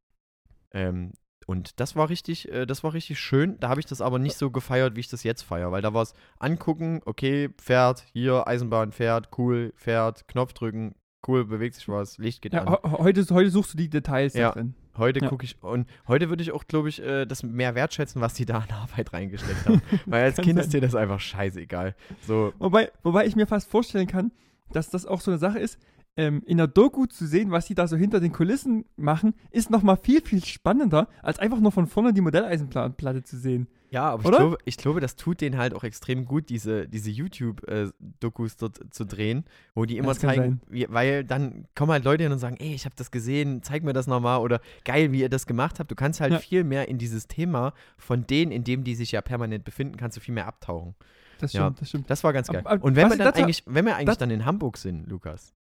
Ähm, 0.73 1.13
und 1.47 1.81
das 1.81 1.97
war 1.97 2.09
richtig, 2.09 2.51
äh, 2.53 2.67
das 2.67 2.85
war 2.85 2.93
richtig 2.95 3.19
schön. 3.19 3.59
Da 3.61 3.69
habe 3.69 3.81
ich 3.81 3.87
das 3.87 4.01
aber 4.01 4.19
nicht 4.19 4.37
so 4.37 4.51
gefeiert, 4.51 4.97
wie 4.97 5.01
ich 5.01 5.09
das 5.09 5.23
jetzt 5.23 5.43
feiere, 5.43 5.73
weil 5.73 5.83
da 5.83 5.93
war 5.95 6.03
es 6.03 6.15
angucken, 6.39 7.01
okay, 7.05 7.51
fährt, 7.61 8.05
hier, 8.13 8.47
Eisenbahn 8.47 8.93
fährt, 8.93 9.31
cool, 9.39 9.73
fährt, 9.77 10.29
Knopf 10.29 10.53
drücken, 10.53 10.95
cool, 11.29 11.45
bewegt 11.45 11.75
sich 11.77 11.89
was, 11.89 12.19
Licht 12.19 12.43
geht 12.43 12.53
Ja, 12.55 12.65
an. 12.65 12.93
heute, 12.99 13.25
heute 13.31 13.51
suchst 13.51 13.75
du 13.75 13.79
die 13.79 13.89
Details 13.89 14.35
Ja. 14.35 14.49
da 14.49 14.55
drin. 14.55 14.75
Heute 14.99 15.21
Ja. 15.21 15.29
gucke 15.29 15.45
ich 15.45 15.57
und 15.63 15.89
heute 16.07 16.29
würde 16.29 16.43
ich 16.43 16.53
auch, 16.53 16.67
glaube 16.67 16.89
ich, 16.91 17.03
äh, 17.03 17.25
das 17.25 17.43
mehr 17.43 17.75
wertschätzen, 17.75 18.21
was 18.21 18.35
die 18.35 18.45
da 18.45 18.59
an 18.59 18.69
Arbeit 18.71 19.13
reingesteckt 19.13 19.67
haben. 19.67 19.81
Weil 20.07 20.25
als 20.25 20.37
Kind 20.37 20.57
sein. 20.57 20.65
ist 20.65 20.73
dir 20.73 20.81
das 20.83 20.95
einfach 20.95 21.21
scheißegal. 21.21 21.95
So, 22.27 22.53
Wobei, 22.59 22.91
wobei 23.03 23.27
ich 23.27 23.35
mir 23.37 23.47
fast 23.47 23.71
vorstellen 23.71 24.07
kann, 24.07 24.33
dass 24.73 24.91
das 24.91 25.07
auch 25.07 25.21
so 25.21 25.31
eine 25.31 25.39
Sache 25.39 25.59
ist, 25.59 25.79
ähm, 26.19 26.43
in 26.45 26.59
der 26.59 26.67
Doku 26.67 27.07
zu 27.07 27.27
sehen, 27.27 27.51
was 27.53 27.67
die 27.67 27.75
da 27.75 27.87
so 27.89 27.97
hinter 27.97 28.21
den 28.21 28.33
Kulissen 28.33 28.85
machen, 28.97 29.33
ist 29.51 29.71
nochmal 29.71 29.97
viel, 29.97 30.21
viel 30.21 30.45
spannender, 30.45 31.09
als 31.23 31.39
einfach 31.39 31.59
nur 31.61 31.73
von 31.73 31.87
vorne 31.87 32.13
die 32.13 32.21
Modelleisenplatte 32.21 33.23
zu 33.23 33.39
sehen. 33.39 33.69
Ja, 33.93 34.11
aber 34.11 34.23
ich 34.31 34.37
glaube, 34.37 34.59
ich 34.65 34.77
glaube, 34.79 35.01
das 35.01 35.17
tut 35.17 35.43
denen 35.43 35.59
halt 35.59 35.75
auch 35.75 35.85
extrem 35.85 36.25
gut, 36.25 36.49
diese, 36.49 36.89
diese 36.89 37.11
YouTube-Dokus 37.11 38.57
dort 38.57 38.81
zu 38.95 39.05
drehen, 39.05 39.45
wo 39.75 39.85
die 39.85 39.99
immer 39.99 40.09
Das 40.09 40.21
zeigen, 40.21 40.61
wie, 40.69 40.87
weil 40.89 41.25
dann 41.25 41.67
kommen 41.75 41.93
halt 41.93 42.05
Leute 42.05 42.23
hin 42.23 42.33
und 42.33 42.39
sagen, 42.39 42.57
ey, 42.59 42.75
ich 42.75 42.87
habe 42.87 42.95
das 42.97 43.11
gesehen, 43.11 43.63
zeig 43.63 43.83
mir 43.85 43.93
das 43.93 44.07
nochmal 44.07 44.41
oder 44.41 44.61
geil, 44.85 45.13
wie 45.13 45.21
ihr 45.21 45.29
das 45.29 45.47
gemacht 45.47 45.79
habt. 45.79 45.91
Du 45.91 45.95
kannst 45.95 46.21
halt 46.21 46.33
Ja. 46.33 46.39
viel 46.39 46.65
mehr 46.65 46.89
in 46.89 46.97
dieses 46.99 47.29
Thema 47.29 47.75
von 47.99 48.27
denen, 48.27 48.51
in 48.51 48.65
dem 48.65 48.83
die 48.83 48.95
sich 48.95 49.13
ja 49.13 49.21
permanent 49.21 49.65
befinden, 49.65 49.97
kannst 49.97 50.17
du 50.17 50.21
viel 50.23 50.35
mehr 50.35 50.47
abtauchen. 50.47 50.95
Das 51.39 51.53
Ja. 51.53 51.65
stimmt, 51.65 51.81
das 51.83 51.89
stimmt. 51.91 52.11
Das 52.11 52.25
war 52.25 52.33
ganz 52.33 52.49
geil. 52.49 52.63
ab- 52.67 52.83
und 52.83 52.97
wenn 52.97 53.11
was 53.11 53.19
wir 53.19 53.25
dann 53.25 53.35
eigentlich, 53.35 53.63
wenn 53.67 53.85
wir 53.85 53.97
eigentlich 53.97 54.17
dann 54.17 54.31
in 54.31 54.45
Hamburg 54.47 54.79
sind, 54.79 55.07
Lukas, 55.09 55.53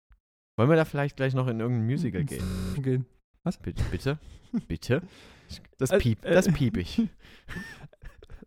wollen 0.58 0.70
wir 0.70 0.78
da 0.78 0.86
vielleicht 0.86 1.18
gleich 1.18 1.34
noch 1.34 1.48
in 1.48 1.60
irgendein 1.60 1.86
Musical 1.86 2.24
gehen? 2.24 2.44
gehen. 2.82 3.06
Bitte? 3.62 3.84
Bitte? 3.92 4.20
Bitte? 4.70 5.02
Das 5.78 5.92
Äh, 5.92 5.98
piep, 5.98 6.24
äh, 6.24 6.34
das 6.34 6.48
piep 6.48 6.78
ich. 6.78 7.02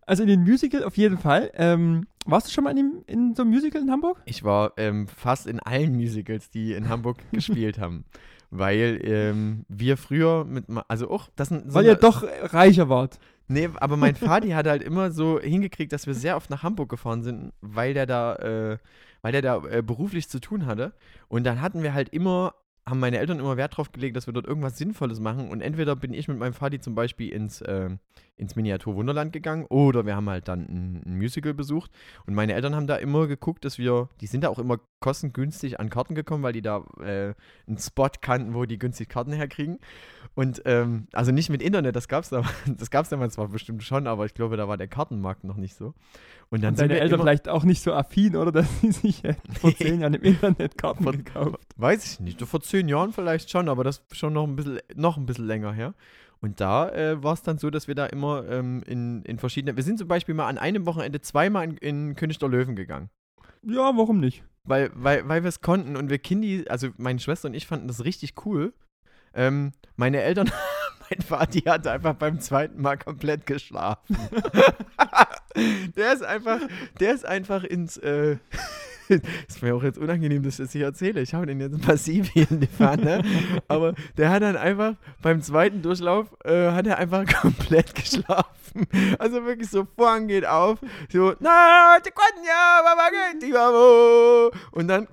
Also 0.07 0.23
in 0.23 0.29
den 0.29 0.43
Musical 0.43 0.85
auf 0.85 0.97
jeden 0.97 1.19
Fall. 1.19 1.51
Ähm, 1.55 2.07
warst 2.27 2.49
du 2.49 2.53
schon 2.53 2.65
mal 2.65 2.71
in, 2.71 2.77
dem, 2.77 3.05
in 3.07 3.35
so 3.35 3.43
einem 3.43 3.51
Musical 3.51 3.83
in 3.83 3.91
Hamburg? 3.91 4.23
Ich 4.25 4.45
war 4.45 4.73
ähm, 4.77 5.09
fast 5.09 5.47
in 5.47 5.61
allen 5.61 5.95
Musicals, 5.95 6.51
die 6.51 6.73
in 6.73 6.89
Hamburg 6.89 7.19
gespielt 7.33 7.79
haben. 7.79 8.05
Weil 8.51 9.01
ähm, 9.03 9.65
wir 9.69 9.97
früher 9.97 10.45
mit, 10.45 10.67
also 10.89 11.11
auch, 11.11 11.29
das 11.37 11.49
sind 11.49 11.71
so 11.71 11.75
Weil 11.75 11.87
ihr 11.87 11.97
doch 11.97 12.23
reicher 12.23 12.89
wart. 12.89 13.19
Nee, 13.49 13.69
aber 13.75 13.97
mein 13.97 14.15
Vati 14.21 14.51
hat 14.51 14.67
halt 14.67 14.83
immer 14.83 15.11
so 15.11 15.41
hingekriegt, 15.41 15.93
dass 15.93 16.07
wir 16.07 16.15
sehr 16.15 16.37
oft 16.37 16.51
nach 16.51 16.63
Hamburg 16.63 16.89
gefahren 16.89 17.23
sind, 17.23 17.53
weil 17.61 17.95
der 17.95 18.07
da, 18.07 18.37
äh, 18.37 18.79
weil 19.23 19.33
der 19.33 19.43
da 19.43 19.63
äh, 19.67 19.83
beruflich 19.83 20.29
zu 20.29 20.41
tun 20.41 20.67
hatte. 20.67 20.95
Und 21.29 21.45
dann 21.45 21.61
hatten 21.61 21.83
wir 21.83 21.95
halt 21.95 22.11
immer, 22.11 22.55
haben 22.87 23.01
meine 23.01 23.18
Eltern 23.18 23.39
immer 23.39 23.57
Wert 23.57 23.76
drauf 23.76 23.93
gelegt, 23.93 24.16
dass 24.16 24.26
wir 24.26 24.35
dort 24.35 24.47
irgendwas 24.47 24.76
Sinnvolles 24.76 25.18
machen. 25.18 25.49
Und 25.51 25.62
entweder 25.62 25.97
bin 25.97 26.12
ich 26.12 26.28
mit 26.28 26.39
meinem 26.39 26.53
Vati 26.53 26.80
zum 26.80 26.95
Beispiel 26.95 27.30
ins, 27.30 27.62
äh, 27.62 27.91
ins 28.37 28.57
Miniatur 28.57 28.97
Wunderland 28.97 29.32
gegangen 29.32 29.64
oder 29.68 30.05
wir 30.05 30.16
haben 30.16 30.28
halt 30.28 30.49
dann 30.49 30.61
ein, 30.61 31.03
ein 31.07 31.16
Musical 31.16 31.55
besucht. 31.55 31.91
Und 32.26 32.35
meine 32.35 32.53
Eltern 32.53 32.74
haben 32.74 32.87
da 32.87 32.97
immer 32.97 33.26
geguckt, 33.26 33.64
dass 33.64 33.78
wir, 33.78 34.09
die 34.20 34.26
sind 34.26 34.45
da 34.45 34.49
auch 34.49 34.59
immer 34.59 34.80
kostengünstig 35.01 35.80
an 35.80 35.89
Karten 35.89 36.14
gekommen, 36.14 36.43
weil 36.43 36.53
die 36.53 36.62
da 36.62 36.85
äh, 37.01 37.35
einen 37.66 37.78
Spot 37.78 38.11
kannten, 38.20 38.55
wo 38.55 38.64
die 38.64 38.78
günstig 38.78 39.09
Karten 39.09 39.32
herkriegen. 39.32 39.78
Und 40.35 40.62
ähm, 40.64 41.07
also 41.12 41.30
nicht 41.30 41.49
mit 41.49 41.62
Internet, 41.62 41.95
das 41.95 42.09
gab's 42.09 42.30
da, 42.30 42.43
das 42.66 42.91
gab's 42.91 43.09
damals 43.09 43.35
zwar 43.35 43.49
bestimmt 43.49 43.82
schon, 43.82 44.07
aber 44.07 44.26
ich 44.26 44.35
glaube, 44.35 44.57
da 44.57 44.66
war 44.68 44.76
der 44.76 44.89
Kartenmarkt 44.89 45.45
noch 45.45 45.57
nicht 45.57 45.74
so. 45.74 45.95
Und 46.51 46.62
dann 46.62 46.74
Und 46.74 46.80
deine 46.80 47.01
Eltern 47.01 47.20
vielleicht 47.20 47.49
auch 47.49 47.64
nicht 47.64 47.82
so 47.82 47.93
affin, 47.93 48.37
oder? 48.37 48.53
Dass 48.64 48.80
sie 48.80 48.93
sich 48.93 49.22
vor 49.61 49.74
zehn 49.74 50.01
Jahren 50.01 50.14
im 50.14 50.22
Internet 50.22 50.76
Karten 50.76 51.05
gekauft. 51.05 51.59
weiß 51.76 52.05
ich 52.05 52.20
nicht, 52.20 52.43
vor 52.43 52.61
zehn 52.75 52.89
Jahren 52.89 53.12
vielleicht 53.12 53.51
schon, 53.51 53.68
aber 53.68 53.85
das 53.85 54.05
schon 54.11 54.33
noch 54.33 54.45
ein 54.45 54.57
bisschen, 54.57 54.81
noch 54.97 55.16
ein 55.16 55.27
bisschen 55.27 55.47
länger 55.47 55.72
her. 55.72 55.95
Und 56.41 56.61
da 56.61 56.91
äh, 56.91 57.22
war 57.22 57.33
es 57.33 57.43
dann 57.43 57.57
so, 57.57 57.70
dass 57.70 57.87
wir 57.87 57.95
da 57.95 58.07
immer 58.07 58.49
ähm, 58.49 58.83
in, 58.85 59.22
in 59.22 59.39
verschiedenen, 59.39 59.77
wir 59.77 59.85
sind 59.85 59.99
zum 59.99 60.09
Beispiel 60.09 60.35
mal 60.35 60.49
an 60.49 60.59
einem 60.59 60.85
Wochenende 60.85 61.20
zweimal 61.20 61.64
in, 61.64 61.77
in 61.77 62.16
König 62.16 62.39
der 62.41 62.49
Löwen 62.49 62.75
gegangen. 62.75 63.11
Ja, 63.62 63.97
warum 63.97 64.18
nicht? 64.18 64.43
Weil, 64.64 64.91
weil, 64.93 65.29
weil 65.29 65.45
wir 65.45 65.49
es 65.49 65.61
konnten 65.61 65.97
und 65.97 66.11
wir 66.11 66.18
Kindi, 66.18 66.64
also 66.68 66.89
meine 66.97 67.20
Schwester 67.20 67.47
und 67.47 67.55
ich 67.55 67.68
fanden 67.68 67.87
das 67.87 68.05
richtig 68.05 68.35
cool. 68.45 68.75
Ähm, 69.35 69.70
meine 69.95 70.20
Eltern, 70.20 70.51
mein 71.11 71.22
Vati 71.22 71.61
hatte 71.61 71.93
einfach 71.93 72.14
beim 72.14 72.41
zweiten 72.41 72.83
Mal 72.83 72.99
komplett 72.99 73.47
geschlafen. 73.47 74.18
der 75.97 76.12
ist 76.12 76.25
einfach, 76.25 76.61
der 76.99 77.14
ist 77.14 77.25
einfach 77.25 77.62
ins, 77.62 77.99
äh, 77.99 78.39
ist 79.49 79.63
mir 79.63 79.75
auch 79.75 79.83
jetzt 79.83 79.99
unangenehm, 79.99 80.43
dass 80.43 80.59
ich 80.59 80.67
das 80.67 80.73
hier 80.73 80.85
erzähle. 80.85 81.21
Ich 81.21 81.35
habe 81.35 81.47
den 81.47 81.61
jetzt 81.61 81.87
massiv 81.87 82.31
hier 82.31 82.51
in 82.51 82.61
die 82.61 82.67
Pfanne. 82.67 83.23
Aber 83.69 83.95
der 84.17 84.31
hat 84.31 84.43
dann 84.43 84.57
einfach 84.57 84.95
beim 85.23 85.43
zweiten 85.43 85.83
Durchlauf, 85.83 86.27
äh, 86.45 86.71
hat 86.71 86.87
er 86.87 86.99
einfach 86.99 87.25
komplett 87.41 87.95
geschlafen. 87.95 88.87
Also 89.19 89.45
wirklich 89.45 89.71
so, 89.71 89.87
Vorhang 89.97 90.27
geht 90.27 90.47
auf, 90.47 90.79
so, 91.13 91.35
na. 91.41 91.99
Und 94.73 94.89
dann, 94.89 95.07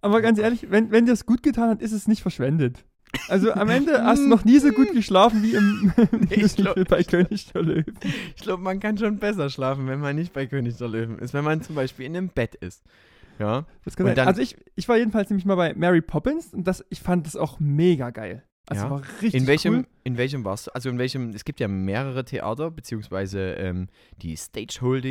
Aber 0.00 0.20
ganz 0.20 0.38
ehrlich, 0.38 0.70
wenn, 0.70 0.90
wenn 0.90 1.06
dir 1.06 1.12
es 1.12 1.24
gut 1.24 1.42
getan 1.42 1.70
hat, 1.70 1.80
ist 1.80 1.92
es 1.92 2.06
nicht 2.06 2.22
verschwendet. 2.22 2.84
Also 3.28 3.52
am 3.52 3.68
Ende 3.70 4.04
hast 4.04 4.22
du 4.22 4.28
noch 4.28 4.44
nie 4.44 4.58
so 4.58 4.70
gut 4.70 4.92
geschlafen 4.92 5.42
wie 5.42 5.54
im 5.54 5.92
Ich 6.30 6.56
glaub- 6.56 6.76
bei 6.88 7.02
König 7.02 7.52
der 7.52 7.62
Löwen. 7.62 7.94
ich 8.36 8.42
glaube, 8.42 8.62
man 8.62 8.80
kann 8.80 8.98
schon 8.98 9.18
besser 9.18 9.48
schlafen, 9.50 9.86
wenn 9.86 10.00
man 10.00 10.16
nicht 10.16 10.32
bei 10.32 10.46
König 10.46 10.76
der 10.76 10.88
Löwen 10.88 11.18
ist, 11.18 11.32
wenn 11.34 11.44
man 11.44 11.62
zum 11.62 11.74
Beispiel 11.74 12.06
in 12.06 12.16
einem 12.16 12.28
Bett 12.28 12.54
ist. 12.56 12.82
Ja, 13.38 13.64
dann- 13.96 14.18
also 14.20 14.40
ich, 14.42 14.56
ich 14.76 14.88
war 14.88 14.96
jedenfalls 14.96 15.28
nämlich 15.30 15.44
mal 15.46 15.56
bei 15.56 15.74
Mary 15.74 16.00
Poppins 16.02 16.54
und 16.54 16.66
das, 16.68 16.84
ich 16.90 17.00
fand 17.00 17.26
das 17.26 17.34
auch 17.36 17.58
mega 17.60 18.10
geil. 18.10 18.44
Also 18.66 18.84
Ja. 18.84 18.90
war 18.90 19.02
richtig 19.20 19.34
in 19.34 19.46
welchem, 19.46 19.74
cool. 19.74 19.86
in 20.04 20.16
welchem 20.16 20.44
warst 20.44 20.68
du? 20.68 20.70
Also 20.74 20.88
in 20.88 20.96
welchem, 20.98 21.30
es 21.30 21.44
gibt 21.44 21.60
ja 21.60 21.68
mehrere 21.68 22.24
Theater, 22.24 22.70
beziehungsweise 22.70 23.38
ähm, 23.58 23.88
die 24.22 24.36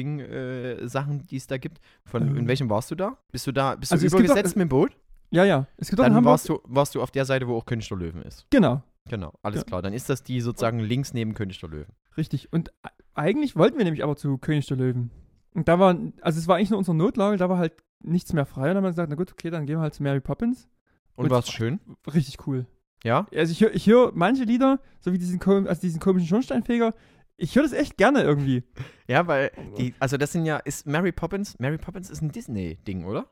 Stageholding-Sachen, 0.07 1.27
die 1.27 1.35
es 1.35 1.47
da 1.47 1.57
gibt. 1.57 1.79
Von, 2.05 2.29
Ähm. 2.29 2.37
In 2.37 2.47
welchem 2.47 2.69
warst 2.69 2.91
du 2.91 2.95
da? 2.95 3.17
Bist 3.31 3.45
du 3.47 3.51
da, 3.51 3.75
bist 3.75 3.91
du 3.91 3.95
Also 3.95 4.05
gibt 4.07 4.19
übergesetzt 4.19 4.53
doch- 4.53 4.55
mit 4.55 4.65
dem 4.65 4.69
Boot? 4.69 4.91
Ja, 5.33 5.43
ja. 5.45 5.67
Es 5.77 5.89
gibt 5.89 5.99
auch 5.99 6.05
in 6.05 6.11
Dann 6.11 6.17
Hamburg. 6.17 6.31
warst 6.31 6.49
du, 6.49 6.59
warst 6.65 6.95
du 6.95 7.01
auf 7.01 7.11
der 7.11 7.25
Seite, 7.25 7.47
wo 7.47 7.57
auch 7.57 7.65
König 7.65 7.87
der 7.89 7.97
Löwen 7.97 8.21
ist. 8.21 8.45
Genau, 8.49 8.81
Genau, 9.09 9.33
alles 9.41 9.61
Ja. 9.61 9.63
klar. 9.65 9.81
Dann 9.81 9.91
ist 9.91 10.09
das 10.09 10.23
die 10.23 10.39
sozusagen 10.39 10.79
links 10.79 11.13
neben 11.13 11.33
König 11.33 11.59
der 11.59 11.69
Löwen. 11.69 11.91
richtig. 12.17 12.53
Und 12.53 12.69
e- 12.69 12.89
eigentlich 13.15 13.55
wollten 13.57 13.77
wir 13.77 13.83
nämlich 13.83 14.03
aber 14.03 14.15
zu 14.15 14.37
König 14.37 14.65
der 14.67 14.77
Löwen. 14.77 15.11
Und 15.53 15.67
da 15.67 15.77
war, 15.79 15.97
also 16.21 16.39
es 16.39 16.47
war 16.47 16.55
eigentlich 16.55 16.69
nur 16.69 16.79
unsere 16.79 16.95
Notlage, 16.95 17.35
da 17.37 17.49
war 17.49 17.57
halt 17.57 17.73
nichts 18.01 18.31
mehr 18.33 18.45
frei. 18.45 18.61
Und 18.61 18.67
dann 18.69 18.77
haben 18.77 18.83
wir 18.85 18.89
gesagt, 18.91 19.09
na 19.09 19.15
gut, 19.15 19.31
okay, 19.31 19.49
dann 19.49 19.65
gehen 19.65 19.77
wir 19.77 19.81
halt 19.81 19.93
zu 19.93 20.03
Mary 20.03 20.21
Poppins. 20.21 20.69
Und 21.15 21.25
Und- 21.25 21.31
war 21.31 21.39
es 21.39 21.49
schön? 21.49 21.79
Richtig 22.13 22.47
cool. 22.47 22.65
Ja? 23.03 23.27
Also 23.35 23.51
ich 23.51 23.59
höre 23.61 23.73
ich 23.75 23.87
hör 23.87 24.11
manche 24.15 24.43
Lieder, 24.45 24.79
so 25.01 25.11
wie 25.11 25.17
diesen, 25.17 25.39
kom- 25.41 25.67
also 25.67 25.81
diesen 25.81 25.99
komischen 25.99 26.27
Schornsteinfeger, 26.29 26.93
ich 27.35 27.55
höre 27.55 27.63
das 27.63 27.73
echt 27.73 27.97
gerne 27.97 28.21
irgendwie. 28.23 28.63
Ja, 29.07 29.27
weil 29.27 29.51
die, 29.77 29.93
also 29.99 30.15
das 30.17 30.31
sind 30.31 30.45
ja, 30.45 30.57
ist 30.57 30.87
Mary 30.87 31.11
Poppins, 31.11 31.59
Mary 31.59 31.77
Poppins 31.77 32.09
ist 32.09 32.21
ein 32.21 32.31
Disney-Ding, 32.31 33.03
oder? 33.03 33.27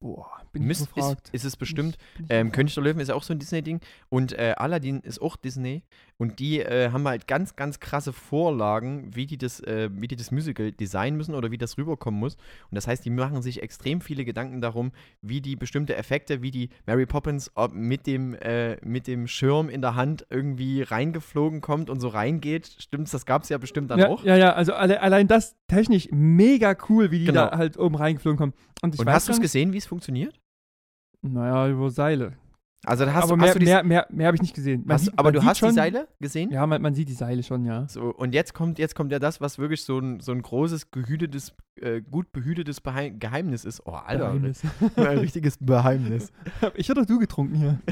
Boah, 0.00 0.40
bin 0.52 0.62
ich 0.62 0.68
Mist, 0.68 0.80
ist, 0.80 0.94
gefragt. 0.94 1.28
ist 1.32 1.44
es 1.44 1.56
bestimmt. 1.56 1.98
Ich 2.18 2.26
Ähm. 2.30 2.52
König 2.52 2.72
der 2.72 2.82
Löwen 2.82 3.00
ist 3.00 3.08
ja 3.08 3.14
auch 3.14 3.22
so 3.22 3.34
ein 3.34 3.38
Disney-Ding. 3.38 3.80
Und 4.08 4.32
äh, 4.32 4.54
Aladdin 4.56 5.00
ist 5.00 5.20
auch 5.20 5.36
Disney. 5.36 5.82
Und 6.16 6.38
die 6.38 6.60
äh, 6.60 6.90
haben 6.90 7.06
halt 7.06 7.26
ganz, 7.26 7.54
ganz 7.54 7.80
krasse 7.80 8.14
Vorlagen, 8.14 9.14
wie 9.14 9.26
die 9.26 9.36
das, 9.36 9.60
äh, 9.60 9.90
wie 9.92 10.08
die 10.08 10.16
das 10.16 10.30
Musical 10.30 10.72
designen 10.72 11.18
müssen 11.18 11.34
oder 11.34 11.50
wie 11.50 11.58
das 11.58 11.76
rüberkommen 11.76 12.18
muss. 12.18 12.36
Und 12.70 12.76
das 12.76 12.86
heißt, 12.86 13.04
die 13.04 13.10
machen 13.10 13.42
sich 13.42 13.62
extrem 13.62 14.00
viele 14.00 14.24
Gedanken 14.24 14.62
darum, 14.62 14.92
wie 15.20 15.42
die 15.42 15.54
bestimmte 15.54 15.96
Effekte, 15.96 16.40
wie 16.40 16.50
die 16.50 16.70
Mary 16.86 17.04
Poppins 17.04 17.50
ob 17.54 17.72
mit 17.74 18.06
dem, 18.06 18.34
äh, 18.34 18.76
mit 18.84 19.06
dem 19.06 19.26
Schirm 19.26 19.68
in 19.68 19.82
der 19.82 19.96
Hand 19.96 20.26
irgendwie 20.30 20.82
reingeflogen 20.82 21.60
kommt 21.60 21.90
und 21.90 22.00
so 22.00 22.08
reingeht. 22.08 22.66
Stimmt's? 22.78 23.10
Das 23.10 23.26
gab 23.26 23.42
es 23.42 23.50
ja 23.50 23.58
bestimmt 23.58 23.90
dann 23.90 23.98
ja, 23.98 24.08
auch. 24.08 24.24
Ja, 24.24 24.36
ja, 24.36 24.54
also 24.54 24.72
alle, 24.72 25.02
allein 25.02 25.28
das 25.28 25.56
technisch 25.70 26.08
mega 26.12 26.76
cool, 26.88 27.10
wie 27.10 27.20
die 27.20 27.24
Genau. 27.26 27.48
da 27.50 27.56
halt 27.58 27.78
oben 27.78 27.94
reingeflogen 27.94 28.38
kommen. 28.38 28.52
Und, 28.82 28.94
ich 28.94 29.00
und 29.00 29.08
hast 29.08 29.28
du 29.28 29.32
es 29.32 29.40
gesehen, 29.40 29.72
wie 29.72 29.78
es 29.78 29.86
funktioniert? 29.86 30.38
Naja, 31.22 31.68
über 31.68 31.90
Seile. 31.90 32.34
Also 32.86 33.04
da 33.04 33.12
hast 33.12 33.24
aber 33.24 33.32
du, 33.32 33.36
mehr, 33.36 33.48
hast 33.48 33.54
du 33.56 33.64
mehr, 33.64 33.84
mehr, 33.84 34.06
mehr 34.10 34.26
habe 34.28 34.36
ich 34.36 34.40
nicht 34.40 34.54
gesehen. 34.54 34.86
Hast, 34.88 35.04
sieht- 35.04 35.18
aber 35.18 35.32
du 35.32 35.44
hast 35.44 35.58
schon, 35.58 35.68
die 35.68 35.74
Seile 35.74 36.08
gesehen? 36.18 36.50
Ja, 36.50 36.66
man, 36.66 36.80
man 36.80 36.94
sieht 36.94 37.10
die 37.10 37.14
Seile 37.14 37.42
schon, 37.42 37.66
ja. 37.66 37.86
So, 37.88 38.04
und 38.14 38.32
jetzt 38.32 38.54
kommt, 38.54 38.78
jetzt 38.78 38.94
kommt 38.94 39.12
ja 39.12 39.18
das, 39.18 39.38
was 39.38 39.58
wirklich 39.58 39.82
so 39.84 39.98
ein, 39.98 40.20
so 40.20 40.32
ein 40.32 40.40
großes, 40.40 40.90
gehütetes, 40.90 41.52
äh, 41.78 42.00
gut 42.00 42.32
behütetes 42.32 42.80
Behei 42.80 43.10
Geheimnis 43.10 43.66
ist. 43.66 43.82
Oh, 43.86 43.90
Alter, 43.92 44.28
Geheimnis. 44.28 44.62
ein 44.96 45.18
richtiges 45.18 45.58
Geheimnis. 45.60 46.32
ich 46.74 46.88
hatte 46.88 47.00
doch 47.02 47.06
du 47.06 47.18
getrunken 47.18 47.54
hier. 47.54 47.78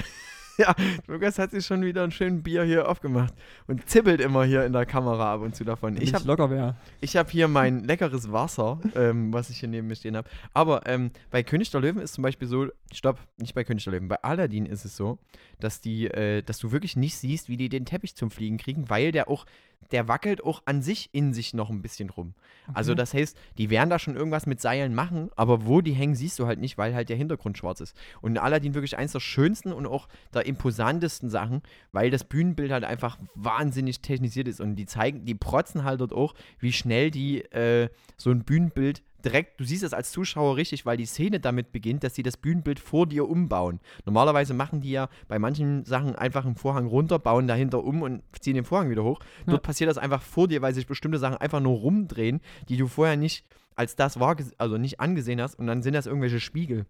Ja, 0.68 0.74
Lukas 1.06 1.38
hat 1.38 1.52
sich 1.52 1.64
schon 1.64 1.82
wieder 1.82 2.02
ein 2.02 2.10
schönes 2.10 2.42
Bier 2.42 2.64
hier 2.64 2.88
aufgemacht 2.88 3.32
und 3.68 3.88
zippelt 3.88 4.20
immer 4.20 4.44
hier 4.44 4.64
in 4.64 4.72
der 4.72 4.86
Kamera 4.86 5.34
ab 5.34 5.42
und 5.42 5.54
zu 5.54 5.64
davon. 5.64 5.94
Wenn 5.94 6.02
Ich 6.02 6.12
habe 6.14 6.26
locker 6.26 6.50
wäre. 6.50 6.74
ich 7.00 7.16
hab 7.16 7.30
hier 7.30 7.46
mein 7.46 7.84
leckeres 7.84 8.32
Wasser, 8.32 8.80
ähm, 8.96 9.32
was 9.32 9.50
ich 9.50 9.60
hier 9.60 9.68
neben 9.68 9.86
mir 9.86 9.94
stehen 9.94 10.16
habe. 10.16 10.28
Aber 10.54 10.84
ähm, 10.86 11.12
bei 11.30 11.44
König 11.44 11.70
der 11.70 11.80
Löwen 11.80 12.02
ist 12.02 12.14
zum 12.14 12.22
Beispiel 12.22 12.48
so, 12.48 12.66
stopp, 12.92 13.20
nicht 13.36 13.54
bei 13.54 13.62
König 13.62 13.84
der 13.84 13.92
Löwen, 13.92 14.08
bei 14.08 14.20
Aladdin 14.22 14.66
ist 14.66 14.84
es 14.84 14.96
so, 14.96 15.18
dass 15.60 15.80
die, 15.80 16.06
äh, 16.06 16.42
dass 16.42 16.58
du 16.58 16.72
wirklich 16.72 16.96
nicht 16.96 17.16
siehst, 17.16 17.48
wie 17.48 17.56
die 17.56 17.68
den 17.68 17.84
Teppich 17.84 18.14
zum 18.14 18.30
Fliegen 18.30 18.58
kriegen, 18.58 18.88
weil 18.90 19.12
der 19.12 19.28
auch, 19.28 19.46
der 19.92 20.08
wackelt 20.08 20.42
auch 20.44 20.62
an 20.66 20.82
sich 20.82 21.08
in 21.12 21.32
sich 21.32 21.54
noch 21.54 21.70
ein 21.70 21.82
bisschen 21.82 22.10
rum. 22.10 22.34
Also 22.74 22.92
Okay. 22.92 22.98
das 22.98 23.14
heißt, 23.14 23.36
die 23.56 23.70
werden 23.70 23.88
da 23.90 23.98
schon 23.98 24.16
irgendwas 24.16 24.46
mit 24.46 24.60
Seilen 24.60 24.94
machen, 24.94 25.30
aber 25.36 25.66
wo 25.66 25.80
die 25.80 25.92
hängen, 25.92 26.14
siehst 26.14 26.38
du 26.38 26.46
halt 26.46 26.58
nicht, 26.58 26.76
weil 26.78 26.94
halt 26.94 27.08
der 27.08 27.16
Hintergrund 27.16 27.56
schwarz 27.56 27.80
ist. 27.80 27.96
Und 28.20 28.32
in 28.32 28.38
Aladdin 28.38 28.74
wirklich 28.74 28.98
eins 28.98 29.12
der 29.12 29.20
schönsten 29.20 29.72
und 29.72 29.86
auch 29.86 30.08
der 30.34 30.46
imposantesten 30.46 31.30
Sachen, 31.30 31.62
weil 31.92 32.10
das 32.10 32.24
Bühnenbild 32.24 32.70
halt 32.72 32.84
einfach 32.84 33.18
wahnsinnig 33.34 34.00
technisiert 34.00 34.48
ist. 34.48 34.60
Und 34.60 34.76
die 34.76 34.86
zeigen, 34.86 35.24
die 35.24 35.34
protzen 35.34 35.84
halt 35.84 36.00
dort 36.00 36.12
auch, 36.12 36.34
wie 36.58 36.72
schnell 36.72 37.10
die 37.10 37.40
äh, 37.52 37.88
so 38.16 38.30
ein 38.30 38.44
Bühnenbild 38.44 39.02
direkt, 39.24 39.60
du 39.60 39.64
siehst 39.64 39.82
es 39.82 39.92
als 39.92 40.10
Zuschauer 40.12 40.56
richtig, 40.56 40.86
weil 40.86 40.96
die 40.96 41.06
Szene 41.06 41.40
damit 41.40 41.72
beginnt, 41.72 42.04
dass 42.04 42.14
sie 42.14 42.22
das 42.22 42.36
Bühnenbild 42.36 42.78
vor 42.80 43.06
dir 43.06 43.28
umbauen. 43.28 43.80
Normalerweise 44.04 44.54
machen 44.54 44.80
die 44.80 44.90
ja 44.90 45.08
bei 45.26 45.38
manchen 45.38 45.84
Sachen 45.84 46.14
einfach 46.16 46.44
einen 46.44 46.56
Vorhang 46.56 46.86
runter, 46.86 47.18
bauen 47.18 47.46
dahinter 47.46 47.82
um 47.84 48.02
und 48.02 48.22
ziehen 48.40 48.54
den 48.54 48.64
Vorhang 48.64 48.90
wieder 48.90 49.04
hoch. 49.04 49.20
Ja. 49.46 49.52
Dort 49.52 49.62
passiert 49.62 49.90
das 49.90 49.98
einfach 49.98 50.22
vor 50.22 50.48
dir, 50.48 50.62
weil 50.62 50.74
sich 50.74 50.86
bestimmte 50.86 51.18
Sachen 51.18 51.36
einfach 51.36 51.60
nur 51.60 51.78
rumdrehen, 51.78 52.40
die 52.68 52.76
du 52.76 52.86
vorher 52.86 53.16
nicht 53.16 53.44
als 53.74 53.94
das 53.94 54.18
war, 54.18 54.36
also 54.58 54.76
nicht 54.76 54.98
angesehen 54.98 55.40
hast 55.40 55.54
und 55.54 55.68
dann 55.68 55.82
sind 55.82 55.94
das 55.94 56.06
irgendwelche 56.06 56.40
Spiegel. 56.40 56.86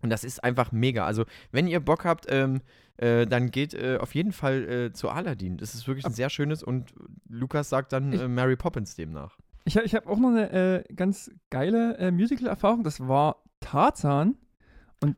Und 0.00 0.10
das 0.10 0.22
ist 0.22 0.44
einfach 0.44 0.70
mega. 0.70 1.06
Also, 1.06 1.24
wenn 1.50 1.66
ihr 1.66 1.80
Bock 1.80 2.04
habt, 2.04 2.26
ähm, 2.28 2.60
äh, 2.98 3.26
dann 3.26 3.50
geht 3.50 3.74
äh, 3.74 3.96
auf 3.98 4.14
jeden 4.14 4.32
Fall 4.32 4.68
äh, 4.68 4.92
zu 4.92 5.08
Aladdin. 5.08 5.56
Das 5.56 5.74
ist 5.74 5.88
wirklich 5.88 6.04
ein 6.04 6.12
sehr 6.12 6.30
schönes 6.30 6.62
und 6.62 6.92
Lukas 7.28 7.68
sagt 7.68 7.92
dann 7.92 8.12
äh, 8.12 8.28
Mary 8.28 8.54
Poppins 8.54 8.94
demnach. 8.94 9.38
Ich, 9.64 9.76
ich 9.76 9.94
habe 9.94 10.08
auch 10.08 10.18
noch 10.18 10.28
eine 10.28 10.84
äh, 10.88 10.94
ganz 10.94 11.30
geile 11.50 11.96
äh, 11.96 12.10
Musical-Erfahrung. 12.10 12.84
Das 12.84 13.00
war 13.00 13.42
Tarzan. 13.60 14.36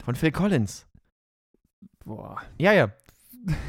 Von 0.05 0.17
Phil 0.17 0.33
Collins. 0.33 0.87
Boah. 2.05 2.41
Ja, 2.59 2.73
ja. 2.73 2.91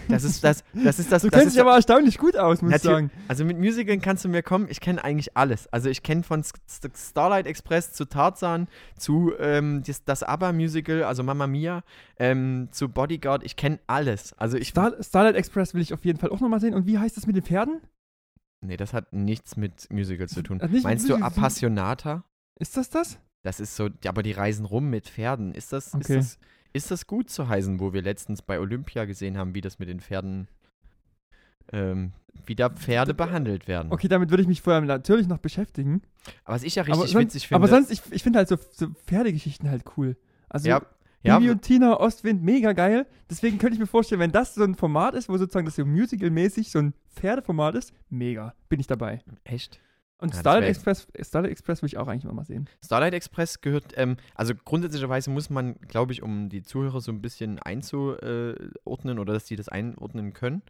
Das 0.07 0.23
ist 0.23 0.43
das, 0.43 0.63
das 0.73 0.97
ist 0.97 1.11
das. 1.11 1.21
Du 1.28 1.30
das 1.30 1.39
kennst 1.39 1.55
dich 1.55 1.61
aber 1.61 1.75
erstaunlich 1.75 2.17
gut 2.17 2.36
aus, 2.36 2.61
muss 2.61 2.73
ich 2.73 2.82
sagen. 2.82 3.11
Also 3.28 3.45
mit 3.45 3.57
Musicalen 3.57 4.01
kannst 4.01 4.25
du 4.25 4.30
mir 4.30 4.41
kommen, 4.41 4.67
ich 4.69 4.80
kenne 4.80 5.03
eigentlich 5.03 5.38
alles. 5.38 5.71
Also 5.71 5.89
ich 5.89 6.01
kenne 6.01 6.23
von 6.23 6.43
Starlight 6.95 7.45
Express 7.45 7.93
zu 7.93 8.05
Tarzan, 8.05 8.67
zu 8.97 9.34
ähm, 9.39 9.84
das, 9.86 10.03
das 10.03 10.23
ABBA-Musical, 10.23 11.03
also 11.03 11.21
Mamma 11.23 11.45
Mia, 11.45 11.84
ähm, 12.17 12.69
zu 12.71 12.89
Bodyguard, 12.89 13.43
ich 13.43 13.55
kenne 13.55 13.80
alles. 13.86 14.34
Also 14.34 14.57
ich... 14.57 14.69
Star 14.69 14.93
Starlight 15.01 15.36
Express 15.36 15.73
will 15.73 15.82
ich 15.82 15.93
auf 15.93 16.05
jeden 16.05 16.17
Fall 16.17 16.32
auch 16.32 16.39
nochmal 16.39 16.59
sehen. 16.59 16.73
Und 16.73 16.88
wie 16.88 16.97
heißt 16.97 17.15
das 17.15 17.28
mit 17.28 17.36
den 17.36 17.43
Pferden? 17.43 17.82
Nee, 18.61 18.77
das 18.77 18.93
hat 18.93 19.13
nichts 19.13 19.57
mit 19.57 19.91
Musicals 19.91 20.33
zu 20.33 20.41
tun. 20.41 20.61
Meinst 20.83 21.09
du? 21.09 21.15
Appassionata? 21.15 22.23
Ist 22.59 22.77
das 22.77 22.89
das? 22.89 23.19
Das 23.43 23.59
ist 23.59 23.75
so, 23.75 23.89
aber 24.05 24.23
die 24.23 24.31
reisen 24.31 24.65
rum 24.65 24.89
mit 24.89 25.07
Pferden. 25.07 25.53
Ist 25.53 25.71
das, 25.73 25.93
Okay. 25.93 26.17
ist 26.17 26.37
das, 26.37 26.39
ist 26.73 26.91
das 26.91 27.07
gut 27.07 27.29
zu 27.29 27.47
heißen, 27.47 27.79
wo 27.79 27.93
wir 27.93 28.01
letztens 28.01 28.41
bei 28.41 28.59
Olympia 28.59 29.05
gesehen 29.05 29.37
haben, 29.37 29.55
wie 29.55 29.61
das 29.61 29.79
mit 29.79 29.87
den 29.89 29.99
Pferden, 29.99 30.47
ähm, 31.71 32.11
wie 32.45 32.55
da 32.55 32.69
Pferde 32.69 33.13
behandelt 33.13 33.67
werden. 33.67 33.91
Okay, 33.91 34.07
damit 34.07 34.31
würde 34.31 34.41
ich 34.41 34.47
mich 34.47 34.61
vorher 34.61 34.81
natürlich 34.81 35.27
noch 35.27 35.39
beschäftigen. 35.39 36.01
Aber 36.43 36.55
was 36.55 36.63
ich 36.63 36.75
ja 36.75 36.83
richtig 36.83 37.11
sonst, 37.11 37.15
witzig 37.15 37.47
finde... 37.47 37.63
aber 37.63 37.67
sonst, 37.67 37.91
ich, 37.91 38.01
ich 38.11 38.23
finde 38.23 38.39
halt 38.39 38.49
so, 38.49 38.57
so 38.71 38.87
Pferdegeschichten 39.05 39.69
halt 39.69 39.83
cool. 39.97 40.17
Also 40.49 40.67
ja, 40.67 40.81
ja, 41.23 41.39
Bibi 41.39 41.51
und 41.51 41.61
Tina, 41.61 41.99
Ostwind, 41.99 42.43
mega 42.43 42.73
geil. 42.73 43.07
Deswegen 43.29 43.57
könnte 43.57 43.73
ich 43.73 43.79
mir 43.79 43.87
vorstellen, 43.87 44.21
wenn 44.21 44.31
das 44.31 44.55
so 44.55 44.63
ein 44.63 44.75
Format 44.75 45.13
ist, 45.13 45.29
wo 45.29 45.37
sozusagen 45.37 45.65
das 45.65 45.75
so 45.75 45.85
musical-mäßig 45.85 46.71
so 46.71 46.79
ein 46.79 46.93
Pferdeformat 47.18 47.76
ist, 47.76 47.93
mega, 48.09 48.53
bin 48.70 48.80
ich 48.80 48.88
dabei. 48.88 49.22
echt? 49.43 49.80
Und 50.20 50.34
Ja, 50.34 50.39
Starlight 50.39 50.70
Express, 50.70 51.07
Starlight 51.22 51.51
Express 51.51 51.82
will 51.84 51.88
ich 51.88 51.97
auch 51.97 52.07
eigentlich 52.07 52.32
mal 52.32 52.43
sehen. 52.43 52.68
Starlight 52.84 53.13
Express 53.13 53.61
gehört, 53.61 53.93
ähm, 53.97 54.18
also 54.34 54.55
grundsätzlicherweise 54.55 55.30
muss 55.30 55.49
man, 55.49 55.76
glaube 55.82 56.11
ich, 56.11 56.24
um 56.24 56.49
die 56.49 56.63
Zuhörer 56.63 57.01
so 57.01 57.11
ein 57.11 57.22
bisschen 57.22 57.59
einzuordnen 57.59 59.20
oder 59.20 59.34
dass 59.34 59.45
die 59.45 59.55
das 59.55 59.70
einordnen 59.70 60.34
können, 60.34 60.63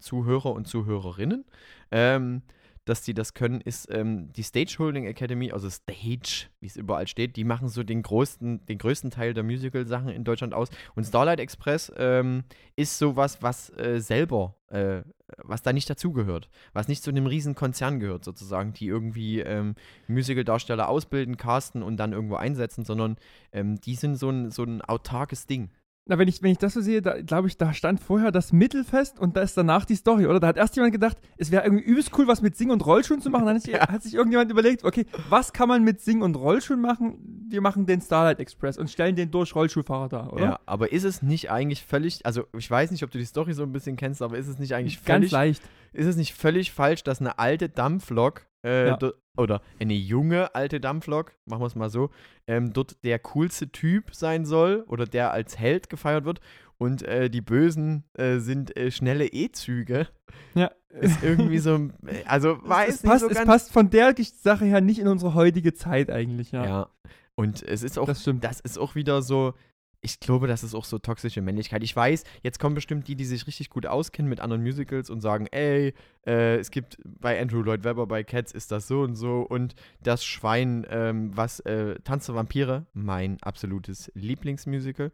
Zuhörer 0.00 0.52
und 0.52 0.66
Zuhörerinnen, 0.66 1.44
ähm, 1.92 2.42
dass 2.84 3.02
die 3.02 3.14
das 3.14 3.34
können, 3.34 3.60
ist 3.60 3.88
ähm, 3.92 4.32
die 4.32 4.42
Stage 4.42 4.76
Holding 4.78 5.04
Academy, 5.04 5.52
also 5.52 5.70
Stage, 5.70 6.48
wie 6.58 6.66
es 6.66 6.76
überall 6.76 7.06
steht, 7.06 7.36
die 7.36 7.44
machen 7.44 7.68
so 7.68 7.84
den 7.84 8.02
größten, 8.02 8.66
den 8.66 8.78
größten 8.78 9.10
Teil 9.10 9.34
der 9.34 9.44
Musical-Sachen 9.44 10.08
in 10.08 10.24
Deutschland 10.24 10.54
aus. 10.54 10.70
Und 10.96 11.04
Starlight 11.04 11.38
Express 11.38 11.92
ähm, 11.96 12.42
ist 12.74 12.98
sowas, 12.98 13.42
was 13.42 13.70
äh, 13.78 14.00
selber, 14.00 14.56
äh, 14.68 15.02
was 15.38 15.62
da 15.62 15.72
nicht 15.72 15.88
dazugehört, 15.88 16.48
was 16.72 16.88
nicht 16.88 17.02
zu 17.02 17.10
einem 17.10 17.26
riesen 17.26 17.54
Konzern 17.54 18.00
gehört, 18.00 18.24
sozusagen, 18.24 18.72
die 18.72 18.86
irgendwie 18.86 19.40
ähm, 19.40 19.74
Musical-Darsteller 20.08 20.88
ausbilden, 20.88 21.36
casten 21.36 21.82
und 21.82 21.96
dann 21.96 22.12
irgendwo 22.12 22.36
einsetzen, 22.36 22.84
sondern 22.84 23.16
ähm, 23.52 23.80
die 23.80 23.94
sind 23.94 24.16
so 24.16 24.30
ein, 24.30 24.50
so 24.50 24.64
ein 24.64 24.82
autarkes 24.82 25.46
Ding. 25.46 25.70
Na, 26.06 26.18
wenn 26.18 26.26
ich, 26.26 26.42
wenn 26.42 26.50
ich 26.50 26.58
das 26.58 26.72
so 26.74 26.80
sehe, 26.80 27.02
da 27.02 27.20
glaube 27.20 27.46
ich, 27.46 27.56
da 27.56 27.72
stand 27.72 28.00
vorher 28.00 28.32
das 28.32 28.52
Mittelfest 28.52 29.20
und 29.20 29.36
da 29.36 29.42
ist 29.42 29.56
danach 29.56 29.84
die 29.84 29.94
Story, 29.94 30.26
oder? 30.26 30.40
Da 30.40 30.48
hat 30.48 30.56
erst 30.56 30.74
jemand 30.74 30.92
gedacht, 30.92 31.18
es 31.36 31.50
wäre 31.52 31.62
irgendwie 31.62 31.84
übelst 31.84 32.10
cool, 32.18 32.26
was 32.26 32.42
mit 32.42 32.56
Sing- 32.56 32.70
und 32.70 32.84
Rollschuhen 32.84 33.20
zu 33.20 33.30
machen. 33.30 33.46
Dann 33.46 33.56
hat 33.56 33.62
sich, 33.62 33.74
Ja. 33.74 33.86
hat 33.88 34.02
sich 34.02 34.14
irgendjemand 34.14 34.50
überlegt, 34.50 34.82
okay, 34.82 35.06
was 35.28 35.52
kann 35.52 35.68
man 35.68 35.84
mit 35.84 36.00
Sing- 36.00 36.22
und 36.22 36.34
Rollschuhen 36.36 36.80
machen? 36.80 37.46
Wir 37.48 37.60
machen 37.60 37.86
den 37.86 38.00
Starlight 38.00 38.40
Express 38.40 38.76
und 38.78 38.90
stellen 38.90 39.14
den 39.14 39.30
durch 39.30 39.54
Rollschuhfahrer 39.54 40.08
da, 40.08 40.26
oder? 40.30 40.42
Ja, 40.44 40.60
aber 40.66 40.90
ist 40.90 41.04
es 41.04 41.22
nicht 41.22 41.50
eigentlich 41.50 41.84
völlig, 41.84 42.24
also 42.26 42.44
ich 42.56 42.68
weiß 42.68 42.90
nicht, 42.90 43.04
ob 43.04 43.10
du 43.10 43.18
die 43.18 43.24
Story 43.24 43.52
so 43.52 43.62
ein 43.62 43.72
bisschen 43.72 43.96
kennst, 43.96 44.22
aber 44.22 44.36
ist 44.38 44.48
es 44.48 44.58
nicht 44.58 44.74
eigentlich 44.74 45.04
Ganz 45.04 45.16
völlig, 45.18 45.30
leicht. 45.32 45.62
ist 45.92 46.06
es 46.06 46.16
nicht 46.16 46.34
völlig 46.34 46.72
falsch, 46.72 47.04
dass 47.04 47.20
eine 47.20 47.38
alte 47.38 47.68
Dampflok 47.68 48.46
äh, 48.64 48.88
Ja. 48.88 48.96
do- 48.96 49.12
oder 49.36 49.62
eine 49.80 49.94
junge 49.94 50.54
alte 50.54 50.80
Dampflok, 50.80 51.32
machen 51.46 51.62
wir 51.62 51.66
es 51.66 51.74
mal 51.76 51.90
so, 51.90 52.10
ähm, 52.46 52.72
dort 52.72 53.02
der 53.04 53.18
coolste 53.20 53.70
Typ 53.72 54.14
sein 54.14 54.44
soll 54.44 54.84
oder 54.88 55.06
der 55.06 55.32
als 55.32 55.58
Held 55.58 55.88
gefeiert 55.88 56.24
wird 56.24 56.40
und 56.78 57.02
äh, 57.02 57.30
die 57.30 57.40
Bösen 57.40 58.04
äh, 58.14 58.38
sind 58.38 58.76
äh, 58.76 58.90
schnelle 58.90 59.26
E-Züge. 59.26 60.08
Ja. 60.54 60.70
Ist 60.90 61.22
irgendwie 61.22 61.58
so, 61.58 61.76
äh, 62.06 62.24
also 62.26 62.58
weiß 62.62 62.96
es, 62.96 63.02
nicht 63.04 63.10
passt, 63.10 63.20
so 63.24 63.30
es 63.30 63.44
passt 63.44 63.72
von 63.72 63.90
der 63.90 64.14
Sache 64.18 64.64
her 64.64 64.80
nicht 64.80 64.98
in 64.98 65.06
unsere 65.08 65.34
heutige 65.34 65.72
Zeit 65.72 66.10
eigentlich, 66.10 66.50
ja. 66.52 66.64
Ja. 66.64 66.88
Und 67.36 67.62
es 67.62 67.82
ist 67.82 67.98
auch, 67.98 68.06
Das 68.06 68.20
stimmt. 68.20 68.44
das 68.44 68.60
ist 68.60 68.76
auch 68.78 68.94
wieder 68.96 69.22
so, 69.22 69.54
ich 70.02 70.18
glaube, 70.18 70.46
das 70.46 70.64
ist 70.64 70.74
auch 70.74 70.84
so 70.84 70.98
toxische 70.98 71.42
Männlichkeit. 71.42 71.82
Ich 71.82 71.94
weiß, 71.94 72.24
jetzt 72.42 72.58
kommen 72.58 72.74
bestimmt 72.74 73.06
die, 73.06 73.16
die 73.16 73.24
sich 73.24 73.46
richtig 73.46 73.68
gut 73.68 73.86
auskennen 73.86 74.30
mit 74.30 74.40
anderen 74.40 74.62
Musicals 74.62 75.10
und 75.10 75.20
sagen, 75.20 75.46
ey, 75.50 75.94
äh, 76.26 76.56
es 76.56 76.70
gibt 76.70 76.96
bei 77.04 77.40
Andrew 77.40 77.62
Lloyd 77.62 77.84
Webber 77.84 78.06
bei 78.06 78.24
Cats 78.24 78.52
ist 78.52 78.72
das 78.72 78.88
so 78.88 79.02
und 79.02 79.14
so 79.14 79.42
und 79.42 79.74
das 80.02 80.24
Schwein, 80.24 80.86
ähm, 80.88 81.36
was 81.36 81.60
äh, 81.60 81.96
Tanz 82.00 82.26
der 82.26 82.34
Vampire, 82.34 82.86
mein 82.94 83.36
absolutes 83.42 84.10
Lieblingsmusical. 84.14 85.12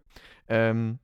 Ähm, 0.48 1.00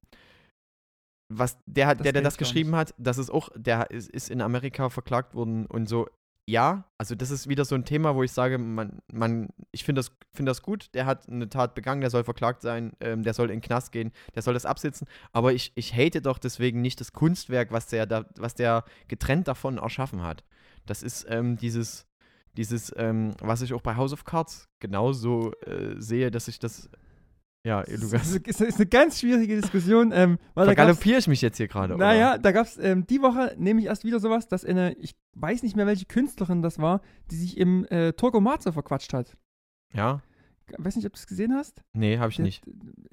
was 1.29 1.59
der 1.67 1.87
hat, 1.87 2.01
Das 2.01 2.05
der, 2.05 2.13
der 2.13 2.23
das 2.23 2.37
geschrieben 2.37 2.77
hat, 2.77 2.95
das 2.99 3.19
ist 3.19 3.31
auch, 3.31 3.49
der 3.57 3.91
ist, 3.91 4.11
ist 4.11 4.31
in 4.31 4.43
Amerika 4.43 4.91
verklagt 4.91 5.35
worden 5.35 5.67
und 5.67 5.89
so. 5.89 6.09
Ja, 6.47 6.85
also 6.99 7.15
das 7.15 7.31
ist 7.31 7.49
wieder 7.49 7.65
so 7.65 7.77
ein 7.77 7.85
Thema, 7.85 8.17
wo 8.17 8.25
ich 8.25 8.33
sage, 8.33 8.59
man, 8.59 8.99
man, 9.13 9.51
ich 9.71 9.85
finde 9.85 10.01
das, 10.01 10.11
find 10.33 10.49
das 10.49 10.63
gut, 10.63 10.93
der 10.95 11.07
hat 11.07 11.29
eine 11.29 11.49
Tat 11.49 11.77
begangen, 11.77 12.01
der 12.01 12.11
soll 12.11 12.25
verklagt 12.25 12.63
sein, 12.63 12.95
ähm, 13.01 13.23
der 13.23 13.33
soll 13.33 13.47
in 13.51 13.59
den 13.59 13.61
Knast 13.61 13.93
gehen, 13.93 14.11
der 14.35 14.43
soll 14.43 14.55
das 14.55 14.67
absitzen, 14.67 15.07
aber 15.33 15.53
ich, 15.53 15.71
ich 15.77 15.95
hate 15.95 16.21
doch 16.21 16.39
deswegen 16.39 16.81
nicht 16.81 17.01
das 17.01 17.13
Kunstwerk, 17.13 17.71
was 17.71 17.87
der, 17.87 18.07
da, 18.07 18.27
was 18.37 18.57
der 18.57 18.85
getrennt 19.07 19.47
davon 19.47 19.79
erschaffen 19.79 20.23
hat. 20.23 20.43
Das 20.85 21.05
ist 21.05 21.27
ähm, 21.29 21.57
dieses, 21.57 22.09
dieses, 22.57 22.93
ähm, 22.97 23.35
was 23.41 23.63
ich 23.63 23.73
auch 23.73 23.83
bei 23.83 23.95
House 23.95 24.13
of 24.13 24.25
Cards 24.25 24.69
genauso 24.81 25.53
äh, 25.61 25.95
sehe, 26.01 26.33
dass 26.33 26.49
ich 26.49 26.59
das, 26.59 26.91
ja, 27.65 27.81
Lukas, 27.89 28.35
ist, 28.35 28.61
ist, 28.61 28.77
eine 28.77 28.87
ganz 28.87 29.21
schwierige 29.21 29.61
Diskussion, 29.61 30.11
ähm, 30.13 30.39
vergaloppiere 30.55 31.19
ich 31.19 31.29
mich 31.29 31.41
jetzt 31.43 31.57
hier 31.59 31.69
gerade, 31.69 31.95
oder? 31.95 32.05
naja, 32.07 32.39
da 32.39 32.51
gab 32.53 32.67
es 32.67 32.77
ähm, 32.79 33.07
die 33.07 33.23
Woche 33.23 33.55
nämlich 33.59 33.87
erst 33.87 34.05
wieder 34.05 34.19
sowas, 34.21 34.49
dass 34.49 34.65
eine, 34.65 34.95
ich 34.95 35.15
weiß 35.35 35.63
nicht 35.63 35.77
mehr, 35.77 35.87
welche 35.87 36.07
Künstlerin 36.07 36.63
das 36.63 36.79
war, 36.79 37.01
die 37.31 37.37
sich 37.37 37.57
im 37.59 37.85
äh, 37.87 38.13
Turgo 38.15 38.41
Marzo 38.41 38.73
verquatscht 38.73 39.13
hat. 39.13 39.37
Ja? 39.95 40.23
Weiß 40.79 40.97
nicht, 40.97 41.07
ob 41.07 41.13
du 41.13 41.19
es 41.19 41.27
gesehen 41.27 41.53
hast? 41.55 41.83
Nee, 41.93 42.19
habe 42.19 42.31
ich 42.31 42.37
Der- 42.37 42.45
nicht. 42.47 42.65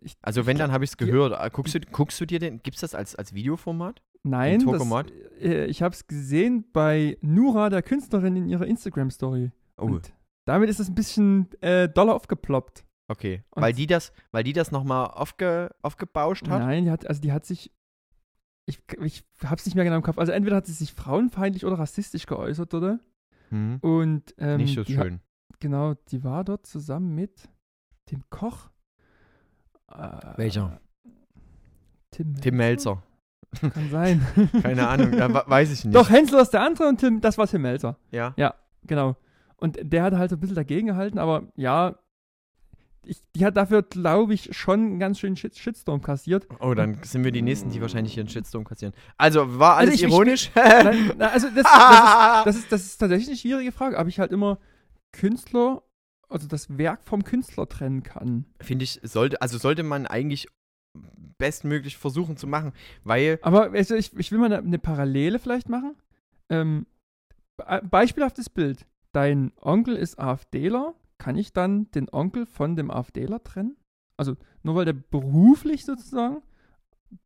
Ich, 0.01 0.13
Also 0.21 0.45
wenn, 0.45 0.57
dann 0.57 0.71
habe 0.71 0.83
ich 0.83 0.91
es 0.91 0.97
die- 0.97 1.05
gehört. 1.05 1.33
Äh, 1.39 1.49
Guckst 1.51 1.75
du, 1.75 1.79
guckst 1.81 2.19
du 2.21 2.25
dir 2.25 2.39
den, 2.39 2.61
gibt 2.63 2.75
es 2.75 2.81
das 2.81 2.95
als, 2.95 3.15
als 3.15 3.33
Videoformat? 3.33 4.01
Nein, 4.23 4.65
das, 4.65 4.81
äh, 5.41 5.65
ich 5.65 5.81
habe 5.81 5.93
es 5.93 6.07
gesehen 6.07 6.65
bei 6.73 7.17
Nura, 7.21 7.69
der 7.69 7.81
Künstlerin, 7.81 8.35
in 8.35 8.47
ihrer 8.49 8.65
Instagram-Story. 8.65 9.51
Oh, 9.77 9.85
Und 9.85 10.13
damit 10.45 10.69
ist 10.69 10.79
es 10.79 10.89
ein 10.89 10.95
bisschen 10.95 11.47
äh, 11.61 11.87
doller 11.87 12.15
aufgeploppt. 12.15 12.83
Okay. 13.09 13.43
und- 13.51 13.61
weil 13.61 13.73
die 13.73 13.85
das, 13.87 14.13
weil 14.31 14.43
die 14.43 14.53
das 14.53 14.71
nochmal 14.71 15.07
aufge, 15.07 15.75
aufgebauscht 15.81 16.47
hat? 16.47 16.59
Nein, 16.61 16.85
die 16.85 16.91
hat, 16.91 17.05
also 17.07 17.19
die 17.21 17.31
hat 17.33 17.45
sich, 17.45 17.71
ich, 18.65 18.81
ich 19.03 19.23
hab's 19.43 19.65
nicht 19.65 19.75
mehr 19.75 19.83
genau 19.83 19.97
im 19.97 20.03
Kopf, 20.03 20.17
also 20.17 20.31
entweder 20.31 20.55
hat 20.55 20.65
sie 20.67 20.73
sich 20.73 20.93
frauenfeindlich 20.93 21.65
oder 21.65 21.77
rassistisch 21.79 22.25
geäußert, 22.25 22.73
oder? 22.73 22.99
Hm. 23.49 23.79
Und 23.81 24.33
ähm, 24.37 24.57
Nicht 24.57 24.75
so 24.75 24.83
die 24.83 24.97
hat- 24.97 25.05
schön. 25.07 25.19
Genau, 25.59 25.95
die 26.11 26.23
war 26.23 26.45
dort 26.45 26.65
zusammen 26.65 27.13
mit 27.15 27.49
dem 28.11 28.23
Koch. 28.29 28.69
Äh, 29.91 30.37
Welcher? 30.37 30.79
Tim, 32.11 32.35
Tim 32.39 32.55
Melzer. 32.55 33.03
Kann 33.59 33.89
sein. 33.89 34.25
Keine 34.61 34.87
Ahnung, 34.87 35.13
ja, 35.13 35.49
weiß 35.49 35.71
ich 35.71 35.83
nicht. 35.85 35.95
Doch, 35.95 36.09
Hänsel 36.09 36.39
ist 36.39 36.51
der 36.51 36.61
andere 36.61 36.87
und 36.87 36.99
Tim, 36.99 37.19
das 37.21 37.37
war 37.37 37.47
Tim 37.47 37.63
Melzer. 37.63 37.97
Ja. 38.11 38.33
Genau. 38.83 39.15
Und 39.57 39.77
der 39.81 40.03
hat 40.03 40.13
halt 40.13 40.29
so 40.29 40.35
ein 40.37 40.39
bisschen 40.39 40.55
dagegen 40.55 40.87
gehalten, 40.87 41.17
aber 41.19 41.43
ja, 41.55 41.97
ich, 43.03 43.23
die 43.35 43.45
hat 43.45 43.55
dafür, 43.57 43.81
glaube 43.83 44.33
ich, 44.33 44.55
schon 44.55 44.79
einen 44.81 44.99
ganz 44.99 45.19
schönen 45.19 45.35
Shit 45.35 45.57
Shitstorm 45.57 46.01
kassiert. 46.01 46.47
Oh, 46.59 46.73
dann 46.73 47.01
sind 47.03 47.23
wir 47.23 47.31
die 47.31 47.41
Nächsten, 47.41 47.69
die 47.71 47.81
wahrscheinlich 47.81 48.13
hier 48.13 48.21
einen 48.21 48.29
Shitstorm 48.29 48.63
kassieren. 48.65 48.93
Also, 49.17 49.57
war 49.59 49.77
Also 49.77 49.89
alles 49.91 49.95
ich- 49.95 50.03
ich- 50.07 50.11
ironisch? 50.11 50.51
Nein, 50.55 51.11
na, 51.17 51.27
also 51.29 51.47
das, 51.49 51.63
das, 51.63 51.65
ist, 51.65 52.45
das, 52.45 52.55
ist, 52.57 52.71
das 52.71 52.85
ist 52.85 52.97
tatsächlich 52.97 53.27
eine 53.29 53.37
schwierige 53.37 53.71
Frage, 53.71 53.97
ob 53.97 54.07
ich 54.07 54.19
halt 54.19 54.31
immer 54.31 54.59
Künstler, 55.11 55.81
also 56.27 56.47
das 56.47 56.77
Werk 56.77 57.03
vom 57.03 57.23
Künstler 57.23 57.67
trennen 57.67 58.03
kann. 58.03 58.45
Finde 58.61 58.83
ich, 58.83 58.99
sollte, 59.03 59.41
also 59.41 59.57
sollte 59.57 59.83
man 59.83 60.05
eigentlich 60.05 60.47
bestmöglich 61.37 61.97
versuchen 61.97 62.35
zu 62.37 62.47
machen, 62.47 62.73
weil, 63.03 63.39
Aber 63.41 63.71
also 63.71 63.95
ich, 63.95 64.15
ich 64.17 64.31
will 64.31 64.39
mal 64.39 64.47
eine, 64.47 64.57
eine 64.59 64.79
Parallele 64.79 65.39
vielleicht 65.39 65.69
machen. 65.69 65.95
Ähm, 66.49 66.85
be- 67.57 67.81
beispielhaftes 67.89 68.49
Bild. 68.49 68.85
Dein 69.13 69.51
Onkel 69.61 69.95
ist 69.95 70.19
AfDler. 70.19 70.93
Kann 71.19 71.35
ich 71.37 71.53
dann 71.53 71.91
den 71.91 72.09
Onkel 72.11 72.47
von 72.47 72.75
dem 72.75 72.89
AfDler 72.89 73.43
trennen? 73.43 73.77
Also 74.17 74.35
nur 74.63 74.75
weil 74.75 74.85
der 74.85 74.93
beruflich 74.93 75.85
sozusagen 75.85 76.41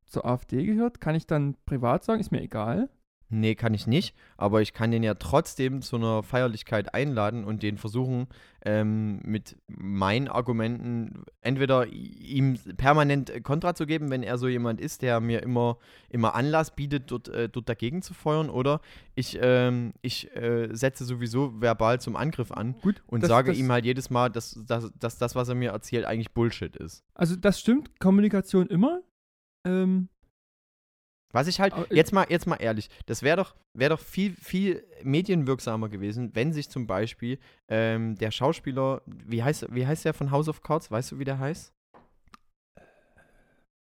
zur 0.06 0.26
AfD 0.26 0.66
gehört, 0.66 1.00
kann 1.00 1.16
ich 1.16 1.26
dann 1.26 1.56
privat 1.66 2.04
sagen, 2.04 2.20
ist 2.20 2.32
mir 2.32 2.42
egal. 2.42 2.90
Nee, 3.36 3.56
kann 3.56 3.74
ich 3.74 3.88
nicht, 3.88 4.16
aber 4.38 4.62
ich 4.62 4.74
kann 4.74 4.92
den 4.92 5.02
ja 5.02 5.16
trotzdem 5.16 5.82
zu 5.82 5.96
einer 5.96 6.22
Feierlichkeit 6.22 6.94
einladen 6.94 7.46
und 7.46 7.64
den 7.64 7.80
versuchen, 7.80 8.28
ähm, 8.64 9.22
mit 9.26 9.58
meinen 9.68 10.28
Argumenten 10.28 11.24
entweder 11.42 11.88
ihm 11.88 12.60
permanent 12.78 13.44
Kontra 13.44 13.74
zu 13.74 13.88
geben, 13.88 14.12
wenn 14.12 14.22
er 14.22 14.38
so 14.38 14.48
jemand 14.48 14.80
ist, 14.80 15.02
der 15.02 15.20
mir 15.20 15.42
immer, 15.42 15.78
immer 16.10 16.36
Anlass 16.36 16.76
bietet, 16.76 17.10
dort, 17.10 17.28
äh, 17.30 17.50
dort 17.50 17.68
dagegen 17.68 18.04
zu 18.04 18.14
feuern, 18.14 18.52
oder 18.52 18.82
ich, 19.16 19.40
ähm, 19.42 19.94
ich 20.04 20.34
äh, 20.36 20.70
setze 20.72 21.04
sowieso 21.04 21.60
verbal 21.60 22.00
zum 22.00 22.16
Angriff 22.16 22.52
an 22.52 22.76
Gut, 22.84 23.02
und 23.08 23.24
das- 23.24 23.30
sage 23.30 23.50
das- 23.52 23.58
ihm 23.58 23.72
halt 23.72 23.84
jedes 23.86 24.12
Mal, 24.12 24.30
dass, 24.30 24.60
dass, 24.68 24.92
dass 25.00 25.18
das, 25.18 25.36
was 25.36 25.50
er 25.50 25.56
mir 25.56 25.72
erzählt, 25.72 26.06
eigentlich 26.06 26.32
Bullshit 26.34 26.76
ist. 26.76 27.04
Also 27.16 27.36
das 27.36 27.60
stimmt, 27.60 28.00
Kommunikation 28.00 28.68
immer. 28.68 29.02
Ähm, 29.66 30.10
Was 31.34 31.48
ich 31.48 31.60
halt, 31.60 31.74
jetzt 31.90 32.14
mal, 32.14 32.28
jetzt 32.30 32.46
mal 32.46 32.58
ehrlich, 32.58 32.90
das 33.08 33.24
wäre 33.24 33.38
doch, 33.38 33.56
wär 33.74 33.90
doch 33.90 34.00
viel, 34.00 34.36
viel 34.36 34.86
medienwirksamer 35.04 35.90
gewesen, 35.90 36.30
wenn 36.36 36.54
sich 36.54 36.70
zum 36.70 36.86
Beispiel 36.86 37.40
ähm, 37.68 38.16
der 38.16 38.30
Schauspieler, 38.30 39.02
wie 39.08 39.44
heißt, 39.44 39.68
wie 39.72 39.86
heißt 39.86 40.06
der 40.06 40.14
von 40.14 40.30
House 40.30 40.48
of 40.48 40.62
Cards? 40.62 40.92
Weißt 40.92 41.12
du, 41.12 41.20
wie 41.20 41.26
der 41.26 41.40
heißt? 41.40 41.74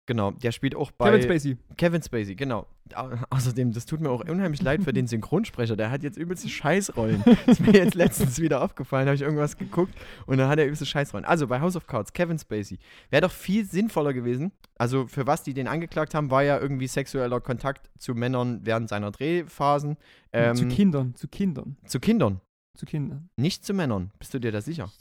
Genau, 0.07 0.31
der 0.31 0.51
spielt 0.51 0.75
auch 0.75 0.91
bei 0.91 1.09
Kevin 1.09 1.23
Spacey. 1.23 1.57
Kevin 1.77 2.03
Spacey, 2.03 2.35
genau. 2.35 2.67
Au- 2.93 3.09
Außerdem, 3.31 3.71
das 3.73 3.87
tut 3.87 4.01
mir 4.01 4.11
auch 4.11 4.23
unheimlich 4.29 4.61
leid 4.61 4.83
für 4.83 4.93
den 4.93 5.07
Synchronsprecher. 5.07 5.75
Der 5.75 5.89
hat 5.89 6.03
jetzt 6.03 6.15
übelste 6.17 6.47
Scheißrollen. 6.47 7.23
Das 7.25 7.37
ist 7.59 7.59
mir 7.61 7.73
jetzt 7.73 7.95
letztens 7.95 8.39
wieder 8.39 8.61
aufgefallen, 8.61 9.07
habe 9.07 9.15
ich 9.15 9.23
irgendwas 9.23 9.57
geguckt 9.57 9.95
und 10.27 10.37
dann 10.37 10.47
hat 10.47 10.59
er 10.59 10.65
übelste 10.65 10.85
Scheißrollen. 10.85 11.25
Also 11.25 11.47
bei 11.47 11.59
House 11.59 11.75
of 11.75 11.87
Cards, 11.87 12.13
Kevin 12.13 12.37
Spacey. 12.37 12.77
Wäre 13.09 13.21
doch 13.21 13.31
viel 13.31 13.65
sinnvoller 13.65 14.13
gewesen. 14.13 14.51
Also 14.77 15.07
für 15.07 15.25
was 15.25 15.41
die 15.41 15.55
den 15.55 15.67
angeklagt 15.67 16.13
haben, 16.13 16.29
war 16.29 16.43
ja 16.43 16.59
irgendwie 16.59 16.85
sexueller 16.87 17.41
Kontakt 17.41 17.89
zu 17.97 18.13
Männern 18.13 18.59
während 18.63 18.89
seiner 18.89 19.09
Drehphasen. 19.09 19.97
Ähm, 20.33 20.55
zu 20.55 20.67
Kindern, 20.67 21.15
zu 21.15 21.27
Kindern, 21.27 21.77
zu 21.87 21.99
Kindern, 21.99 22.41
zu 22.77 22.85
Kindern. 22.85 23.29
nicht 23.37 23.65
zu 23.65 23.73
Männern. 23.73 24.11
Bist 24.19 24.35
du 24.35 24.39
dir 24.39 24.51
da 24.51 24.61
sicher? 24.61 24.91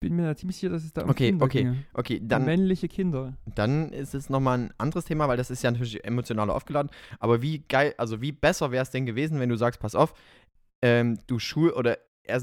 Bin 0.00 0.14
mir 0.14 0.24
da 0.24 0.36
ziemlich 0.36 0.56
sicher, 0.56 0.70
dass 0.70 0.84
es 0.84 0.92
da 0.92 1.02
um 1.04 1.10
Okay, 1.10 1.28
Kinder 1.30 1.44
okay. 1.44 1.62
ginge. 1.62 1.84
Okay, 1.94 2.18
Um 2.20 2.28
dann, 2.28 2.44
männliche 2.44 2.86
Kinder. 2.86 3.34
dann 3.54 3.92
ist 3.92 4.14
es 4.14 4.28
nochmal 4.28 4.58
ein 4.58 4.74
anderes 4.76 5.06
Thema, 5.06 5.26
weil 5.26 5.38
das 5.38 5.50
ist 5.50 5.62
ja 5.62 5.70
natürlich 5.70 6.04
emotional 6.04 6.50
aufgeladen. 6.50 6.90
Aber 7.18 7.40
wie 7.40 7.60
geil, 7.60 7.94
also 7.96 8.20
wie 8.20 8.32
besser 8.32 8.70
wäre 8.72 8.82
es 8.82 8.90
denn 8.90 9.06
gewesen, 9.06 9.40
wenn 9.40 9.48
du 9.48 9.56
sagst, 9.56 9.80
pass 9.80 9.94
auf, 9.94 10.12
ähm, 10.82 11.18
du 11.26 11.38
Schul 11.38 11.70
oder 11.70 11.98
er 12.24 12.42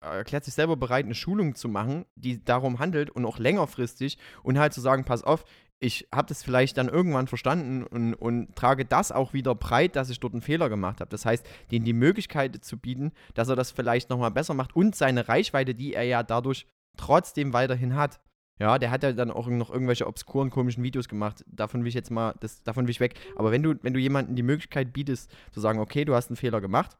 erklärt 0.00 0.44
sich 0.44 0.54
selber 0.54 0.76
bereit, 0.76 1.06
eine 1.06 1.14
Schulung 1.14 1.54
zu 1.54 1.68
machen, 1.68 2.04
die 2.16 2.44
darum 2.44 2.78
handelt 2.78 3.10
und 3.10 3.24
auch 3.24 3.38
längerfristig 3.38 4.18
und 4.42 4.58
halt 4.58 4.72
zu 4.74 4.80
sagen, 4.80 5.04
pass 5.04 5.24
auf, 5.24 5.44
ich 5.80 6.06
habe 6.14 6.28
das 6.28 6.44
vielleicht 6.44 6.78
dann 6.78 6.88
irgendwann 6.88 7.26
verstanden 7.26 7.82
und, 7.82 8.14
und 8.14 8.54
trage 8.54 8.84
das 8.84 9.10
auch 9.10 9.32
wieder 9.32 9.54
breit, 9.56 9.96
dass 9.96 10.10
ich 10.10 10.20
dort 10.20 10.34
einen 10.34 10.42
Fehler 10.42 10.68
gemacht 10.68 11.00
habe. 11.00 11.08
Das 11.08 11.24
heißt, 11.24 11.44
denen 11.72 11.84
die 11.84 11.92
Möglichkeit 11.92 12.64
zu 12.64 12.78
bieten, 12.78 13.10
dass 13.34 13.48
er 13.48 13.56
das 13.56 13.72
vielleicht 13.72 14.08
nochmal 14.08 14.30
besser 14.30 14.54
macht 14.54 14.76
und 14.76 14.94
seine 14.94 15.26
Reichweite, 15.28 15.74
die 15.74 15.94
er 15.94 16.04
ja 16.04 16.22
dadurch 16.22 16.68
trotzdem 16.96 17.52
weiterhin 17.52 17.94
hat. 17.94 18.20
Ja, 18.58 18.78
der 18.78 18.90
hat 18.90 19.02
ja 19.02 19.12
dann 19.12 19.30
auch 19.30 19.48
noch 19.48 19.70
irgendwelche 19.70 20.06
obskuren, 20.06 20.50
komischen 20.50 20.84
Videos 20.84 21.08
gemacht. 21.08 21.44
Davon 21.48 21.80
will 21.80 21.88
ich 21.88 21.94
jetzt 21.94 22.10
mal, 22.10 22.34
das, 22.40 22.62
davon 22.62 22.86
will 22.86 22.90
ich 22.90 23.00
weg. 23.00 23.14
Aber 23.34 23.50
wenn 23.50 23.62
du, 23.62 23.74
wenn 23.82 23.94
du 23.94 23.98
jemandem 23.98 24.36
die 24.36 24.42
Möglichkeit 24.42 24.92
bietest, 24.92 25.34
zu 25.50 25.60
sagen, 25.60 25.80
okay, 25.80 26.04
du 26.04 26.14
hast 26.14 26.28
einen 26.28 26.36
Fehler 26.36 26.60
gemacht, 26.60 26.96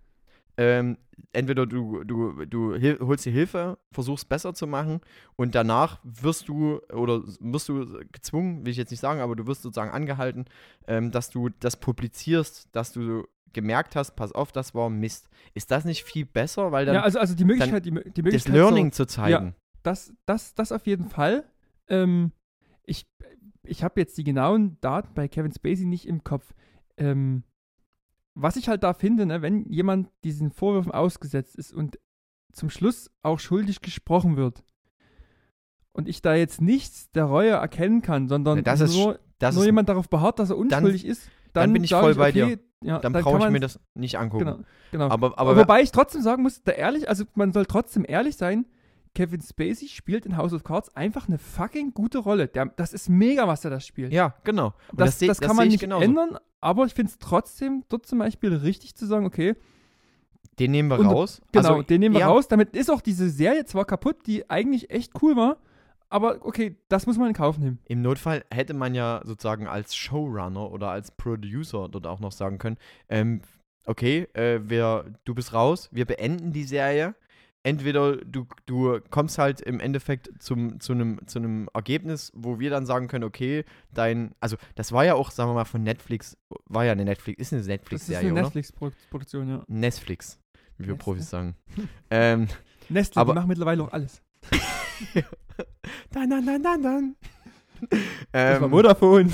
ähm, 0.57 0.99
entweder 1.33 1.67
du, 1.67 2.05
du, 2.05 2.45
du 2.45 2.79
holst 3.01 3.25
dir 3.25 3.33
Hilfe, 3.33 3.79
versuchst 3.91 4.29
besser 4.29 4.55
zu 4.55 4.67
machen 4.67 5.01
und 5.37 5.55
danach 5.55 5.99
wirst 6.03 6.49
du 6.49 6.81
oder 6.93 7.23
wirst 7.41 7.69
du 7.69 7.87
gezwungen, 8.13 8.65
will 8.65 8.73
ich 8.73 8.77
jetzt 8.77 8.91
nicht 8.91 9.01
sagen, 9.01 9.21
aber 9.21 9.35
du 9.35 9.47
wirst 9.47 9.63
sozusagen 9.63 9.91
angehalten, 9.91 10.45
ähm, 10.87 11.11
dass 11.11 11.31
du 11.31 11.49
das 11.61 11.77
publizierst, 11.77 12.69
dass 12.73 12.93
du 12.93 13.27
gemerkt 13.53 13.97
hast, 13.97 14.17
pass 14.17 14.33
auf, 14.33 14.53
das 14.53 14.75
war 14.75 14.91
Mist. 14.91 15.29
Ist 15.55 15.71
das 15.71 15.85
nicht 15.85 16.05
viel 16.05 16.27
besser, 16.27 16.73
weil 16.73 16.87
dann 16.87 16.97
Ja, 16.97 17.03
also, 17.03 17.19
also 17.19 17.35
die 17.35 17.45
Möglichkeit, 17.45 17.85
die, 17.85 17.91
die 17.91 18.01
das 18.01 18.25
Möglichkeit 18.25 18.55
Learning 18.55 18.87
so, 18.93 19.05
zu 19.05 19.07
zeigen? 19.07 19.55
Das, 19.83 20.13
das, 20.27 20.55
das 20.55 20.73
auf 20.73 20.87
jeden 20.87 21.09
Fall. 21.09 21.45
Ähm, 21.89 22.33
ich 22.85 23.07
ich 23.65 23.83
habe 23.83 24.01
jetzt 24.01 24.19
die 24.19 24.25
genauen 24.25 24.79
Daten 24.81 25.15
bei 25.15 25.29
Kevin 25.29 25.53
Spacey 25.53 25.87
nicht 25.87 26.07
im 26.07 26.25
Kopf. 26.25 26.53
Ähm, 26.97 27.45
was 28.35 28.57
ich 28.57 28.69
halt 28.69 28.83
da 28.83 28.95
finde, 28.95 29.27
ne, 29.27 29.43
wenn 29.43 29.67
jemand 29.71 30.09
diesen 30.25 30.51
Vorwürfen 30.51 30.93
ausgesetzt 30.93 31.57
ist 31.57 31.73
und 31.73 31.99
zum 32.53 32.71
Schluss 32.71 33.11
auch 33.23 33.39
schuldig 33.39 33.81
gesprochen 33.81 34.37
wird 34.37 34.65
und 35.93 36.09
ich 36.09 36.23
da 36.23 36.35
jetzt 36.35 36.61
nichts 36.61 37.11
der 37.13 37.25
Reue 37.25 37.51
erkennen 37.51 38.03
kann, 38.03 38.29
sondern 38.29 38.59
Ja, 38.59 38.63
das 38.63 38.81
ist 38.81 38.95
nur, 38.95 39.19
nur 39.41 39.65
jemand 39.65 39.89
darauf 39.89 40.09
beharrt, 40.09 40.39
dass 40.39 40.51
er 40.51 40.57
unschuldig 40.57 41.05
ist, 41.05 41.29
dann, 41.53 41.65
dann 41.65 41.73
bin 41.75 41.85
ich 41.85 41.91
voll 41.91 42.15
bei 42.15 42.31
okay, 42.31 42.59
Ja, 42.83 42.99
dann 42.99 43.13
kann 43.13 43.23
brauche 43.23 43.47
ich 43.47 43.51
mir 43.51 43.61
das 43.61 43.79
nicht 43.95 44.19
angucken. 44.19 44.45
Genau, 44.45 44.59
genau. 44.91 45.09
Aber 45.11 45.39
aber 45.39 45.57
wobei 45.57 45.83
ich 45.83 45.93
trotzdem 45.93 46.23
sagen 46.23 46.43
muss, 46.43 46.63
da 46.63 46.73
ehrlich, 46.73 47.09
also 47.09 47.25
man 47.35 47.53
soll 47.53 47.67
trotzdem 47.67 48.05
ehrlich 48.09 48.37
sein, 48.37 48.67
Kevin 49.15 49.41
Spacey 49.43 49.89
spielt 49.89 50.25
in 50.27 50.37
House 50.37 50.53
of 50.53 50.65
Cards 50.65 50.95
einfach 50.97 51.29
eine 51.29 51.39
fucking 51.39 51.93
gute 51.93 52.19
Rolle. 52.19 52.49
Der, 52.49 52.67
das 52.67 52.93
ist 52.95 53.09
mega, 53.09 53.47
was 53.47 53.65
er 53.65 53.71
da 53.71 53.81
spielt. 53.81 54.13
ja, 54.13 54.35
genau. 54.45 54.75
Und 54.91 55.01
das, 55.01 55.19
seh- 55.19 55.27
das 55.27 55.41
kann 55.41 55.51
seh 55.51 55.57
man 55.57 55.67
ich 55.67 55.73
nicht 55.73 55.81
genauso. 55.81 56.05
ändern, 56.05 56.39
aber 56.61 56.87
ich 56.87 56.95
finde 56.95 57.11
es 57.11 57.19
trotzdem 57.19 57.85
dort 57.89 58.07
zum 58.07 58.19
Beispiel 58.21 58.55
richtig 58.55 58.95
zu 58.95 59.05
sagen, 59.07 59.27
okay, 59.27 59.55
Den 60.59 60.71
nehmen 60.71 60.89
wir 60.91 60.99
Und- 60.99 61.07
raus. 61.07 61.41
genau, 61.53 61.69
Also, 61.69 61.83
den 61.83 62.01
nehmen 62.01 62.15
wir 62.15 62.21
ja, 62.21 62.29
raus. 62.29 62.49
Damit 62.49 62.75
ist 62.77 62.91
auch 62.91 63.01
diese 63.01 63.29
Serie 63.31 63.65
zwar 63.65 63.85
kaputt, 63.85 64.27
die 64.27 64.49
eigentlich 64.51 64.91
echt 64.91 65.13
cool 65.23 65.35
war, 65.37 65.57
aber 66.11 66.39
okay, 66.43 66.77
das 66.89 67.07
muss 67.07 67.17
man 67.17 67.29
in 67.29 67.35
Kauf 67.35 67.59
nehmen. 67.59 67.79
Im 67.89 68.03
Notfall 68.03 68.45
hätte 68.53 68.75
man 68.75 68.95
ja 68.95 69.23
sozusagen 69.25 69.67
als 69.67 69.95
Showrunner 69.95 70.71
oder 70.71 70.89
als 70.91 71.11
Producer 71.11 71.89
dort 71.91 72.07
auch 72.07 72.21
noch 72.21 72.33
sagen 72.33 72.59
können, 72.59 72.77
ähm, 73.09 73.41
okay, 73.87 74.29
äh, 74.35 74.61
wir, 74.65 75.07
du 75.25 75.35
bist 75.35 75.53
raus, 75.55 75.89
wir 75.91 76.05
beenden 76.05 76.53
die 76.53 76.65
Serie. 76.65 77.15
Entweder 77.65 78.17
du, 78.17 78.47
du 78.67 78.99
kommst 79.11 79.39
halt 79.39 79.61
im 79.61 79.79
Endeffekt 79.79 80.43
zum, 80.43 80.81
zu 80.81 80.93
einem 80.93 81.21
zu 81.27 81.39
einem 81.39 81.69
Ergebnis, 81.73 82.33
wo 82.35 82.59
wir 82.59 82.71
dann 82.71 82.87
sagen 82.87 83.07
können, 83.07 83.23
okay, 83.25 83.65
dein, 83.95 84.35
also 84.41 84.57
das 84.75 84.91
war 84.91 85.05
ja 85.05 85.15
auch, 85.15 85.31
sagen 85.31 85.51
wir 85.51 85.55
mal, 85.55 85.65
von 85.65 85.83
Netflix, 85.83 86.37
war 86.67 86.85
ja 86.85 86.91
eine 86.93 87.05
Netflix, 87.05 87.41
ist 87.41 87.53
eine 87.53 87.63
Netflix-Serie, 87.63 88.21
eine 88.31 88.33
oder? 88.33 88.43
Netflix-Produktion, 88.43 89.49
ja. 89.49 89.63
Netflix, 89.69 90.41
wie 90.77 90.87
wir 90.87 90.95
Netflix. 90.95 91.05
Profis 91.05 91.31
sagen. 91.31 91.55
ähm, 92.11 92.49
Nestle, 92.89 93.21
Aber- 93.21 93.33
die 93.33 93.37
machen 93.37 93.49
mittlerweile 93.49 93.85
auch 93.85 93.93
alles. 93.93 94.21
dann, 96.11 96.31
dann, 96.31 96.45
dann, 96.47 96.63
dann, 96.63 96.83
dann. 96.83 97.17
Das 98.33 98.61
war 98.61 98.63
Ähm, 98.63 98.71
Vodafone. 98.71 99.33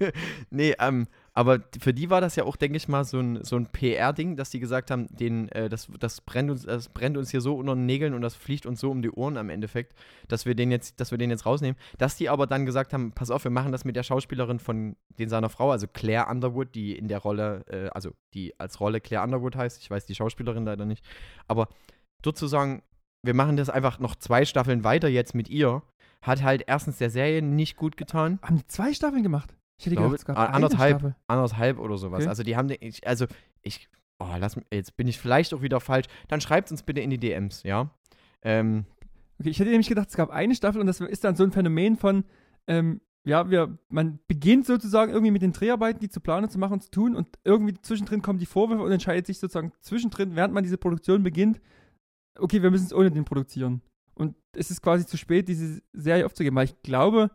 nee, 0.50 0.74
ähm, 0.78 1.06
aber 1.40 1.60
für 1.80 1.94
die 1.94 2.10
war 2.10 2.20
das 2.20 2.36
ja 2.36 2.44
auch, 2.44 2.54
denke 2.54 2.76
ich 2.76 2.86
mal, 2.86 3.02
so 3.02 3.18
ein, 3.18 3.42
so 3.42 3.56
ein 3.56 3.64
PR-Ding, 3.64 4.36
dass 4.36 4.50
die 4.50 4.60
gesagt 4.60 4.90
haben, 4.90 5.06
den, 5.08 5.48
äh, 5.52 5.70
das, 5.70 5.88
das, 5.98 6.20
brennt 6.20 6.50
uns, 6.50 6.66
das 6.66 6.90
brennt 6.90 7.16
uns 7.16 7.30
hier 7.30 7.40
so 7.40 7.54
unter 7.54 7.74
den 7.74 7.86
Nägeln 7.86 8.12
und 8.12 8.20
das 8.20 8.34
fliegt 8.34 8.66
uns 8.66 8.78
so 8.78 8.90
um 8.90 9.00
die 9.00 9.10
Ohren 9.10 9.38
am 9.38 9.48
Endeffekt, 9.48 9.94
dass 10.28 10.44
wir 10.44 10.54
den 10.54 10.70
jetzt, 10.70 11.00
dass 11.00 11.12
wir 11.12 11.16
den 11.16 11.30
jetzt 11.30 11.46
rausnehmen. 11.46 11.78
Dass 11.96 12.14
die 12.18 12.28
aber 12.28 12.46
dann 12.46 12.66
gesagt 12.66 12.92
haben, 12.92 13.12
pass 13.12 13.30
auf, 13.30 13.44
wir 13.44 13.50
machen 13.50 13.72
das 13.72 13.86
mit 13.86 13.96
der 13.96 14.02
Schauspielerin 14.02 14.58
von 14.58 14.96
den 15.18 15.30
seiner 15.30 15.48
Frau, 15.48 15.70
also 15.70 15.86
Claire 15.86 16.28
Underwood, 16.28 16.74
die 16.74 16.94
in 16.94 17.08
der 17.08 17.20
Rolle, 17.20 17.64
äh, 17.68 17.88
also 17.94 18.10
die 18.34 18.52
als 18.60 18.78
Rolle 18.78 19.00
Claire 19.00 19.24
Underwood 19.24 19.56
heißt, 19.56 19.80
ich 19.80 19.90
weiß 19.90 20.04
die 20.04 20.14
Schauspielerin 20.14 20.66
leider 20.66 20.84
nicht, 20.84 21.02
aber 21.48 21.68
dort 22.20 22.36
zu 22.36 22.48
sagen, 22.48 22.82
wir 23.22 23.32
machen 23.32 23.56
das 23.56 23.70
einfach 23.70 23.98
noch 23.98 24.14
zwei 24.14 24.44
Staffeln 24.44 24.84
weiter 24.84 25.08
jetzt 25.08 25.34
mit 25.34 25.48
ihr, 25.48 25.82
hat 26.20 26.42
halt 26.42 26.64
erstens 26.66 26.98
der 26.98 27.08
Serie 27.08 27.40
nicht 27.40 27.78
gut 27.78 27.96
getan. 27.96 28.40
Haben 28.42 28.58
die 28.58 28.66
zwei 28.66 28.92
Staffeln 28.92 29.22
gemacht? 29.22 29.54
Ich 29.80 29.86
hätte 29.86 29.96
Glaube, 29.96 30.10
gedacht, 30.10 30.20
es 30.20 30.24
gab 30.26 30.36
eine 30.36 30.54
anderthalb. 30.54 30.98
Staffel. 31.00 31.16
anderthalb 31.26 31.78
oder 31.78 31.98
sowas. 31.98 32.20
Okay. 32.20 32.28
Also 32.28 32.42
die 32.42 32.56
haben, 32.56 32.70
ich, 32.80 33.06
also 33.06 33.26
ich, 33.62 33.88
oh, 34.18 34.28
lass 34.38 34.56
mich, 34.56 34.66
jetzt 34.72 34.96
bin 34.96 35.08
ich 35.08 35.18
vielleicht 35.18 35.52
auch 35.54 35.62
wieder 35.62 35.80
falsch. 35.80 36.06
Dann 36.28 36.40
schreibt 36.40 36.70
uns 36.70 36.82
bitte 36.82 37.00
in 37.00 37.10
die 37.10 37.18
DMs, 37.18 37.62
ja. 37.62 37.90
Ähm, 38.42 38.84
Okay, 39.40 39.48
ich 39.48 39.58
hätte 39.58 39.70
nämlich 39.70 39.88
gedacht, 39.88 40.10
es 40.10 40.16
gab 40.16 40.28
eine 40.28 40.54
Staffel 40.54 40.82
und 40.82 40.86
das 40.86 41.00
ist 41.00 41.24
dann 41.24 41.34
so 41.34 41.44
ein 41.44 41.50
Phänomen 41.50 41.96
von, 41.96 42.24
ähm, 42.66 43.00
ja, 43.24 43.50
wir, 43.50 43.78
man 43.88 44.18
beginnt 44.28 44.66
sozusagen 44.66 45.12
irgendwie 45.12 45.30
mit 45.30 45.40
den 45.40 45.52
Dreharbeiten, 45.52 45.98
die 45.98 46.10
zu 46.10 46.20
planen, 46.20 46.50
zu 46.50 46.58
machen 46.58 46.74
und 46.74 46.82
zu 46.82 46.90
tun 46.90 47.16
und 47.16 47.38
irgendwie 47.42 47.74
zwischendrin 47.80 48.20
kommen 48.20 48.38
die 48.38 48.44
Vorwürfe 48.44 48.82
und 48.82 48.92
entscheidet 48.92 49.26
sich 49.26 49.38
sozusagen 49.38 49.72
zwischendrin, 49.80 50.36
während 50.36 50.52
man 50.52 50.62
diese 50.62 50.76
Produktion 50.76 51.22
beginnt, 51.22 51.58
okay, 52.38 52.62
wir 52.62 52.70
müssen 52.70 52.84
es 52.84 52.92
ohne 52.92 53.10
den 53.10 53.24
produzieren. 53.24 53.80
Und 54.12 54.36
es 54.54 54.70
ist 54.70 54.82
quasi 54.82 55.06
zu 55.06 55.16
spät, 55.16 55.48
diese 55.48 55.80
Serie 55.94 56.26
aufzugeben, 56.26 56.56
weil 56.56 56.66
ich 56.66 56.82
glaube, 56.82 57.30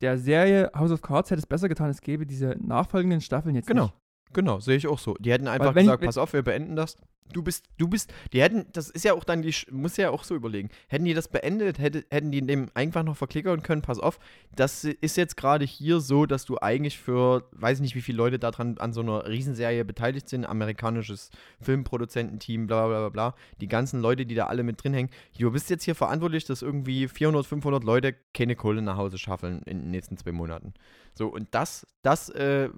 der 0.00 0.18
Serie 0.18 0.70
House 0.74 0.90
of 0.90 1.02
Cards 1.02 1.30
hätte 1.30 1.40
es 1.40 1.46
besser 1.46 1.68
getan, 1.68 1.90
es 1.90 2.00
gäbe 2.00 2.26
diese 2.26 2.56
nachfolgenden 2.60 3.20
Staffeln 3.20 3.54
jetzt 3.54 3.66
genau. 3.68 3.84
nicht. 3.84 3.94
Genau, 4.32 4.60
sehe 4.60 4.76
ich 4.76 4.86
auch 4.86 4.98
so. 4.98 5.14
Die 5.14 5.32
hätten 5.32 5.48
einfach 5.48 5.74
wenn 5.74 5.84
gesagt, 5.86 6.02
wenn- 6.02 6.06
pass 6.08 6.18
auf, 6.18 6.32
wir 6.32 6.42
beenden 6.42 6.76
das. 6.76 6.96
Du 7.32 7.42
bist, 7.42 7.64
du 7.76 7.88
bist, 7.88 8.12
die 8.32 8.40
hätten, 8.40 8.66
das 8.72 8.88
ist 8.88 9.04
ja 9.04 9.12
auch 9.12 9.24
dann, 9.24 9.42
die, 9.42 9.52
muss 9.72 9.96
ja 9.96 10.10
auch 10.10 10.22
so 10.22 10.36
überlegen. 10.36 10.68
Hätten 10.86 11.06
die 11.06 11.12
das 11.12 11.26
beendet, 11.26 11.80
hätte, 11.80 12.04
hätten 12.08 12.30
die 12.30 12.40
dem 12.40 12.68
einfach 12.74 13.02
noch 13.02 13.16
verklickern 13.16 13.64
können, 13.64 13.82
pass 13.82 13.98
auf, 13.98 14.20
das 14.54 14.84
ist 14.84 15.16
jetzt 15.16 15.36
gerade 15.36 15.64
hier 15.64 15.98
so, 15.98 16.26
dass 16.26 16.44
du 16.44 16.58
eigentlich 16.60 16.98
für, 17.00 17.48
weiß 17.50 17.78
ich 17.78 17.82
nicht, 17.82 17.96
wie 17.96 18.00
viele 18.00 18.18
Leute 18.18 18.38
daran 18.38 18.78
an 18.78 18.92
so 18.92 19.00
einer 19.00 19.26
Riesenserie 19.26 19.84
beteiligt 19.84 20.28
sind, 20.28 20.44
amerikanisches 20.44 21.30
Filmproduzententeam, 21.60 22.68
bla 22.68 22.86
bla 22.86 22.98
bla 23.00 23.08
bla, 23.08 23.34
die 23.60 23.68
ganzen 23.68 24.00
Leute, 24.00 24.24
die 24.24 24.34
da 24.34 24.46
alle 24.46 24.62
mit 24.62 24.82
drin 24.82 24.94
hängen. 24.94 25.10
Du 25.38 25.50
bist 25.50 25.68
jetzt 25.70 25.82
hier 25.84 25.94
verantwortlich, 25.96 26.44
dass 26.44 26.62
irgendwie 26.62 27.08
400, 27.08 27.44
500 27.44 27.82
Leute 27.82 28.14
keine 28.34 28.54
Kohle 28.56 28.82
nach 28.82 28.96
Hause 28.96 29.18
schaffen 29.18 29.62
in 29.66 29.80
den 29.80 29.90
nächsten 29.90 30.16
zwei 30.16 30.30
Monaten. 30.32 30.74
So, 31.14 31.26
und 31.28 31.48
das, 31.52 31.86
das, 32.02 32.28
äh, 32.30 32.68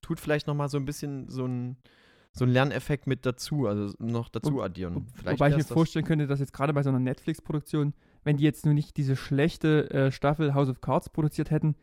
tut 0.00 0.20
vielleicht 0.20 0.46
noch 0.46 0.54
mal 0.54 0.68
so 0.68 0.78
ein 0.78 0.84
bisschen 0.84 1.28
so 1.28 1.44
ein, 1.46 1.76
so 2.32 2.44
ein 2.44 2.50
Lerneffekt 2.50 3.06
mit 3.06 3.26
dazu, 3.26 3.66
also 3.66 3.94
noch 3.98 4.28
dazu 4.28 4.54
Wo- 4.54 4.62
addieren. 4.62 5.06
Vielleicht 5.14 5.40
Wobei 5.40 5.50
ich 5.50 5.56
mir 5.56 5.64
vorstellen 5.64 6.04
könnte, 6.04 6.26
dass 6.26 6.40
jetzt 6.40 6.52
gerade 6.52 6.72
bei 6.72 6.82
so 6.82 6.90
einer 6.90 7.00
Netflix-Produktion, 7.00 7.94
wenn 8.24 8.36
die 8.36 8.44
jetzt 8.44 8.64
nur 8.64 8.74
nicht 8.74 8.96
diese 8.96 9.16
schlechte 9.16 9.90
äh, 9.90 10.12
Staffel 10.12 10.54
House 10.54 10.68
of 10.68 10.80
Cards 10.80 11.08
produziert 11.08 11.50
hätten, 11.50 11.74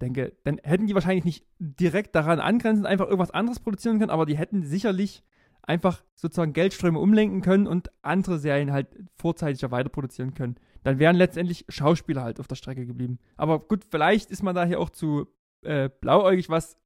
denke, 0.00 0.32
dann 0.44 0.58
hätten 0.62 0.86
die 0.86 0.94
wahrscheinlich 0.94 1.24
nicht 1.24 1.46
direkt 1.58 2.14
daran 2.14 2.40
angrenzend 2.40 2.86
einfach 2.86 3.06
irgendwas 3.06 3.30
anderes 3.30 3.60
produzieren 3.60 3.98
können, 3.98 4.10
aber 4.10 4.26
die 4.26 4.36
hätten 4.36 4.62
sicherlich 4.62 5.24
einfach 5.62 6.02
sozusagen 6.14 6.54
Geldströme 6.54 6.98
umlenken 6.98 7.42
können 7.42 7.66
und 7.66 7.90
andere 8.02 8.38
Serien 8.38 8.72
halt 8.72 8.88
vorzeitiger 9.16 9.70
weiter 9.70 9.90
produzieren 9.90 10.34
können. 10.34 10.56
Dann 10.82 10.98
wären 10.98 11.16
letztendlich 11.16 11.66
Schauspieler 11.68 12.22
halt 12.22 12.40
auf 12.40 12.48
der 12.48 12.54
Strecke 12.54 12.86
geblieben. 12.86 13.18
Aber 13.36 13.58
gut, 13.58 13.84
vielleicht 13.90 14.30
ist 14.30 14.42
man 14.42 14.54
da 14.54 14.64
hier 14.64 14.80
auch 14.80 14.90
zu 14.90 15.26
äh, 15.62 15.90
blauäugig, 16.00 16.48
was, 16.48 16.78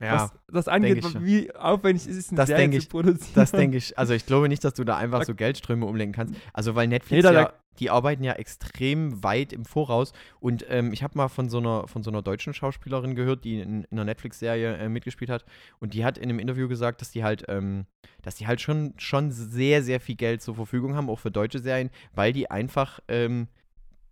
ja, 0.00 0.14
was 0.24 0.32
das 0.52 0.68
angeht, 0.68 0.98
ich 1.04 1.22
wie 1.22 1.54
aufwendig 1.54 2.06
es 2.06 2.16
ist, 2.16 2.30
eine 2.30 2.36
Das 2.38 2.48
Serie 2.48 2.62
denk 2.68 2.72
zu 2.74 2.78
ich- 2.78 2.88
produzieren. 2.88 3.32
das 3.34 3.52
denke 3.52 3.76
ich. 3.76 3.98
Also 3.98 4.12
ich 4.14 4.26
glaube 4.26 4.48
nicht, 4.48 4.62
dass 4.64 4.74
du 4.74 4.84
da 4.84 4.96
einfach 4.96 5.24
so 5.24 5.34
Geldströme 5.34 5.86
umlenken 5.86 6.14
kannst. 6.14 6.34
Also 6.52 6.74
weil 6.74 6.88
Netflix 6.88 7.22
da- 7.22 7.32
ja, 7.32 7.52
die 7.78 7.88
arbeiten 7.88 8.22
ja 8.24 8.32
extrem 8.34 9.22
weit 9.24 9.52
im 9.54 9.64
Voraus. 9.64 10.12
Und 10.40 10.66
ähm, 10.68 10.92
ich 10.92 11.02
habe 11.02 11.16
mal 11.16 11.28
von 11.28 11.48
so 11.48 11.58
einer 11.58 11.88
von 11.88 12.02
so 12.02 12.10
einer 12.10 12.20
deutschen 12.20 12.52
Schauspielerin 12.52 13.14
gehört, 13.14 13.44
die 13.44 13.60
in, 13.60 13.84
in 13.84 13.86
einer 13.92 14.04
Netflix-Serie 14.04 14.76
äh, 14.76 14.88
mitgespielt 14.88 15.30
hat. 15.30 15.44
Und 15.78 15.94
die 15.94 16.04
hat 16.04 16.18
in 16.18 16.24
einem 16.24 16.38
Interview 16.38 16.68
gesagt, 16.68 17.00
dass 17.00 17.10
die 17.10 17.24
halt, 17.24 17.44
ähm, 17.48 17.86
dass 18.22 18.34
die 18.36 18.46
halt 18.46 18.60
schon 18.60 18.92
schon 18.98 19.30
sehr 19.30 19.82
sehr 19.82 20.00
viel 20.00 20.16
Geld 20.16 20.42
zur 20.42 20.54
Verfügung 20.56 20.94
haben, 20.96 21.08
auch 21.08 21.18
für 21.20 21.30
deutsche 21.30 21.60
Serien, 21.60 21.90
weil 22.14 22.32
die 22.34 22.50
einfach, 22.50 23.00
ähm, 23.08 23.48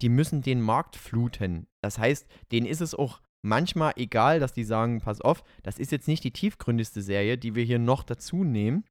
die 0.00 0.08
müssen 0.08 0.40
den 0.42 0.62
Markt 0.62 0.96
fluten. 0.96 1.66
Das 1.82 1.98
heißt, 1.98 2.26
denen 2.52 2.66
ist 2.66 2.80
es 2.80 2.94
auch 2.94 3.20
manchmal 3.42 3.92
egal, 3.96 4.40
dass 4.40 4.52
die 4.52 4.64
sagen, 4.64 5.00
pass 5.00 5.20
auf, 5.20 5.42
das 5.62 5.78
ist 5.78 5.92
jetzt 5.92 6.08
nicht 6.08 6.24
die 6.24 6.32
tiefgründigste 6.32 7.02
Serie, 7.02 7.38
die 7.38 7.54
wir 7.54 7.64
hier 7.64 7.78
noch 7.78 8.02
dazu 8.02 8.44
nehmen, 8.44 8.84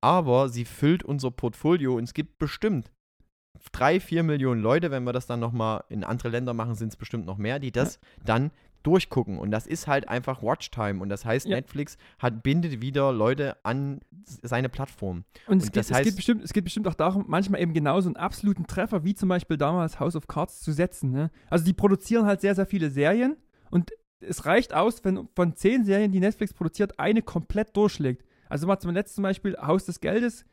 aber 0.00 0.48
sie 0.48 0.64
füllt 0.64 1.02
unser 1.02 1.30
Portfolio 1.30 1.96
und 1.96 2.04
es 2.04 2.14
gibt 2.14 2.38
bestimmt 2.38 2.90
drei, 3.72 3.98
vier 3.98 4.22
Millionen 4.22 4.62
Leute, 4.62 4.90
wenn 4.92 5.02
wir 5.04 5.12
das 5.12 5.26
dann 5.26 5.40
nochmal 5.40 5.82
in 5.88 6.04
andere 6.04 6.28
Länder 6.28 6.54
machen, 6.54 6.74
sind 6.76 6.88
es 6.90 6.96
bestimmt 6.96 7.26
noch 7.26 7.38
mehr, 7.38 7.58
die 7.58 7.72
das 7.72 7.98
dann 8.24 8.52
durchgucken. 8.84 9.38
Und 9.40 9.50
das 9.50 9.66
ist 9.66 9.88
halt 9.88 10.08
einfach 10.08 10.40
Watchtime. 10.42 11.02
Und 11.02 11.08
das 11.08 11.24
heißt, 11.24 11.46
Ja. 11.46 11.56
Netflix 11.56 11.98
hat, 12.20 12.44
bindet 12.44 12.80
wieder 12.80 13.12
Leute 13.12 13.56
an 13.64 13.98
seine 14.24 14.68
Plattform. 14.68 15.24
Und 15.48 15.58
es, 15.58 15.64
Und 15.64 15.72
geht, 15.72 15.76
das 15.76 15.90
es, 15.90 15.96
geht 15.98 16.06
heißt- 16.12 16.16
bestimmt, 16.16 16.44
es 16.44 16.52
geht 16.52 16.62
bestimmt 16.64 16.86
auch 16.86 16.94
darum, 16.94 17.24
manchmal 17.26 17.60
eben 17.60 17.74
genau 17.74 18.00
so 18.00 18.08
einen 18.08 18.16
absoluten 18.16 18.68
Treffer, 18.68 19.02
wie 19.02 19.14
zum 19.16 19.28
Beispiel 19.28 19.56
damals 19.56 19.98
House 19.98 20.14
of 20.14 20.28
Cards, 20.28 20.60
zu 20.60 20.72
setzen. 20.72 21.10
Ne? 21.10 21.30
Also 21.50 21.64
die 21.64 21.72
produzieren 21.72 22.24
halt 22.26 22.40
sehr, 22.40 22.54
sehr 22.54 22.66
viele 22.66 22.88
Serien 22.90 23.36
und 23.70 23.90
es 24.20 24.46
reicht 24.46 24.74
aus, 24.74 25.04
wenn 25.04 25.28
von 25.34 25.54
zehn 25.54 25.84
Serien, 25.84 26.12
die 26.12 26.20
Netflix 26.20 26.52
produziert, 26.52 26.98
eine 26.98 27.22
komplett 27.22 27.76
durchschlägt. 27.76 28.24
Also 28.48 28.66
mal 28.66 28.78
zum 28.78 28.92
letzten 28.92 29.22
Beispiel 29.22 29.56
Haus 29.60 29.84
des 29.84 30.00
Geldes. 30.00 30.44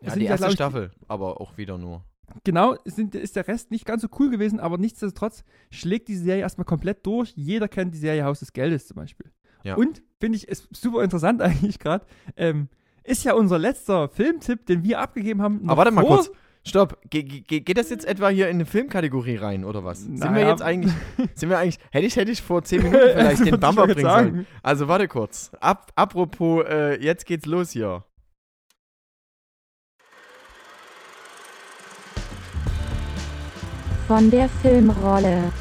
Ja, 0.00 0.14
die 0.14 0.24
ja, 0.24 0.30
erste 0.30 0.46
glaub 0.46 0.50
ich, 0.50 0.54
Staffel, 0.54 0.90
aber 1.08 1.40
auch 1.40 1.56
wieder 1.56 1.78
nur. 1.78 2.04
Genau, 2.44 2.76
sind, 2.84 3.14
ist 3.14 3.36
der 3.36 3.48
Rest 3.48 3.70
nicht 3.70 3.84
ganz 3.84 4.02
so 4.02 4.08
cool 4.18 4.30
gewesen, 4.30 4.60
aber 4.60 4.78
nichtsdestotrotz 4.78 5.44
schlägt 5.70 6.08
die 6.08 6.16
Serie 6.16 6.42
erstmal 6.42 6.64
komplett 6.64 7.04
durch. 7.06 7.32
Jeder 7.36 7.68
kennt 7.68 7.94
die 7.94 7.98
Serie 7.98 8.24
Haus 8.24 8.40
des 8.40 8.52
Geldes 8.52 8.86
zum 8.86 8.96
Beispiel. 8.96 9.30
Ja. 9.62 9.76
Und 9.76 10.02
finde 10.20 10.36
ich, 10.36 10.48
ist 10.48 10.68
super 10.74 11.02
interessant 11.02 11.40
eigentlich 11.42 11.78
gerade. 11.78 12.06
Ähm, 12.36 12.68
ist 13.02 13.24
ja 13.24 13.34
unser 13.34 13.58
letzter 13.58 14.08
Filmtipp, 14.08 14.66
den 14.66 14.82
wir 14.82 15.00
abgegeben 15.00 15.42
haben. 15.42 15.68
Aber 15.68 15.78
warte 15.78 15.90
mal 15.90 16.04
kurz. 16.04 16.30
Stopp, 16.66 16.98
Ge 17.10 17.22
ge 17.22 17.60
geht 17.60 17.76
das 17.76 17.90
jetzt 17.90 18.06
etwa 18.06 18.28
hier 18.30 18.48
in 18.48 18.56
eine 18.56 18.64
Filmkategorie 18.64 19.36
rein 19.36 19.64
oder 19.64 19.84
was? 19.84 20.00
Sind 20.00 20.18
wir 20.22 20.30
Naja. 20.30 20.48
jetzt 20.50 20.62
eigentlich, 20.62 20.92
sind 21.34 21.50
wir 21.50 21.58
eigentlich, 21.58 21.78
hätte 21.90 22.06
ich, 22.06 22.16
hätte 22.16 22.30
ich 22.32 22.40
vor 22.42 22.62
zehn 22.64 22.82
Minuten 22.82 23.02
vielleicht 23.12 23.40
Also, 23.40 23.44
den 23.44 23.60
Bumper 23.60 23.86
bringen 23.86 24.00
sagen. 24.00 24.30
sollen. 24.30 24.46
Also 24.62 24.88
warte 24.88 25.06
kurz. 25.08 25.50
Ab, 25.60 25.92
apropos, 25.94 26.64
äh, 26.66 26.98
jetzt 27.02 27.26
geht's 27.26 27.44
los 27.46 27.70
hier. 27.72 28.04
Von 34.06 34.30
der 34.30 34.48
Filmrolle. 34.48 35.52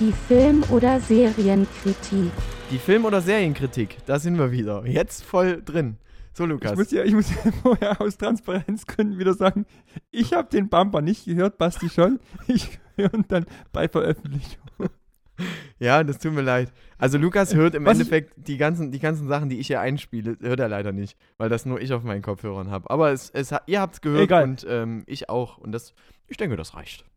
Die 0.00 0.12
Film- 0.12 0.64
oder 0.70 1.00
Serienkritik. 1.00 2.30
Die 2.70 2.78
Film- 2.78 3.04
oder 3.04 3.20
Serienkritik, 3.20 3.98
da 4.06 4.18
sind 4.18 4.38
wir 4.38 4.50
wieder. 4.50 4.84
Jetzt 4.86 5.24
voll 5.24 5.62
drin. 5.64 5.96
So, 6.36 6.44
Ich 6.44 6.50
Lukas. 6.50 6.76
muss, 6.76 6.90
ja, 6.90 7.02
ich 7.04 7.14
muss 7.14 7.30
ja 7.30 7.50
vorher 7.62 8.00
aus 8.00 8.18
Transparenzgründen 8.18 9.18
wieder 9.18 9.32
sagen, 9.34 9.64
ich 10.10 10.34
habe 10.34 10.48
den 10.50 10.68
Bumper 10.68 11.00
nicht 11.00 11.24
gehört, 11.24 11.56
Basti 11.58 11.88
schon. 11.88 12.20
Ich 12.46 12.78
höre 12.96 13.12
ihn 13.14 13.24
dann 13.28 13.46
bei 13.72 13.88
Veröffentlichung. 13.88 14.62
Ja, 15.78 16.02
das 16.02 16.18
tut 16.18 16.32
mir 16.32 16.40
leid. 16.42 16.72
Also 16.96 17.18
Lukas 17.18 17.54
hört 17.54 17.74
im 17.74 17.84
Was 17.84 17.98
ich- 17.98 18.06
Endeffekt 18.06 18.32
die 18.36 18.56
ganzen, 18.56 18.90
die 18.90 18.98
ganzen 18.98 19.28
Sachen, 19.28 19.48
die 19.50 19.58
ich 19.58 19.66
hier 19.66 19.80
einspiele, 19.80 20.36
hört 20.40 20.60
er 20.60 20.68
leider 20.68 20.92
nicht, 20.92 21.18
weil 21.36 21.48
das 21.50 21.66
nur 21.66 21.80
ich 21.80 21.92
auf 21.92 22.02
meinen 22.04 22.22
Kopfhörern 22.22 22.70
habe. 22.70 22.88
Aber 22.90 23.12
es, 23.12 23.28
es, 23.30 23.54
ihr 23.66 23.80
habt 23.80 23.94
es 23.96 24.00
gehört 24.00 24.22
Egal. 24.24 24.44
und 24.44 24.66
ähm, 24.68 25.04
ich 25.06 25.28
auch. 25.28 25.58
Und 25.58 25.72
das, 25.72 25.94
ich 26.26 26.36
denke, 26.38 26.56
das 26.56 26.74
reicht. 26.74 27.04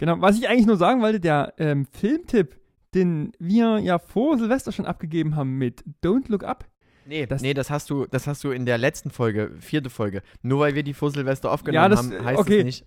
Genau, 0.00 0.20
was 0.20 0.38
ich 0.38 0.48
eigentlich 0.48 0.66
nur 0.66 0.76
sagen 0.76 1.00
wollte, 1.02 1.18
der 1.18 1.54
ähm, 1.58 1.84
Filmtipp, 1.90 2.56
den 2.94 3.32
wir 3.40 3.78
ja 3.80 3.98
vor 3.98 4.38
Silvester 4.38 4.70
schon 4.70 4.86
abgegeben 4.86 5.34
haben 5.34 5.58
mit 5.58 5.82
Don't 6.04 6.30
Look 6.30 6.44
Up. 6.44 6.64
Nee, 7.08 7.22
Das- 7.22 7.28
das, 7.38 7.42
nee, 7.42 7.54
das 7.54 7.70
hast 7.70 7.88
du, 7.90 8.06
das 8.06 8.26
hast 8.26 8.44
du 8.44 8.50
in 8.50 8.66
der 8.66 8.76
letzten 8.78 9.10
Folge, 9.10 9.50
vierte 9.60 9.88
Folge. 9.90 10.22
Nur 10.42 10.60
weil 10.60 10.74
wir 10.74 10.82
die 10.82 10.92
vor 10.94 11.10
Silvester 11.10 11.50
aufgenommen 11.50 11.90
das- 11.90 11.98
haben, 12.00 12.24
heißt 12.24 12.38
okay. 12.38 12.58
es 12.58 12.64
nicht. 12.64 12.86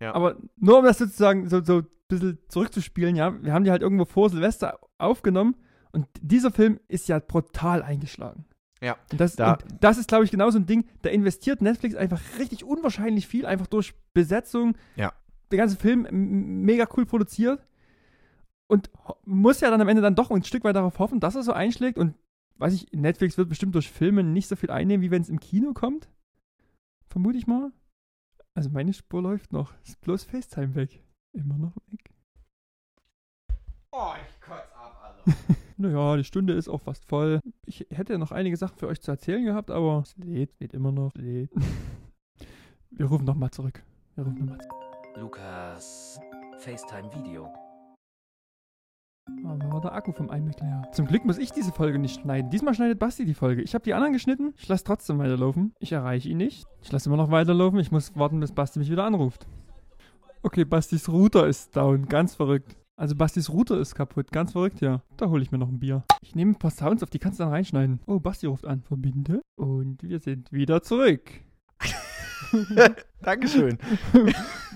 Ja. 0.00 0.14
Aber 0.14 0.36
nur 0.56 0.78
um 0.80 0.84
das 0.84 0.98
sozusagen 0.98 1.48
so, 1.48 1.62
so 1.62 1.78
ein 1.78 1.86
bisschen 2.08 2.38
zurückzuspielen, 2.48 3.14
ja, 3.14 3.40
wir 3.40 3.52
haben 3.52 3.64
die 3.64 3.70
halt 3.70 3.82
irgendwo 3.82 4.04
vor 4.04 4.30
Silvester 4.30 4.80
aufgenommen 4.98 5.54
und 5.92 6.06
dieser 6.20 6.50
Film 6.50 6.80
ist 6.88 7.06
ja 7.08 7.20
brutal 7.20 7.82
eingeschlagen. 7.84 8.46
Ja, 8.80 8.96
Und 9.12 9.20
das, 9.20 9.36
da- 9.36 9.52
und 9.52 9.64
das 9.80 9.96
ist, 9.98 10.08
glaube 10.08 10.24
ich, 10.24 10.32
genau 10.32 10.50
so 10.50 10.58
ein 10.58 10.66
Ding, 10.66 10.84
da 11.02 11.10
investiert 11.10 11.62
Netflix 11.62 11.94
einfach 11.94 12.20
richtig 12.40 12.64
unwahrscheinlich 12.64 13.28
viel, 13.28 13.46
einfach 13.46 13.68
durch 13.68 13.94
Besetzung. 14.12 14.74
Ja. 14.96 15.12
Der 15.52 15.58
ganze 15.58 15.76
Film 15.76 16.08
mega 16.10 16.88
cool 16.96 17.06
produziert 17.06 17.64
und 18.66 18.90
muss 19.24 19.60
ja 19.60 19.70
dann 19.70 19.80
am 19.80 19.86
Ende 19.88 20.02
dann 20.02 20.16
doch 20.16 20.32
ein 20.32 20.42
Stück 20.42 20.64
weit 20.64 20.74
darauf 20.74 20.98
hoffen, 20.98 21.20
dass 21.20 21.36
er 21.36 21.44
so 21.44 21.52
einschlägt 21.52 21.96
und 21.96 22.14
weiß 22.58 22.74
ich, 22.74 22.92
Netflix 22.92 23.38
wird 23.38 23.48
bestimmt 23.48 23.74
durch 23.74 23.90
Filme 23.90 24.22
nicht 24.22 24.48
so 24.48 24.56
viel 24.56 24.70
einnehmen, 24.70 25.02
wie 25.02 25.10
wenn 25.10 25.22
es 25.22 25.28
im 25.28 25.40
Kino 25.40 25.72
kommt. 25.72 26.08
Vermute 27.08 27.38
ich 27.38 27.46
mal. 27.46 27.72
Also 28.54 28.70
meine 28.70 28.92
Spur 28.92 29.22
läuft 29.22 29.52
noch. 29.52 29.72
Ist 29.84 30.00
bloß 30.00 30.24
FaceTime 30.24 30.74
weg. 30.74 31.04
Immer 31.32 31.58
noch 31.58 31.76
weg. 31.90 32.10
Oh, 33.92 34.12
ich 34.16 34.40
kotz 34.40 34.72
ab, 34.74 35.00
Alter. 35.02 35.38
Naja, 35.78 36.16
die 36.16 36.24
Stunde 36.24 36.52
ist 36.52 36.68
auch 36.68 36.80
fast 36.80 37.04
voll. 37.06 37.40
Ich 37.66 37.86
hätte 37.90 38.12
ja 38.12 38.18
noch 38.18 38.30
einige 38.30 38.56
Sachen 38.56 38.76
für 38.76 38.86
euch 38.86 39.00
zu 39.00 39.10
erzählen 39.10 39.44
gehabt, 39.44 39.70
aber 39.70 40.02
es 40.04 40.16
lädt, 40.16 40.60
lädt 40.60 40.74
immer 40.74 40.92
noch, 40.92 41.12
lädt. 41.14 41.50
Wir 42.90 43.06
rufen 43.06 43.24
nochmal 43.24 43.50
zurück. 43.50 43.82
Wir 44.14 44.24
rufen 44.24 44.44
nochmal 44.44 44.60
zurück. 44.60 45.16
Lukas 45.16 46.20
FaceTime-Video. 46.58 47.61
Aber 49.44 49.72
war 49.72 49.80
der 49.80 49.94
Akku 49.94 50.12
vom 50.12 50.30
iMac 50.30 50.60
leer. 50.60 50.82
Zum 50.92 51.06
Glück 51.06 51.24
muss 51.24 51.38
ich 51.38 51.52
diese 51.52 51.72
Folge 51.72 51.98
nicht 51.98 52.20
schneiden. 52.20 52.50
Diesmal 52.50 52.74
schneidet 52.74 52.98
Basti 52.98 53.24
die 53.24 53.34
Folge. 53.34 53.62
Ich 53.62 53.74
habe 53.74 53.84
die 53.84 53.94
anderen 53.94 54.12
geschnitten. 54.12 54.54
Ich 54.56 54.68
lasse 54.68 54.84
trotzdem 54.84 55.18
weiterlaufen. 55.18 55.74
Ich 55.78 55.92
erreiche 55.92 56.28
ihn 56.28 56.38
nicht. 56.38 56.66
Ich 56.82 56.90
lasse 56.90 57.08
immer 57.08 57.16
noch 57.16 57.30
weiterlaufen. 57.30 57.78
Ich 57.78 57.92
muss 57.92 58.16
warten, 58.16 58.40
bis 58.40 58.52
Basti 58.52 58.78
mich 58.78 58.90
wieder 58.90 59.04
anruft. 59.04 59.46
Okay, 60.42 60.64
Bastis 60.64 61.08
Router 61.08 61.46
ist 61.46 61.76
down. 61.76 62.06
Ganz 62.06 62.34
verrückt. 62.34 62.76
Also 62.96 63.14
Bastis 63.14 63.48
Router 63.48 63.78
ist 63.78 63.94
kaputt. 63.94 64.32
Ganz 64.32 64.52
verrückt, 64.52 64.80
ja. 64.80 65.02
Da 65.16 65.28
hole 65.28 65.42
ich 65.42 65.52
mir 65.52 65.58
noch 65.58 65.68
ein 65.68 65.78
Bier. 65.78 66.04
Ich 66.20 66.34
nehme 66.34 66.52
ein 66.52 66.58
paar 66.58 66.72
Sounds 66.72 67.02
auf, 67.02 67.10
die 67.10 67.18
kannst 67.18 67.38
du 67.38 67.44
dann 67.44 67.52
reinschneiden. 67.52 68.00
Oh, 68.06 68.18
Basti 68.18 68.46
ruft 68.46 68.66
an. 68.66 68.82
Verbinde. 68.82 69.42
Und 69.56 70.02
wir 70.02 70.18
sind 70.18 70.50
wieder 70.50 70.82
zurück. 70.82 71.30
Dankeschön. 73.22 73.78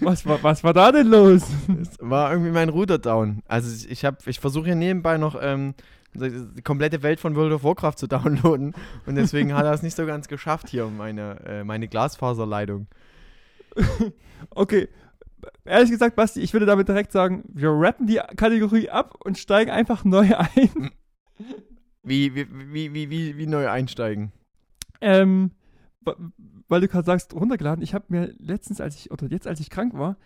Was 0.00 0.24
war, 0.26 0.42
was 0.42 0.62
war 0.64 0.72
da 0.72 0.92
denn 0.92 1.08
los? 1.08 1.42
Es 1.80 1.96
war 2.00 2.30
irgendwie 2.32 2.50
mein 2.50 2.68
Router 2.68 2.98
down. 2.98 3.42
Also 3.46 3.74
ich, 3.74 3.90
ich, 3.90 4.04
hab- 4.04 4.26
ich 4.26 4.40
versuche 4.40 4.66
hier 4.66 4.74
nebenbei 4.74 5.18
noch 5.18 5.36
ähm, 5.40 5.74
die 6.14 6.62
komplette 6.62 7.02
Welt 7.02 7.20
von 7.20 7.34
World 7.36 7.52
of 7.52 7.64
Warcraft 7.64 7.96
zu 7.96 8.06
downloaden. 8.06 8.74
Und 9.06 9.14
deswegen 9.16 9.54
hat 9.54 9.64
er 9.64 9.72
es 9.72 9.82
nicht 9.82 9.96
so 9.96 10.06
ganz 10.06 10.28
geschafft 10.28 10.68
hier, 10.68 10.86
meine, 10.86 11.40
äh, 11.44 11.64
meine 11.64 11.88
Glasfaserleitung. 11.88 12.86
Okay. 14.50 14.88
Ehrlich 15.64 15.90
gesagt, 15.90 16.16
Basti, 16.16 16.40
ich 16.40 16.52
würde 16.52 16.66
damit 16.66 16.88
direkt 16.88 17.12
sagen, 17.12 17.44
wir 17.52 17.70
rappen 17.70 18.06
die 18.06 18.20
Kategorie 18.36 18.88
ab 18.88 19.14
und 19.24 19.38
steigen 19.38 19.70
einfach 19.70 20.04
neu 20.04 20.34
ein. 20.36 20.90
Wie, 22.02 22.34
wie, 22.34 22.46
wie, 22.72 22.94
wie, 22.94 23.10
wie, 23.10 23.36
wie 23.36 23.46
neu 23.46 23.68
einsteigen? 23.68 24.32
ähm, 25.00 25.50
weil 26.68 26.80
du 26.80 26.88
gerade 26.88 27.06
sagst, 27.06 27.34
runtergeladen. 27.34 27.82
Ich 27.82 27.94
habe 27.94 28.04
mir 28.08 28.34
letztens, 28.38 28.80
als 28.80 28.96
ich, 28.96 29.10
oder 29.10 29.26
jetzt, 29.28 29.46
als 29.46 29.60
ich 29.60 29.70
krank 29.70 29.94
war, 29.94 30.16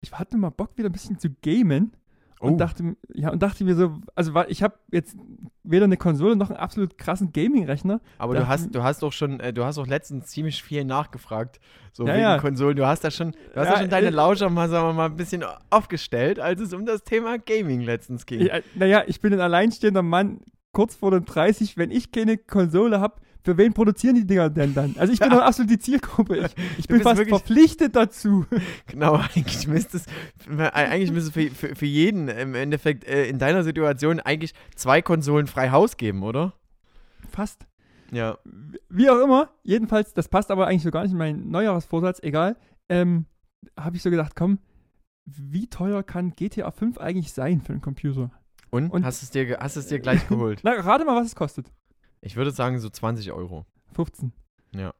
ich 0.00 0.12
hatte 0.12 0.36
mal 0.36 0.50
Bock, 0.50 0.70
wieder 0.76 0.88
ein 0.88 0.92
bisschen 0.92 1.18
zu 1.18 1.28
gamen. 1.42 1.92
Und 2.40 2.54
Oh. 2.54 2.56
dachte, 2.56 2.82
m- 2.82 2.96
ja, 3.14 3.30
und 3.30 3.40
dachte 3.40 3.62
mir 3.62 3.76
so, 3.76 4.00
also 4.16 4.34
weil 4.34 4.50
ich 4.50 4.64
habe 4.64 4.74
jetzt 4.90 5.16
weder 5.62 5.84
eine 5.84 5.96
Konsole 5.96 6.34
noch 6.34 6.50
einen 6.50 6.58
absolut 6.58 6.98
krassen 6.98 7.32
Gaming-Rechner. 7.32 8.00
Aber 8.18 8.34
du 8.34 8.40
dachte- 8.40 8.48
hast, 8.52 8.74
du 8.74 8.82
hast 8.82 9.04
auch 9.04 9.12
schon, 9.12 9.38
äh, 9.38 9.52
du 9.52 9.64
hast 9.64 9.78
auch 9.78 9.86
letztens 9.86 10.26
ziemlich 10.26 10.60
viel 10.60 10.84
nachgefragt, 10.84 11.60
so 11.92 12.04
Ja, 12.04 12.14
wegen 12.14 12.22
ja. 12.22 12.38
Konsolen. 12.38 12.74
Du 12.76 12.84
hast 12.84 13.04
da 13.04 13.12
schon, 13.12 13.30
du 13.30 13.60
hast 13.60 13.68
Ja, 13.68 13.78
schon 13.78 13.90
deine 13.90 14.08
äh, 14.08 14.10
Lauscher 14.10 14.50
mal, 14.50 14.68
sagen 14.68 14.88
wir 14.88 14.92
mal, 14.92 15.06
ein 15.06 15.16
bisschen 15.16 15.44
aufgestellt, 15.70 16.40
als 16.40 16.60
es 16.60 16.72
um 16.74 16.84
das 16.84 17.04
Thema 17.04 17.38
Gaming 17.38 17.80
letztens 17.80 18.26
ging. 18.26 18.40
Ja, 18.40 18.58
naja, 18.74 19.04
ich 19.06 19.20
bin 19.20 19.32
ein 19.32 19.40
alleinstehender 19.40 20.02
Mann, 20.02 20.40
kurz 20.72 20.96
vor 20.96 21.12
den 21.12 21.24
30, 21.24 21.76
wenn 21.76 21.92
ich 21.92 22.10
keine 22.10 22.38
Konsole 22.38 22.98
habe, 23.00 23.20
für 23.44 23.56
wen 23.56 23.72
produzieren 23.72 24.14
die 24.14 24.26
Dinger 24.26 24.50
denn 24.50 24.74
dann? 24.74 24.94
Also 24.98 25.12
ich 25.12 25.18
bin 25.18 25.30
Ja. 25.30 25.36
doch 25.38 25.42
absolut 25.44 25.70
die 25.70 25.78
Zielgruppe. 25.78 26.36
Ich, 26.38 26.78
ich 26.78 26.88
bin 26.88 27.00
fast 27.02 27.22
verpflichtet 27.22 27.96
dazu. 27.96 28.46
Genau, 28.86 29.14
eigentlich 29.14 29.66
müsste 29.66 29.96
es, 29.98 30.06
eigentlich 30.48 31.10
müsste 31.12 31.28
es 31.40 31.50
für, 31.50 31.54
für, 31.68 31.74
für 31.76 31.86
jeden 31.86 32.28
im 32.28 32.54
Endeffekt 32.54 33.04
äh, 33.04 33.26
in 33.26 33.38
deiner 33.38 33.64
Situation 33.64 34.20
eigentlich 34.20 34.52
zwei 34.76 35.02
Konsolen 35.02 35.46
frei 35.46 35.70
Haus 35.70 35.96
geben, 35.96 36.22
oder? 36.22 36.52
Fast. 37.30 37.66
Ja. 38.10 38.38
Wie 38.90 39.08
auch 39.08 39.22
immer, 39.22 39.50
jedenfalls, 39.62 40.12
das 40.12 40.28
passt 40.28 40.50
aber 40.50 40.66
eigentlich 40.66 40.82
so 40.82 40.90
gar 40.90 41.02
nicht 41.02 41.12
in 41.12 41.18
meinen 41.18 41.50
Neujahrsvorsatz, 41.50 42.20
egal. 42.22 42.56
Ähm, 42.88 43.24
habe 43.78 43.96
ich 43.96 44.02
so 44.02 44.10
gedacht, 44.10 44.34
komm, 44.36 44.58
wie 45.24 45.68
teuer 45.68 46.02
kann 46.02 46.32
GTA 46.32 46.70
5 46.70 46.98
eigentlich 46.98 47.32
sein 47.32 47.60
für 47.62 47.72
einen 47.72 47.80
Computer? 47.80 48.30
Und, 48.70 48.90
Und- 48.90 49.04
hast, 49.04 49.22
es 49.22 49.30
dir, 49.30 49.58
hast 49.60 49.76
es 49.76 49.86
dir 49.86 49.98
gleich 50.00 50.26
geholt? 50.28 50.60
Na, 50.64 50.72
rate 50.72 51.04
mal, 51.04 51.16
was 51.16 51.28
es 51.28 51.34
kostet. 51.36 51.70
Ich 52.22 52.36
würde 52.36 52.50
sagen 52.52 52.78
so 52.78 52.88
20 52.88 53.32
Euro. 53.32 53.66
15. 53.94 54.32
Ja. 54.74 54.94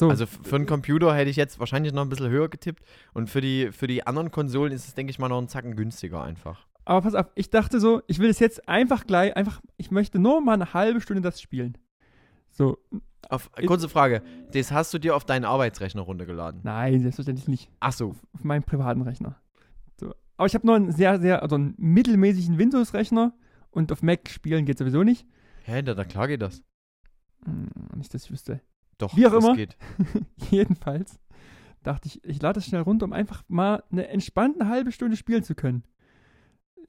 So, 0.00 0.08
Also 0.08 0.26
für 0.26 0.56
einen 0.56 0.66
Computer 0.66 1.14
hätte 1.14 1.30
ich 1.30 1.36
jetzt 1.36 1.60
wahrscheinlich 1.60 1.92
noch 1.92 2.02
ein 2.02 2.08
bisschen 2.08 2.30
höher 2.30 2.48
getippt. 2.48 2.82
Und 3.12 3.28
für 3.28 3.40
die, 3.42 3.70
für 3.72 3.86
die 3.86 4.06
anderen 4.06 4.30
Konsolen 4.30 4.72
ist 4.72 4.88
es, 4.88 4.94
denke 4.94 5.10
ich 5.10 5.18
mal, 5.18 5.28
noch 5.28 5.38
einen 5.38 5.48
Zacken 5.48 5.76
günstiger 5.76 6.22
einfach. 6.22 6.66
aber 6.86 7.02
pass 7.02 7.14
auf, 7.14 7.26
ich 7.34 7.50
dachte 7.50 7.78
so, 7.78 8.00
ich 8.06 8.18
will 8.18 8.30
es 8.30 8.38
jetzt 8.38 8.68
einfach 8.68 9.06
gleich, 9.06 9.36
einfach, 9.36 9.60
ich 9.76 9.90
möchte 9.90 10.18
nur 10.18 10.40
mal 10.40 10.54
eine 10.54 10.72
halbe 10.72 11.00
Stunde 11.02 11.20
das 11.22 11.40
spielen. 11.42 11.76
So, 12.50 12.78
Auf, 13.28 13.50
kurze 13.66 13.88
Frage, 13.88 14.22
das 14.52 14.72
hast 14.72 14.92
du 14.94 14.98
dir 14.98 15.14
auf 15.14 15.24
deinen 15.24 15.44
Arbeitsrechner 15.44 16.02
runtergeladen? 16.02 16.60
nein, 16.64 17.00
selbstverständlich 17.00 17.48
nicht. 17.48 17.70
Ach 17.80 17.92
so. 17.92 18.16
Auf 18.32 18.44
meinem 18.44 18.62
privaten 18.62 19.02
Rechner. 19.02 19.36
So. 20.00 20.14
Aber 20.38 20.46
ich 20.46 20.54
habe 20.54 20.66
nur 20.66 20.76
einen 20.76 20.90
sehr, 20.92 21.20
sehr, 21.20 21.42
also 21.42 21.54
einen 21.56 21.74
mittelmäßigen 21.76 22.58
Windows-Rechner 22.58 23.34
und 23.70 23.92
auf 23.92 24.02
Mac 24.02 24.28
spielen 24.30 24.64
geht 24.64 24.78
sowieso 24.78 25.02
nicht. 25.02 25.26
Hä, 25.64 25.82
da, 25.82 25.94
da 25.94 26.04
klar 26.04 26.28
geht 26.28 26.42
das. 26.42 26.62
Hm, 27.44 27.68
nicht, 27.96 28.12
dass 28.14 28.24
ich 28.24 28.30
wüsste. 28.30 28.60
Doch, 28.98 29.16
Wie 29.16 29.26
auch 29.26 29.32
das 29.32 29.44
immer. 29.44 29.56
geht. 29.56 29.76
Jedenfalls 30.50 31.18
dachte 31.82 32.08
ich, 32.08 32.22
ich 32.24 32.40
lade 32.40 32.54
das 32.54 32.66
schnell 32.66 32.82
runter, 32.82 33.04
um 33.06 33.12
einfach 33.12 33.42
mal 33.48 33.82
eine 33.90 34.08
entspannte 34.08 34.68
halbe 34.68 34.92
Stunde 34.92 35.16
spielen 35.16 35.42
zu 35.42 35.54
können. 35.54 35.82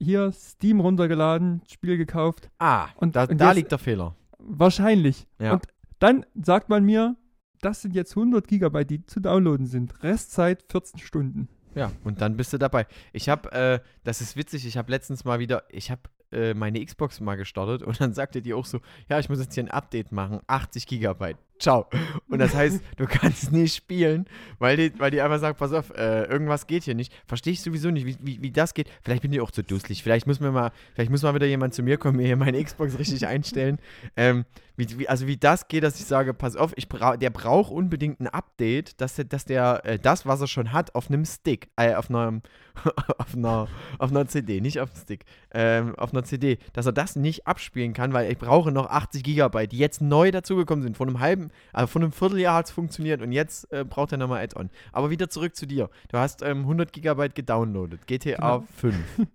Hier 0.00 0.30
Steam 0.32 0.80
runtergeladen, 0.80 1.62
Spiel 1.68 1.96
gekauft. 1.96 2.50
Ah, 2.58 2.88
Und- 2.96 3.16
da, 3.16 3.24
und 3.24 3.38
da 3.40 3.48
jetzt- 3.48 3.56
liegt 3.56 3.72
der 3.72 3.78
Fehler. 3.78 4.16
Wahrscheinlich. 4.38 5.26
Ja. 5.38 5.54
Und 5.54 5.66
dann 5.98 6.26
sagt 6.34 6.68
man 6.68 6.84
mir, 6.84 7.16
das 7.60 7.80
sind 7.80 7.94
jetzt 7.94 8.14
100 8.14 8.46
Gigabyte, 8.46 8.90
die 8.90 9.06
zu 9.06 9.20
downloaden 9.20 9.66
sind. 9.66 10.02
Restzeit 10.02 10.64
14 10.70 11.00
Stunden. 11.00 11.48
Ja, 11.74 11.90
und 12.04 12.20
dann 12.20 12.36
bist 12.36 12.52
du 12.52 12.58
dabei. 12.58 12.86
Ich 13.12 13.28
habe, 13.28 13.50
äh, 13.52 13.80
das 14.04 14.20
ist 14.20 14.36
witzig, 14.36 14.66
ich 14.66 14.76
habe 14.76 14.90
letztens 14.92 15.24
mal 15.24 15.38
wieder, 15.38 15.64
ich 15.70 15.90
habe 15.90 16.02
äh, 16.34 16.54
meine 16.54 16.84
Xbox 16.84 17.20
mal 17.20 17.36
gestartet 17.36 17.82
und 17.82 18.00
dann 18.00 18.12
sagte 18.12 18.42
die 18.42 18.54
auch 18.54 18.66
so, 18.66 18.80
ja, 19.08 19.18
ich 19.18 19.28
muss 19.28 19.40
jetzt 19.40 19.54
hier 19.54 19.64
ein 19.64 19.70
Update 19.70 20.12
machen, 20.12 20.40
80 20.46 20.86
Gigabyte. 20.86 21.38
Ciao. 21.58 21.86
Und 22.28 22.38
das 22.38 22.54
heißt, 22.54 22.80
du 22.96 23.06
kannst 23.06 23.52
nicht 23.52 23.74
spielen, 23.74 24.26
weil 24.58 24.76
die, 24.76 24.98
weil 24.98 25.10
die 25.10 25.20
einfach 25.20 25.38
sagt, 25.38 25.58
pass 25.58 25.72
auf, 25.72 25.90
äh, 25.96 26.24
irgendwas 26.24 26.66
geht 26.66 26.84
hier 26.84 26.94
nicht. 26.94 27.12
Verstehe 27.26 27.52
ich 27.52 27.62
sowieso 27.62 27.90
nicht, 27.90 28.06
wie, 28.06 28.16
wie, 28.20 28.42
wie 28.42 28.50
das 28.50 28.74
geht. 28.74 28.88
Vielleicht 29.02 29.22
bin 29.22 29.32
ich 29.32 29.40
auch 29.40 29.50
zu 29.50 29.62
dusselig. 29.62 30.02
Vielleicht 30.02 30.26
muss 30.26 30.40
mir 30.40 30.50
mal, 30.50 30.72
vielleicht 30.94 31.10
muss 31.10 31.22
mal 31.22 31.34
wieder 31.34 31.46
jemand 31.46 31.74
zu 31.74 31.82
mir 31.82 31.98
kommen, 31.98 32.16
mir 32.16 32.26
hier 32.26 32.36
meine 32.36 32.62
Xbox 32.62 32.98
richtig 32.98 33.26
einstellen. 33.26 33.78
Ähm, 34.16 34.44
wie, 34.76 34.98
wie, 34.98 35.08
also 35.08 35.26
wie 35.26 35.36
das 35.36 35.68
geht, 35.68 35.84
dass 35.84 36.00
ich 36.00 36.06
sage, 36.06 36.34
pass 36.34 36.56
auf, 36.56 36.72
ich 36.76 36.88
bra 36.88 37.16
der 37.16 37.30
braucht 37.30 37.70
unbedingt 37.70 38.20
ein 38.20 38.26
Update, 38.26 39.00
dass 39.00 39.14
der, 39.14 39.24
dass 39.24 39.44
der 39.44 39.80
äh, 39.84 39.98
das, 39.98 40.26
was 40.26 40.40
er 40.40 40.48
schon 40.48 40.72
hat, 40.72 40.94
auf 40.94 41.08
einem 41.08 41.24
Stick, 41.24 41.68
äh, 41.76 41.94
auf 41.94 42.10
einem, 42.10 42.42
auf 43.18 43.34
einer, 43.34 43.68
auf 43.98 44.10
einer 44.10 44.26
CD, 44.26 44.60
nicht 44.60 44.80
auf 44.80 44.90
dem 44.90 45.00
Stick, 45.00 45.24
ähm, 45.52 45.94
auf 45.96 46.12
einer 46.12 46.24
CD, 46.24 46.58
dass 46.72 46.86
er 46.86 46.92
das 46.92 47.14
nicht 47.14 47.46
abspielen 47.46 47.92
kann, 47.92 48.12
weil 48.12 48.30
ich 48.30 48.38
brauche 48.38 48.72
noch 48.72 48.90
80 48.90 49.22
Gigabyte, 49.22 49.70
die 49.70 49.78
jetzt 49.78 50.00
neu 50.00 50.32
dazugekommen 50.32 50.82
sind. 50.82 50.96
Vor 50.96 51.06
einem 51.06 51.20
halben, 51.20 51.43
also 51.72 51.86
vor 51.86 52.02
einem 52.02 52.12
Vierteljahr 52.12 52.56
hat 52.56 52.66
es 52.66 52.70
funktioniert 52.72 53.22
und 53.22 53.32
jetzt 53.32 53.72
äh, 53.72 53.84
braucht 53.84 54.12
er 54.12 54.18
nochmal 54.18 54.42
Add-on. 54.42 54.70
Aber 54.92 55.10
wieder 55.10 55.28
zurück 55.30 55.56
zu 55.56 55.66
dir. 55.66 55.90
Du 56.10 56.18
hast 56.18 56.42
ähm, 56.42 56.60
100 56.60 56.92
Gigabyte 56.92 57.34
gedownloadet, 57.34 58.06
GTA 58.06 58.36
Genau. 58.36 58.64
5. 58.76 58.96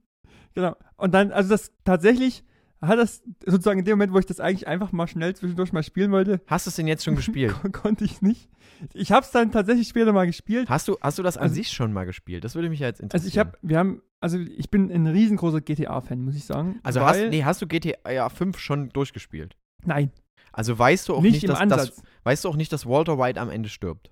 Genau. 0.56 0.76
Und 0.98 1.14
dann, 1.14 1.32
also 1.32 1.50
das 1.52 1.72
tatsächlich 1.86 2.44
hat 2.82 2.98
das 2.98 3.22
sozusagen 3.46 3.80
in 3.80 3.86
dem 3.86 3.94
Moment, 3.98 4.14
wo 4.14 4.20
ich 4.20 4.26
das 4.26 4.40
eigentlich 4.40 4.68
einfach 4.68 4.92
mal 4.92 5.08
schnell 5.08 5.36
zwischendurch 5.36 5.74
mal 5.74 5.84
spielen 5.84 6.12
wollte, 6.12 6.42
Hast 6.48 6.66
du 6.66 6.70
es 6.70 6.76
denn 6.76 6.88
jetzt 6.88 7.04
schon 7.04 7.16
gespielt? 7.18 7.54
kon 7.62 7.72
konnte 7.72 8.04
ich 8.04 8.22
nicht. 8.22 8.50
Ich 8.94 9.12
habe 9.12 9.26
es 9.26 9.32
dann 9.32 9.52
tatsächlich 9.52 9.88
später 9.90 10.12
mal 10.14 10.26
gespielt. 10.26 10.70
Hast 10.70 10.88
du, 10.88 10.98
hast 11.02 11.20
du 11.20 11.24
das 11.24 11.38
an 11.38 11.44
Also- 11.44 11.56
sich 11.56 11.72
schon 11.72 11.94
mal 11.94 12.06
gespielt? 12.06 12.44
Das 12.44 12.56
würde 12.56 12.70
mich 12.70 12.80
ja 12.80 12.88
jetzt 12.88 13.00
interessieren. 13.00 13.28
Also 13.28 13.34
ich 13.34 13.38
habe, 13.38 13.58
wir 13.62 13.78
haben, 13.78 14.02
also 14.22 14.38
ich 14.40 14.72
bin 14.72 14.90
ein 14.92 15.08
riesengroßer 15.08 15.62
GTA-Fan, 15.62 16.22
muss 16.24 16.36
ich 16.36 16.46
sagen. 16.46 16.80
Also 16.84 17.02
hast, 17.02 17.20
nee, 17.30 17.44
hast 17.44 17.62
du 17.62 17.68
GTA 17.68 18.30
5 18.30 18.58
schon 18.58 18.90
durchgespielt? 18.90 19.56
Nein, 19.86 20.12
Also 20.60 20.78
weißt 20.78 21.08
du 21.08 21.16
auch 21.16 21.22
nicht, 21.22 21.42
nicht, 21.42 21.48
dass, 21.48 21.66
dass, 21.70 22.04
weißt 22.24 22.44
du 22.44 22.50
auch 22.50 22.58
nicht, 22.58 22.74
dass 22.74 22.86
Walter 22.86 23.18
White 23.18 23.40
am 23.40 23.50
Ende 23.50 23.70
stirbt? 23.70 24.12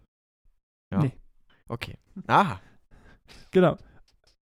Ja. 0.94 1.00
Nee. 1.00 1.12
Okay. 1.68 1.98
Aha. 2.26 2.62
Genau. 3.52 3.76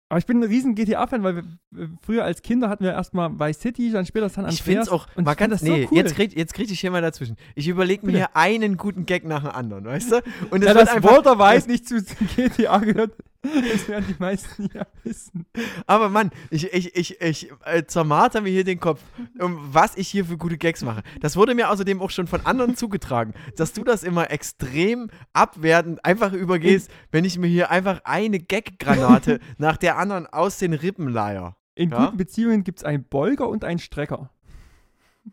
Aber 0.08 0.18
ich 0.18 0.24
bin 0.24 0.38
ein 0.38 0.44
riesen 0.44 0.74
GTA-Fan, 0.74 1.22
weil 1.22 1.36
wir, 1.36 1.44
wir 1.70 1.90
früher 2.00 2.24
als 2.24 2.40
Kinder 2.40 2.70
hatten 2.70 2.84
wir 2.84 2.92
erstmal 2.92 3.38
Vice 3.38 3.60
City, 3.60 3.92
dann 3.92 4.06
später 4.06 4.30
San 4.30 4.46
Andreas. 4.46 4.60
Ich 4.60 4.62
finde 4.62 4.80
es 4.80 4.88
auch, 4.88 5.08
und 5.14 5.26
mal 5.26 5.34
ganz, 5.34 5.50
das 5.50 5.60
so 5.60 5.66
nee, 5.66 5.88
cool. 5.90 5.98
jetzt 5.98 6.14
krieg, 6.14 6.34
jetzt 6.34 6.54
krieg 6.54 6.70
ich 6.70 6.80
hier 6.80 6.90
mal 6.90 7.02
dazwischen. 7.02 7.36
Ich 7.54 7.68
überlege 7.68 8.06
mir 8.06 8.12
hier 8.12 8.34
einen 8.34 8.78
guten 8.78 9.04
Gag 9.04 9.26
nach 9.26 9.42
dem 9.42 9.50
anderen, 9.50 9.84
weißt 9.84 10.12
du? 10.12 10.16
Und 10.50 10.62
es 10.62 10.68
ja, 10.68 10.74
wird 10.74 10.76
dass 10.76 10.88
einfach, 10.88 11.10
Walter 11.10 11.38
White 11.38 11.68
nicht 11.68 11.86
zu 11.86 12.02
GTA 12.36 12.78
gehört, 12.78 13.12
das 13.42 13.88
werden 13.88 14.04
die 14.08 14.16
meisten 14.18 14.68
ja 14.74 14.86
wissen. 15.02 15.46
aber 15.86 16.08
Mann, 16.08 16.30
ich, 16.50 16.72
ich, 16.72 16.94
ich, 16.94 17.20
ich 17.20 17.52
äh, 17.64 17.84
zermarter 17.86 18.40
mir 18.40 18.50
hier 18.50 18.64
den 18.64 18.80
Kopf, 18.80 19.00
um 19.38 19.58
was 19.72 19.96
ich 19.96 20.08
hier 20.08 20.24
für 20.24 20.36
gute 20.36 20.58
Gags 20.58 20.82
mache. 20.82 21.02
Das 21.20 21.36
wurde 21.36 21.54
mir 21.54 21.70
außerdem 21.70 22.00
auch 22.02 22.10
schon 22.10 22.26
von 22.26 22.44
anderen 22.44 22.76
zugetragen, 22.76 23.34
dass 23.56 23.72
du 23.72 23.82
das 23.82 24.02
immer 24.02 24.30
extrem 24.30 25.10
abwertend 25.32 26.04
einfach 26.04 26.32
übergehst, 26.32 26.90
wenn 27.12 27.24
ich 27.24 27.38
mir 27.38 27.48
hier 27.48 27.70
einfach 27.70 28.02
eine 28.04 28.40
Gaggranate 28.40 29.40
nach 29.58 29.76
der 29.76 29.96
anderen 29.96 30.26
aus 30.26 30.58
den 30.58 30.72
Rippen 30.74 31.08
leier. 31.08 31.56
In 31.74 31.90
Ja? 31.90 32.04
guten 32.04 32.16
Beziehungen 32.18 32.62
gibt 32.64 32.80
es 32.80 32.84
einen 32.84 33.04
Bolger 33.04 33.48
und 33.48 33.64
einen 33.64 33.78
Strecker. 33.78 34.30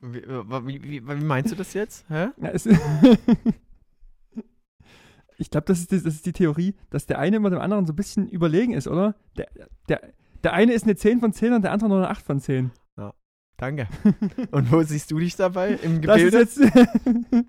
Wie, 0.02 0.22
wie, 0.22 0.84
wie, 0.84 1.08
wie 1.08 1.24
meinst 1.24 1.52
du 1.52 1.56
das 1.56 1.74
jetzt? 1.74 2.06
Hä? 2.10 2.28
Ja, 2.42 2.50
es 2.50 2.68
ich 5.38 5.50
glaube, 5.52 5.66
das, 5.66 5.80
ist 5.80 5.92
die- 5.92 6.02
das 6.04 6.16
ist 6.16 6.26
die 6.26 6.34
Theorie, 6.34 6.76
dass 6.90 7.06
der 7.06 7.20
eine 7.20 7.38
immer 7.38 7.50
dem 7.50 7.60
anderen 7.60 7.86
so 7.86 7.94
ein 7.94 7.96
bisschen 7.96 8.28
überlegen 8.28 8.74
ist, 8.74 8.88
oder? 8.88 9.16
Der, 9.38 9.48
der, 9.90 10.02
der 10.44 10.54
eine 10.54 10.74
ist 10.74 10.84
eine 10.84 10.96
10 10.96 11.20
von 11.20 11.34
10 11.34 11.54
und 11.54 11.62
der 11.64 11.72
andere 11.72 11.90
nur 11.90 11.98
eine 12.00 12.10
8 12.10 12.26
von 12.26 12.40
10. 12.40 12.72
Danke. 13.60 13.88
Und 14.52 14.72
wo 14.72 14.84
siehst 14.84 15.10
du 15.10 15.18
dich 15.18 15.36
dabei? 15.36 15.80
Im 15.82 16.00
Das 16.04 16.18
Gebilde? 16.18 16.38
ist 16.42 16.58
jetzt. 16.60 16.74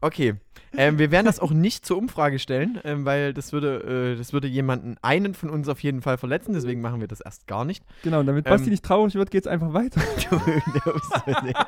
Okay. 0.00 0.34
Ähm, 0.76 0.98
wir 0.98 1.10
werden 1.10 1.26
das 1.26 1.40
auch 1.40 1.50
nicht 1.52 1.84
zur 1.86 1.96
Umfrage 1.98 2.38
stellen, 2.38 2.80
ähm, 2.84 3.04
weil 3.04 3.32
das 3.34 3.52
würde, 3.52 4.12
äh, 4.14 4.16
das 4.16 4.32
würde 4.32 4.48
jemanden, 4.48 4.96
einen 5.02 5.34
von 5.34 5.50
uns 5.50 5.68
auf 5.68 5.80
jeden 5.82 6.02
Fall 6.02 6.18
verletzen, 6.18 6.52
deswegen 6.54 6.80
machen 6.80 7.00
wir 7.00 7.08
das 7.08 7.20
erst 7.20 7.46
gar 7.46 7.64
nicht. 7.64 7.84
genau, 8.02 8.20
und 8.20 8.26
damit 8.26 8.44
Basti 8.44 8.66
Ähm, 8.66 8.70
nicht 8.70 8.84
traurig 8.84 9.14
wird, 9.14 9.30
geht 9.30 9.44
es 9.44 9.46
einfach 9.46 9.72
weiter. 9.72 10.00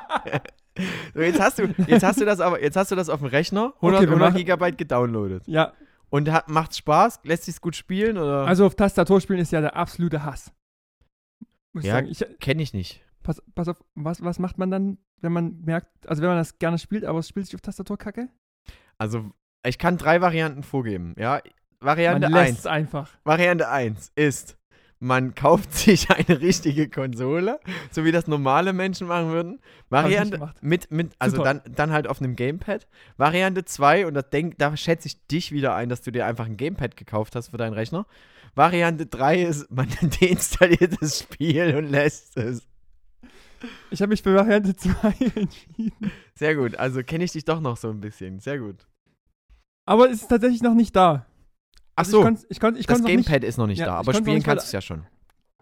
So, 1.13 1.21
jetzt 1.21 1.39
hast 1.39 1.57
du, 1.57 1.73
jetzt 1.87 2.03
hast 2.03 2.21
du 2.21 2.25
das 2.25 2.39
aber, 2.39 2.61
jetzt 2.61 2.75
hast 2.77 2.91
du 2.91 2.95
das 2.95 3.09
auf 3.09 3.19
dem 3.19 3.27
Rechner, 3.29 3.73
100, 3.77 3.81
Okay, 3.81 4.01
wir 4.01 4.13
100 4.15 4.19
machen- 4.29 4.37
Gigabyte 4.37 4.77
gedownloadet. 4.77 5.47
Ja, 5.47 5.73
Und 6.09 6.29
hat, 6.31 6.49
macht's 6.49 6.77
Spaß? 6.77 7.21
Lässt 7.23 7.45
sich's 7.45 7.59
gut 7.61 7.75
spielen 7.75 8.17
oder? 8.17 8.45
also 8.45 8.65
auf 8.65 8.75
Tastatur 8.75 9.19
spielen 9.19 9.39
ist 9.39 9.51
ja 9.51 9.61
der 9.61 9.75
absolute 9.75 10.23
Hass. 10.23 10.51
Muss 11.73 11.83
ich 11.83 11.87
Ja, 11.87 11.95
sagen. 11.95 12.07
Ich, 12.09 12.23
kenne 12.39 12.61
ich 12.61 12.73
nicht. 12.73 13.01
pass, 13.23 13.41
pass 13.55 13.67
auf, 13.69 13.83
was, 13.95 14.21
was 14.23 14.37
macht 14.37 14.59
man 14.59 14.69
dann, 14.69 14.99
wenn 15.21 15.31
man 15.31 15.61
merkt, 15.61 16.07
also 16.07 16.21
wenn 16.21 16.29
man 16.29 16.37
das 16.37 16.59
gerne 16.59 16.77
spielt, 16.77 17.05
aber 17.05 17.19
es 17.19 17.27
spielt 17.27 17.47
sich 17.47 17.55
auf 17.55 17.61
Tastatur 17.61 17.97
kacke? 17.97 18.29
Also, 18.97 19.31
ich 19.65 19.77
kann 19.77 19.97
drei 19.97 20.21
Varianten 20.21 20.63
vorgeben, 20.63 21.15
ja. 21.17 21.41
Variante 21.79 22.27
lässt 22.27 22.49
1. 22.49 22.59
es 22.59 22.65
einfach. 22.65 23.09
Variante 23.23 23.69
1 23.69 24.11
ist, 24.15 24.57
man 24.99 25.35
kauft 25.35 25.73
sich 25.77 26.09
eine 26.09 26.41
richtige 26.41 26.89
Konsole, 26.89 27.59
so 27.91 28.03
wie 28.03 28.11
das 28.11 28.27
normale 28.27 28.73
Menschen 28.73 29.07
machen 29.07 29.29
würden. 29.29 29.59
Variante 29.89 30.53
mit, 30.61 30.91
mit 30.91 31.13
also 31.19 31.37
Super. 31.37 31.55
dann, 31.55 31.75
dann 31.75 31.91
halt 31.91 32.07
auf 32.07 32.21
einem 32.21 32.35
Gamepad. 32.35 32.87
Variante 33.17 33.65
2, 33.65 34.07
und 34.07 34.15
das 34.15 34.29
denk, 34.29 34.57
da 34.57 34.75
schätze 34.75 35.07
ich 35.07 35.25
dich 35.27 35.51
wieder 35.51 35.75
ein, 35.75 35.89
dass 35.89 36.01
du 36.01 36.11
dir 36.11 36.25
einfach 36.25 36.45
ein 36.45 36.57
Gamepad 36.57 36.97
gekauft 36.97 37.35
hast 37.35 37.49
für 37.49 37.57
deinen 37.57 37.73
Rechner. 37.73 38.05
Variante 38.55 39.05
3 39.05 39.43
ist, 39.43 39.71
man 39.71 39.87
deinstalliert 40.21 40.99
das 40.99 41.19
Spiel 41.19 41.75
und 41.75 41.89
lässt 41.89 42.37
es. 42.37 42.67
Ich 43.89 44.01
habe 44.01 44.09
mich 44.09 44.21
für 44.21 44.35
Variante 44.35 44.75
2 44.75 44.91
entschieden. 45.35 46.11
Sehr 46.35 46.55
gut, 46.55 46.75
also 46.75 47.01
kenne 47.03 47.23
ich 47.23 47.31
dich 47.31 47.45
doch 47.45 47.59
noch 47.59 47.77
so 47.77 47.89
ein 47.89 47.99
bisschen. 48.01 48.39
Sehr 48.39 48.59
gut. 48.59 48.87
Aber 49.85 50.09
es 50.09 50.21
ist 50.21 50.27
tatsächlich 50.27 50.61
noch 50.61 50.73
nicht 50.73 50.95
da. 50.95 51.25
Ach 51.95 52.03
Also 52.03 52.11
so, 52.11 52.17
ich 52.19 52.23
konnt's- 52.25 52.45
ich 52.49 52.59
konnt, 52.59 52.77
ich 52.77 52.85
das 52.85 52.99
noch 52.99 53.07
nicht, 53.07 53.27
Gamepad 53.27 53.43
ist 53.43 53.57
noch 53.57 53.67
nicht 53.67 53.79
Ja, 53.79 53.85
da, 53.87 53.93
aber 53.95 54.13
spielen 54.13 54.43
kannst 54.43 54.65
du 54.65 54.67
es 54.67 54.71
ja 54.73 54.81
schon. 54.81 55.05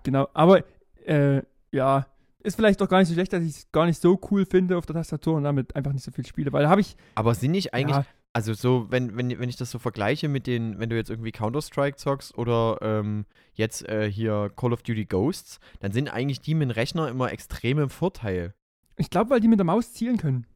Genau, 0.03 0.27
aber 0.33 0.63
äh, 1.05 1.41
ja, 1.71 2.07
ist 2.43 2.55
vielleicht 2.55 2.81
doch 2.81 2.89
gar 2.89 2.99
nicht 2.99 3.07
so 3.07 3.13
schlecht, 3.13 3.31
dass 3.33 3.43
ich 3.43 3.49
es 3.57 3.71
gar 3.71 3.85
nicht 3.85 4.01
so 4.01 4.19
cool 4.29 4.45
finde 4.45 4.77
auf 4.77 4.85
der 4.85 4.95
Tastatur 4.95 5.35
und 5.35 5.43
damit 5.43 5.75
einfach 5.75 5.93
nicht 5.93 6.03
so 6.03 6.11
viel 6.11 6.25
spiele, 6.25 6.51
weil 6.53 6.63
da 6.63 6.69
habe 6.69 6.81
ich 6.81 6.95
Aber 7.15 7.33
sind 7.35 7.51
nicht 7.51 7.73
eigentlich, 7.73 7.95
ja, 7.95 8.05
Also 8.36 8.53
so, 8.53 8.88
wenn, 8.89 9.15
wenn, 9.15 9.39
wenn 9.39 9.47
ich 9.47 9.55
das 9.55 9.71
so 9.71 9.79
vergleiche 9.79 10.27
mit 10.27 10.45
den, 10.45 10.77
wenn 10.77 10.89
du 10.89 10.97
jetzt 10.97 11.09
irgendwie 11.09 11.31
Counter-Strike 11.31 11.95
zockst 11.95 12.38
oder 12.38 12.79
ähm, 12.81 13.25
jetzt 13.53 13.88
äh, 13.88 14.11
hier 14.11 14.51
Call 14.57 14.73
of 14.73 14.83
Duty 14.83 15.05
Ghosts, 15.05 15.61
dann 15.79 15.93
sind 15.93 16.09
eigentlich 16.09 16.41
die 16.41 16.53
mit 16.53 16.67
dem 16.69 16.71
Rechner 16.71 17.07
immer 17.07 17.31
extrem 17.31 17.79
im 17.79 17.89
Vorteil. 17.89 18.53
Ich 18.97 19.09
glaube, 19.09 19.29
weil 19.29 19.39
die 19.39 19.47
mit 19.47 19.59
der 19.59 19.65
Maus 19.65 19.93
zielen 19.93 20.17
können. 20.17 20.47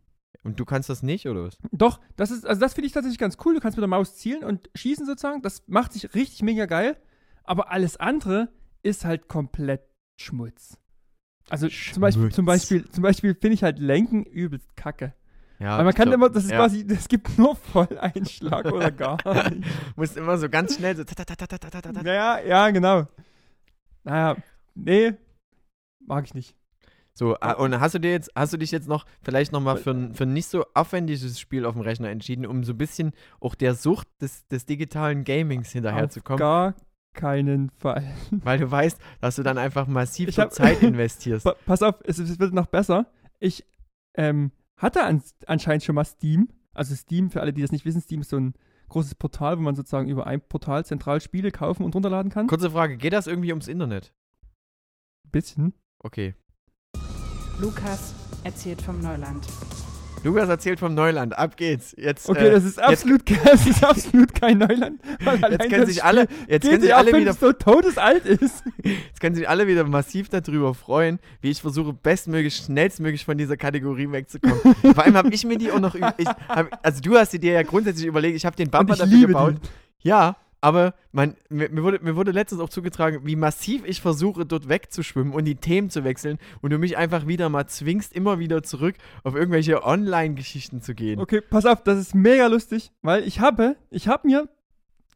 Und 0.43 0.59
du 0.59 0.65
kannst 0.65 0.89
das 0.89 1.03
nicht, 1.03 1.30
oder 1.30 1.45
was? 1.45 1.57
Doch, 1.71 2.01
das 2.17 2.32
ist, 2.32 2.45
also 2.45 2.59
das 2.59 2.73
finde 2.73 2.88
ich 2.88 2.91
tatsächlich 2.91 3.17
ganz 3.17 3.38
cool. 3.45 3.53
Du 3.53 3.61
kannst 3.61 3.77
mit 3.77 3.82
der 3.82 3.88
Maus 3.88 4.17
zielen 4.17 4.43
und 4.43 4.69
schießen 4.75 5.05
sozusagen. 5.05 5.41
Das 5.41 5.63
macht 5.67 5.93
sich 5.93 6.13
richtig 6.15 6.41
mega 6.41 6.65
geil. 6.65 6.97
Aber 7.45 7.71
alles 7.71 7.95
andere 7.95 8.49
ist 8.84 9.05
halt 9.05 9.30
komplett 9.30 9.84
Schmutz. 10.19 10.77
Also 11.49 11.69
zum 11.69 12.01
Beispiel, 12.01 12.23
Schmutz. 12.23 12.36
zum 12.36 12.45
Beispiel, 12.45 12.91
zum 12.91 13.03
Beispiel 13.03 13.36
finde 13.36 13.53
ich 13.53 13.63
halt 13.63 13.80
Lenken 13.80 14.25
übelst 14.25 14.75
kacke. 14.75 15.13
Ja, 15.60 15.78
Weil 15.78 15.84
man 15.86 15.93
kann 15.93 16.05
glaub- 16.07 16.16
immer, 16.16 16.30
das 16.30 16.45
ist 16.45 16.51
ja. 16.51 16.57
quasi, 16.57 16.86
es 16.89 17.07
gibt 17.07 17.30
nur 17.38 17.55
Volleinschlag 17.55 18.66
oder 18.72 18.91
gar 18.91 19.18
nicht. 19.49 19.68
Musst 19.97 20.16
immer 20.18 20.38
so 20.38 20.47
ganz 20.49 20.76
schnell 20.78 20.95
so. 20.95 21.03
tatatatatatatat. 21.03 22.05
Ja, 22.05 22.39
ja, 22.39 22.70
genau. 22.70 23.07
Naja, 24.03 24.38
nee, 24.76 25.14
mag 26.05 26.26
ich 26.26 26.34
nicht. 26.34 26.55
So, 27.14 27.36
ah, 27.41 27.51
und 27.53 27.78
hast 27.82 27.95
du 27.95 27.99
dir 27.99 28.12
jetzt, 28.12 28.32
hast 28.34 28.53
du 28.53 28.57
dich 28.57 28.72
jetzt 28.72 28.88
noch 28.88 29.05
vielleicht 29.22 29.51
nochmal 29.51 29.76
für, 29.76 29.91
ein- 29.91 30.14
für 30.14 30.24
ein 30.24 30.32
nicht 30.34 30.47
so 30.47 30.66
aufwendiges 30.74 31.38
Spiel 31.38 31.66
auf 31.66 31.74
dem 31.74 31.82
Rechner 31.82 32.10
entschieden, 32.10 32.45
um 32.45 32.64
so 32.64 32.72
ein 32.72 32.78
bisschen 32.78 33.12
auch 33.41 33.55
der 33.55 33.76
Sucht 33.76 34.07
des, 34.22 34.47
des 34.47 34.66
digitalen 34.66 35.26
Gamings 35.26 35.72
hinterherzukommen? 35.72 36.39
Gar 36.39 36.76
keinen 37.14 37.70
Fall. 37.72 38.03
Weil 38.32 38.60
du 38.60 38.72
weißt, 38.72 38.97
dass 39.20 39.36
du 39.36 39.43
dann 39.43 39.57
einfach 39.57 39.88
massiv 39.88 40.38
hab- 40.38 40.53
Zeit 40.53 40.82
investierst. 40.82 41.43
Pa 41.43 41.55
pass 41.66 41.84
auf, 41.84 41.95
es, 42.05 42.20
es 42.20 42.39
wird 42.39 42.53
noch 42.53 42.68
besser. 42.68 43.07
Ich 43.39 43.66
ähm, 44.18 44.51
hatte 44.80 45.03
an, 45.03 45.21
anscheinend 45.45 45.84
schon 45.84 45.95
mal 45.95 46.05
Steam. 46.05 46.49
Also 46.73 46.95
Steam, 46.95 47.30
für 47.30 47.41
alle, 47.41 47.53
die 47.53 47.61
das 47.61 47.71
nicht 47.71 47.86
wissen, 47.86 48.01
Steam 48.01 48.21
ist 48.21 48.30
so 48.30 48.38
ein 48.38 48.53
großes 48.89 49.15
Portal, 49.15 49.57
wo 49.57 49.61
man 49.61 49.75
sozusagen 49.75 50.09
über 50.09 50.25
ein 50.25 50.41
Portal 50.41 50.86
zentral 50.86 51.21
Spiele 51.21 51.51
kaufen 51.51 51.84
und 51.84 51.93
runterladen 51.93 52.32
kann. 52.32 52.47
Kurze 52.47 52.71
Frage, 52.71 52.97
geht 52.97 53.13
das 53.13 53.27
irgendwie 53.27 53.51
ums 53.51 53.67
Internet? 53.67 54.13
Bisschen. 55.32 55.73
Okay. 55.99 56.34
Lukas 57.59 58.15
erzählt 58.43 58.82
vom 58.82 58.99
Neuland. 59.01 59.45
Lukas 60.24 60.49
erzählt 60.49 60.80
vom 60.80 60.93
Neuland. 60.93 61.38
Ab 61.38 61.57
geht's. 61.57 61.95
Jetzt, 61.97 62.30
Okay, 62.30 62.47
äh, 62.47 62.51
das 62.51 62.63
ist 62.63 62.82
absolut, 62.82 63.22
das 63.45 63.65
ist 63.65 63.84
absolut 63.84 64.34
kein 64.34 64.57
Neuland. 64.57 64.99
jetzt 65.49 65.70
können 65.70 65.86
sich 65.86 66.03
alle, 66.03 66.28
jetzt 66.47 66.67
können 66.67 66.82
sich 66.82 66.93
alle 66.93 67.11
5 67.11 67.22
wieder, 67.22 67.34
so 67.34 67.51
todesalt 67.51 68.26
ist. 68.26 68.63
jetzt 68.84 69.20
können 69.20 69.36
sich 69.36 69.47
alle 69.47 69.67
wieder 69.67 69.84
massiv 69.86 70.30
darüber 70.30 70.74
freuen, 70.74 71.20
wie 71.41 71.49
ich 71.49 71.61
versuche, 71.61 71.93
bestmöglich, 71.93 72.55
schnellstmöglich 72.55 73.26
von 73.26 73.38
dieser 73.38 73.57
Kategorie 73.57 74.11
wegzukommen. 74.11 74.59
Vor 74.93 75.03
allem 75.03 75.15
habe 75.15 75.34
ich 75.34 75.45
mir 75.45 75.57
die 75.57 75.72
auch 75.72 75.80
noch, 75.80 75.95
ich 75.95 76.28
hab, 76.47 76.80
also 76.84 77.01
du 77.01 77.17
hast 77.17 77.34
die 77.34 77.39
dir 77.39 77.53
ja 77.53 77.63
grundsätzlich 77.63 78.05
überlegt, 78.07 78.36
ich 78.36 78.45
habe 78.45 78.55
den 78.55 78.70
Bumper 78.70 78.93
ich 78.93 78.99
dafür 78.99 79.28
gebaut. 79.28 79.55
die. 79.61 80.07
Ja, 80.09 80.38
aber 80.62 80.93
man, 81.12 81.36
mir, 81.49 81.70
mir, 81.70 81.84
wurde, 81.84 81.99
mir 82.01 82.16
wurde 82.16 82.32
letztens 82.32 82.62
auch 82.62 82.70
zugetragen, 82.70 83.22
wie 83.24 83.36
massiv 83.36 83.84
ich 83.86 84.01
versuche, 84.01 84.45
dort 84.45 84.68
wegzuschwimmen 84.68 85.34
und 85.34 85.45
die 85.45 85.55
Themen 85.55 85.89
zu 85.89 86.03
wechseln 86.03 86.38
und 86.62 86.72
du 86.72 86.78
mich 86.78 86.97
einfach 86.97 87.28
wieder 87.28 87.49
mal 87.49 87.68
zwingst, 87.68 88.14
immer 88.14 88.39
wieder 88.39 88.64
zurück 88.64 88.95
auf 89.24 89.36
irgendwelche 89.36 89.84
Online-Geschichten 89.84 90.82
zu 90.82 90.93
gehen. 90.95 91.20
Okay, 91.20 91.41
pass 91.41 91.66
auf, 91.66 91.84
das 91.84 91.99
ist 91.99 92.16
mega 92.16 92.47
lustig, 92.47 92.91
weil 93.01 93.24
ich 93.24 93.39
habe, 93.39 93.78
ich 93.89 94.07
habe 94.07 94.28
mir 94.28 94.49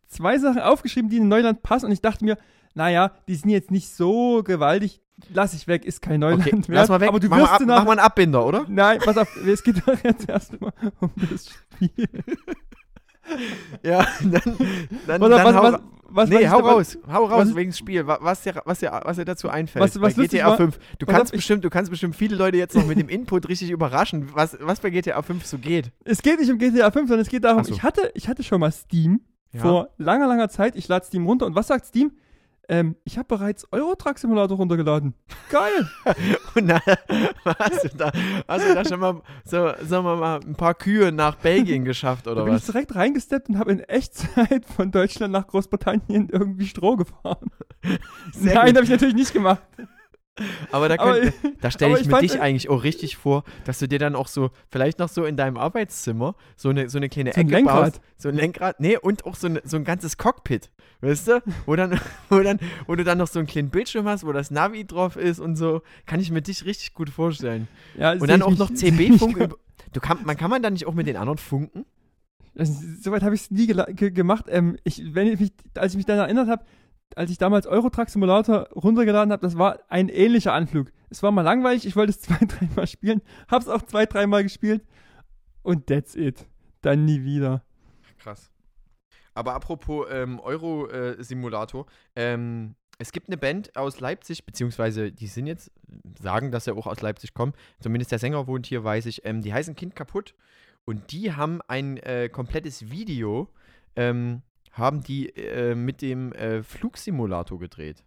zwei 0.08 0.38
Sachen 0.38 0.62
aufgeschrieben, 0.62 1.10
die 1.10 1.18
in 1.18 1.28
Neuland 1.28 1.64
passen 1.64 1.88
und 1.88 1.92
ich 1.92 2.02
dachte 2.02 2.24
mir, 2.24 2.38
naja, 2.74 3.12
die 3.28 3.36
sind 3.36 3.50
jetzt 3.50 3.72
nicht 3.72 3.90
so 3.90 4.44
gewaltig, 4.44 5.02
lass 5.34 5.54
ich 5.54 5.68
weg, 5.68 5.86
ist 5.86 6.02
kein 6.02 6.20
Neuland 6.20 6.46
Okay, 6.48 6.56
mehr. 6.56 6.80
lass 6.80 6.90
mal 6.90 7.02
weg. 7.02 7.10
Aber 7.10 7.20
du 7.20 7.28
mach, 7.28 7.38
mal 7.38 7.44
wirst 7.44 7.54
ab, 7.54 7.60
sie 7.60 7.66
mach 7.66 7.84
mal 7.84 7.92
einen 7.92 8.00
Abbinder, 8.00 8.46
oder? 8.46 8.66
Nein, 8.68 9.00
pass 9.04 9.18
auf, 9.18 9.36
es 9.46 9.64
geht 9.64 9.86
doch 9.86 10.04
jetzt 10.04 10.28
erstmal 10.28 10.74
um 11.00 11.12
das 11.16 11.50
Spiel. 11.50 12.10
Ja, 13.84 14.06
dann, 14.22 14.42
dann, 15.08 15.22
auf, 15.24 15.30
dann 15.30 15.46
was, 15.46 15.56
hau, 15.56 15.64
was, 15.64 15.82
was, 16.10 16.30
nee, 16.30 16.48
hau 16.48 16.60
raus, 16.60 16.98
hau 17.12 17.26
raus 17.26 17.48
was- 17.48 17.56
wegen 17.56 17.74
Spiel, 17.74 18.06
wa- 18.08 18.20
was 18.22 18.42
dir, 18.44 18.62
was, 18.66 18.80
dir, 18.80 19.02
was 19.04 19.18
dir 19.18 19.26
dazu 19.26 19.50
einfällt. 19.50 19.84
Was- 19.84 20.00
was 20.00 20.14
bei 20.16 20.24
GTA 20.28 20.48
war- 20.48 20.58
5. 20.58 20.80
Du 21.00 21.06
kannst, 21.06 21.32
bestimmt, 21.34 21.64
du 21.66 21.70
kannst 21.70 21.90
bestimmt 21.92 22.16
viele 22.16 22.36
Leute 22.36 22.58
jetzt 22.58 22.76
noch 22.76 22.86
mit 22.86 22.98
dem 23.00 23.10
Input 23.10 23.50
richtig 23.50 23.72
überraschen, 23.72 24.30
was, 24.34 24.58
was 24.62 24.80
bei 24.80 24.90
GTA 24.92 25.22
5 25.22 25.46
so 25.46 25.58
geht. 25.58 25.92
Es 26.06 26.22
geht 26.22 26.40
nicht 26.40 26.52
um 26.52 26.58
GTA 26.60 26.92
5, 26.92 27.08
sondern 27.08 27.22
es 27.22 27.30
geht 27.30 27.44
darum, 27.44 27.64
so. 27.64 27.74
ich, 27.74 27.84
hatte, 27.84 28.12
ich 28.14 28.28
hatte 28.28 28.44
schon 28.44 28.60
mal 28.60 28.72
Steam 28.72 29.22
Ja. 29.52 29.62
vor 29.62 29.90
langer, 29.98 30.28
langer 30.28 30.50
Zeit. 30.50 30.76
Ich 30.76 30.88
lade 30.88 31.06
Steam 31.06 31.26
runter 31.26 31.46
und 31.46 31.56
was 31.56 31.68
sagt 31.68 31.86
Steam? 31.86 32.12
Ähm, 32.74 32.96
ich 33.04 33.20
habe 33.20 33.28
bereits 33.28 33.68
Euro 33.72 33.94
Truck 33.94 34.18
Simulator 34.18 34.58
runtergeladen. 34.58 35.14
Geil. 35.52 35.88
Und 36.56 36.68
dann 36.70 36.82
hast 37.60 37.84
du 37.84 37.90
da, 37.96 38.12
hast 38.48 38.68
du 38.68 38.74
da 38.74 38.84
schon 38.84 39.00
mal, 39.00 39.22
so, 39.46 39.74
sagen 39.84 40.06
wir 40.06 40.16
mal, 40.16 40.40
ein 40.40 40.56
paar 40.56 40.74
Kühe 40.74 41.12
nach 41.12 41.36
Belgien 41.36 41.86
geschafft 41.86 42.26
Da 42.26 42.32
oder 42.32 42.46
bin 42.46 42.56
ich 42.56 42.62
was? 42.62 42.66
direkt 42.66 42.96
reingesteppt 42.96 43.50
und 43.50 43.60
habe 43.60 43.74
in 43.74 43.80
Echtzeit 43.82 44.66
von 44.66 44.90
Deutschland 44.90 45.32
nach 45.34 45.46
Großbritannien 45.46 46.30
irgendwie 46.30 46.66
Stroh 46.66 46.96
gefahren. 46.96 47.52
Sehr 48.32 48.56
Nein, 48.56 48.76
habe 48.76 48.86
ich 48.86 48.90
natürlich 48.90 49.14
nicht 49.16 49.34
gemacht. 49.34 49.62
Aber 50.72 50.90
da, 50.90 50.96
Aber, 51.00 51.20
da 51.62 51.70
stelle 51.72 51.94
ich 51.96 52.02
ich 52.02 52.08
mir 52.08 52.20
dich 52.20 52.42
eigentlich 52.42 52.70
auch 52.70 52.84
richtig 52.84 53.18
vor, 53.18 53.44
dass 53.66 53.80
du 53.80 53.88
dir 53.88 54.00
dann 54.00 54.16
auch 54.16 54.28
so, 54.28 54.50
vielleicht 54.70 55.00
noch 55.00 55.10
so 55.10 55.26
in 55.26 55.38
deinem 55.38 55.58
Arbeitszimmer, 55.58 56.36
so 56.56 56.70
eine, 56.70 56.90
so 56.90 56.98
eine 56.98 57.10
kleine 57.10 57.34
So 57.34 57.40
ein 57.40 57.48
Ecke 57.48 57.56
Lenkrad. 57.56 57.94
baust. 57.94 58.02
So 58.18 58.30
ein 58.30 58.36
Lenkrad. 58.36 58.80
Nee, 58.80 58.98
und 58.98 59.26
auch 59.26 59.36
so, 59.36 59.48
eine, 59.48 59.62
so 59.64 59.78
ein 59.78 59.84
ganzes 59.84 60.18
Cockpit. 60.18 60.72
Weißt 61.02 61.28
du? 61.28 61.44
Wo, 61.66 61.76
dann, 61.76 62.00
wo, 62.30 62.40
dann, 62.40 62.60
wo 62.88 62.96
du 62.96 63.04
dann 63.04 63.20
noch 63.20 63.28
so 63.28 63.40
einen 63.40 63.48
kleinen 63.48 63.70
Bildschirm 63.70 64.08
hast, 64.08 64.26
wo 64.26 64.32
das 64.32 64.50
Navi 64.50 64.86
drauf 64.86 65.16
ist 65.18 65.40
und 65.40 65.56
so. 65.56 65.82
Kann 66.06 66.20
ich 66.20 66.32
mir 66.32 66.42
dich 66.42 66.66
richtig 66.66 66.94
gut 66.94 67.10
vorstellen. 67.10 67.68
ja, 67.98 68.14
Und 68.14 68.28
dann 68.28 68.42
auch 68.42 68.58
noch 68.58 68.74
CB-Funk. 68.74 69.56
Du 69.92 70.00
kann, 70.00 70.20
man 70.24 70.38
kann 70.38 70.50
man 70.50 70.64
da 70.64 70.70
nicht 70.72 70.88
auch 70.88 70.94
mit 70.94 71.06
den 71.06 71.18
anderen 71.18 71.38
funken? 71.38 71.86
Soweit 72.56 73.22
habe 73.22 73.36
ich 73.36 73.42
es 73.42 73.52
nie 73.52 73.68
ge 73.68 74.12
gemacht. 74.12 74.46
Ähm, 74.48 74.78
ich, 74.84 75.04
wenn 75.14 75.28
ich 75.28 75.40
mich, 75.40 75.52
als 75.76 75.94
ich 75.94 75.98
mich 75.98 76.06
dann 76.06 76.20
erinnert 76.20 76.48
habe, 76.48 76.64
als 77.16 77.32
ich 77.32 77.38
damals 77.38 77.68
Eurotruck 77.68 78.10
Simulator 78.10 78.70
runtergeladen 78.72 79.32
habe, 79.32 79.42
das 79.42 79.58
war 79.58 79.80
ein 79.90 80.10
ähnlicher 80.10 80.54
Anflug. 80.54 80.92
Es 81.10 81.24
war 81.24 81.32
mal 81.32 81.42
langweilig, 81.42 81.86
ich 81.86 81.96
wollte 81.96 82.12
es 82.12 82.22
zwei, 82.22 82.38
dreimal 82.46 82.88
spielen, 82.88 83.22
hab's 83.48 83.68
auch 83.68 83.82
zwei, 83.84 84.06
dreimal 84.06 84.44
gespielt 84.44 84.84
und 85.62 85.88
that's 85.88 86.16
it. 86.16 86.46
Dann 86.82 87.06
nie 87.06 87.24
wieder. 87.24 87.64
Krass. 88.18 88.52
Aber 89.34 89.54
apropos 89.54 90.08
ähm, 90.12 90.40
Euro-Simulator, 90.40 91.86
ähm, 92.16 92.76
es 93.00 93.12
gibt 93.12 93.28
eine 93.28 93.38
Band 93.38 93.76
aus 93.76 94.00
Leipzig, 94.00 94.46
beziehungsweise 94.46 95.12
die 95.12 95.28
sind 95.28 95.48
jetzt, 95.48 95.72
sagen, 96.22 96.52
dass 96.52 96.66
sie 96.66 96.76
auch 96.76 96.88
aus 96.88 97.02
Leipzig 97.02 97.34
kommen. 97.34 97.54
Zumindest 97.80 98.12
der 98.12 98.20
Sänger 98.20 98.48
wohnt 98.48 98.68
hier, 98.68 98.84
weiß 98.84 99.08
ich. 99.08 99.26
Ähm, 99.26 99.42
die 99.42 99.54
heißen 99.54 99.76
Kind 99.76 99.96
kaputt. 99.96 100.36
Und 100.86 101.12
die 101.12 101.34
haben 101.34 101.62
ein 101.68 101.98
äh, 101.98 102.30
komplettes 102.30 102.92
Video, 102.92 103.50
ähm, 103.96 104.42
haben 104.74 105.02
die 105.02 105.30
äh, 105.30 105.76
mit 105.76 106.02
dem 106.02 106.34
äh, 106.34 106.62
Flugsimulator 106.64 107.60
gedreht. 107.60 108.04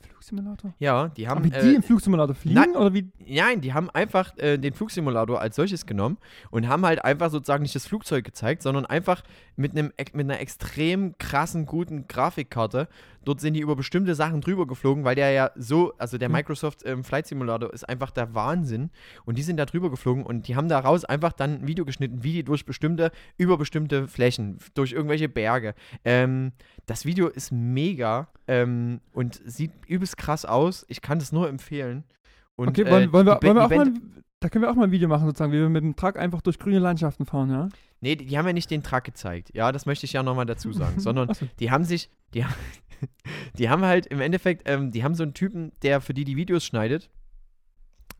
Flugsimulator? 0.00 0.74
Ja, 0.78 1.08
die 1.08 1.28
haben. 1.28 1.38
Aber 1.38 1.46
wie 1.46 1.50
die 1.50 1.72
äh, 1.72 1.76
im 1.76 1.82
Flugsimulator 1.82 2.34
fliegen 2.34 2.54
nein. 2.54 2.76
oder 2.76 2.94
wie? 2.94 3.10
Nein, 3.26 3.60
die 3.60 3.72
haben 3.72 3.90
einfach 3.90 4.36
äh, 4.38 4.58
den 4.58 4.72
Flugsimulator 4.72 5.40
als 5.40 5.56
solches 5.56 5.86
genommen 5.86 6.18
und 6.50 6.68
haben 6.68 6.84
halt 6.86 7.04
einfach 7.04 7.30
sozusagen 7.30 7.62
nicht 7.62 7.74
das 7.74 7.86
Flugzeug 7.86 8.24
gezeigt, 8.24 8.62
sondern 8.62 8.86
einfach 8.86 9.22
mit, 9.56 9.72
einem, 9.72 9.92
mit 10.12 10.26
einer 10.26 10.40
extrem 10.40 11.16
krassen, 11.18 11.66
guten 11.66 12.06
Grafikkarte. 12.08 12.88
Dort 13.24 13.40
sind 13.40 13.54
die 13.54 13.60
über 13.60 13.74
bestimmte 13.74 14.14
Sachen 14.14 14.40
drüber 14.40 14.66
geflogen, 14.66 15.04
weil 15.04 15.16
der 15.16 15.30
ja 15.32 15.50
so, 15.56 15.94
also 15.98 16.18
der 16.18 16.28
Mhm. 16.28 16.34
Microsoft 16.34 16.82
ähm, 16.84 17.02
Flight 17.02 17.26
Simulator 17.26 17.72
ist 17.72 17.88
einfach 17.88 18.10
der 18.10 18.34
Wahnsinn. 18.34 18.90
Und 19.24 19.38
die 19.38 19.42
sind 19.42 19.56
da 19.56 19.66
drüber 19.66 19.90
geflogen 19.90 20.24
und 20.24 20.46
die 20.46 20.56
haben 20.56 20.68
daraus 20.68 21.04
einfach 21.04 21.32
dann 21.32 21.62
ein 21.62 21.66
Video 21.66 21.84
geschnitten, 21.84 22.22
wie 22.22 22.32
die 22.32 22.44
durch 22.44 22.64
bestimmte, 22.66 23.10
über 23.36 23.56
bestimmte 23.58 24.06
Flächen, 24.06 24.58
durch 24.74 24.92
irgendwelche 24.92 25.28
Berge. 25.28 25.74
Ähm, 26.04 26.52
das 26.86 27.04
Video 27.04 27.28
ist 27.28 27.50
mega 27.50 28.28
ähm, 28.46 29.00
und 29.12 29.40
sieht 29.44 29.72
übelst 29.88 30.16
krass 30.16 30.44
aus. 30.44 30.84
Ich 30.88 31.00
kann 31.00 31.18
das 31.18 31.32
nur 31.32 31.48
empfehlen. 31.48 32.04
Und, 32.54 32.68
Okay, 32.68 32.82
äh, 32.82 32.90
wollen, 32.90 33.12
wollen, 33.12 33.26
wir, 33.26 33.38
wollen 33.42 33.56
wir 33.56 33.64
auch 33.64 33.70
mal, 33.70 33.92
da 34.40 34.48
können 34.48 34.62
wir 34.62 34.70
auch 34.70 34.76
mal 34.76 34.84
ein 34.84 34.92
Video 34.92 35.08
machen, 35.08 35.26
sozusagen, 35.26 35.52
wie 35.52 35.58
wir 35.58 35.68
mit 35.68 35.82
dem 35.82 35.96
Truck 35.96 36.16
einfach 36.16 36.42
durch 36.42 36.58
grüne 36.58 36.78
Landschaften 36.78 37.26
fahren, 37.26 37.50
ja? 37.50 37.68
Nee, 38.00 38.16
die, 38.16 38.26
die 38.26 38.36
haben 38.38 38.46
ja 38.46 38.52
nicht 38.52 38.70
den 38.70 38.82
Truck 38.82 39.04
gezeigt. 39.04 39.50
Ja, 39.54 39.72
das 39.72 39.86
möchte 39.86 40.04
ich 40.06 40.12
ja 40.12 40.22
nochmal 40.22 40.46
dazu 40.46 40.72
sagen. 40.74 41.00
sondern 41.00 41.30
die 41.60 41.70
haben 41.70 41.84
sich, 41.84 42.10
die, 42.34 42.44
ha- 42.44 42.54
die 43.58 43.68
haben 43.68 43.84
halt 43.84 44.06
im 44.06 44.20
Endeffekt, 44.20 44.68
ähm, 44.68 44.90
die 44.92 45.02
haben 45.04 45.14
so 45.14 45.22
einen 45.22 45.34
Typen, 45.34 45.72
der 45.82 46.00
für 46.00 46.14
die 46.14 46.24
die 46.24 46.36
Videos 46.36 46.64
schneidet. 46.64 47.10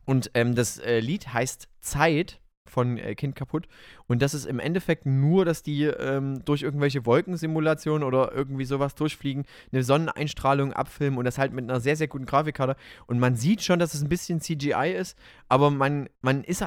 Und 0.05 0.31
ähm, 0.35 0.55
das 0.55 0.77
äh, 0.79 0.99
Lied 0.99 1.33
heißt 1.33 1.67
Zeit 1.81 2.39
von 2.65 2.97
äh, 2.97 3.15
Kind 3.15 3.35
kaputt. 3.35 3.67
Und 4.07 4.21
das 4.21 4.33
ist 4.33 4.45
im 4.45 4.59
Endeffekt 4.59 5.05
nur, 5.05 5.45
dass 5.45 5.63
die 5.63 5.83
ähm, 5.83 6.43
durch 6.45 6.63
irgendwelche 6.63 7.05
Wolkensimulationen 7.05 8.03
oder 8.03 8.31
irgendwie 8.33 8.65
sowas 8.65 8.95
durchfliegen, 8.95 9.45
eine 9.71 9.83
Sonneneinstrahlung 9.83 10.73
abfilmen 10.73 11.17
und 11.17 11.25
das 11.25 11.37
halt 11.37 11.53
mit 11.53 11.63
einer 11.69 11.79
sehr, 11.79 11.95
sehr 11.95 12.07
guten 12.07 12.25
Grafikkarte. 12.25 12.75
Und 13.05 13.19
man 13.19 13.35
sieht 13.35 13.63
schon, 13.63 13.79
dass 13.79 13.93
es 13.93 14.01
ein 14.01 14.09
bisschen 14.09 14.41
CGI 14.41 14.93
ist, 14.97 15.17
aber 15.49 15.71
man, 15.71 16.09
man 16.21 16.43
ist, 16.43 16.63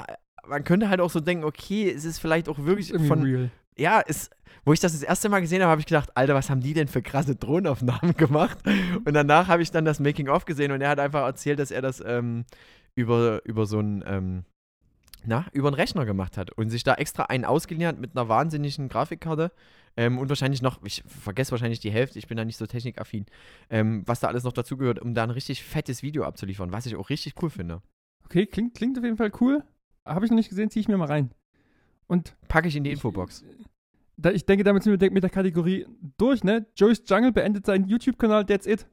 man 0.47 0.65
könnte 0.65 0.89
halt 0.89 1.01
auch 1.01 1.11
so 1.11 1.21
denken, 1.21 1.45
okay, 1.45 1.91
es 1.91 2.05
ist 2.05 2.19
vielleicht 2.19 2.49
auch 2.49 2.59
wirklich 2.59 2.93
von, 3.07 3.23
real. 3.23 3.51
ja, 3.77 4.01
ist, 4.01 4.31
wo 4.65 4.73
ich 4.73 4.81
das 4.81 4.93
das 4.93 5.03
erste 5.03 5.29
Mal 5.29 5.41
gesehen 5.41 5.63
habe, 5.63 5.71
habe 5.71 5.81
ich 5.81 5.87
gedacht, 5.87 6.17
Alter, 6.17 6.35
was 6.35 6.51
haben 6.51 6.61
die 6.61 6.75
denn 6.75 6.89
für 6.89 7.03
krasse 7.03 7.37
Drohnenaufnahmen 7.37 8.15
gemacht? 8.17 8.59
Und 9.05 9.15
danach 9.15 9.49
habe 9.49 9.63
ich 9.63 9.71
dann 9.71 9.85
das 9.85 10.01
Making-of 10.01 10.45
gesehen 10.45 10.73
und 10.73 10.81
er 10.81 10.91
hat 10.91 11.01
einfach 11.01 11.23
erzählt, 11.23 11.59
dass 11.59 11.71
er 11.71 11.83
das 11.83 12.03
ähm, 12.05 12.45
über, 12.95 13.41
über 13.45 13.67
so 13.67 13.79
einen, 13.79 14.05
ähm, 14.07 14.45
na, 15.25 15.47
über 15.53 15.69
einen 15.69 15.75
Rechner 15.75 16.05
gemacht 16.07 16.37
hat 16.37 16.51
und 16.53 16.71
sich 16.71 16.83
da 16.83 16.95
extra 16.95 17.25
einen 17.25 17.45
ausgeliehen 17.45 17.87
hat 17.87 17.99
mit 17.99 18.17
einer 18.17 18.29
wahnsinnigen 18.29 18.89
Grafikkarte. 18.89 19.53
Ähm, 19.97 20.19
und 20.19 20.29
wahrscheinlich 20.29 20.63
noch, 20.63 20.83
ich 20.85 21.03
vergesse 21.07 21.51
wahrscheinlich 21.51 21.81
die 21.81 21.91
Hälfte, 21.91 22.19
ich 22.19 22.29
bin 22.29 22.37
da 22.37 22.45
nicht 22.45 22.57
so 22.57 22.67
technikaffin, 22.67 23.27
ähm, 23.71 24.05
was 24.07 24.21
da 24.21 24.29
alles 24.29 24.45
noch 24.45 24.53
dazugehört, 24.53 25.01
um 25.01 25.15
da 25.15 25.25
ein 25.25 25.31
richtig 25.31 25.65
fettes 25.65 26.03
Video 26.03 26.23
abzuliefern, 26.23 26.73
was 26.73 26.87
ich 26.87 26.95
auch 26.95 27.11
richtig 27.11 27.35
cool 27.43 27.51
finde. 27.51 27.83
Okay, 28.25 28.47
klingt, 28.47 28.75
klingt 28.75 28.97
auf 28.97 29.05
jeden 29.05 29.17
Fall 29.17 29.33
cool. 29.41 29.65
Habe 30.05 30.25
ich 30.25 30.31
noch 30.31 30.37
nicht 30.37 30.49
gesehen, 30.49 30.71
ziehe 30.71 30.81
ich 30.81 30.89
mir 30.89 30.97
mal 30.97 31.07
rein. 31.09 31.31
Und 32.07 32.35
Packe 32.49 32.69
ich 32.69 32.77
in 32.77 32.85
die 32.85 32.91
Infobox. 32.91 33.45
da, 34.17 34.31
ich 34.33 34.45
denke, 34.47 34.65
damit 34.65 34.83
sind 34.83 35.01
wir 35.01 35.11
mit 35.11 35.23
der 35.23 35.31
Kategorie 35.31 35.87
durch, 36.19 36.43
ne? 36.43 36.67
Joey's 36.77 37.03
Jungle 37.07 37.33
beendet 37.33 37.67
seinen 37.67 37.87
YouTube-Kanal, 37.87 38.45
that's 38.47 38.67
it. 38.67 38.87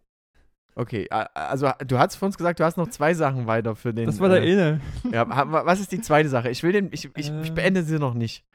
Okay, 0.75 1.07
also 1.09 1.71
du 1.87 1.97
hast 1.97 2.15
von 2.17 2.27
uns 2.27 2.37
gesagt, 2.37 2.59
du 2.59 2.63
hast 2.63 2.77
noch 2.77 2.87
zwei 2.89 3.15
Sachen 3.15 3.47
weiter 3.47 3.75
für 3.75 3.95
den. 3.95 4.05
Das 4.05 4.19
war 4.19 4.29
der 4.29 4.43
äh, 4.43 4.51
eine. 4.51 4.81
Ja, 5.11 5.25
was 5.65 5.79
ist 5.79 5.91
die 5.91 6.01
zweite 6.01 6.29
Sache? 6.29 6.51
Ich 6.51 6.61
will 6.61 6.71
den, 6.71 6.89
ich, 6.91 7.05
ich, 7.05 7.15
ich 7.15 7.29
Äh. 7.31 7.51
beende 7.51 7.81
sie 7.81 7.97
noch 7.97 8.13
nicht. 8.13 8.45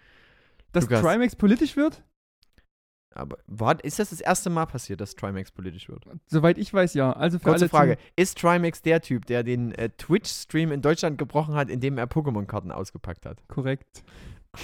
Dass 0.70 0.84
Lukas. 0.84 1.00
Trimax 1.00 1.34
politisch 1.34 1.76
wird? 1.76 2.04
Aber 3.14 3.38
war, 3.46 3.82
ist 3.84 3.98
das 3.98 4.10
das 4.10 4.20
erste 4.20 4.50
Mal 4.50 4.66
passiert, 4.66 5.00
dass 5.00 5.14
Trimax 5.14 5.50
politisch 5.50 5.88
wird? 5.88 6.04
Soweit 6.26 6.58
ich 6.58 6.72
weiß, 6.72 6.94
ja. 6.94 7.12
Also 7.12 7.38
für 7.38 7.44
Kurze 7.50 7.64
alle 7.64 7.68
Frage. 7.68 7.98
Ist 8.16 8.38
Trimax 8.38 8.82
der 8.82 9.00
Typ, 9.00 9.26
der 9.26 9.42
den 9.42 9.72
äh, 9.72 9.90
Twitch-Stream 9.90 10.72
in 10.72 10.82
Deutschland 10.82 11.18
gebrochen 11.18 11.54
hat, 11.54 11.70
indem 11.70 11.98
er 11.98 12.06
Pokémon-Karten 12.06 12.72
ausgepackt 12.72 13.26
hat? 13.26 13.42
Korrekt. 13.48 14.02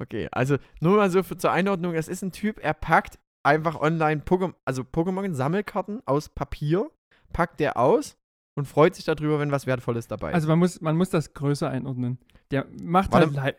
Okay, 0.00 0.28
also 0.30 0.56
nur 0.80 0.96
mal 0.96 1.10
so 1.10 1.22
für, 1.22 1.36
zur 1.36 1.50
Einordnung. 1.50 1.94
Es 1.94 2.06
ist 2.08 2.22
ein 2.22 2.30
Typ, 2.32 2.60
er 2.62 2.72
packt 2.72 3.18
einfach 3.42 3.80
online 3.80 4.22
Pokémon, 4.24 4.54
also 4.64 4.82
Pokémon-Sammelkarten 4.82 6.02
aus 6.06 6.28
Papier, 6.28 6.88
packt 7.32 7.58
der 7.60 7.76
aus 7.76 8.16
und 8.56 8.66
freut 8.66 8.94
sich 8.94 9.04
darüber, 9.04 9.40
wenn 9.40 9.50
was 9.50 9.66
Wertvolles 9.66 10.06
dabei 10.06 10.30
ist. 10.30 10.34
Also 10.34 10.48
man 10.48 10.58
muss, 10.60 10.80
man 10.80 10.96
muss 10.96 11.10
das 11.10 11.34
größer 11.34 11.68
einordnen. 11.68 12.18
Der 12.50 12.66
macht 12.80 13.12
Warte. 13.12 13.42
halt 13.42 13.56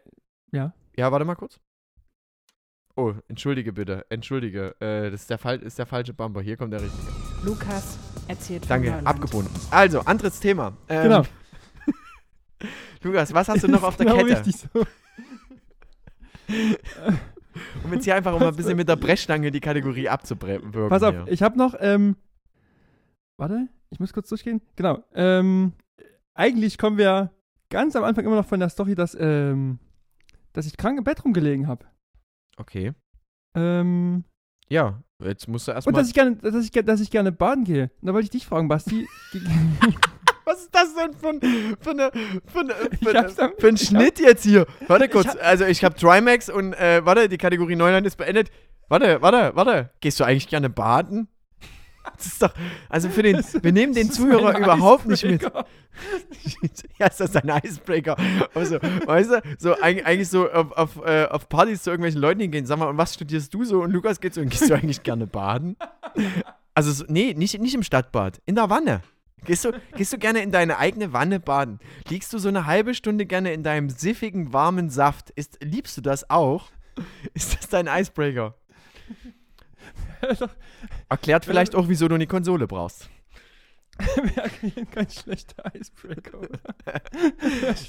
li- 0.52 0.70
Ja, 0.98 1.12
warte 1.12 1.26
mal 1.26 1.36
kurz. 1.36 1.60
Oh, 3.00 3.14
entschuldige 3.30 3.72
bitte, 3.72 4.06
entschuldige. 4.10 4.76
Äh, 4.82 5.10
das 5.10 5.22
ist 5.22 5.30
der, 5.30 5.38
Fall, 5.38 5.60
ist 5.60 5.80
der 5.80 5.86
falsche 5.86 6.14
Bumper. 6.14 6.42
Hier 6.42 6.58
kommt 6.58 6.74
der 6.74 6.82
richtige. 6.82 7.02
Lukas 7.46 7.98
erzählt 8.28 8.64
von 8.66 8.70
Danke, 8.70 8.88
Neuland. 8.90 9.08
abgebunden. 9.08 9.54
Also, 9.72 10.02
anderes 10.02 10.38
Thema. 10.42 10.74
Ähm, 10.90 11.04
Genau. 11.04 11.24
Lukas, 13.04 13.34
was 13.34 13.48
hast 13.48 13.64
du 13.64 13.70
noch 13.70 13.84
auf 13.84 13.96
der 13.96 14.06
genau 14.08 14.18
Kette? 14.18 14.46
richtig 14.46 14.58
so. 14.58 14.68
Um 17.86 17.94
jetzt 17.94 18.04
hier 18.04 18.16
einfach 18.16 18.38
mal 18.38 18.50
ein 18.50 18.56
bisschen 18.56 18.76
mit 18.76 18.90
der 18.90 18.96
Brechstange 18.98 19.50
die 19.52 19.60
Kategorie 19.62 20.10
abzuwirken. 20.10 20.72
Pass 20.90 21.04
auf, 21.04 21.14
hier. 21.14 21.26
ich 21.30 21.42
habe 21.42 21.58
noch, 21.58 21.76
ähm, 21.80 22.18
warte, 23.38 23.68
ich 23.92 24.00
muss 24.00 24.12
kurz 24.14 24.28
durchgehen. 24.30 24.62
Genau, 24.76 25.04
ähm, 25.14 25.72
eigentlich 26.34 26.78
kommen 26.78 26.98
wir 26.98 27.32
ganz 27.70 27.96
am 27.96 28.04
Anfang 28.04 28.26
immer 28.26 28.36
noch 28.36 28.46
von 28.46 28.60
der 28.60 28.70
Story, 28.70 28.96
dass, 28.96 29.16
ähm, 29.20 29.80
dass 30.54 30.66
ich 30.68 30.76
krank 30.76 30.98
im 30.98 31.04
Bett 31.06 31.24
rumgelegen 31.24 31.68
habe. 31.68 31.86
Okay. 32.60 32.94
Ähm, 33.56 34.24
Ja, 34.70 35.02
jetzt 35.24 35.48
musst 35.48 35.68
du 35.68 35.72
und 35.72 35.76
erstmal. 35.76 35.94
dass 35.94 36.08
ich, 36.10 36.14
gerne, 36.14 36.36
dass, 36.36 36.56
ich, 36.64 36.72
dass 36.72 37.00
ich 37.02 37.10
gerne 37.12 37.32
baden 37.32 37.64
gehe. 37.64 37.90
Und 38.02 38.08
da 38.08 38.14
wollte 38.14 38.26
ich 38.26 38.30
dich 38.30 38.46
fragen, 38.46 38.68
Basti. 38.68 39.08
Was 40.46 40.62
ist 40.62 40.74
das 40.76 40.96
denn 40.96 41.14
für 41.14 41.30
ein, 41.30 41.40
für 41.80 41.90
eine, 41.92 42.12
für 42.48 42.60
eine, 42.62 42.74
Ich 42.92 43.00
für, 43.00 43.18
eine, 43.18 43.30
für 43.58 43.68
ein 43.68 43.76
ich 43.76 43.82
Schnitt 43.88 44.20
jetzt 44.20 44.44
hier? 44.44 44.66
Warte 44.88 45.08
kurz, 45.08 45.28
hab- 45.28 45.44
also 45.46 45.66
ich 45.66 45.84
habe 45.84 45.96
Trimax 45.96 46.50
und 46.50 46.74
äh, 46.74 47.06
warte, 47.06 47.30
die 47.30 47.38
Kategorie 47.38 47.76
Neuland 47.76 48.06
ist 48.08 48.16
beendet. 48.18 48.50
Warte, 48.88 49.22
warte, 49.22 49.56
warte. 49.56 49.92
Gehst 50.02 50.20
du 50.20 50.24
eigentlich 50.24 50.48
gerne 50.48 50.70
baden? 50.70 51.28
Das 52.18 52.26
ist 52.26 52.42
doch, 52.42 52.54
also 52.90 53.08
für 53.10 53.24
den, 53.24 53.42
wir 53.62 53.72
nehmen 53.72 53.94
den 53.94 54.12
Zuhörer 54.12 54.58
überhaupt 54.58 55.06
nicht 55.06 55.24
mit. 55.24 55.44
Ja, 56.98 57.08
ist 57.08 57.20
das 57.20 57.36
ein 57.36 57.50
Icebreaker? 57.64 58.16
Also, 58.54 58.76
weißt 58.82 59.32
du, 59.32 59.42
so 59.58 59.74
eig- 59.76 60.04
eigentlich 60.04 60.30
so 60.30 60.50
auf, 60.50 60.72
auf, 60.74 61.06
äh, 61.06 61.26
auf 61.26 61.50
Partys 61.50 61.84
zu 61.84 61.90
irgendwelchen 61.90 62.22
Leuten 62.22 62.40
hingehen, 62.42 62.66
sag 62.66 62.78
mal, 62.80 62.88
und 62.88 62.98
was 62.98 63.14
studierst 63.14 63.54
du 63.54 63.64
so? 63.66 63.82
Und 63.84 63.92
Lukas 63.92 64.20
geht 64.22 64.34
so, 64.34 64.42
und 64.42 64.50
gehst 64.50 64.70
du 64.70 64.74
eigentlich 64.74 65.04
gerne 65.04 65.28
baden? 65.28 65.76
Also, 66.74 66.92
so, 66.92 67.06
nee, 67.10 67.34
nicht, 67.34 67.60
nicht 67.60 67.76
im 67.76 67.84
Stadtbad, 67.84 68.42
in 68.46 68.56
der 68.56 68.70
Wanne. 68.70 69.02
Gehst 69.46 69.66
du, 69.66 69.72
gehst 69.96 70.12
du 70.14 70.18
gerne 70.18 70.42
in 70.42 70.52
deine 70.52 70.78
eigene 70.78 71.12
Wanne 71.14 71.40
baden? 71.40 71.80
Liegst 72.10 72.32
du 72.34 72.38
so 72.40 72.48
eine 72.50 72.66
halbe 72.66 72.94
Stunde 72.94 73.26
gerne 73.26 73.54
in 73.54 73.64
deinem 73.64 73.90
siffigen, 73.90 74.52
warmen 74.54 74.90
Saft? 74.90 75.30
Ist, 75.32 75.58
liebst 75.64 75.96
du 75.98 76.02
das 76.02 76.30
auch? 76.30 76.68
Ist 77.34 77.58
das 77.58 77.70
dein 77.70 77.88
Icebreaker? 77.88 78.56
Erklärt 81.10 81.46
vielleicht 81.46 81.76
auch, 81.76 81.88
wieso 81.88 82.08
du 82.08 82.16
eine 82.16 82.28
Konsole 82.28 82.68
brauchst. 82.68 83.10
Wäre 84.16 84.86
kein 84.92 85.10
schlechter 85.10 85.64
Icebreaker, 85.76 86.40
oder? 86.40 86.60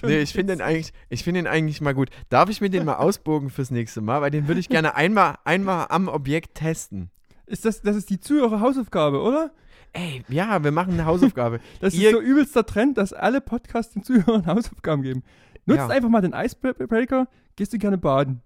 Nee, 0.02 0.18
ich 0.18 0.32
finde 0.32 0.54
den 0.56 0.60
eigentlich, 0.60 0.92
ich 1.08 1.22
finde 1.22 1.40
den 1.40 1.46
eigentlich 1.46 1.80
mal 1.80 1.94
gut. 1.94 2.10
Darf 2.30 2.48
ich 2.50 2.60
mir 2.60 2.68
den 2.70 2.84
mal 2.84 2.96
ausbogen 2.96 3.48
fürs 3.50 3.70
nächste 3.70 4.00
Mal? 4.00 4.20
Weil 4.20 4.30
den 4.32 4.48
würde 4.48 4.58
ich 4.60 4.68
gerne 4.68 4.96
einmal, 4.96 5.36
einmal 5.44 5.86
am 5.90 6.08
Objekt 6.08 6.56
testen. 6.56 7.10
Ist 7.46 7.64
das, 7.64 7.82
das 7.82 7.94
ist 7.96 8.10
die 8.10 8.18
Zuhörer-Hausaufgabe, 8.20 9.20
oder? 9.20 9.52
Ey, 9.92 10.24
ja, 10.28 10.62
wir 10.62 10.70
machen 10.72 10.92
eine 10.94 11.04
Hausaufgabe. 11.04 11.60
Das 11.80 11.94
Ihr- 11.94 12.10
ist 12.10 12.14
so 12.16 12.20
übelster 12.20 12.64
Trend, 12.66 12.96
dass 12.98 13.12
alle 13.12 13.40
Podcasts 13.40 13.92
den 13.92 14.02
Zuhörern 14.04 14.46
Hausaufgaben 14.46 15.02
geben. 15.02 15.22
Nutzt 15.66 15.78
Ja. 15.78 15.88
einfach 15.88 16.08
mal 16.08 16.20
den 16.22 16.32
Icebreaker, 16.32 17.28
gehst 17.56 17.72
du 17.72 17.78
gerne 17.78 17.98
baden. 17.98 18.42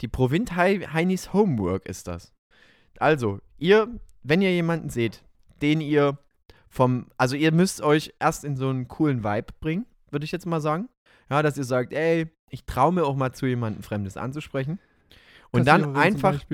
Die 0.00 0.08
Provint 0.08 0.54
Heinis 0.56 1.32
Homework 1.32 1.86
ist 1.86 2.06
das. 2.08 2.32
Also, 3.00 3.40
ihr, 3.58 3.88
wenn 4.22 4.42
ihr 4.42 4.52
jemanden 4.52 4.90
seht, 4.90 5.22
den 5.62 5.80
ihr 5.80 6.18
vom, 6.68 7.06
also 7.16 7.36
ihr 7.36 7.52
müsst 7.52 7.80
euch 7.80 8.12
erst 8.18 8.44
in 8.44 8.56
so 8.56 8.68
einen 8.68 8.88
coolen 8.88 9.24
Vibe 9.24 9.52
bringen, 9.60 9.86
würde 10.10 10.24
ich 10.24 10.32
jetzt 10.32 10.46
mal 10.46 10.60
sagen. 10.60 10.88
Ja, 11.30 11.42
dass 11.42 11.56
ihr 11.56 11.64
sagt, 11.64 11.92
ey, 11.92 12.26
ich 12.50 12.64
traue 12.64 12.92
mir 12.92 13.04
auch 13.04 13.16
mal 13.16 13.32
zu 13.32 13.46
jemandem 13.46 13.82
Fremdes 13.82 14.16
anzusprechen. 14.16 14.78
Und 15.50 15.66
dann 15.66 15.82
Kassiererin 15.82 16.18
zum 16.18 16.24
einfach 16.24 16.44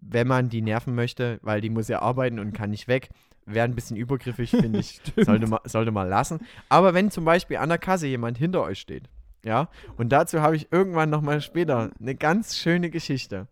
wenn 0.00 0.26
man 0.28 0.48
die 0.48 0.62
nerven 0.62 0.94
möchte, 0.94 1.38
weil 1.42 1.60
die 1.60 1.70
muss 1.70 1.88
ja 1.88 2.00
arbeiten 2.00 2.38
und 2.38 2.52
kann 2.52 2.70
nicht 2.70 2.88
weg. 2.88 3.10
Wäre 3.46 3.64
ein 3.64 3.74
bisschen 3.74 3.96
übergriffig, 3.96 4.50
finde 4.50 4.78
ich. 4.78 5.00
Sollte, 5.16 5.46
man, 5.46 5.60
sollte 5.64 5.90
man 5.90 6.08
lassen. 6.08 6.40
Aber 6.68 6.94
wenn 6.94 7.10
zum 7.10 7.24
Beispiel 7.24 7.56
an 7.56 7.68
der 7.68 7.78
Kasse 7.78 8.06
jemand 8.06 8.38
hinter 8.38 8.62
euch 8.62 8.78
steht, 8.78 9.08
ja, 9.44 9.68
und 9.96 10.10
dazu 10.10 10.40
habe 10.40 10.56
ich 10.56 10.72
irgendwann 10.72 11.10
nochmal 11.10 11.40
später 11.40 11.90
eine 12.00 12.14
ganz 12.14 12.56
schöne 12.56 12.90
Geschichte. 12.90 13.46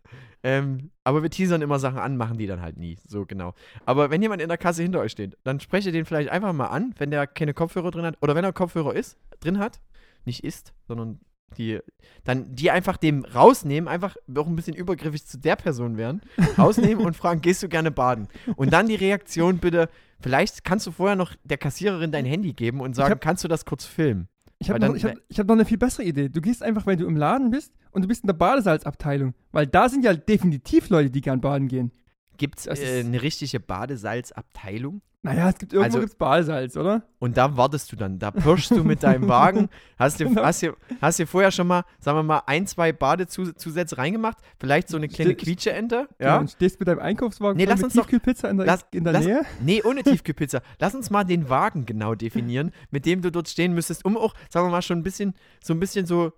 Ähm, 0.48 0.90
aber 1.02 1.24
wir 1.24 1.30
teasern 1.30 1.60
immer 1.60 1.80
Sachen 1.80 1.98
an, 1.98 2.16
machen 2.16 2.38
die 2.38 2.46
dann 2.46 2.60
halt 2.62 2.76
nie. 2.76 2.98
So 3.08 3.26
genau. 3.26 3.52
Aber 3.84 4.10
wenn 4.10 4.22
jemand 4.22 4.40
in 4.40 4.48
der 4.48 4.56
Kasse 4.58 4.82
hinter 4.84 5.00
euch 5.00 5.10
steht, 5.10 5.36
dann 5.42 5.58
spreche 5.58 5.90
den 5.90 6.04
vielleicht 6.04 6.28
einfach 6.30 6.52
mal 6.52 6.66
an, 6.68 6.94
wenn 6.98 7.10
der 7.10 7.26
keine 7.26 7.52
Kopfhörer 7.52 7.90
drin 7.90 8.04
hat. 8.04 8.16
Oder 8.22 8.36
wenn 8.36 8.44
er 8.44 8.52
Kopfhörer 8.52 8.94
ist, 8.94 9.16
drin 9.40 9.58
hat. 9.58 9.80
Nicht 10.24 10.44
ist, 10.44 10.72
sondern 10.86 11.18
die, 11.58 11.80
dann 12.22 12.54
die 12.54 12.70
einfach 12.70 12.96
dem 12.96 13.24
rausnehmen, 13.24 13.88
einfach 13.88 14.16
auch 14.36 14.46
ein 14.46 14.54
bisschen 14.54 14.74
übergriffig 14.76 15.26
zu 15.26 15.36
der 15.38 15.56
Person 15.56 15.96
werden, 15.96 16.20
rausnehmen 16.58 17.04
und 17.04 17.16
fragen, 17.16 17.40
gehst 17.40 17.64
du 17.64 17.68
gerne 17.68 17.90
baden? 17.90 18.28
Und 18.54 18.72
dann 18.72 18.86
die 18.86 18.94
Reaktion 18.94 19.58
bitte, 19.58 19.88
vielleicht 20.20 20.62
kannst 20.64 20.86
du 20.86 20.92
vorher 20.92 21.16
noch 21.16 21.32
der 21.42 21.58
Kassiererin 21.58 22.12
dein 22.12 22.24
Handy 22.24 22.52
geben 22.52 22.80
und 22.80 22.94
sagen, 22.94 23.12
hab- 23.12 23.20
kannst 23.20 23.42
du 23.42 23.48
das 23.48 23.64
kurz 23.64 23.84
filmen? 23.84 24.28
Ich 24.58 24.70
habe 24.70 24.80
noch, 24.80 24.94
ich 24.94 25.04
hab, 25.04 25.14
ich 25.28 25.38
hab 25.38 25.46
noch 25.46 25.54
eine 25.54 25.66
viel 25.66 25.76
bessere 25.76 26.04
Idee. 26.04 26.28
Du 26.30 26.40
gehst 26.40 26.62
einfach, 26.62 26.86
wenn 26.86 26.98
du 26.98 27.06
im 27.06 27.16
Laden 27.16 27.50
bist 27.50 27.74
und 27.96 28.02
du 28.02 28.08
bist 28.08 28.22
in 28.22 28.26
der 28.28 28.34
Badesalzabteilung. 28.34 29.34
Weil 29.52 29.66
da 29.66 29.88
sind 29.88 30.04
ja 30.04 30.14
definitiv 30.14 30.90
Leute, 30.90 31.10
die 31.10 31.20
gern 31.22 31.40
baden 31.40 31.66
gehen. 31.68 31.90
Gibt 32.36 32.58
es 32.58 32.66
äh, 32.66 33.00
eine 33.00 33.22
richtige 33.22 33.58
Badesalzabteilung? 33.58 35.02
Naja, 35.22 35.48
es 35.48 35.58
gibt 35.58 35.72
irgendwo 35.72 35.86
Also- 35.86 36.00
gibt's 36.00 36.14
Badesalz, 36.14 36.76
oder? 36.76 37.02
Und 37.18 37.36
da 37.36 37.56
wartest 37.56 37.90
du 37.90 37.96
dann, 37.96 38.20
da 38.20 38.30
pirschst 38.30 38.70
du 38.70 38.84
mit 38.84 39.02
deinem 39.02 39.26
Wagen, 39.26 39.68
hast 39.98 40.20
dir, 40.20 40.26
Genau. 40.26 40.44
hast, 40.44 40.62
dir, 40.62 40.76
hast 41.00 41.18
dir 41.18 41.26
vorher 41.26 41.50
schon 41.50 41.66
mal, 41.66 41.82
sagen 41.98 42.16
wir 42.18 42.22
mal, 42.22 42.42
ein, 42.46 42.64
zwei 42.68 42.92
Badezusätze 42.92 43.98
reingemacht, 43.98 44.38
vielleicht 44.60 44.88
so 44.88 44.96
eine 44.96 45.08
kleine 45.08 45.34
Quietscheente, 45.34 46.08
Ja. 46.20 46.26
ja? 46.26 46.38
Und 46.38 46.50
stehst 46.52 46.78
mit 46.78 46.86
deinem 46.86 47.00
Einkaufswagen 47.00 47.56
Nee, 47.56 47.64
lass 47.64 47.82
uns 47.82 47.94
Tiefkühlpizza 47.94 48.48
in 48.50 48.58
der, 48.58 48.66
lass- 48.66 48.86
in 48.92 49.02
der 49.02 49.14
lass- 49.14 49.24
Nähe. 49.24 49.40
Nee, 49.60 49.82
ohne 49.82 50.02
Tiefkühlpizza. 50.04 50.60
Lass 50.78 50.94
uns 50.94 51.10
mal 51.10 51.24
den 51.24 51.48
Wagen 51.48 51.86
genau 51.86 52.14
definieren, 52.14 52.70
mit 52.90 53.04
dem 53.06 53.20
du 53.22 53.32
dort 53.32 53.48
stehen 53.48 53.72
müsstest, 53.74 54.04
um 54.04 54.16
auch, 54.16 54.34
sagen 54.48 54.66
wir 54.66 54.70
mal, 54.70 54.82
schon 54.82 54.98
ein 54.98 55.02
bisschen, 55.02 55.34
so 55.60 55.72
ein 55.74 55.80
bisschen 55.80 56.06
so, 56.06 56.32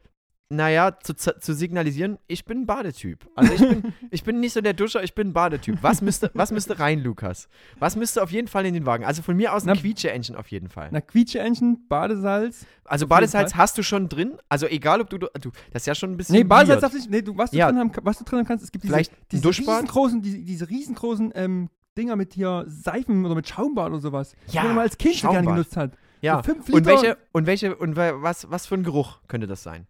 naja, 0.50 0.96
zu, 1.02 1.14
zu 1.14 1.52
signalisieren, 1.54 2.18
ich 2.26 2.46
bin 2.46 2.60
ein 2.62 2.66
Badetyp. 2.66 3.28
Also 3.34 3.52
ich 3.52 3.60
bin, 3.60 3.92
ich 4.10 4.24
bin 4.24 4.40
nicht 4.40 4.54
so 4.54 4.62
der 4.62 4.72
Duscher, 4.72 5.02
ich 5.02 5.14
bin 5.14 5.28
ein 5.28 5.32
Badetyp. 5.34 5.78
Was 5.82 6.00
müsste, 6.00 6.30
was 6.32 6.52
müsste 6.52 6.78
rein, 6.78 7.00
Lukas? 7.00 7.48
Was 7.78 7.96
müsste 7.96 8.22
auf 8.22 8.30
jeden 8.30 8.48
Fall 8.48 8.64
in 8.64 8.72
den 8.72 8.86
Wagen? 8.86 9.04
Also 9.04 9.20
von 9.22 9.36
mir 9.36 9.52
aus 9.52 9.66
ein 9.66 9.76
Quietsche-Engine 9.76 10.38
auf 10.38 10.48
jeden 10.50 10.70
Fall. 10.70 10.88
Na, 10.90 11.02
Quietsche-Engine, 11.02 11.76
Badesalz. 11.88 12.64
Also 12.84 13.06
Badesalz 13.06 13.56
hast 13.56 13.76
du 13.76 13.82
schon 13.82 14.08
drin? 14.08 14.38
Also 14.48 14.66
egal, 14.66 15.02
ob 15.02 15.10
du, 15.10 15.18
du 15.18 15.28
das 15.70 15.82
ist 15.82 15.86
ja 15.86 15.94
schon 15.94 16.12
ein 16.12 16.16
bisschen 16.16 16.34
Nee, 16.36 16.44
Badesalz 16.44 16.80
darfst 16.80 16.94
du 16.94 16.98
nicht. 17.00 17.10
Nee, 17.10 17.20
du, 17.22 17.36
was, 17.36 17.50
du 17.50 17.56
Ja. 17.58 17.66
drin 17.70 17.80
haben, 17.80 17.92
was 18.02 18.16
du 18.18 18.24
drin 18.24 18.38
haben 18.38 18.46
kannst, 18.46 18.64
es 18.64 18.72
gibt 18.72 18.84
diese, 18.84 18.94
Vielleicht 18.94 19.12
diese 19.30 19.46
riesengroßen, 19.48 20.22
diese, 20.22 20.38
diese 20.38 20.70
riesengroßen 20.70 21.32
ähm, 21.34 21.68
Dinger 21.98 22.16
mit 22.16 22.32
hier 22.32 22.64
Seifen 22.68 23.26
oder 23.26 23.34
mit 23.34 23.46
Schaumbad 23.48 23.88
oder 23.90 24.00
sowas. 24.00 24.34
Ja, 24.46 24.62
die 24.62 24.68
man 24.68 24.78
als 24.78 24.96
Kind 24.96 25.20
gerne 25.20 25.46
genutzt 25.46 25.76
hat. 25.76 25.92
Ja, 26.22 26.36
So 26.36 26.54
fünf 26.54 26.68
und 26.70 26.86
welche, 26.86 27.18
und 27.32 27.46
welche, 27.46 27.76
und 27.76 27.96
wa- 27.96 28.22
was, 28.22 28.50
was 28.50 28.66
für 28.66 28.76
ein 28.76 28.82
Geruch 28.82 29.20
könnte 29.28 29.46
das 29.46 29.62
sein? 29.62 29.86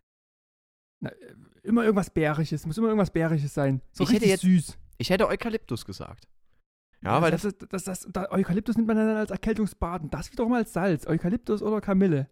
Na, 1.00 1.10
äh, 1.10 1.14
immer 1.62 1.82
irgendwas 1.84 2.10
Bärisches, 2.10 2.66
muss 2.66 2.78
immer 2.78 2.88
irgendwas 2.88 3.10
Bärisches 3.10 3.54
sein. 3.54 3.80
So 3.92 4.04
Ich 4.04 4.10
hätte 4.10 4.24
richtig 4.26 4.30
jetzt- 4.30 4.66
süß. 4.66 4.78
Ich 4.98 5.10
hätte 5.10 5.28
Eukalyptus 5.28 5.84
gesagt. 5.84 6.26
Ja, 7.02 7.22
weil 7.22 7.30
das, 7.30 7.42
das, 7.42 7.54
das, 7.68 7.84
das, 7.84 8.08
da, 8.12 8.26
Eukalyptus 8.32 8.76
nimmt 8.76 8.88
man 8.88 8.96
dann 8.96 9.16
als 9.16 9.30
Erkältungsbaden. 9.30 10.10
Das 10.10 10.32
wiederum 10.32 10.52
als 10.54 10.72
Salz. 10.72 11.06
Eukalyptus 11.06 11.62
oder 11.62 11.80
Kamille. 11.80 12.26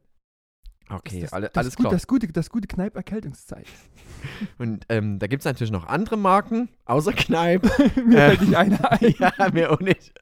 Okay, 0.89 1.21
das, 1.21 1.33
alle, 1.33 1.49
das 1.49 1.57
alles 1.57 1.77
gut, 1.77 1.85
klar. 1.85 1.93
Das 1.93 2.07
gute, 2.09 2.27
das 2.33 2.51
gute 2.51 2.67
Kneipp-Erkältungszeit. 2.69 3.67
Und 4.59 4.85
ähm, 4.89 5.19
da 5.21 5.27
gibt 5.29 5.41
es 5.43 5.45
natürlich 5.45 5.71
noch 5.71 5.87
andere 5.87 6.17
Marken, 6.17 6.69
außer 6.85 7.13
Kneipp. 7.13 7.63
Mir 7.97 8.19
fällt 8.19 8.41
nicht 8.43 8.57
eine 8.57 8.91
ein. 8.91 9.15
ja, 9.19 9.33
mir 9.53 9.71
auch 9.73 9.81
nicht. 9.81 10.13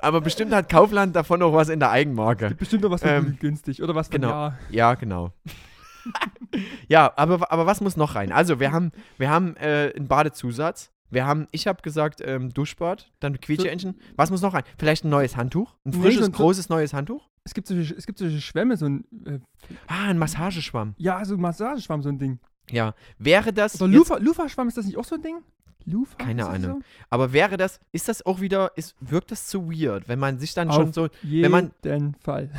Aber 0.00 0.20
bestimmt 0.20 0.52
hat 0.52 0.68
Kaufland 0.68 1.14
davon 1.16 1.40
noch 1.40 1.52
was 1.52 1.68
in 1.68 1.78
der 1.80 1.90
Eigenmarke. 1.90 2.54
Bestimmt 2.56 2.82
noch 2.82 2.90
was 2.90 3.02
Ähm, 3.04 3.36
günstig. 3.40 3.82
Oder 3.82 3.94
was 3.94 4.08
von 4.08 4.20
genau. 4.20 4.30
ja. 4.30 4.58
Ja, 4.70 4.94
genau. 4.94 5.32
Ja, 6.88 7.12
aber, 7.16 7.50
aber 7.52 7.66
was 7.66 7.80
muss 7.80 7.96
noch 7.96 8.14
rein? 8.14 8.32
Also, 8.32 8.60
wir 8.60 8.72
haben, 8.72 8.92
wir 9.18 9.30
haben 9.30 9.56
äh, 9.56 9.92
einen 9.96 10.08
Badezusatz. 10.08 10.90
Wir 11.12 11.26
haben, 11.26 11.48
ich 11.50 11.66
habe 11.66 11.82
gesagt, 11.82 12.20
ähm, 12.24 12.50
Duschbad, 12.54 13.10
dann 13.18 13.40
Quietscheentchen. 13.40 13.98
Was 14.16 14.30
muss 14.30 14.42
noch 14.42 14.54
rein? 14.54 14.62
Vielleicht 14.78 15.04
ein 15.04 15.08
neues 15.10 15.36
Handtuch? 15.36 15.74
Ein 15.84 15.90
Nee, 15.90 16.02
frisches, 16.02 16.20
so 16.20 16.26
ein- 16.26 16.32
großes 16.32 16.68
neues 16.68 16.94
Handtuch? 16.94 17.28
Es 17.42 17.52
gibt 17.52 17.66
solche, 17.66 17.94
es 17.94 18.06
gibt 18.06 18.18
solche 18.20 18.40
Schwämme, 18.40 18.76
so 18.76 18.86
ein, 18.86 19.04
äh, 19.26 19.38
Ah, 19.88 20.08
ein 20.08 20.18
Massageschwamm. 20.18 20.94
ja, 20.98 21.24
so 21.24 21.34
ein 21.34 21.40
Massageschwamm, 21.40 22.02
so 22.02 22.10
ein 22.10 22.18
Ding. 22.18 22.38
Ja. 22.70 22.94
Wäre 23.18 23.52
das. 23.52 23.80
Jetzt- 23.80 23.90
Lufa, 23.90 24.18
Lufa-Schwamm, 24.18 24.68
ist 24.68 24.76
das 24.76 24.86
nicht 24.86 24.96
auch 24.98 25.04
so 25.04 25.16
ein 25.16 25.22
Ding? 25.22 25.38
Lufa? 25.84 26.14
Keine 26.18 26.46
Ahnung. 26.46 26.84
Aber 27.08 27.32
wäre 27.32 27.56
das, 27.56 27.80
ist 27.90 28.08
das 28.08 28.24
auch 28.24 28.40
wieder, 28.40 28.70
ist, 28.76 28.94
wirkt 29.00 29.32
das 29.32 29.48
zu 29.48 29.68
weird, 29.72 30.08
wenn 30.08 30.18
man 30.20 30.38
sich 30.38 30.54
dann 30.54 30.68
Auf 30.68 30.76
schon 30.76 30.92
so, 30.92 31.06
So? 31.06 31.10
Jeden 31.22 31.50
man- 31.50 31.72
Fall. 32.20 32.50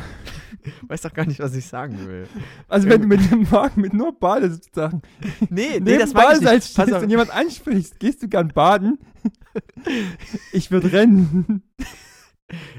weiß 0.88 1.02
doch 1.02 1.14
gar 1.14 1.26
nicht, 1.26 1.40
was 1.40 1.56
ich 1.56 1.66
sagen 1.66 2.08
will. 2.08 2.28
Also 2.68 2.90
wenn 2.90 3.02
du 3.02 3.08
mit 3.08 3.32
dem 3.32 3.48
Magen 3.50 3.82
mit 3.82 3.94
nur 3.94 4.18
Badesachen 4.18 5.02
Nee, 5.50 5.80
nee, 5.80 5.98
das 5.98 6.10
ich 6.10 6.16
Badesalz 6.16 6.66
nicht. 6.66 6.76
Pass 6.76 6.90
stehst 6.90 7.04
und 7.04 7.10
jemand 7.10 7.32
ansprichst, 7.32 8.00
gehst 8.00 8.24
du 8.24 8.28
gern 8.28 8.50
baden? 8.50 9.00
ich 10.52 10.72
würde 10.72 10.92
rennen. 10.92 11.64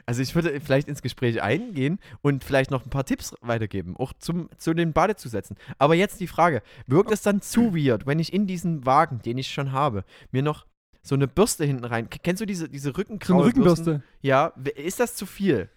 Also 0.06 0.22
ich 0.22 0.34
würde 0.34 0.60
vielleicht 0.60 0.88
ins 0.88 1.02
Gespräch 1.02 1.42
eingehen 1.42 1.98
und 2.20 2.44
vielleicht 2.44 2.70
noch 2.70 2.84
ein 2.84 2.90
paar 2.90 3.04
Tipps 3.04 3.34
weitergeben, 3.40 3.96
auch 3.96 4.12
zum, 4.18 4.48
zu 4.58 4.74
den 4.74 4.92
Badezusätzen. 4.92 5.56
Aber 5.78 5.94
jetzt 5.94 6.20
die 6.20 6.26
Frage, 6.26 6.62
wirkt 6.86 7.10
es 7.10 7.22
dann 7.22 7.40
zu 7.40 7.74
weird, 7.74 8.06
wenn 8.06 8.18
ich 8.18 8.32
in 8.32 8.46
diesen 8.46 8.84
Wagen, 8.84 9.20
den 9.22 9.38
ich 9.38 9.48
schon 9.48 9.72
habe, 9.72 10.04
mir 10.30 10.42
noch 10.42 10.66
so 11.02 11.14
eine 11.14 11.26
Bürste 11.26 11.64
hinten 11.64 11.84
rein, 11.84 12.08
kennst 12.10 12.40
du 12.40 12.46
diese, 12.46 12.68
diese 12.68 12.90
So 12.90 12.96
Rückenkraul 12.96 13.36
eine 13.36 13.46
Rückenbürste. 13.46 14.02
Ja, 14.20 14.52
ist 14.76 15.00
das 15.00 15.16
zu 15.16 15.26
viel? 15.26 15.68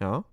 Ja. 0.00 0.24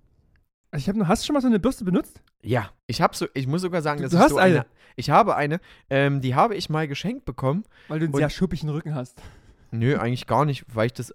Also 0.71 0.89
ich 0.91 0.97
hab, 0.99 1.07
hast 1.07 1.23
du 1.23 1.25
schon 1.27 1.33
mal 1.33 1.41
so 1.41 1.47
eine 1.47 1.59
Bürste 1.59 1.83
benutzt? 1.83 2.21
Ja, 2.41 2.69
ich 2.87 3.01
habe 3.01 3.15
so, 3.15 3.27
ich 3.33 3.45
muss 3.47 3.61
sogar 3.61 3.81
sagen, 3.81 3.97
Du- 3.97 4.03
dass 4.03 4.11
du 4.11 4.17
ich 4.17 4.23
hast 4.23 4.29
so 4.31 4.37
eine? 4.37 4.65
Ich 4.95 5.09
habe 5.09 5.35
eine, 5.35 5.59
ähm, 5.89 6.21
die 6.21 6.35
habe 6.35 6.55
ich 6.55 6.69
mal 6.69 6.87
geschenkt 6.87 7.25
bekommen. 7.25 7.63
Weil 7.87 7.99
du 7.99 8.05
einen 8.05 8.13
sehr 8.13 8.29
schuppigen 8.29 8.69
Rücken 8.69 8.93
hast. 8.95 9.21
Nö, 9.71 9.97
eigentlich 9.97 10.27
gar 10.27 10.43
nicht, 10.45 10.65
weil 10.73 10.87
ich 10.87 10.93
das, 10.93 11.13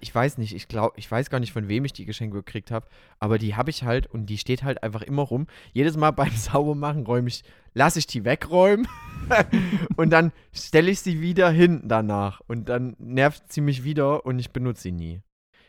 ich 0.00 0.14
weiß 0.14 0.38
nicht, 0.38 0.54
ich 0.54 0.68
glaube, 0.68 0.94
ich 0.96 1.10
weiß 1.10 1.30
gar 1.30 1.40
nicht, 1.40 1.52
von 1.52 1.68
wem 1.68 1.84
ich 1.84 1.92
die 1.92 2.04
geschenkt 2.04 2.34
gekriegt 2.34 2.70
habe, 2.70 2.86
aber 3.18 3.38
die 3.38 3.56
habe 3.56 3.70
ich 3.70 3.82
halt 3.82 4.06
und 4.06 4.26
die 4.26 4.38
steht 4.38 4.62
halt 4.62 4.82
einfach 4.84 5.02
immer 5.02 5.22
rum. 5.22 5.46
Jedes 5.72 5.96
Mal 5.96 6.12
beim 6.12 6.30
Saubermachen 6.36 7.06
räume 7.06 7.28
ich, 7.28 7.42
lasse 7.74 7.98
ich 7.98 8.06
die 8.06 8.24
wegräumen 8.24 8.86
und 9.96 10.10
dann 10.10 10.32
stelle 10.52 10.90
ich 10.90 11.00
sie 11.00 11.20
wieder 11.20 11.50
hin 11.50 11.82
danach 11.84 12.40
und 12.46 12.68
dann 12.68 12.94
nervt 12.98 13.52
sie 13.52 13.60
mich 13.60 13.82
wieder 13.84 14.24
und 14.26 14.38
ich 14.38 14.50
benutze 14.52 14.82
sie 14.82 14.92
nie. 14.92 15.22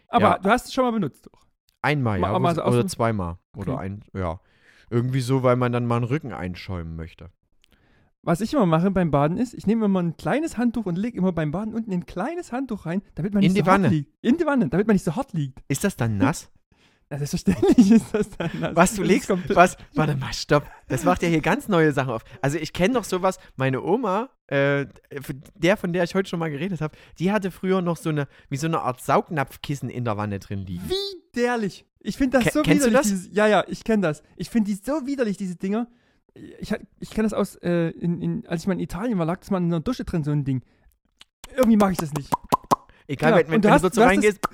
Aber 0.07 0.29
Ja. 0.31 0.37
du 0.39 0.49
hast 0.49 0.67
es 0.67 0.73
schon 0.73 0.83
mal 0.85 0.91
benutzt. 0.91 1.25
Doch. 1.27 1.45
Einmal, 1.81 2.19
Mal- 2.19 2.31
ja, 2.33 2.39
mal 2.39 2.59
oder 2.59 2.87
zweimal 2.87 3.37
oder 3.55 3.73
Okay. 3.73 3.81
ein, 3.83 4.03
ja. 4.13 4.39
Irgendwie 4.89 5.21
so, 5.21 5.43
weil 5.43 5.55
man 5.55 5.71
dann 5.71 5.85
mal 5.85 5.97
einen 5.97 6.05
Rücken 6.05 6.33
einschäumen 6.33 6.95
möchte. 6.95 7.29
Was 8.21 8.41
ich 8.41 8.53
immer 8.53 8.65
mache 8.65 8.91
beim 8.91 9.11
Baden 9.11 9.37
ist, 9.37 9.53
ich 9.53 9.65
nehme 9.65 9.85
immer 9.85 10.01
ein 10.01 10.17
kleines 10.17 10.57
Handtuch 10.57 10.85
und 10.85 10.97
lege 10.97 11.17
immer 11.17 11.31
beim 11.31 11.51
Baden 11.51 11.73
unten 11.73 11.91
ein 11.93 12.05
kleines 12.05 12.51
Handtuch 12.51 12.85
rein, 12.85 13.01
damit 13.15 13.33
man 13.33 13.41
In 13.43 13.53
nicht 13.53 13.57
die 13.61 13.65
so 13.65 13.71
hart 13.71 13.83
Wanne? 13.83 13.89
liegt. 13.95 14.11
In 14.21 14.37
die 14.37 14.45
Wanne, 14.45 14.67
damit 14.67 14.87
man 14.87 14.95
nicht 14.95 15.05
so 15.05 15.15
hart 15.15 15.31
liegt. 15.33 15.59
Ist 15.69 15.83
das 15.83 15.95
dann 15.95 16.17
nass? 16.17 16.49
Ja, 17.11 17.17
selbstverständlich 17.17 17.89
ist 17.89 18.13
das 18.13 18.29
dann. 18.37 18.51
nass. 18.59 18.75
Was, 18.75 18.93
du 18.95 19.01
Das 19.01 19.07
legst, 19.09 19.29
was, 19.55 19.77
warte 19.95 20.15
mal, 20.15 20.31
stopp. 20.31 20.67
Das 20.89 21.03
macht 21.05 21.23
ja 21.23 21.27
hier 21.27 21.41
ganz 21.41 21.67
neue 21.67 21.91
Sachen 21.91 22.11
auf. 22.11 22.23
Also 22.39 22.59
ich 22.59 22.71
kenne 22.71 22.93
doch 22.93 23.03
sowas, 23.03 23.39
meine 23.55 23.81
Oma, 23.81 24.29
äh, 24.51 24.85
der, 25.55 25.77
von 25.77 25.93
der 25.93 26.03
ich 26.03 26.15
heute 26.15 26.29
schon 26.29 26.39
mal 26.39 26.49
geredet 26.51 26.81
habe, 26.81 26.97
die 27.19 27.31
hatte 27.31 27.51
früher 27.51 27.81
noch 27.81 27.97
so 27.97 28.09
eine, 28.09 28.27
wie 28.49 28.57
so 28.57 28.67
eine 28.67 28.81
Art 28.81 29.01
Saugnapfkissen 29.01 29.89
in 29.89 30.05
der 30.05 30.17
Wanne 30.17 30.39
drin 30.39 30.65
liegen. 30.65 30.83
Widerlich. 31.33 31.85
Ich 31.99 32.17
finde 32.17 32.37
das 32.39 32.45
Ke- 32.47 32.51
so 32.53 32.61
kennst 32.63 32.85
du 32.85 32.89
widerlich. 32.89 33.09
das? 33.11 33.19
Dieses, 33.21 33.35
ja, 33.35 33.47
ja, 33.47 33.63
ich 33.67 33.83
kenne 33.83 34.03
das. 34.03 34.23
Ich 34.37 34.49
finde 34.49 34.71
die 34.71 34.75
so 34.81 35.05
widerlich, 35.05 35.37
diese 35.37 35.55
Dinger. 35.55 35.87
Ich, 36.59 36.73
ich 36.99 37.09
kenne 37.09 37.23
das 37.27 37.33
aus, 37.33 37.55
äh, 37.57 37.89
in, 37.89 38.21
in, 38.21 38.47
als 38.47 38.61
ich 38.61 38.67
mal 38.67 38.73
in 38.73 38.79
Italien 38.79 39.17
war, 39.19 39.25
lag 39.25 39.39
das 39.39 39.51
mal 39.51 39.57
in 39.57 39.65
einer 39.65 39.79
Dusche 39.81 40.05
drin, 40.05 40.23
so 40.23 40.31
ein 40.31 40.45
Ding. 40.45 40.63
Irgendwie 41.55 41.77
mache 41.77 41.91
ich 41.91 41.97
das 41.97 42.13
nicht. 42.13 42.29
Egal, 43.07 43.31
Ja, 43.31 43.37
wenn, 43.37 43.47
wenn, 43.47 43.55
und 43.55 43.65
du 43.65 43.67
wenn 43.67 43.73
hast- 43.73 43.81
du 43.83 43.87
so 43.89 43.95
du 43.95 44.01
hast 44.01 44.09
reingehst, 44.09 44.39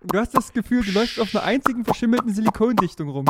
Du 0.00 0.16
hast 0.16 0.32
das 0.32 0.52
Gefühl, 0.52 0.84
du 0.84 0.92
läufst 0.92 1.18
auf 1.18 1.34
einer 1.34 1.42
einzigen 1.44 1.84
verschimmelten 1.84 2.32
Silikondichtung 2.32 3.08
rum. 3.08 3.24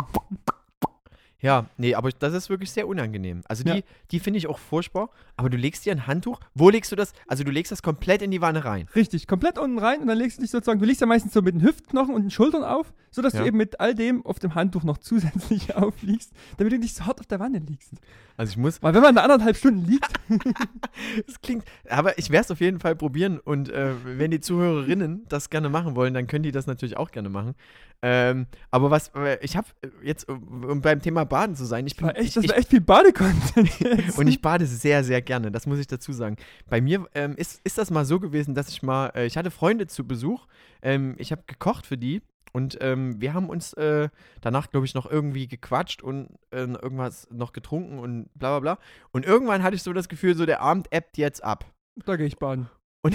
Ja, 1.41 1.67
nee, 1.77 1.95
aber 1.95 2.09
das 2.11 2.33
ist 2.33 2.49
wirklich 2.49 2.69
sehr 2.71 2.87
unangenehm. 2.87 3.41
Also 3.47 3.63
die, 3.63 3.69
Ja. 3.69 3.81
die 4.11 4.19
finde 4.19 4.39
ich 4.39 4.47
auch 4.47 4.59
furchtbar. 4.59 5.09
Aber 5.37 5.49
du 5.49 5.55
legst 5.55 5.85
dir 5.85 5.93
ein 5.93 6.05
Handtuch. 6.05 6.39
Wo 6.53 6.69
legst 6.69 6.91
du 6.91 6.97
das? 6.97 7.13
Also 7.27 7.45
du 7.45 7.51
legst 7.51 7.71
das 7.71 7.81
komplett 7.81 8.21
in 8.21 8.29
die 8.29 8.41
Wanne 8.41 8.65
rein. 8.65 8.87
Richtig, 8.93 9.25
komplett 9.25 9.57
unten 9.57 9.79
rein 9.79 10.01
und 10.01 10.07
dann 10.07 10.17
legst 10.17 10.37
du 10.37 10.41
dich 10.41 10.51
sozusagen, 10.51 10.79
du 10.81 10.85
legst 10.85 10.99
ja 10.99 11.07
meistens 11.07 11.31
so 11.33 11.41
mit 11.41 11.55
den 11.55 11.61
Hüftknochen 11.61 12.13
und 12.13 12.23
den 12.23 12.31
Schultern 12.31 12.63
auf, 12.65 12.91
sodass 13.09 13.33
Ja. 13.33 13.41
du 13.41 13.47
eben 13.47 13.57
mit 13.57 13.79
all 13.79 13.95
dem 13.95 14.25
auf 14.25 14.39
dem 14.39 14.53
Handtuch 14.55 14.83
noch 14.83 14.97
zusätzlich 14.99 15.75
aufliegst, 15.75 16.33
damit 16.57 16.73
du 16.73 16.77
nicht 16.77 16.95
so 16.95 17.05
hart 17.05 17.21
auf 17.21 17.25
der 17.27 17.39
Wanne 17.39 17.59
liegst. 17.59 17.93
Also 18.39 18.51
ich 18.51 18.57
muss, 18.57 18.81
Weil 18.81 18.93
wenn 18.93 19.01
man 19.01 19.17
anderthalb 19.17 19.57
Stunden 19.57 19.85
liegt, 19.85 20.13
das 21.27 21.41
klingt, 21.41 21.65
aber 21.89 22.17
ich 22.17 22.29
werde 22.29 22.45
es 22.45 22.51
auf 22.51 22.61
jeden 22.61 22.79
Fall 22.79 22.95
probieren. 22.95 23.37
Und 23.37 23.69
äh, 23.69 23.91
wenn 24.05 24.31
die 24.31 24.39
Zuhörerinnen 24.39 25.25
das 25.27 25.49
gerne 25.49 25.67
machen 25.67 25.93
wollen, 25.97 26.13
dann 26.13 26.25
können 26.25 26.43
die 26.43 26.53
das 26.53 26.65
natürlich 26.65 26.95
auch 26.95 27.11
gerne 27.11 27.27
machen. 27.27 27.53
Ähm, 28.01 28.47
aber 28.71 28.91
was, 28.91 29.09
äh, 29.13 29.39
ich 29.41 29.57
habe 29.57 29.67
jetzt, 30.01 30.29
um 30.29 30.79
beim 30.79 31.01
Thema 31.01 31.25
Baden 31.25 31.53
zu 31.57 31.65
sein, 31.65 31.85
ich 31.85 31.97
bin, 31.97 32.07
war 32.07 32.15
echt, 32.15 32.29
ich, 32.29 32.33
das 32.35 32.47
war 32.47 32.57
echt 32.57 32.69
viel 32.69 32.79
Badecontent. 32.79 33.71
Und 34.17 34.27
ich 34.29 34.41
bade 34.41 34.65
sehr, 34.65 35.03
sehr 35.03 35.21
gerne, 35.21 35.51
das 35.51 35.67
muss 35.67 35.77
ich 35.77 35.87
dazu 35.87 36.13
sagen. 36.13 36.37
Bei 36.69 36.79
mir 36.79 37.09
ähm, 37.15 37.35
ist, 37.35 37.59
ist 37.65 37.77
das 37.77 37.91
mal 37.91 38.05
so 38.05 38.21
gewesen, 38.21 38.55
dass 38.55 38.69
ich 38.69 38.81
mal, 38.81 39.11
äh, 39.15 39.25
ich 39.25 39.35
hatte 39.35 39.51
Freunde 39.51 39.87
zu 39.87 40.07
Besuch, 40.07 40.47
ähm, 40.81 41.15
ich 41.17 41.33
habe 41.33 41.43
gekocht 41.45 41.85
für 41.85 41.97
die 41.97 42.21
und 42.51 42.77
ähm, 42.81 43.19
wir 43.21 43.33
haben 43.33 43.49
uns 43.49 43.73
äh, 43.73 44.09
danach, 44.41 44.69
glaube 44.69 44.85
ich, 44.85 44.93
noch 44.93 45.09
irgendwie 45.09 45.47
gequatscht 45.47 46.01
und 46.01 46.29
äh, 46.51 46.59
irgendwas 46.59 47.27
noch 47.31 47.53
getrunken 47.53 47.99
und 47.99 48.29
bla 48.35 48.59
bla 48.59 48.75
bla. 48.75 48.83
Und 49.11 49.25
irgendwann 49.25 49.63
hatte 49.63 49.75
ich 49.75 49.83
so 49.83 49.93
das 49.93 50.09
Gefühl, 50.09 50.35
so 50.35 50.45
der 50.45 50.61
Abend 50.61 50.87
ebbt 50.91 51.17
jetzt 51.17 51.43
ab. 51.43 51.65
da 52.05 52.15
gehe 52.15 52.27
ich 52.27 52.37
baden. 52.37 52.69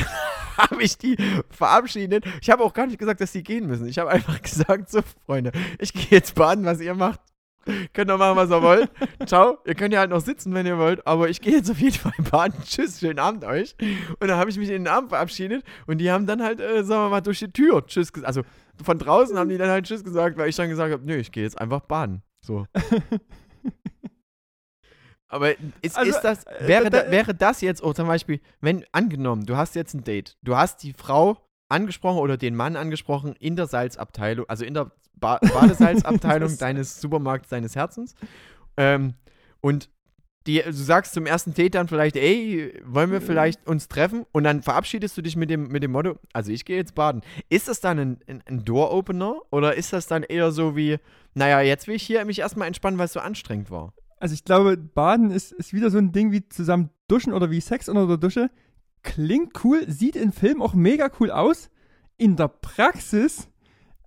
Habe 0.57 0.83
ich 0.83 0.97
die 0.99 1.17
verabschiedet. 1.51 2.25
Ich 2.41 2.49
habe 2.49 2.63
auch 2.63 2.73
gar 2.73 2.87
nicht 2.87 2.99
gesagt, 2.99 3.21
dass 3.21 3.33
die 3.33 3.43
gehen 3.43 3.67
müssen. 3.67 3.87
Ich 3.87 3.99
habe 3.99 4.11
einfach 4.11 4.41
gesagt, 4.43 4.89
so 4.89 5.01
Freunde, 5.27 5.53
ich 5.79 5.93
gehe 5.93 6.07
jetzt 6.11 6.35
baden, 6.37 6.65
was 6.65 6.81
ihr 6.81 6.95
macht. 6.95 7.21
Könnt 7.93 8.11
ihr 8.11 8.19
machen, 8.19 8.37
was 8.37 8.51
ihr 8.51 8.63
wollt. 8.63 8.91
Ciao. 9.27 9.59
Ihr 9.65 9.75
könnt 9.75 9.95
ja 9.95 10.01
halt 10.01 10.11
noch 10.11 10.21
sitzen, 10.21 10.53
wenn 10.55 10.67
ihr 10.67 10.79
wollt. 10.79 11.07
Aber 11.07 11.29
ich 11.29 11.41
gehe 11.41 11.55
jetzt 11.55 11.71
auf 11.71 11.79
jeden 11.79 11.97
Fall 11.97 12.13
baden. 12.31 12.55
Tschüss, 12.65 13.01
schönen 13.01 13.19
Abend 13.19 13.45
euch. 13.45 13.75
Und 14.21 14.29
dann 14.29 14.39
habe 14.39 14.51
ich 14.51 14.59
mich 14.59 14.69
in 14.69 14.85
den 14.85 14.89
Abend 14.89 15.09
verabschiedet. 15.09 15.65
Und 15.87 15.99
die 15.99 16.11
haben 16.11 16.27
dann 16.27 16.43
halt, 16.43 16.61
äh, 16.61 16.85
sagen 16.85 17.05
wir 17.05 17.09
mal, 17.09 17.21
durch 17.21 17.39
die 17.39 17.51
Tür 17.51 17.87
Tschüss 17.87 18.13
gesagt. 18.13 18.27
Also 18.27 18.43
von 18.83 18.99
draußen 18.99 19.37
haben 19.39 19.49
die 19.49 19.59
dann 19.59 19.71
halt 19.71 19.87
Tschüss 19.87 20.05
gesagt, 20.05 20.37
weil 20.37 20.49
ich 20.49 20.57
dann 20.57 20.69
gesagt 20.69 20.93
habe, 20.93 21.05
nö, 21.05 21.17
ich 21.17 21.33
gehe 21.33 21.43
jetzt 21.45 21.61
einfach 21.61 21.81
baden. 21.81 22.23
So. 22.45 22.67
Aber 25.29 25.51
ist, 25.83 25.97
Also, 25.99 26.11
ist 26.11 26.21
das, 26.21 26.45
äh, 26.45 26.69
wäre, 26.69 26.91
da- 26.91 27.11
wäre 27.11 27.35
das 27.35 27.61
jetzt 27.61 27.83
auch 27.83 27.95
zum 27.95 28.07
Beispiel, 28.07 28.41
wenn 28.61 28.85
angenommen, 28.93 29.47
du 29.47 29.57
hast 29.57 29.75
jetzt 29.75 29.95
ein 29.95 30.05
Date, 30.05 30.37
du 30.43 30.57
hast 30.57 30.83
die 30.83 30.93
Frau 30.93 31.39
angesprochen 31.69 32.19
oder 32.19 32.37
den 32.37 32.55
Mann 32.55 32.77
angesprochen 32.77 33.35
in 33.41 33.57
der 33.57 33.67
Salzabteilung, 33.67 34.49
also 34.49 34.65
in 34.65 34.75
der 34.75 34.93
ba 35.15 35.39
Badesalzabteilung 35.43 36.57
deines 36.59 37.01
Supermarkts 37.01 37.49
deines 37.49 37.75
Herzens 37.75 38.15
ähm, 38.77 39.15
und 39.61 39.89
die, 40.47 40.63
du 40.63 40.73
sagst 40.73 41.15
zum 41.15 41.27
ersten 41.27 41.55
Date 41.55 41.75
dann 41.75 41.89
vielleicht, 41.89 42.17
ey, 42.17 42.81
wollen 42.85 43.11
wir 43.11 43.21
vielleicht 43.21 43.67
uns 43.67 43.89
treffen? 43.89 44.27
Und 44.33 44.45
dann 44.45 44.63
verabschiedest 44.63 45.17
du 45.17 45.23
dich 45.23 45.37
mit 45.37 45.49
dem, 45.49 45.69
mit 45.69 45.83
dem 45.83 45.93
Motto, 45.93 46.19
also 46.33 46.53
ich 46.53 46.65
gehe 46.65 46.77
jetzt 46.77 46.95
baden. 46.95 47.23
Ist 47.49 47.69
das 47.69 47.81
dann 47.81 47.99
ein, 47.99 48.19
ein, 48.27 48.43
ein 48.47 48.65
Door-Opener 48.65 49.37
oder 49.51 49.75
ist 49.75 49.93
das 49.93 50.07
dann 50.07 50.23
eher 50.23 50.53
so 50.53 50.77
wie, 50.77 50.99
naja, 51.35 51.61
jetzt 51.61 51.87
will 51.87 51.95
ich 51.95 52.03
hier 52.03 52.25
mich 52.25 52.41
erstmal 52.41 52.69
entspannen, 52.69 52.99
weil 52.99 53.07
es 53.07 53.15
so 53.15 53.21
anstrengend 53.21 53.71
war? 53.71 53.95
Also 54.19 54.35
ich 54.35 54.45
glaube, 54.45 54.77
Baden 54.77 55.31
ist, 55.31 55.53
ist 55.53 55.73
wieder 55.73 55.91
so 55.91 55.99
ein 55.99 56.13
Ding 56.13 56.31
wie 56.31 56.49
zusammen 56.49 56.91
duschen 57.09 57.33
oder 57.33 57.51
wie 57.51 57.61
Sex 57.61 57.89
unter 57.89 58.07
der 58.07 58.17
Dusche. 58.19 58.51
Klingt 59.03 59.65
cool, 59.65 59.85
sieht 59.87 60.17
in 60.17 60.33
Filmen 60.33 60.63
auch 60.63 60.75
mega 60.75 61.11
cool 61.21 61.31
aus. 61.31 61.71
In 62.17 62.37
der 62.37 62.49
Praxis 62.49 63.49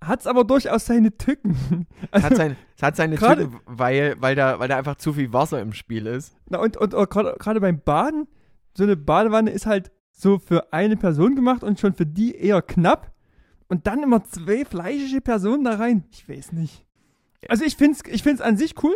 hat 0.01 0.19
es 0.21 0.27
aber 0.27 0.43
durchaus 0.43 0.85
seine 0.85 1.15
Tücken. 1.17 1.87
Es 2.11 2.23
Also, 2.23 2.27
hat, 2.29 2.35
sein, 2.37 2.55
hat 2.81 2.95
seine 2.95 3.15
Gerade- 3.15 3.43
Tücken, 3.45 3.59
weil, 3.65 4.15
weil, 4.19 4.35
da, 4.35 4.59
weil 4.59 4.67
da 4.67 4.77
einfach 4.77 4.95
zu 4.95 5.13
viel 5.13 5.33
Wasser 5.33 5.61
im 5.61 5.73
Spiel 5.73 6.05
ist. 6.05 6.35
na 6.49 6.59
und 6.59 6.77
und, 6.77 6.93
und 6.93 7.09
gerade 7.09 7.59
beim 7.61 7.79
Baden, 7.81 8.27
so 8.75 8.83
eine 8.83 8.95
Badewanne 8.95 9.51
ist 9.51 9.65
halt 9.65 9.91
so 10.11 10.39
für 10.39 10.71
eine 10.73 10.97
Person 10.97 11.35
gemacht 11.35 11.63
und 11.63 11.79
schon 11.79 11.93
für 11.93 12.05
die 12.05 12.35
eher 12.35 12.61
knapp. 12.61 13.11
Und 13.69 13.85
dann 13.85 14.01
immer 14.01 14.23
zwei 14.23 14.63
fleischige 14.65 15.19
Personen 15.19 15.63
da 15.65 15.75
rein. 15.75 16.05
Ich 16.11 16.27
weiß 16.29 16.53
nicht. 16.53 16.85
Also 17.49 17.65
ich 17.65 17.75
finde 17.75 17.97
es 18.03 18.13
ich 18.13 18.23
find's 18.23 18.41
an 18.41 18.55
sich 18.57 18.81
cool. 18.83 18.95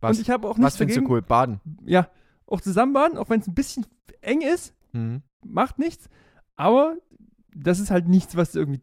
Was, 0.00 0.16
und 0.18 0.22
ich 0.22 0.30
habe 0.30 0.46
auch 0.46 0.52
was 0.52 0.58
nichts 0.58 0.76
findest 0.76 0.96
du 0.98 1.00
dagegen. 1.02 1.12
cool? 1.14 1.22
Baden. 1.22 1.60
Ja, 1.84 2.08
auch 2.46 2.60
zusammen 2.60 2.92
baden, 2.92 3.16
auch 3.16 3.30
wenn 3.30 3.40
es 3.40 3.46
ein 3.48 3.54
bisschen 3.54 3.86
eng 4.20 4.42
ist. 4.42 4.74
Mhm. 4.92 5.22
macht 5.44 5.78
nichts. 5.78 6.08
Aber 6.56 6.96
das 7.54 7.78
ist 7.80 7.90
halt 7.90 8.06
nichts, 8.08 8.36
was 8.36 8.52
du 8.52 8.58
irgendwie 8.58 8.82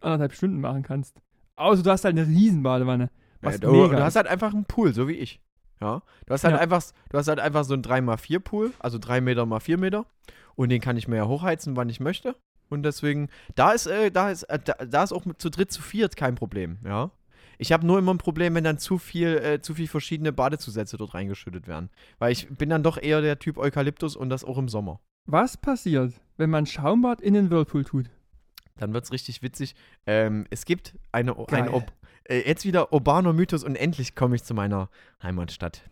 anderthalb 0.00 0.32
Stunden 0.34 0.60
machen 0.60 0.82
kannst. 0.82 1.16
Außer 1.56 1.82
du 1.82 1.90
hast 1.90 2.04
halt 2.04 2.16
eine 2.18 2.26
riesen 2.26 2.62
Badewanne. 2.62 3.10
Was 3.40 3.60
du, 3.60 3.70
mega 3.72 3.96
du 3.96 4.02
hast 4.04 4.16
halt 4.16 4.26
einfach 4.26 4.54
einen 4.54 4.64
Pool, 4.64 4.94
so 4.94 5.08
wie 5.08 5.12
ich. 5.14 5.40
Ja. 5.80 6.02
Du 6.26 6.32
hast 6.32 6.44
halt 6.44 6.54
Ja. 6.54 6.60
einfach, 6.60 6.82
du 7.10 7.18
hast 7.18 7.28
halt 7.28 7.40
einfach 7.40 7.64
so 7.64 7.74
einen 7.74 7.82
3x4 7.82 8.38
Pool, 8.38 8.72
also 8.78 8.98
3 8.98 9.20
Meter 9.20 9.46
mal 9.46 9.60
4 9.60 9.78
Meter. 9.78 10.06
Und 10.54 10.68
den 10.68 10.80
kann 10.80 10.96
ich 10.96 11.08
mir 11.08 11.16
ja 11.16 11.26
hochheizen, 11.26 11.76
wann 11.76 11.88
ich 11.88 11.98
möchte. 11.98 12.36
Und 12.68 12.84
deswegen, 12.84 13.28
da 13.54 13.72
ist, 13.72 13.86
äh, 13.86 14.10
da 14.10 14.30
ist, 14.30 14.44
äh, 14.44 14.58
da, 14.64 14.74
da 14.84 15.02
ist 15.02 15.12
auch 15.12 15.24
zu 15.38 15.50
dritt, 15.50 15.72
zu 15.72 15.82
viert 15.82 16.16
kein 16.16 16.36
Problem, 16.36 16.78
ja. 16.84 17.10
Ich 17.58 17.70
habe 17.72 17.86
nur 17.86 17.98
immer 17.98 18.14
ein 18.14 18.18
Problem, 18.18 18.54
wenn 18.54 18.64
dann 18.64 18.78
zu 18.78 18.98
viel, 18.98 19.36
äh, 19.38 19.60
zu 19.60 19.74
viel 19.74 19.86
verschiedene 19.88 20.32
Badezusätze 20.32 20.96
dort 20.96 21.14
reingeschüttet 21.14 21.66
werden. 21.68 21.90
Weil 22.18 22.32
ich 22.32 22.48
bin 22.48 22.70
dann 22.70 22.82
doch 22.82 22.96
eher 23.00 23.20
der 23.20 23.38
Typ 23.38 23.58
Eukalyptus 23.58 24.16
und 24.16 24.30
das 24.30 24.44
auch 24.44 24.58
im 24.58 24.68
Sommer. 24.68 25.00
Was 25.26 25.56
passiert, 25.56 26.14
wenn 26.38 26.50
man 26.50 26.66
Schaumbad 26.66 27.20
in 27.20 27.34
den 27.34 27.50
Whirlpool 27.50 27.84
tut? 27.84 28.10
Dann 28.82 28.92
wird 28.92 29.04
es 29.04 29.12
richtig 29.12 29.42
witzig. 29.42 29.74
Ähm, 30.06 30.46
es 30.50 30.64
gibt 30.64 30.94
eine, 31.12 31.34
Geil. 31.46 31.68
Ob- 31.68 31.92
äh, 32.24 32.40
jetzt 32.46 32.64
wieder 32.64 32.92
urbaner 32.92 33.32
Mythos 33.32 33.62
und 33.62 33.76
endlich 33.76 34.14
komme 34.16 34.34
ich 34.34 34.42
zu 34.42 34.54
meiner 34.54 34.88
Heimatstadt. 35.22 35.82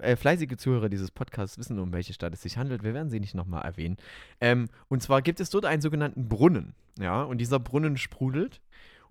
Äh, 0.00 0.16
fleißige 0.16 0.56
Zuhörer 0.56 0.88
dieses 0.88 1.10
Podcasts 1.10 1.58
wissen, 1.58 1.78
um 1.78 1.92
welche 1.92 2.12
Stadt 2.12 2.32
es 2.32 2.42
sich 2.42 2.56
handelt. 2.56 2.82
Wir 2.82 2.94
werden 2.94 3.10
sie 3.10 3.20
nicht 3.20 3.34
nochmal 3.34 3.64
erwähnen. 3.64 3.96
Ähm, 4.40 4.68
und 4.88 5.02
zwar 5.02 5.22
gibt 5.22 5.40
es 5.40 5.50
dort 5.50 5.64
einen 5.64 5.82
sogenannten 5.82 6.28
Brunnen. 6.28 6.74
Ja, 6.98 7.22
und 7.22 7.38
dieser 7.38 7.58
Brunnen 7.58 7.96
sprudelt. 7.96 8.60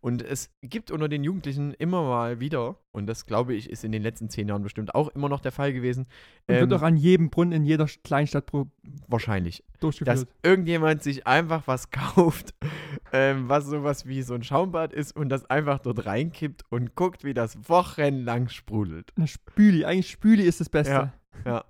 Und 0.01 0.21
es 0.21 0.49
gibt 0.61 0.91
unter 0.91 1.09
den 1.09 1.23
Jugendlichen 1.23 1.73
immer 1.73 2.03
mal 2.03 2.39
wieder, 2.39 2.77
und 2.91 3.07
das 3.07 3.25
glaube 3.25 3.53
ich 3.55 3.69
ist 3.69 3.83
in 3.83 3.91
den 3.91 4.03
letzten 4.03 4.29
zehn 4.29 4.47
Jahren 4.47 4.61
bestimmt 4.61 4.95
auch 4.95 5.09
immer 5.09 5.29
noch 5.29 5.39
der 5.39 5.51
Fall 5.51 5.73
gewesen, 5.73 6.07
Und 6.47 6.55
ähm, 6.55 6.61
wird 6.61 6.73
auch 6.73 6.85
an 6.85 6.97
jedem 6.97 7.29
Brunnen 7.29 7.51
in 7.51 7.65
jeder 7.65 7.87
Kleinstadt 8.03 8.51
wahrscheinlich, 9.07 9.63
dass 9.73 9.79
durchgeführt. 9.79 10.27
irgendjemand 10.43 11.03
sich 11.03 11.25
einfach 11.25 11.63
was 11.67 11.89
kauft, 11.91 12.53
ähm, 13.11 13.49
was 13.49 13.65
sowas 13.65 14.05
wie 14.05 14.21
so 14.21 14.33
ein 14.33 14.43
Schaumbad 14.43 14.93
ist 14.93 15.15
und 15.15 15.29
das 15.29 15.45
einfach 15.49 15.79
dort 15.79 16.05
reinkippt 16.05 16.63
und 16.69 16.95
guckt, 16.95 17.23
wie 17.23 17.33
das 17.33 17.57
wochenlang 17.69 18.49
sprudelt. 18.49 19.11
Eine 19.15 19.27
Spüli, 19.27 19.85
eigentlich 19.85 20.09
Spüli 20.09 20.43
ist 20.43 20.59
das 20.59 20.69
Beste. 20.69 20.91
Ja. 20.93 21.13
Ja. 21.45 21.65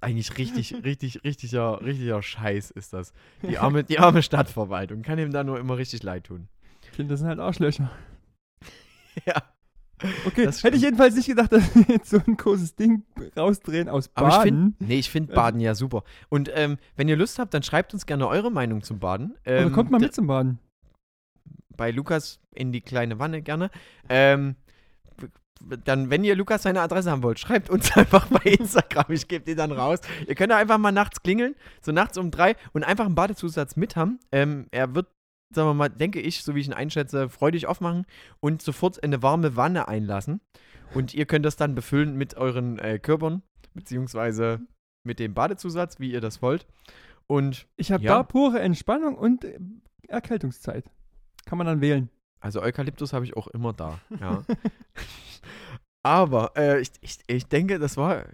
Eigentlich 0.00 0.36
richtig, 0.36 0.74
richtig, 0.84 1.22
richtiger, 1.24 1.80
richtiger 1.80 2.22
Scheiß 2.22 2.70
ist 2.72 2.92
das. 2.92 3.12
Die 3.42 3.58
arme, 3.58 3.84
die 3.84 3.98
arme 3.98 4.22
Stadtverwaltung 4.22 5.02
kann 5.02 5.18
ihm 5.18 5.30
da 5.30 5.44
nur 5.44 5.58
immer 5.60 5.78
richtig 5.78 6.02
leid 6.02 6.24
tun. 6.24 6.48
Kinder 6.94 7.16
sind 7.16 7.28
halt 7.28 7.38
Arschlöcher. 7.40 7.90
Ja. 9.26 9.42
Okay, 10.26 10.46
Das 10.46 10.64
hätte 10.64 10.76
ich 10.76 10.82
jedenfalls 10.82 11.14
nicht 11.14 11.26
gedacht, 11.26 11.52
dass 11.52 11.74
wir 11.76 11.84
jetzt 11.86 12.08
so 12.10 12.18
ein 12.26 12.36
großes 12.36 12.74
Ding 12.76 13.04
rausdrehen 13.36 13.88
aus 13.90 14.10
Aber 14.14 14.28
ich 14.28 14.34
Baden. 14.34 14.44
finde, 14.48 14.74
nee, 14.84 14.98
ich 14.98 15.10
finde 15.10 15.32
Baden 15.34 15.60
ja 15.60 15.74
super. 15.74 16.02
Und 16.30 16.50
ähm, 16.54 16.78
wenn 16.96 17.08
ihr 17.08 17.16
Lust 17.16 17.38
habt, 17.38 17.52
dann 17.54 17.62
schreibt 17.62 17.92
uns 17.94 18.06
gerne 18.06 18.26
eure 18.26 18.50
Meinung 18.50 18.82
zum 18.82 18.98
Baden. 18.98 19.32
Oder 19.44 19.58
Ähm, 19.66 19.72
kommt 19.72 19.90
mal 19.90 20.00
mit 20.00 20.14
zum 20.14 20.26
Baden. 20.26 20.58
bei 21.76 21.90
Lukas 21.90 22.40
in 22.54 22.72
die 22.72 22.80
kleine 22.80 23.18
Wanne 23.18 23.42
gerne. 23.42 23.70
Ähm, 24.08 24.56
dann, 25.84 26.10
wenn 26.10 26.24
ihr 26.24 26.34
Lukas 26.34 26.62
seine 26.64 26.80
Adresse 26.80 27.10
haben 27.10 27.22
wollt, 27.22 27.38
schreibt 27.38 27.70
uns 27.70 27.92
einfach 27.96 28.26
bei 28.26 28.50
Instagram. 28.50 29.04
Ich 29.10 29.28
gebe 29.28 29.44
die 29.44 29.54
dann 29.54 29.70
raus. 29.70 30.00
Ihr 30.26 30.34
könnt 30.34 30.50
da 30.50 30.56
einfach 30.56 30.78
mal 30.78 30.90
nachts 30.90 31.22
klingeln, 31.22 31.54
so 31.80 31.92
nachts 31.92 32.18
um 32.18 32.30
drei 32.32 32.56
und 32.72 32.82
einfach 32.82 33.06
einen 33.06 33.14
Badezusatz 33.14 33.76
mit 33.76 33.94
haben. 33.94 34.18
Ähm, 34.32 34.66
er 34.72 34.94
wird, 34.96 35.06
sagen 35.54 35.68
wir 35.68 35.74
mal, 35.74 35.88
denke 35.88 36.20
ich, 36.20 36.42
so 36.42 36.54
wie 36.54 36.60
ich 36.60 36.66
ihn 36.66 36.72
einschätze, 36.72 37.28
freudig 37.28 37.66
aufmachen 37.66 38.06
und 38.40 38.62
sofort 38.62 38.98
in 38.98 39.04
eine 39.04 39.22
warme 39.22 39.56
Wanne 39.56 39.88
einlassen. 39.88 40.40
Und 40.94 41.14
ihr 41.14 41.26
könnt 41.26 41.46
das 41.46 41.56
dann 41.56 41.74
befüllen 41.74 42.16
mit 42.16 42.36
euren 42.36 42.78
äh, 42.78 42.98
Körpern, 42.98 43.42
beziehungsweise 43.74 44.60
mit 45.04 45.18
dem 45.18 45.34
Badezusatz, 45.34 45.98
wie 45.98 46.12
ihr 46.12 46.20
das 46.20 46.42
wollt. 46.42 46.66
Und 47.26 47.66
Ich 47.76 47.92
habe 47.92 48.04
ja. 48.04 48.16
da 48.16 48.22
pure 48.22 48.60
Entspannung 48.60 49.16
und 49.16 49.44
äh, 49.44 49.58
Erkältungszeit. 50.08 50.84
Kann 51.46 51.58
man 51.58 51.66
dann 51.66 51.80
wählen. 51.80 52.10
Also 52.40 52.60
Eukalyptus 52.60 53.12
habe 53.12 53.24
ich 53.24 53.36
auch 53.36 53.46
immer 53.48 53.72
da, 53.72 54.00
ja. 54.20 54.44
Aber 56.04 56.52
äh, 56.56 56.80
ich, 56.80 56.90
ich, 57.00 57.18
ich 57.28 57.46
denke, 57.46 57.78
das 57.78 57.96
war 57.96 58.18
äh, 58.20 58.26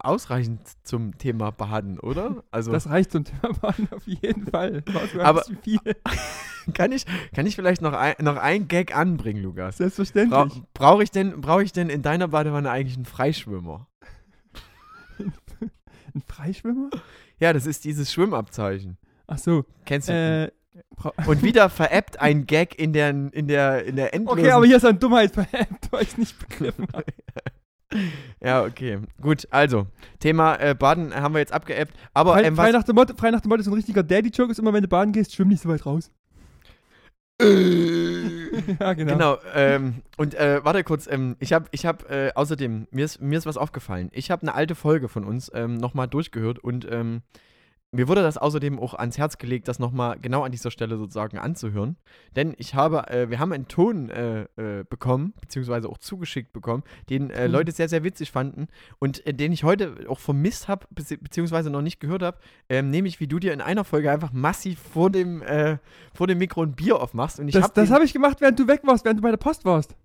ausreichend 0.00 0.60
zum 0.82 1.16
Thema 1.16 1.50
Baden, 1.52 1.98
oder? 1.98 2.44
Also 2.50 2.70
Das 2.70 2.88
reicht 2.90 3.12
zum 3.12 3.24
Thema 3.24 3.54
Baden 3.60 3.88
auf 3.92 4.06
jeden 4.06 4.46
Fall. 4.46 4.82
Aber- 5.20 5.42
viel. 5.62 5.78
kann, 6.74 6.92
ich, 6.92 7.06
kann 7.34 7.46
ich 7.46 7.56
vielleicht 7.56 7.80
noch 7.80 7.94
ein, 7.94 8.14
noch 8.20 8.36
ein 8.36 8.68
Gag 8.68 8.94
anbringen, 8.94 9.42
Lukas? 9.42 9.78
Bra 9.78 9.78
Selbstverständlich. 9.78 10.62
Brauche 10.74 11.02
ich, 11.02 11.10
denn- 11.10 11.40
brauch 11.40 11.60
ich 11.60 11.72
denn 11.72 11.88
in 11.88 12.02
deiner 12.02 12.28
Badewanne 12.28 12.70
eigentlich 12.70 12.96
einen 12.96 13.06
Freischwimmer? 13.06 13.88
Ein 16.14 16.22
Freischwimmer? 16.28 16.90
Ja, 17.40 17.52
das 17.52 17.66
ist 17.66 17.84
dieses 17.84 18.12
Schwimmabzeichen. 18.12 18.98
Ach 19.26 19.38
so. 19.38 19.64
Kennst 19.84 20.08
du? 20.08 20.12
Äh, 20.12 20.46
bra- 20.46 20.52
Und 21.26 21.42
wieder 21.42 21.70
veräppt 21.70 22.20
ein 22.20 22.46
Gag 22.46 22.78
in 22.78 22.92
der, 22.92 23.10
in 23.10 23.46
der, 23.46 23.84
in 23.84 23.96
der 23.96 24.14
endlosen... 24.14 24.40
okay, 24.40 24.50
aber 24.50 24.66
hier 24.66 24.76
ist 24.76 24.84
ein 24.84 24.98
Dummheitsverhemd, 24.98 25.88
weil 25.90 26.02
ich 26.02 26.08
es 26.08 26.18
nicht 26.18 26.38
begriffen 26.38 26.86
habe. 26.92 27.04
Ja, 28.42 28.64
okay. 28.64 28.98
Gut, 29.20 29.46
also, 29.50 29.86
Thema 30.18 30.56
äh, 30.56 30.74
Baden 30.74 31.14
haben 31.14 31.34
wir 31.34 31.38
jetzt 31.38 31.52
abgeappt. 31.52 31.94
Aber 32.12 32.32
Frei, 32.32 32.42
ähm, 32.42 32.56
frei, 32.56 32.72
nach 32.72 32.82
dem 32.82 32.96
Motto, 32.96 33.14
frei 33.16 33.30
nach 33.30 33.40
dem 33.40 33.48
Motto 33.48 33.60
ist 33.60 33.68
ein 33.68 33.72
richtiger 33.74 34.02
Daddy-Joke, 34.02 34.50
ist 34.50 34.58
immer, 34.58 34.72
wenn 34.72 34.82
du 34.82 34.88
baden 34.88 35.12
gehst, 35.12 35.32
schwimm 35.34 35.48
nicht 35.48 35.62
so 35.62 35.68
weit 35.68 35.86
raus. 35.86 36.10
ja, 37.40 38.92
genau. 38.94 39.12
Genau, 39.12 39.38
ähm, 39.54 40.02
und 40.16 40.34
äh, 40.34 40.64
warte 40.64 40.84
kurz, 40.84 41.08
ähm, 41.08 41.36
ich 41.40 41.52
habe 41.52 41.66
ich 41.72 41.84
hab, 41.84 42.08
äh, 42.10 42.30
außerdem, 42.34 42.86
mir 42.90 43.04
ist, 43.04 43.20
mir 43.20 43.38
ist 43.38 43.46
was 43.46 43.56
aufgefallen. 43.56 44.08
Ich 44.12 44.30
habe 44.30 44.42
eine 44.42 44.54
alte 44.54 44.74
Folge 44.74 45.08
von 45.08 45.24
uns 45.24 45.50
ähm, 45.54 45.76
nochmal 45.76 46.06
durchgehört 46.06 46.60
und 46.60 46.86
ähm, 46.90 47.22
mir 47.94 48.08
wurde 48.08 48.22
das 48.22 48.36
außerdem 48.36 48.78
auch 48.78 48.94
ans 48.94 49.18
Herz 49.18 49.38
gelegt, 49.38 49.68
das 49.68 49.78
nochmal 49.78 50.18
genau 50.20 50.42
an 50.42 50.52
dieser 50.52 50.70
Stelle 50.70 50.96
sozusagen 50.96 51.38
anzuhören. 51.38 51.96
Denn 52.36 52.54
ich 52.58 52.74
habe, 52.74 53.08
äh, 53.08 53.30
wir 53.30 53.38
haben 53.38 53.52
einen 53.52 53.68
Ton 53.68 54.10
äh, 54.10 54.42
äh, 54.56 54.84
bekommen, 54.88 55.34
beziehungsweise 55.40 55.88
auch 55.88 55.98
zugeschickt 55.98 56.52
bekommen, 56.52 56.82
den 57.08 57.24
Mhm. 57.24 57.50
Leute 57.50 57.72
sehr, 57.72 57.88
sehr 57.88 58.04
witzig 58.04 58.30
fanden 58.30 58.68
und 58.98 59.26
äh, 59.26 59.32
den 59.34 59.52
ich 59.52 59.64
heute 59.64 59.94
auch 60.08 60.18
vermisst 60.18 60.68
habe, 60.68 60.86
bezieh 60.90 61.16
beziehungsweise 61.16 61.70
noch 61.70 61.82
nicht 61.82 62.00
gehört 62.00 62.22
habe, 62.22 62.38
ähm, 62.68 62.90
nämlich 62.90 63.20
wie 63.20 63.26
du 63.26 63.38
dir 63.38 63.52
in 63.52 63.60
einer 63.60 63.84
Folge 63.84 64.10
einfach 64.10 64.32
massiv 64.32 64.78
vor 64.78 65.10
dem, 65.10 65.42
äh, 65.42 65.78
vor 66.12 66.26
dem 66.26 66.38
Mikro 66.38 66.62
ein 66.62 66.72
Bier 66.72 67.00
aufmachst. 67.00 67.40
Und 67.40 67.48
ich 67.48 67.54
Das, 67.54 67.64
hab 67.64 67.76
habe 67.90 68.04
ich 68.04 68.12
gemacht, 68.12 68.40
während 68.40 68.58
du 68.58 68.66
weg 68.68 68.80
warst, 68.84 69.04
während 69.04 69.18
du 69.20 69.22
bei 69.22 69.30
der 69.30 69.36
Post 69.38 69.64
warst. 69.64 69.96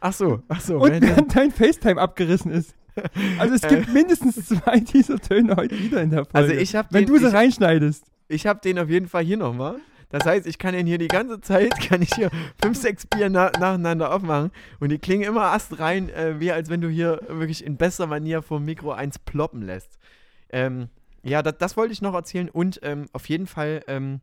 Ach 0.00 0.12
so, 0.12 0.42
ach 0.48 0.60
so. 0.60 0.78
Und 0.78 0.90
während 1.02 1.34
dein 1.34 1.50
FaceTime 1.50 2.00
abgerissen 2.00 2.50
ist. 2.50 2.74
Also 3.38 3.54
es 3.54 3.62
gibt 3.62 3.92
mindestens 3.92 4.46
zwei 4.46 4.80
dieser 4.80 5.18
Töne 5.18 5.56
heute 5.56 5.78
wieder 5.78 6.02
in 6.02 6.10
der 6.10 6.24
Folge. 6.24 6.34
Also 6.34 6.52
ich 6.52 6.74
habe 6.74 6.88
wenn 6.92 7.06
du 7.06 7.18
sie 7.18 7.28
ich, 7.28 7.34
reinschneidest. 7.34 8.04
ich 8.28 8.46
hab 8.46 8.62
den 8.62 8.78
auf 8.78 8.88
jeden 8.88 9.08
Fall 9.08 9.24
hier 9.24 9.36
nochmal. 9.36 9.76
Das 10.08 10.24
heißt, 10.24 10.46
ich 10.46 10.58
kann 10.58 10.72
den 10.72 10.86
hier 10.86 10.98
die 10.98 11.08
ganze 11.08 11.40
Zeit, 11.40 11.78
kann 11.88 12.00
ich 12.00 12.14
hier 12.14 12.30
fünf, 12.62 12.78
sechs 12.78 13.06
Bier 13.06 13.28
na, 13.28 13.50
nacheinander 13.58 14.14
aufmachen 14.14 14.50
und 14.78 14.90
die 14.90 14.98
klingen 14.98 15.24
immer 15.24 15.46
ast 15.52 15.78
rein, 15.78 16.08
äh, 16.10 16.38
wie 16.38 16.52
als 16.52 16.70
wenn 16.70 16.80
du 16.80 16.88
hier 16.88 17.20
wirklich 17.28 17.64
in 17.64 17.76
bester 17.76 18.06
Manier 18.06 18.42
vom 18.42 18.64
Mikro 18.64 18.92
eins 18.92 19.18
ploppen 19.18 19.62
lässt. 19.62 19.98
Ähm, 20.50 20.88
ja, 21.22 21.42
das, 21.42 21.58
das 21.58 21.76
wollte 21.76 21.92
ich 21.92 22.02
noch 22.02 22.14
erzählen 22.14 22.48
und 22.48 22.78
ähm, 22.82 23.06
auf 23.12 23.28
jeden 23.28 23.48
Fall, 23.48 23.82
ähm, 23.88 24.20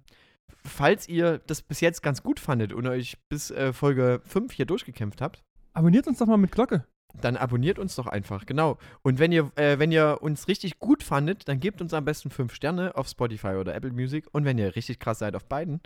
falls 0.64 1.10
ihr 1.10 1.42
das 1.48 1.62
bis 1.62 1.82
jetzt 1.82 2.02
ganz 2.02 2.24
gut 2.24 2.40
fandet 2.40 2.72
und 2.72 2.88
euch 2.88 3.18
bis 3.28 3.52
äh, 3.52 3.74
Folge 3.74 4.22
5 4.24 4.54
hier 4.54 4.66
durchgekämpft 4.66 5.22
habt, 5.22 5.44
Abonniert 5.76 6.08
uns 6.08 6.20
doch 6.20 6.28
mal 6.28 6.38
mit 6.38 6.52
Glocke. 6.52 6.86
Dann 7.14 7.38
abonniert 7.38 7.80
uns 7.80 7.96
doch 7.96 8.08
einfach, 8.08 8.46
genau. 8.46 8.78
Und 9.02 9.20
wenn 9.20 9.32
ihr, 9.32 9.52
äh, 9.56 9.80
wenn 9.80 9.92
ihr 9.92 10.20
uns 10.22 10.48
richtig 10.48 10.80
gut 10.80 11.04
fandet, 11.04 11.48
dann 11.48 11.60
gebt 11.60 11.82
uns 11.82 11.94
am 11.94 12.06
besten 12.06 12.30
5 12.30 12.54
Sterne 12.54 12.96
auf 12.96 13.08
Spotify 13.08 13.56
oder 13.56 13.76
Apple 13.76 13.92
Music. 13.92 14.26
Und 14.32 14.46
wenn 14.46 14.58
ihr 14.58 14.76
richtig 14.76 15.00
krass 15.00 15.20
seid, 15.20 15.36
auf 15.36 15.46
beiden. 15.46 15.82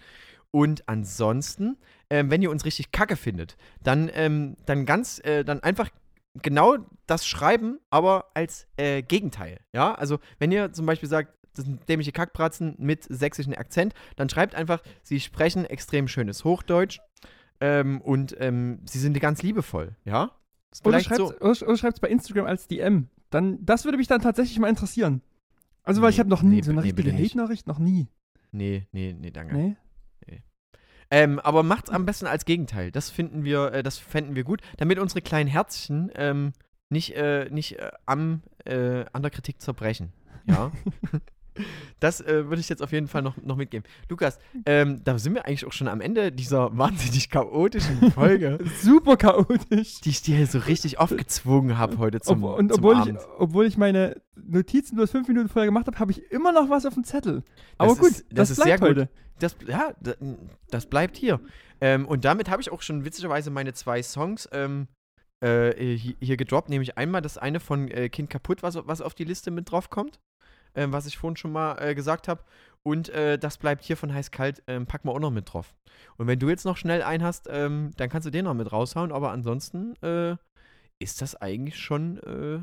Und 0.52 0.88
ansonsten, 0.88 1.78
ähm, 2.10 2.32
wenn 2.32 2.41
ihr 2.41 2.49
uns 2.49 2.66
richtig 2.66 2.91
kacke 2.91 3.18
findet, 3.18 3.58
dann, 3.84 4.10
ähm, 4.14 4.56
dann 4.66 4.86
ganz, 4.86 5.20
äh, 5.20 5.44
dann 5.44 5.62
einfach 5.62 5.90
genau 6.41 6.78
das 7.06 7.28
schreiben, 7.28 7.80
aber 7.90 8.32
als 8.34 8.68
äh, 8.78 9.02
Gegenteil. 9.02 9.60
Ja, 9.74 9.94
also 9.95 10.20
wenn 10.40 10.52
ihr 10.52 10.72
zum 10.72 10.86
Beispiel 10.86 11.10
sagt, 11.10 11.34
das 11.56 11.66
sind 11.66 11.90
dämliche 11.90 12.12
Kackbratzen 12.12 12.76
mit 12.78 13.04
sächsischen 13.04 13.56
Akzent, 13.56 13.94
dann 14.16 14.30
schreibt 14.30 14.56
einfach, 14.56 14.82
sie 15.02 15.20
sprechen 15.20 15.66
extrem 15.66 16.08
schönes 16.08 16.44
Hochdeutsch 16.44 16.99
ähm, 17.60 17.99
und 18.02 18.36
ähm, 18.40 18.80
sie 18.86 18.99
sind 18.99 19.20
ganz 19.20 19.41
liebevoll, 19.41 19.95
ja? 20.06 20.32
Oder 20.84 20.99
schreibt 20.99 21.41
es 21.41 21.80
schreibt's 21.80 21.99
bei 21.99 22.10
Instagram 22.10 22.45
als 22.45 22.68
DM. 22.68 23.07
Dann, 23.30 23.64
das 23.65 23.85
würde 23.85 23.98
mich 23.98 24.07
dann 24.07 24.22
tatsächlich 24.22 24.57
mal 24.60 24.69
interessieren. 24.69 25.22
Also, 25.84 26.02
weil 26.02 26.11
ich 26.11 26.19
habe 26.19 26.30
noch 26.30 26.41
nie 26.41 26.57
nee, 26.57 26.61
so 26.61 26.72
eine 26.72 26.81
nee, 26.81 26.88
richtige. 26.89 27.14
Hate-Nachricht, 27.14 27.68
noch 27.68 27.80
nie. 27.80 28.07
Nee, 28.52 28.88
nee, 28.91 29.15
nee, 29.18 29.31
danke. 29.31 29.56
Nee? 29.56 29.76
Ähm, 31.10 31.39
aber 31.39 31.64
macht's 31.64 31.89
am 31.89 32.06
besten 32.06 32.27
als 32.27 32.45
Gegenteil. 32.45 32.91
Das 32.91 33.10
finden 33.10 33.44
wir, 33.44 33.72
äh, 33.73 33.84
das 33.84 33.98
fänden 33.98 34.35
wir 34.35 34.44
gut, 34.44 34.61
damit 34.77 34.99
unsere 34.99 35.22
kleinen 35.22 35.48
Herzchen 35.48 36.11
ähm, 36.15 36.53
nicht, 36.89 37.15
äh, 37.15 37.49
nicht 37.49 37.80
äh, 37.80 37.91
am, 38.06 38.41
äh, 38.65 39.06
an 39.14 39.22
der 39.22 39.31
Kritik 39.31 39.61
zerbrechen. 39.61 40.11
Ja. 40.45 40.72
das 42.00 42.22
äh, 42.22 42.46
würde 42.48 42.60
ich 42.60 42.70
jetzt 42.70 42.82
auf 42.82 42.92
jeden 42.92 43.08
Fall 43.08 43.22
noch, 43.22 43.38
noch 43.38 43.56
mitgeben. 43.56 43.88
Lukas, 44.10 44.40
ähm, 44.66 45.02
da 45.04 45.18
sind 45.18 45.34
wir 45.36 45.46
eigentlich 45.46 45.66
auch 45.66 45.72
schon 45.74 45.88
am 45.88 46.02
Ende 46.02 46.32
dieser 46.32 46.78
wahnsinnig 46.78 47.30
chaotischen 47.30 48.12
Folge, 48.12 48.58
Super 48.82 49.18
chaotisch. 49.18 50.02
die 50.02 50.10
ich 50.10 50.22
dir 50.22 50.46
so 50.48 50.60
richtig 50.60 51.00
aufgezwungen 51.00 51.78
habe 51.78 51.98
heute 51.98 52.20
zum, 52.22 52.44
Ob, 52.44 52.58
und 52.60 52.70
zum 52.74 52.80
obwohl 52.84 52.94
ich, 52.96 53.00
Abend. 53.02 53.20
obwohl 53.38 53.66
ich 53.66 53.78
meine 53.78 54.22
Notizen 54.36 54.96
bloß 54.96 55.12
fünf 55.12 55.28
Minuten 55.28 55.50
vorher 55.50 55.66
gemacht 55.68 55.88
habe, 55.88 56.00
habe 56.00 56.12
ich 56.12 56.32
immer 56.32 56.52
noch 56.52 56.70
was 56.70 56.86
auf 56.86 56.94
dem 56.94 57.04
Zettel. 57.04 57.44
Aber 57.78 57.90
Das 57.92 58.00
gut, 58.00 58.10
ist- 58.10 58.26
das, 58.30 58.36
das 58.36 58.50
ist 58.52 58.56
sehr 58.64 58.78
bleibt 58.78 58.82
gut. 58.82 58.90
heute. 58.90 59.10
Das, 59.40 59.56
ja, 59.68 59.94
da- 60.02 60.16
das 60.70 60.86
bleibt 60.88 61.16
hier. 61.18 61.40
Ähm, 61.80 62.08
und 62.08 62.26
damit 62.26 62.50
habe 62.50 62.62
ich 62.62 62.72
auch 62.72 62.82
schon 62.82 63.06
witzigerweise 63.06 63.52
meine 63.52 63.74
zwei 63.74 64.02
Songs 64.02 64.50
ähm, 64.52 64.88
äh, 65.42 65.74
hier, 65.96 66.16
hier 66.20 66.38
gedroppt. 66.38 66.70
Nämlich 66.70 66.98
einmal 66.98 67.22
das 67.22 67.38
eine 67.38 67.60
von 67.60 67.88
äh, 67.90 68.10
Kind 68.10 68.32
kaputt, 68.32 68.64
was, 68.64 68.76
was 68.88 69.02
auf 69.02 69.14
die 69.14 69.26
Liste 69.26 69.52
mit 69.52 69.70
drauf 69.70 69.92
kommt. 69.92 70.20
Ähm, 70.78 70.94
was 70.94 71.08
ich 71.08 71.18
vorhin 71.18 71.36
schon 71.36 71.52
mal 71.52 71.78
äh, 71.82 71.95
gesagt 71.95 72.28
habe. 72.28 72.44
Und 72.84 73.10
äh, 73.10 73.38
das 73.38 73.58
bleibt 73.58 73.84
hier 73.84 73.98
von 73.98 74.14
heiß 74.14 74.32
kalt, 74.32 74.64
ähm, 74.68 74.86
packen 74.86 75.10
wir 75.10 75.14
auch 75.14 75.20
noch 75.20 75.32
mit 75.32 75.52
drauf. 75.52 75.76
Und 76.16 76.28
wenn 76.28 76.40
du 76.40 76.48
jetzt 76.48 76.64
noch 76.64 76.78
schnell 76.78 77.02
einen 77.02 77.24
hast, 77.24 77.48
ähm, 77.49 77.91
dann 77.98 78.10
kannst 78.10 78.26
du 78.26 78.32
den 78.32 78.45
noch 78.45 78.54
mit 78.54 78.72
raushauen. 78.72 79.12
Aber 79.12 79.32
ansonsten 79.32 79.95
äh, 80.02 80.38
ist 80.99 81.22
das 81.22 81.36
eigentlich 81.36 81.78
schon 81.78 82.18
äh, 82.20 82.60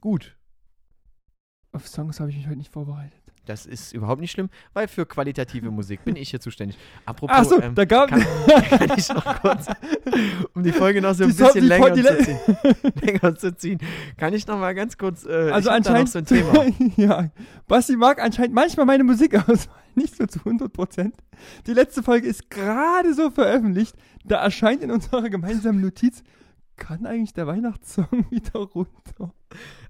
gut. 0.00 0.36
Auf 1.72 1.88
Songs 1.88 2.20
habe 2.20 2.30
ich 2.30 2.36
mich 2.36 2.46
heute 2.46 2.58
nicht 2.58 2.72
vorbereitet. 2.72 3.17
Das 3.48 3.64
ist 3.64 3.92
überhaupt 3.94 4.20
nicht 4.20 4.30
schlimm, 4.30 4.50
weil 4.74 4.88
für 4.88 5.06
qualitative 5.06 5.70
Musik 5.70 6.04
bin 6.04 6.16
ich 6.16 6.30
hier 6.30 6.40
zuständig. 6.40 6.76
Apropos, 7.06 7.34
Achso, 7.36 7.60
ähm, 7.62 7.74
da 7.74 7.84
gab 7.86 8.10
kann, 8.10 8.20
kann 8.68 8.98
ich 8.98 9.08
noch 9.08 9.40
kurz, 9.40 9.66
um 10.54 10.62
die 10.62 10.72
Folge 10.72 11.00
noch 11.00 11.14
so 11.14 11.24
ein 11.24 11.30
Die 11.30 11.36
so- 11.36 11.46
bisschen 11.46 11.64
länger, 11.64 11.90
die 11.90 12.02
zu 12.02 12.18
ziehen, 12.18 12.38
länger 13.02 13.34
zu 13.36 13.56
ziehen, 13.56 13.78
kann 14.18 14.34
ich 14.34 14.46
noch 14.46 14.58
mal 14.58 14.74
ganz 14.74 14.98
kurz, 14.98 15.24
äh, 15.24 15.50
Also 15.50 15.70
anscheinend. 15.70 16.10
so 16.10 16.18
ein 16.18 16.26
Thema. 16.26 16.66
ja. 16.96 17.30
Basti 17.66 17.96
mag 17.96 18.20
anscheinend 18.22 18.54
manchmal 18.54 18.84
meine 18.86 19.04
Musikauswahl 19.04 19.74
nicht 19.94 20.14
so 20.16 20.26
zu 20.26 20.40
100%. 20.40 21.12
Die 21.66 21.72
letzte 21.72 22.02
Folge 22.02 22.26
ist 22.28 22.50
gerade 22.50 23.14
so 23.14 23.30
veröffentlicht. 23.30 23.94
Da 24.24 24.36
erscheint 24.42 24.82
in 24.82 24.90
unserer 24.90 25.28
gemeinsamen 25.30 25.80
Notiz, 25.80 26.22
kann 26.78 27.04
eigentlich 27.04 27.34
der 27.34 27.46
Weihnachtssong 27.46 28.06
wieder 28.30 28.60
runter? 28.60 29.34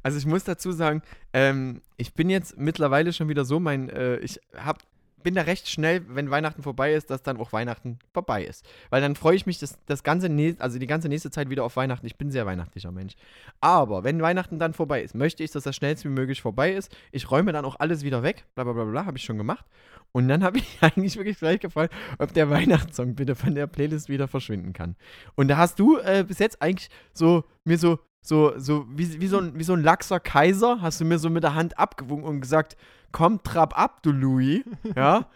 Also 0.02 0.18
ich 0.18 0.26
muss 0.26 0.44
dazu 0.44 0.72
sagen, 0.72 1.02
ähm, 1.32 1.82
ich 1.96 2.14
bin 2.14 2.30
jetzt 2.30 2.58
mittlerweile 2.58 3.12
schon 3.12 3.28
wieder 3.28 3.44
so, 3.44 3.60
mein, 3.60 3.88
äh, 3.88 4.16
ich 4.16 4.40
hab, 4.56 4.82
bin 5.22 5.34
da 5.34 5.42
recht 5.42 5.68
schnell, 5.68 6.02
wenn 6.08 6.30
Weihnachten 6.30 6.62
vorbei 6.62 6.94
ist, 6.94 7.10
dass 7.10 7.22
dann 7.22 7.38
auch 7.38 7.52
Weihnachten 7.52 7.98
vorbei 8.12 8.44
ist. 8.44 8.64
Weil 8.90 9.00
dann 9.00 9.16
freue 9.16 9.36
ich 9.36 9.46
mich 9.46 9.58
das, 9.58 9.78
das 9.86 10.02
ganze, 10.02 10.28
also 10.58 10.78
die 10.78 10.86
ganze 10.86 11.08
nächste 11.08 11.30
Zeit 11.30 11.50
wieder 11.50 11.64
auf 11.64 11.76
Weihnachten. 11.76 12.06
Ich 12.06 12.16
bin 12.16 12.28
ein 12.28 12.32
sehr 12.32 12.46
weihnachtlicher 12.46 12.92
Mensch. 12.92 13.14
Aber 13.60 14.04
wenn 14.04 14.22
Weihnachten 14.22 14.58
dann 14.58 14.74
vorbei 14.74 15.02
ist, 15.02 15.14
möchte 15.14 15.42
ich, 15.42 15.50
dass 15.50 15.64
das 15.64 15.76
schnellst 15.76 16.04
wie 16.04 16.08
möglich 16.08 16.42
vorbei 16.42 16.72
ist. 16.72 16.94
Ich 17.12 17.30
räume 17.30 17.52
dann 17.52 17.64
auch 17.64 17.76
alles 17.78 18.02
wieder 18.04 18.22
weg, 18.22 18.44
bla 18.54 18.64
bla 18.64 18.72
bla 18.72 18.84
bla, 18.84 19.06
habe 19.06 19.18
ich 19.18 19.24
schon 19.24 19.38
gemacht. 19.38 19.64
Und 20.12 20.28
dann 20.28 20.42
habe 20.42 20.58
ich 20.58 20.78
eigentlich 20.80 21.16
wirklich 21.16 21.38
gleich 21.38 21.60
gefragt, 21.60 21.94
ob 22.18 22.32
der 22.32 22.50
Weihnachtssong 22.50 23.14
bitte 23.14 23.34
von 23.34 23.54
der 23.54 23.66
Playlist 23.66 24.08
wieder 24.08 24.28
verschwinden 24.28 24.72
kann. 24.72 24.96
Und 25.34 25.48
da 25.48 25.56
hast 25.56 25.78
du 25.78 25.98
äh, 25.98 26.24
bis 26.26 26.38
jetzt 26.38 26.62
eigentlich 26.62 26.88
so 27.12 27.44
mir 27.64 27.78
so 27.78 27.98
so, 28.20 28.52
so 28.58 28.86
wie, 28.90 29.20
wie, 29.20 29.26
so 29.26 29.38
ein, 29.38 29.58
wie 29.58 29.64
so 29.64 29.72
ein 29.72 29.82
laxer 29.82 30.20
Kaiser, 30.20 30.80
hast 30.82 31.00
du 31.00 31.04
mir 31.04 31.18
so 31.18 31.30
mit 31.30 31.44
der 31.44 31.54
Hand 31.54 31.78
abgewunken 31.78 32.28
und 32.28 32.40
gesagt, 32.40 32.76
komm, 33.12 33.42
trab 33.42 33.78
ab, 33.78 34.02
du 34.02 34.12
Louis. 34.12 34.64
Ja. 34.96 35.26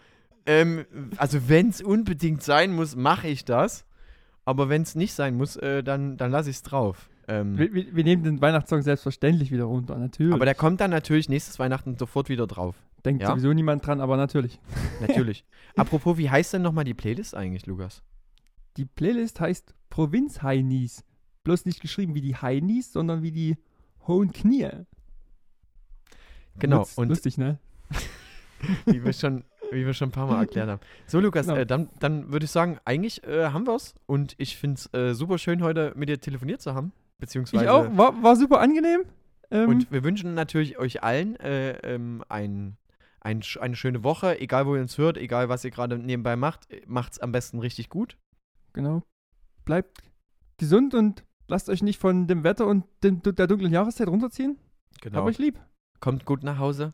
ähm, 0.45 0.85
also, 1.17 1.47
wenn 1.47 1.69
es 1.69 1.81
unbedingt 1.81 2.43
sein 2.43 2.73
muss, 2.73 2.95
mache 2.95 3.27
ich 3.27 3.45
das. 3.45 3.85
Aber 4.45 4.69
wenn 4.69 4.81
es 4.81 4.95
nicht 4.95 5.13
sein 5.13 5.35
muss, 5.35 5.55
äh, 5.55 5.83
dann, 5.83 6.17
dann 6.17 6.31
lasse 6.31 6.49
ich 6.49 6.57
es 6.57 6.63
drauf. 6.63 7.09
Ähm, 7.27 7.57
Wir, 7.57 7.73
wir, 7.73 7.95
wir 7.95 8.03
nehmen 8.03 8.23
den 8.23 8.41
Weihnachtssong 8.41 8.81
selbstverständlich 8.81 9.51
wieder 9.51 9.63
runter, 9.65 9.97
natürlich. 9.97 10.33
aber 10.33 10.45
der 10.45 10.55
kommt 10.55 10.81
dann 10.81 10.91
natürlich 10.91 11.29
nächstes 11.29 11.59
Weihnachten 11.59 11.97
sofort 11.97 12.27
wieder 12.27 12.47
drauf. 12.47 12.75
Denkt 13.05 13.21
ja. 13.21 13.29
sowieso 13.29 13.53
niemand 13.53 13.85
dran, 13.85 14.01
aber 14.01 14.17
natürlich. 14.17 14.59
Natürlich. 15.01 15.45
Apropos, 15.75 16.17
wie 16.17 16.29
heißt 16.29 16.53
denn 16.53 16.61
nochmal 16.61 16.85
die 16.85 16.93
Playlist 16.93 17.35
eigentlich, 17.35 17.65
Lukas? 17.65 18.01
Die 18.77 18.85
Playlist 18.85 19.39
heißt 19.39 19.73
Provinz-Heinis. 19.89 21.03
Bloß 21.43 21.65
nicht 21.65 21.81
geschrieben 21.81 22.15
wie 22.15 22.21
die 22.21 22.35
Heinis, 22.35 22.93
sondern 22.93 23.21
wie 23.21 23.31
die 23.31 23.57
hohen 24.07 24.31
Knie. 24.31 24.69
Genau. 26.59 26.79
Lutz- 26.79 26.97
Und 26.97 27.09
Lustig, 27.09 27.37
ne? 27.37 27.59
wie 28.85 29.03
wir 29.03 29.13
schon, 29.13 29.43
wie 29.71 29.85
wir 29.85 29.93
schon 29.93 30.09
ein 30.09 30.11
paar 30.11 30.27
Mal 30.27 30.39
erklärt 30.41 30.69
haben. 30.69 30.81
So, 31.07 31.19
Lukas, 31.19 31.47
Genau. 31.47 31.59
äh, 31.59 31.65
dann, 31.65 31.89
dann 31.99 32.31
würde 32.31 32.45
ich 32.45 32.51
sagen, 32.51 32.79
eigentlich 32.85 33.23
äh, 33.25 33.47
haben 33.49 33.65
wir 33.67 33.75
es. 33.75 33.95
Und 34.05 34.35
ich 34.37 34.57
finde 34.57 34.75
es 34.79 34.93
äh, 34.93 35.13
super 35.13 35.37
schön, 35.37 35.61
heute 35.63 35.93
mit 35.95 36.09
dir 36.09 36.19
telefoniert 36.19 36.61
zu 36.61 36.73
haben. 36.73 36.91
Beziehungsweise. 37.19 37.63
Ich 37.65 37.69
auch. 37.69 37.95
War, 37.97 38.21
war 38.23 38.35
super 38.35 38.59
angenehm. 38.59 39.01
Ähm, 39.51 39.69
Und 39.69 39.91
wir 39.91 40.03
wünschen 40.03 40.33
natürlich 40.33 40.77
euch 40.79 41.03
allen 41.03 41.35
äh, 41.39 41.73
ähm, 41.83 42.23
ein, 42.29 42.77
ein, 43.21 43.41
eine 43.59 43.75
schöne 43.75 44.03
Woche. 44.03 44.39
Egal, 44.39 44.65
wo 44.65 44.75
ihr 44.75 44.81
uns 44.81 44.97
hört, 44.97 45.17
egal, 45.17 45.47
was 45.49 45.63
ihr 45.63 45.71
gerade 45.71 45.97
nebenbei 45.97 46.35
macht, 46.35 46.67
macht 46.87 47.13
es 47.13 47.19
am 47.19 47.31
besten 47.31 47.59
richtig 47.59 47.89
gut. 47.89 48.17
genau. 48.73 49.03
Bleibt 49.65 50.03
gesund 50.57 50.93
und 50.93 51.23
lasst 51.47 51.69
euch 51.69 51.81
nicht 51.83 51.97
von 51.99 52.27
dem 52.27 52.43
Wetter 52.43 52.67
und 52.67 52.83
dem, 53.03 53.21
der 53.21 53.47
dunklen 53.47 53.71
Jahreszeit 53.71 54.09
runterziehen. 54.09 54.57
Genau. 55.01 55.19
Hab 55.19 55.25
euch 55.25 55.37
lieb. 55.37 55.57
Kommt 56.03 56.25
gut 56.25 56.43
nach 56.43 56.57
Hause. 56.57 56.93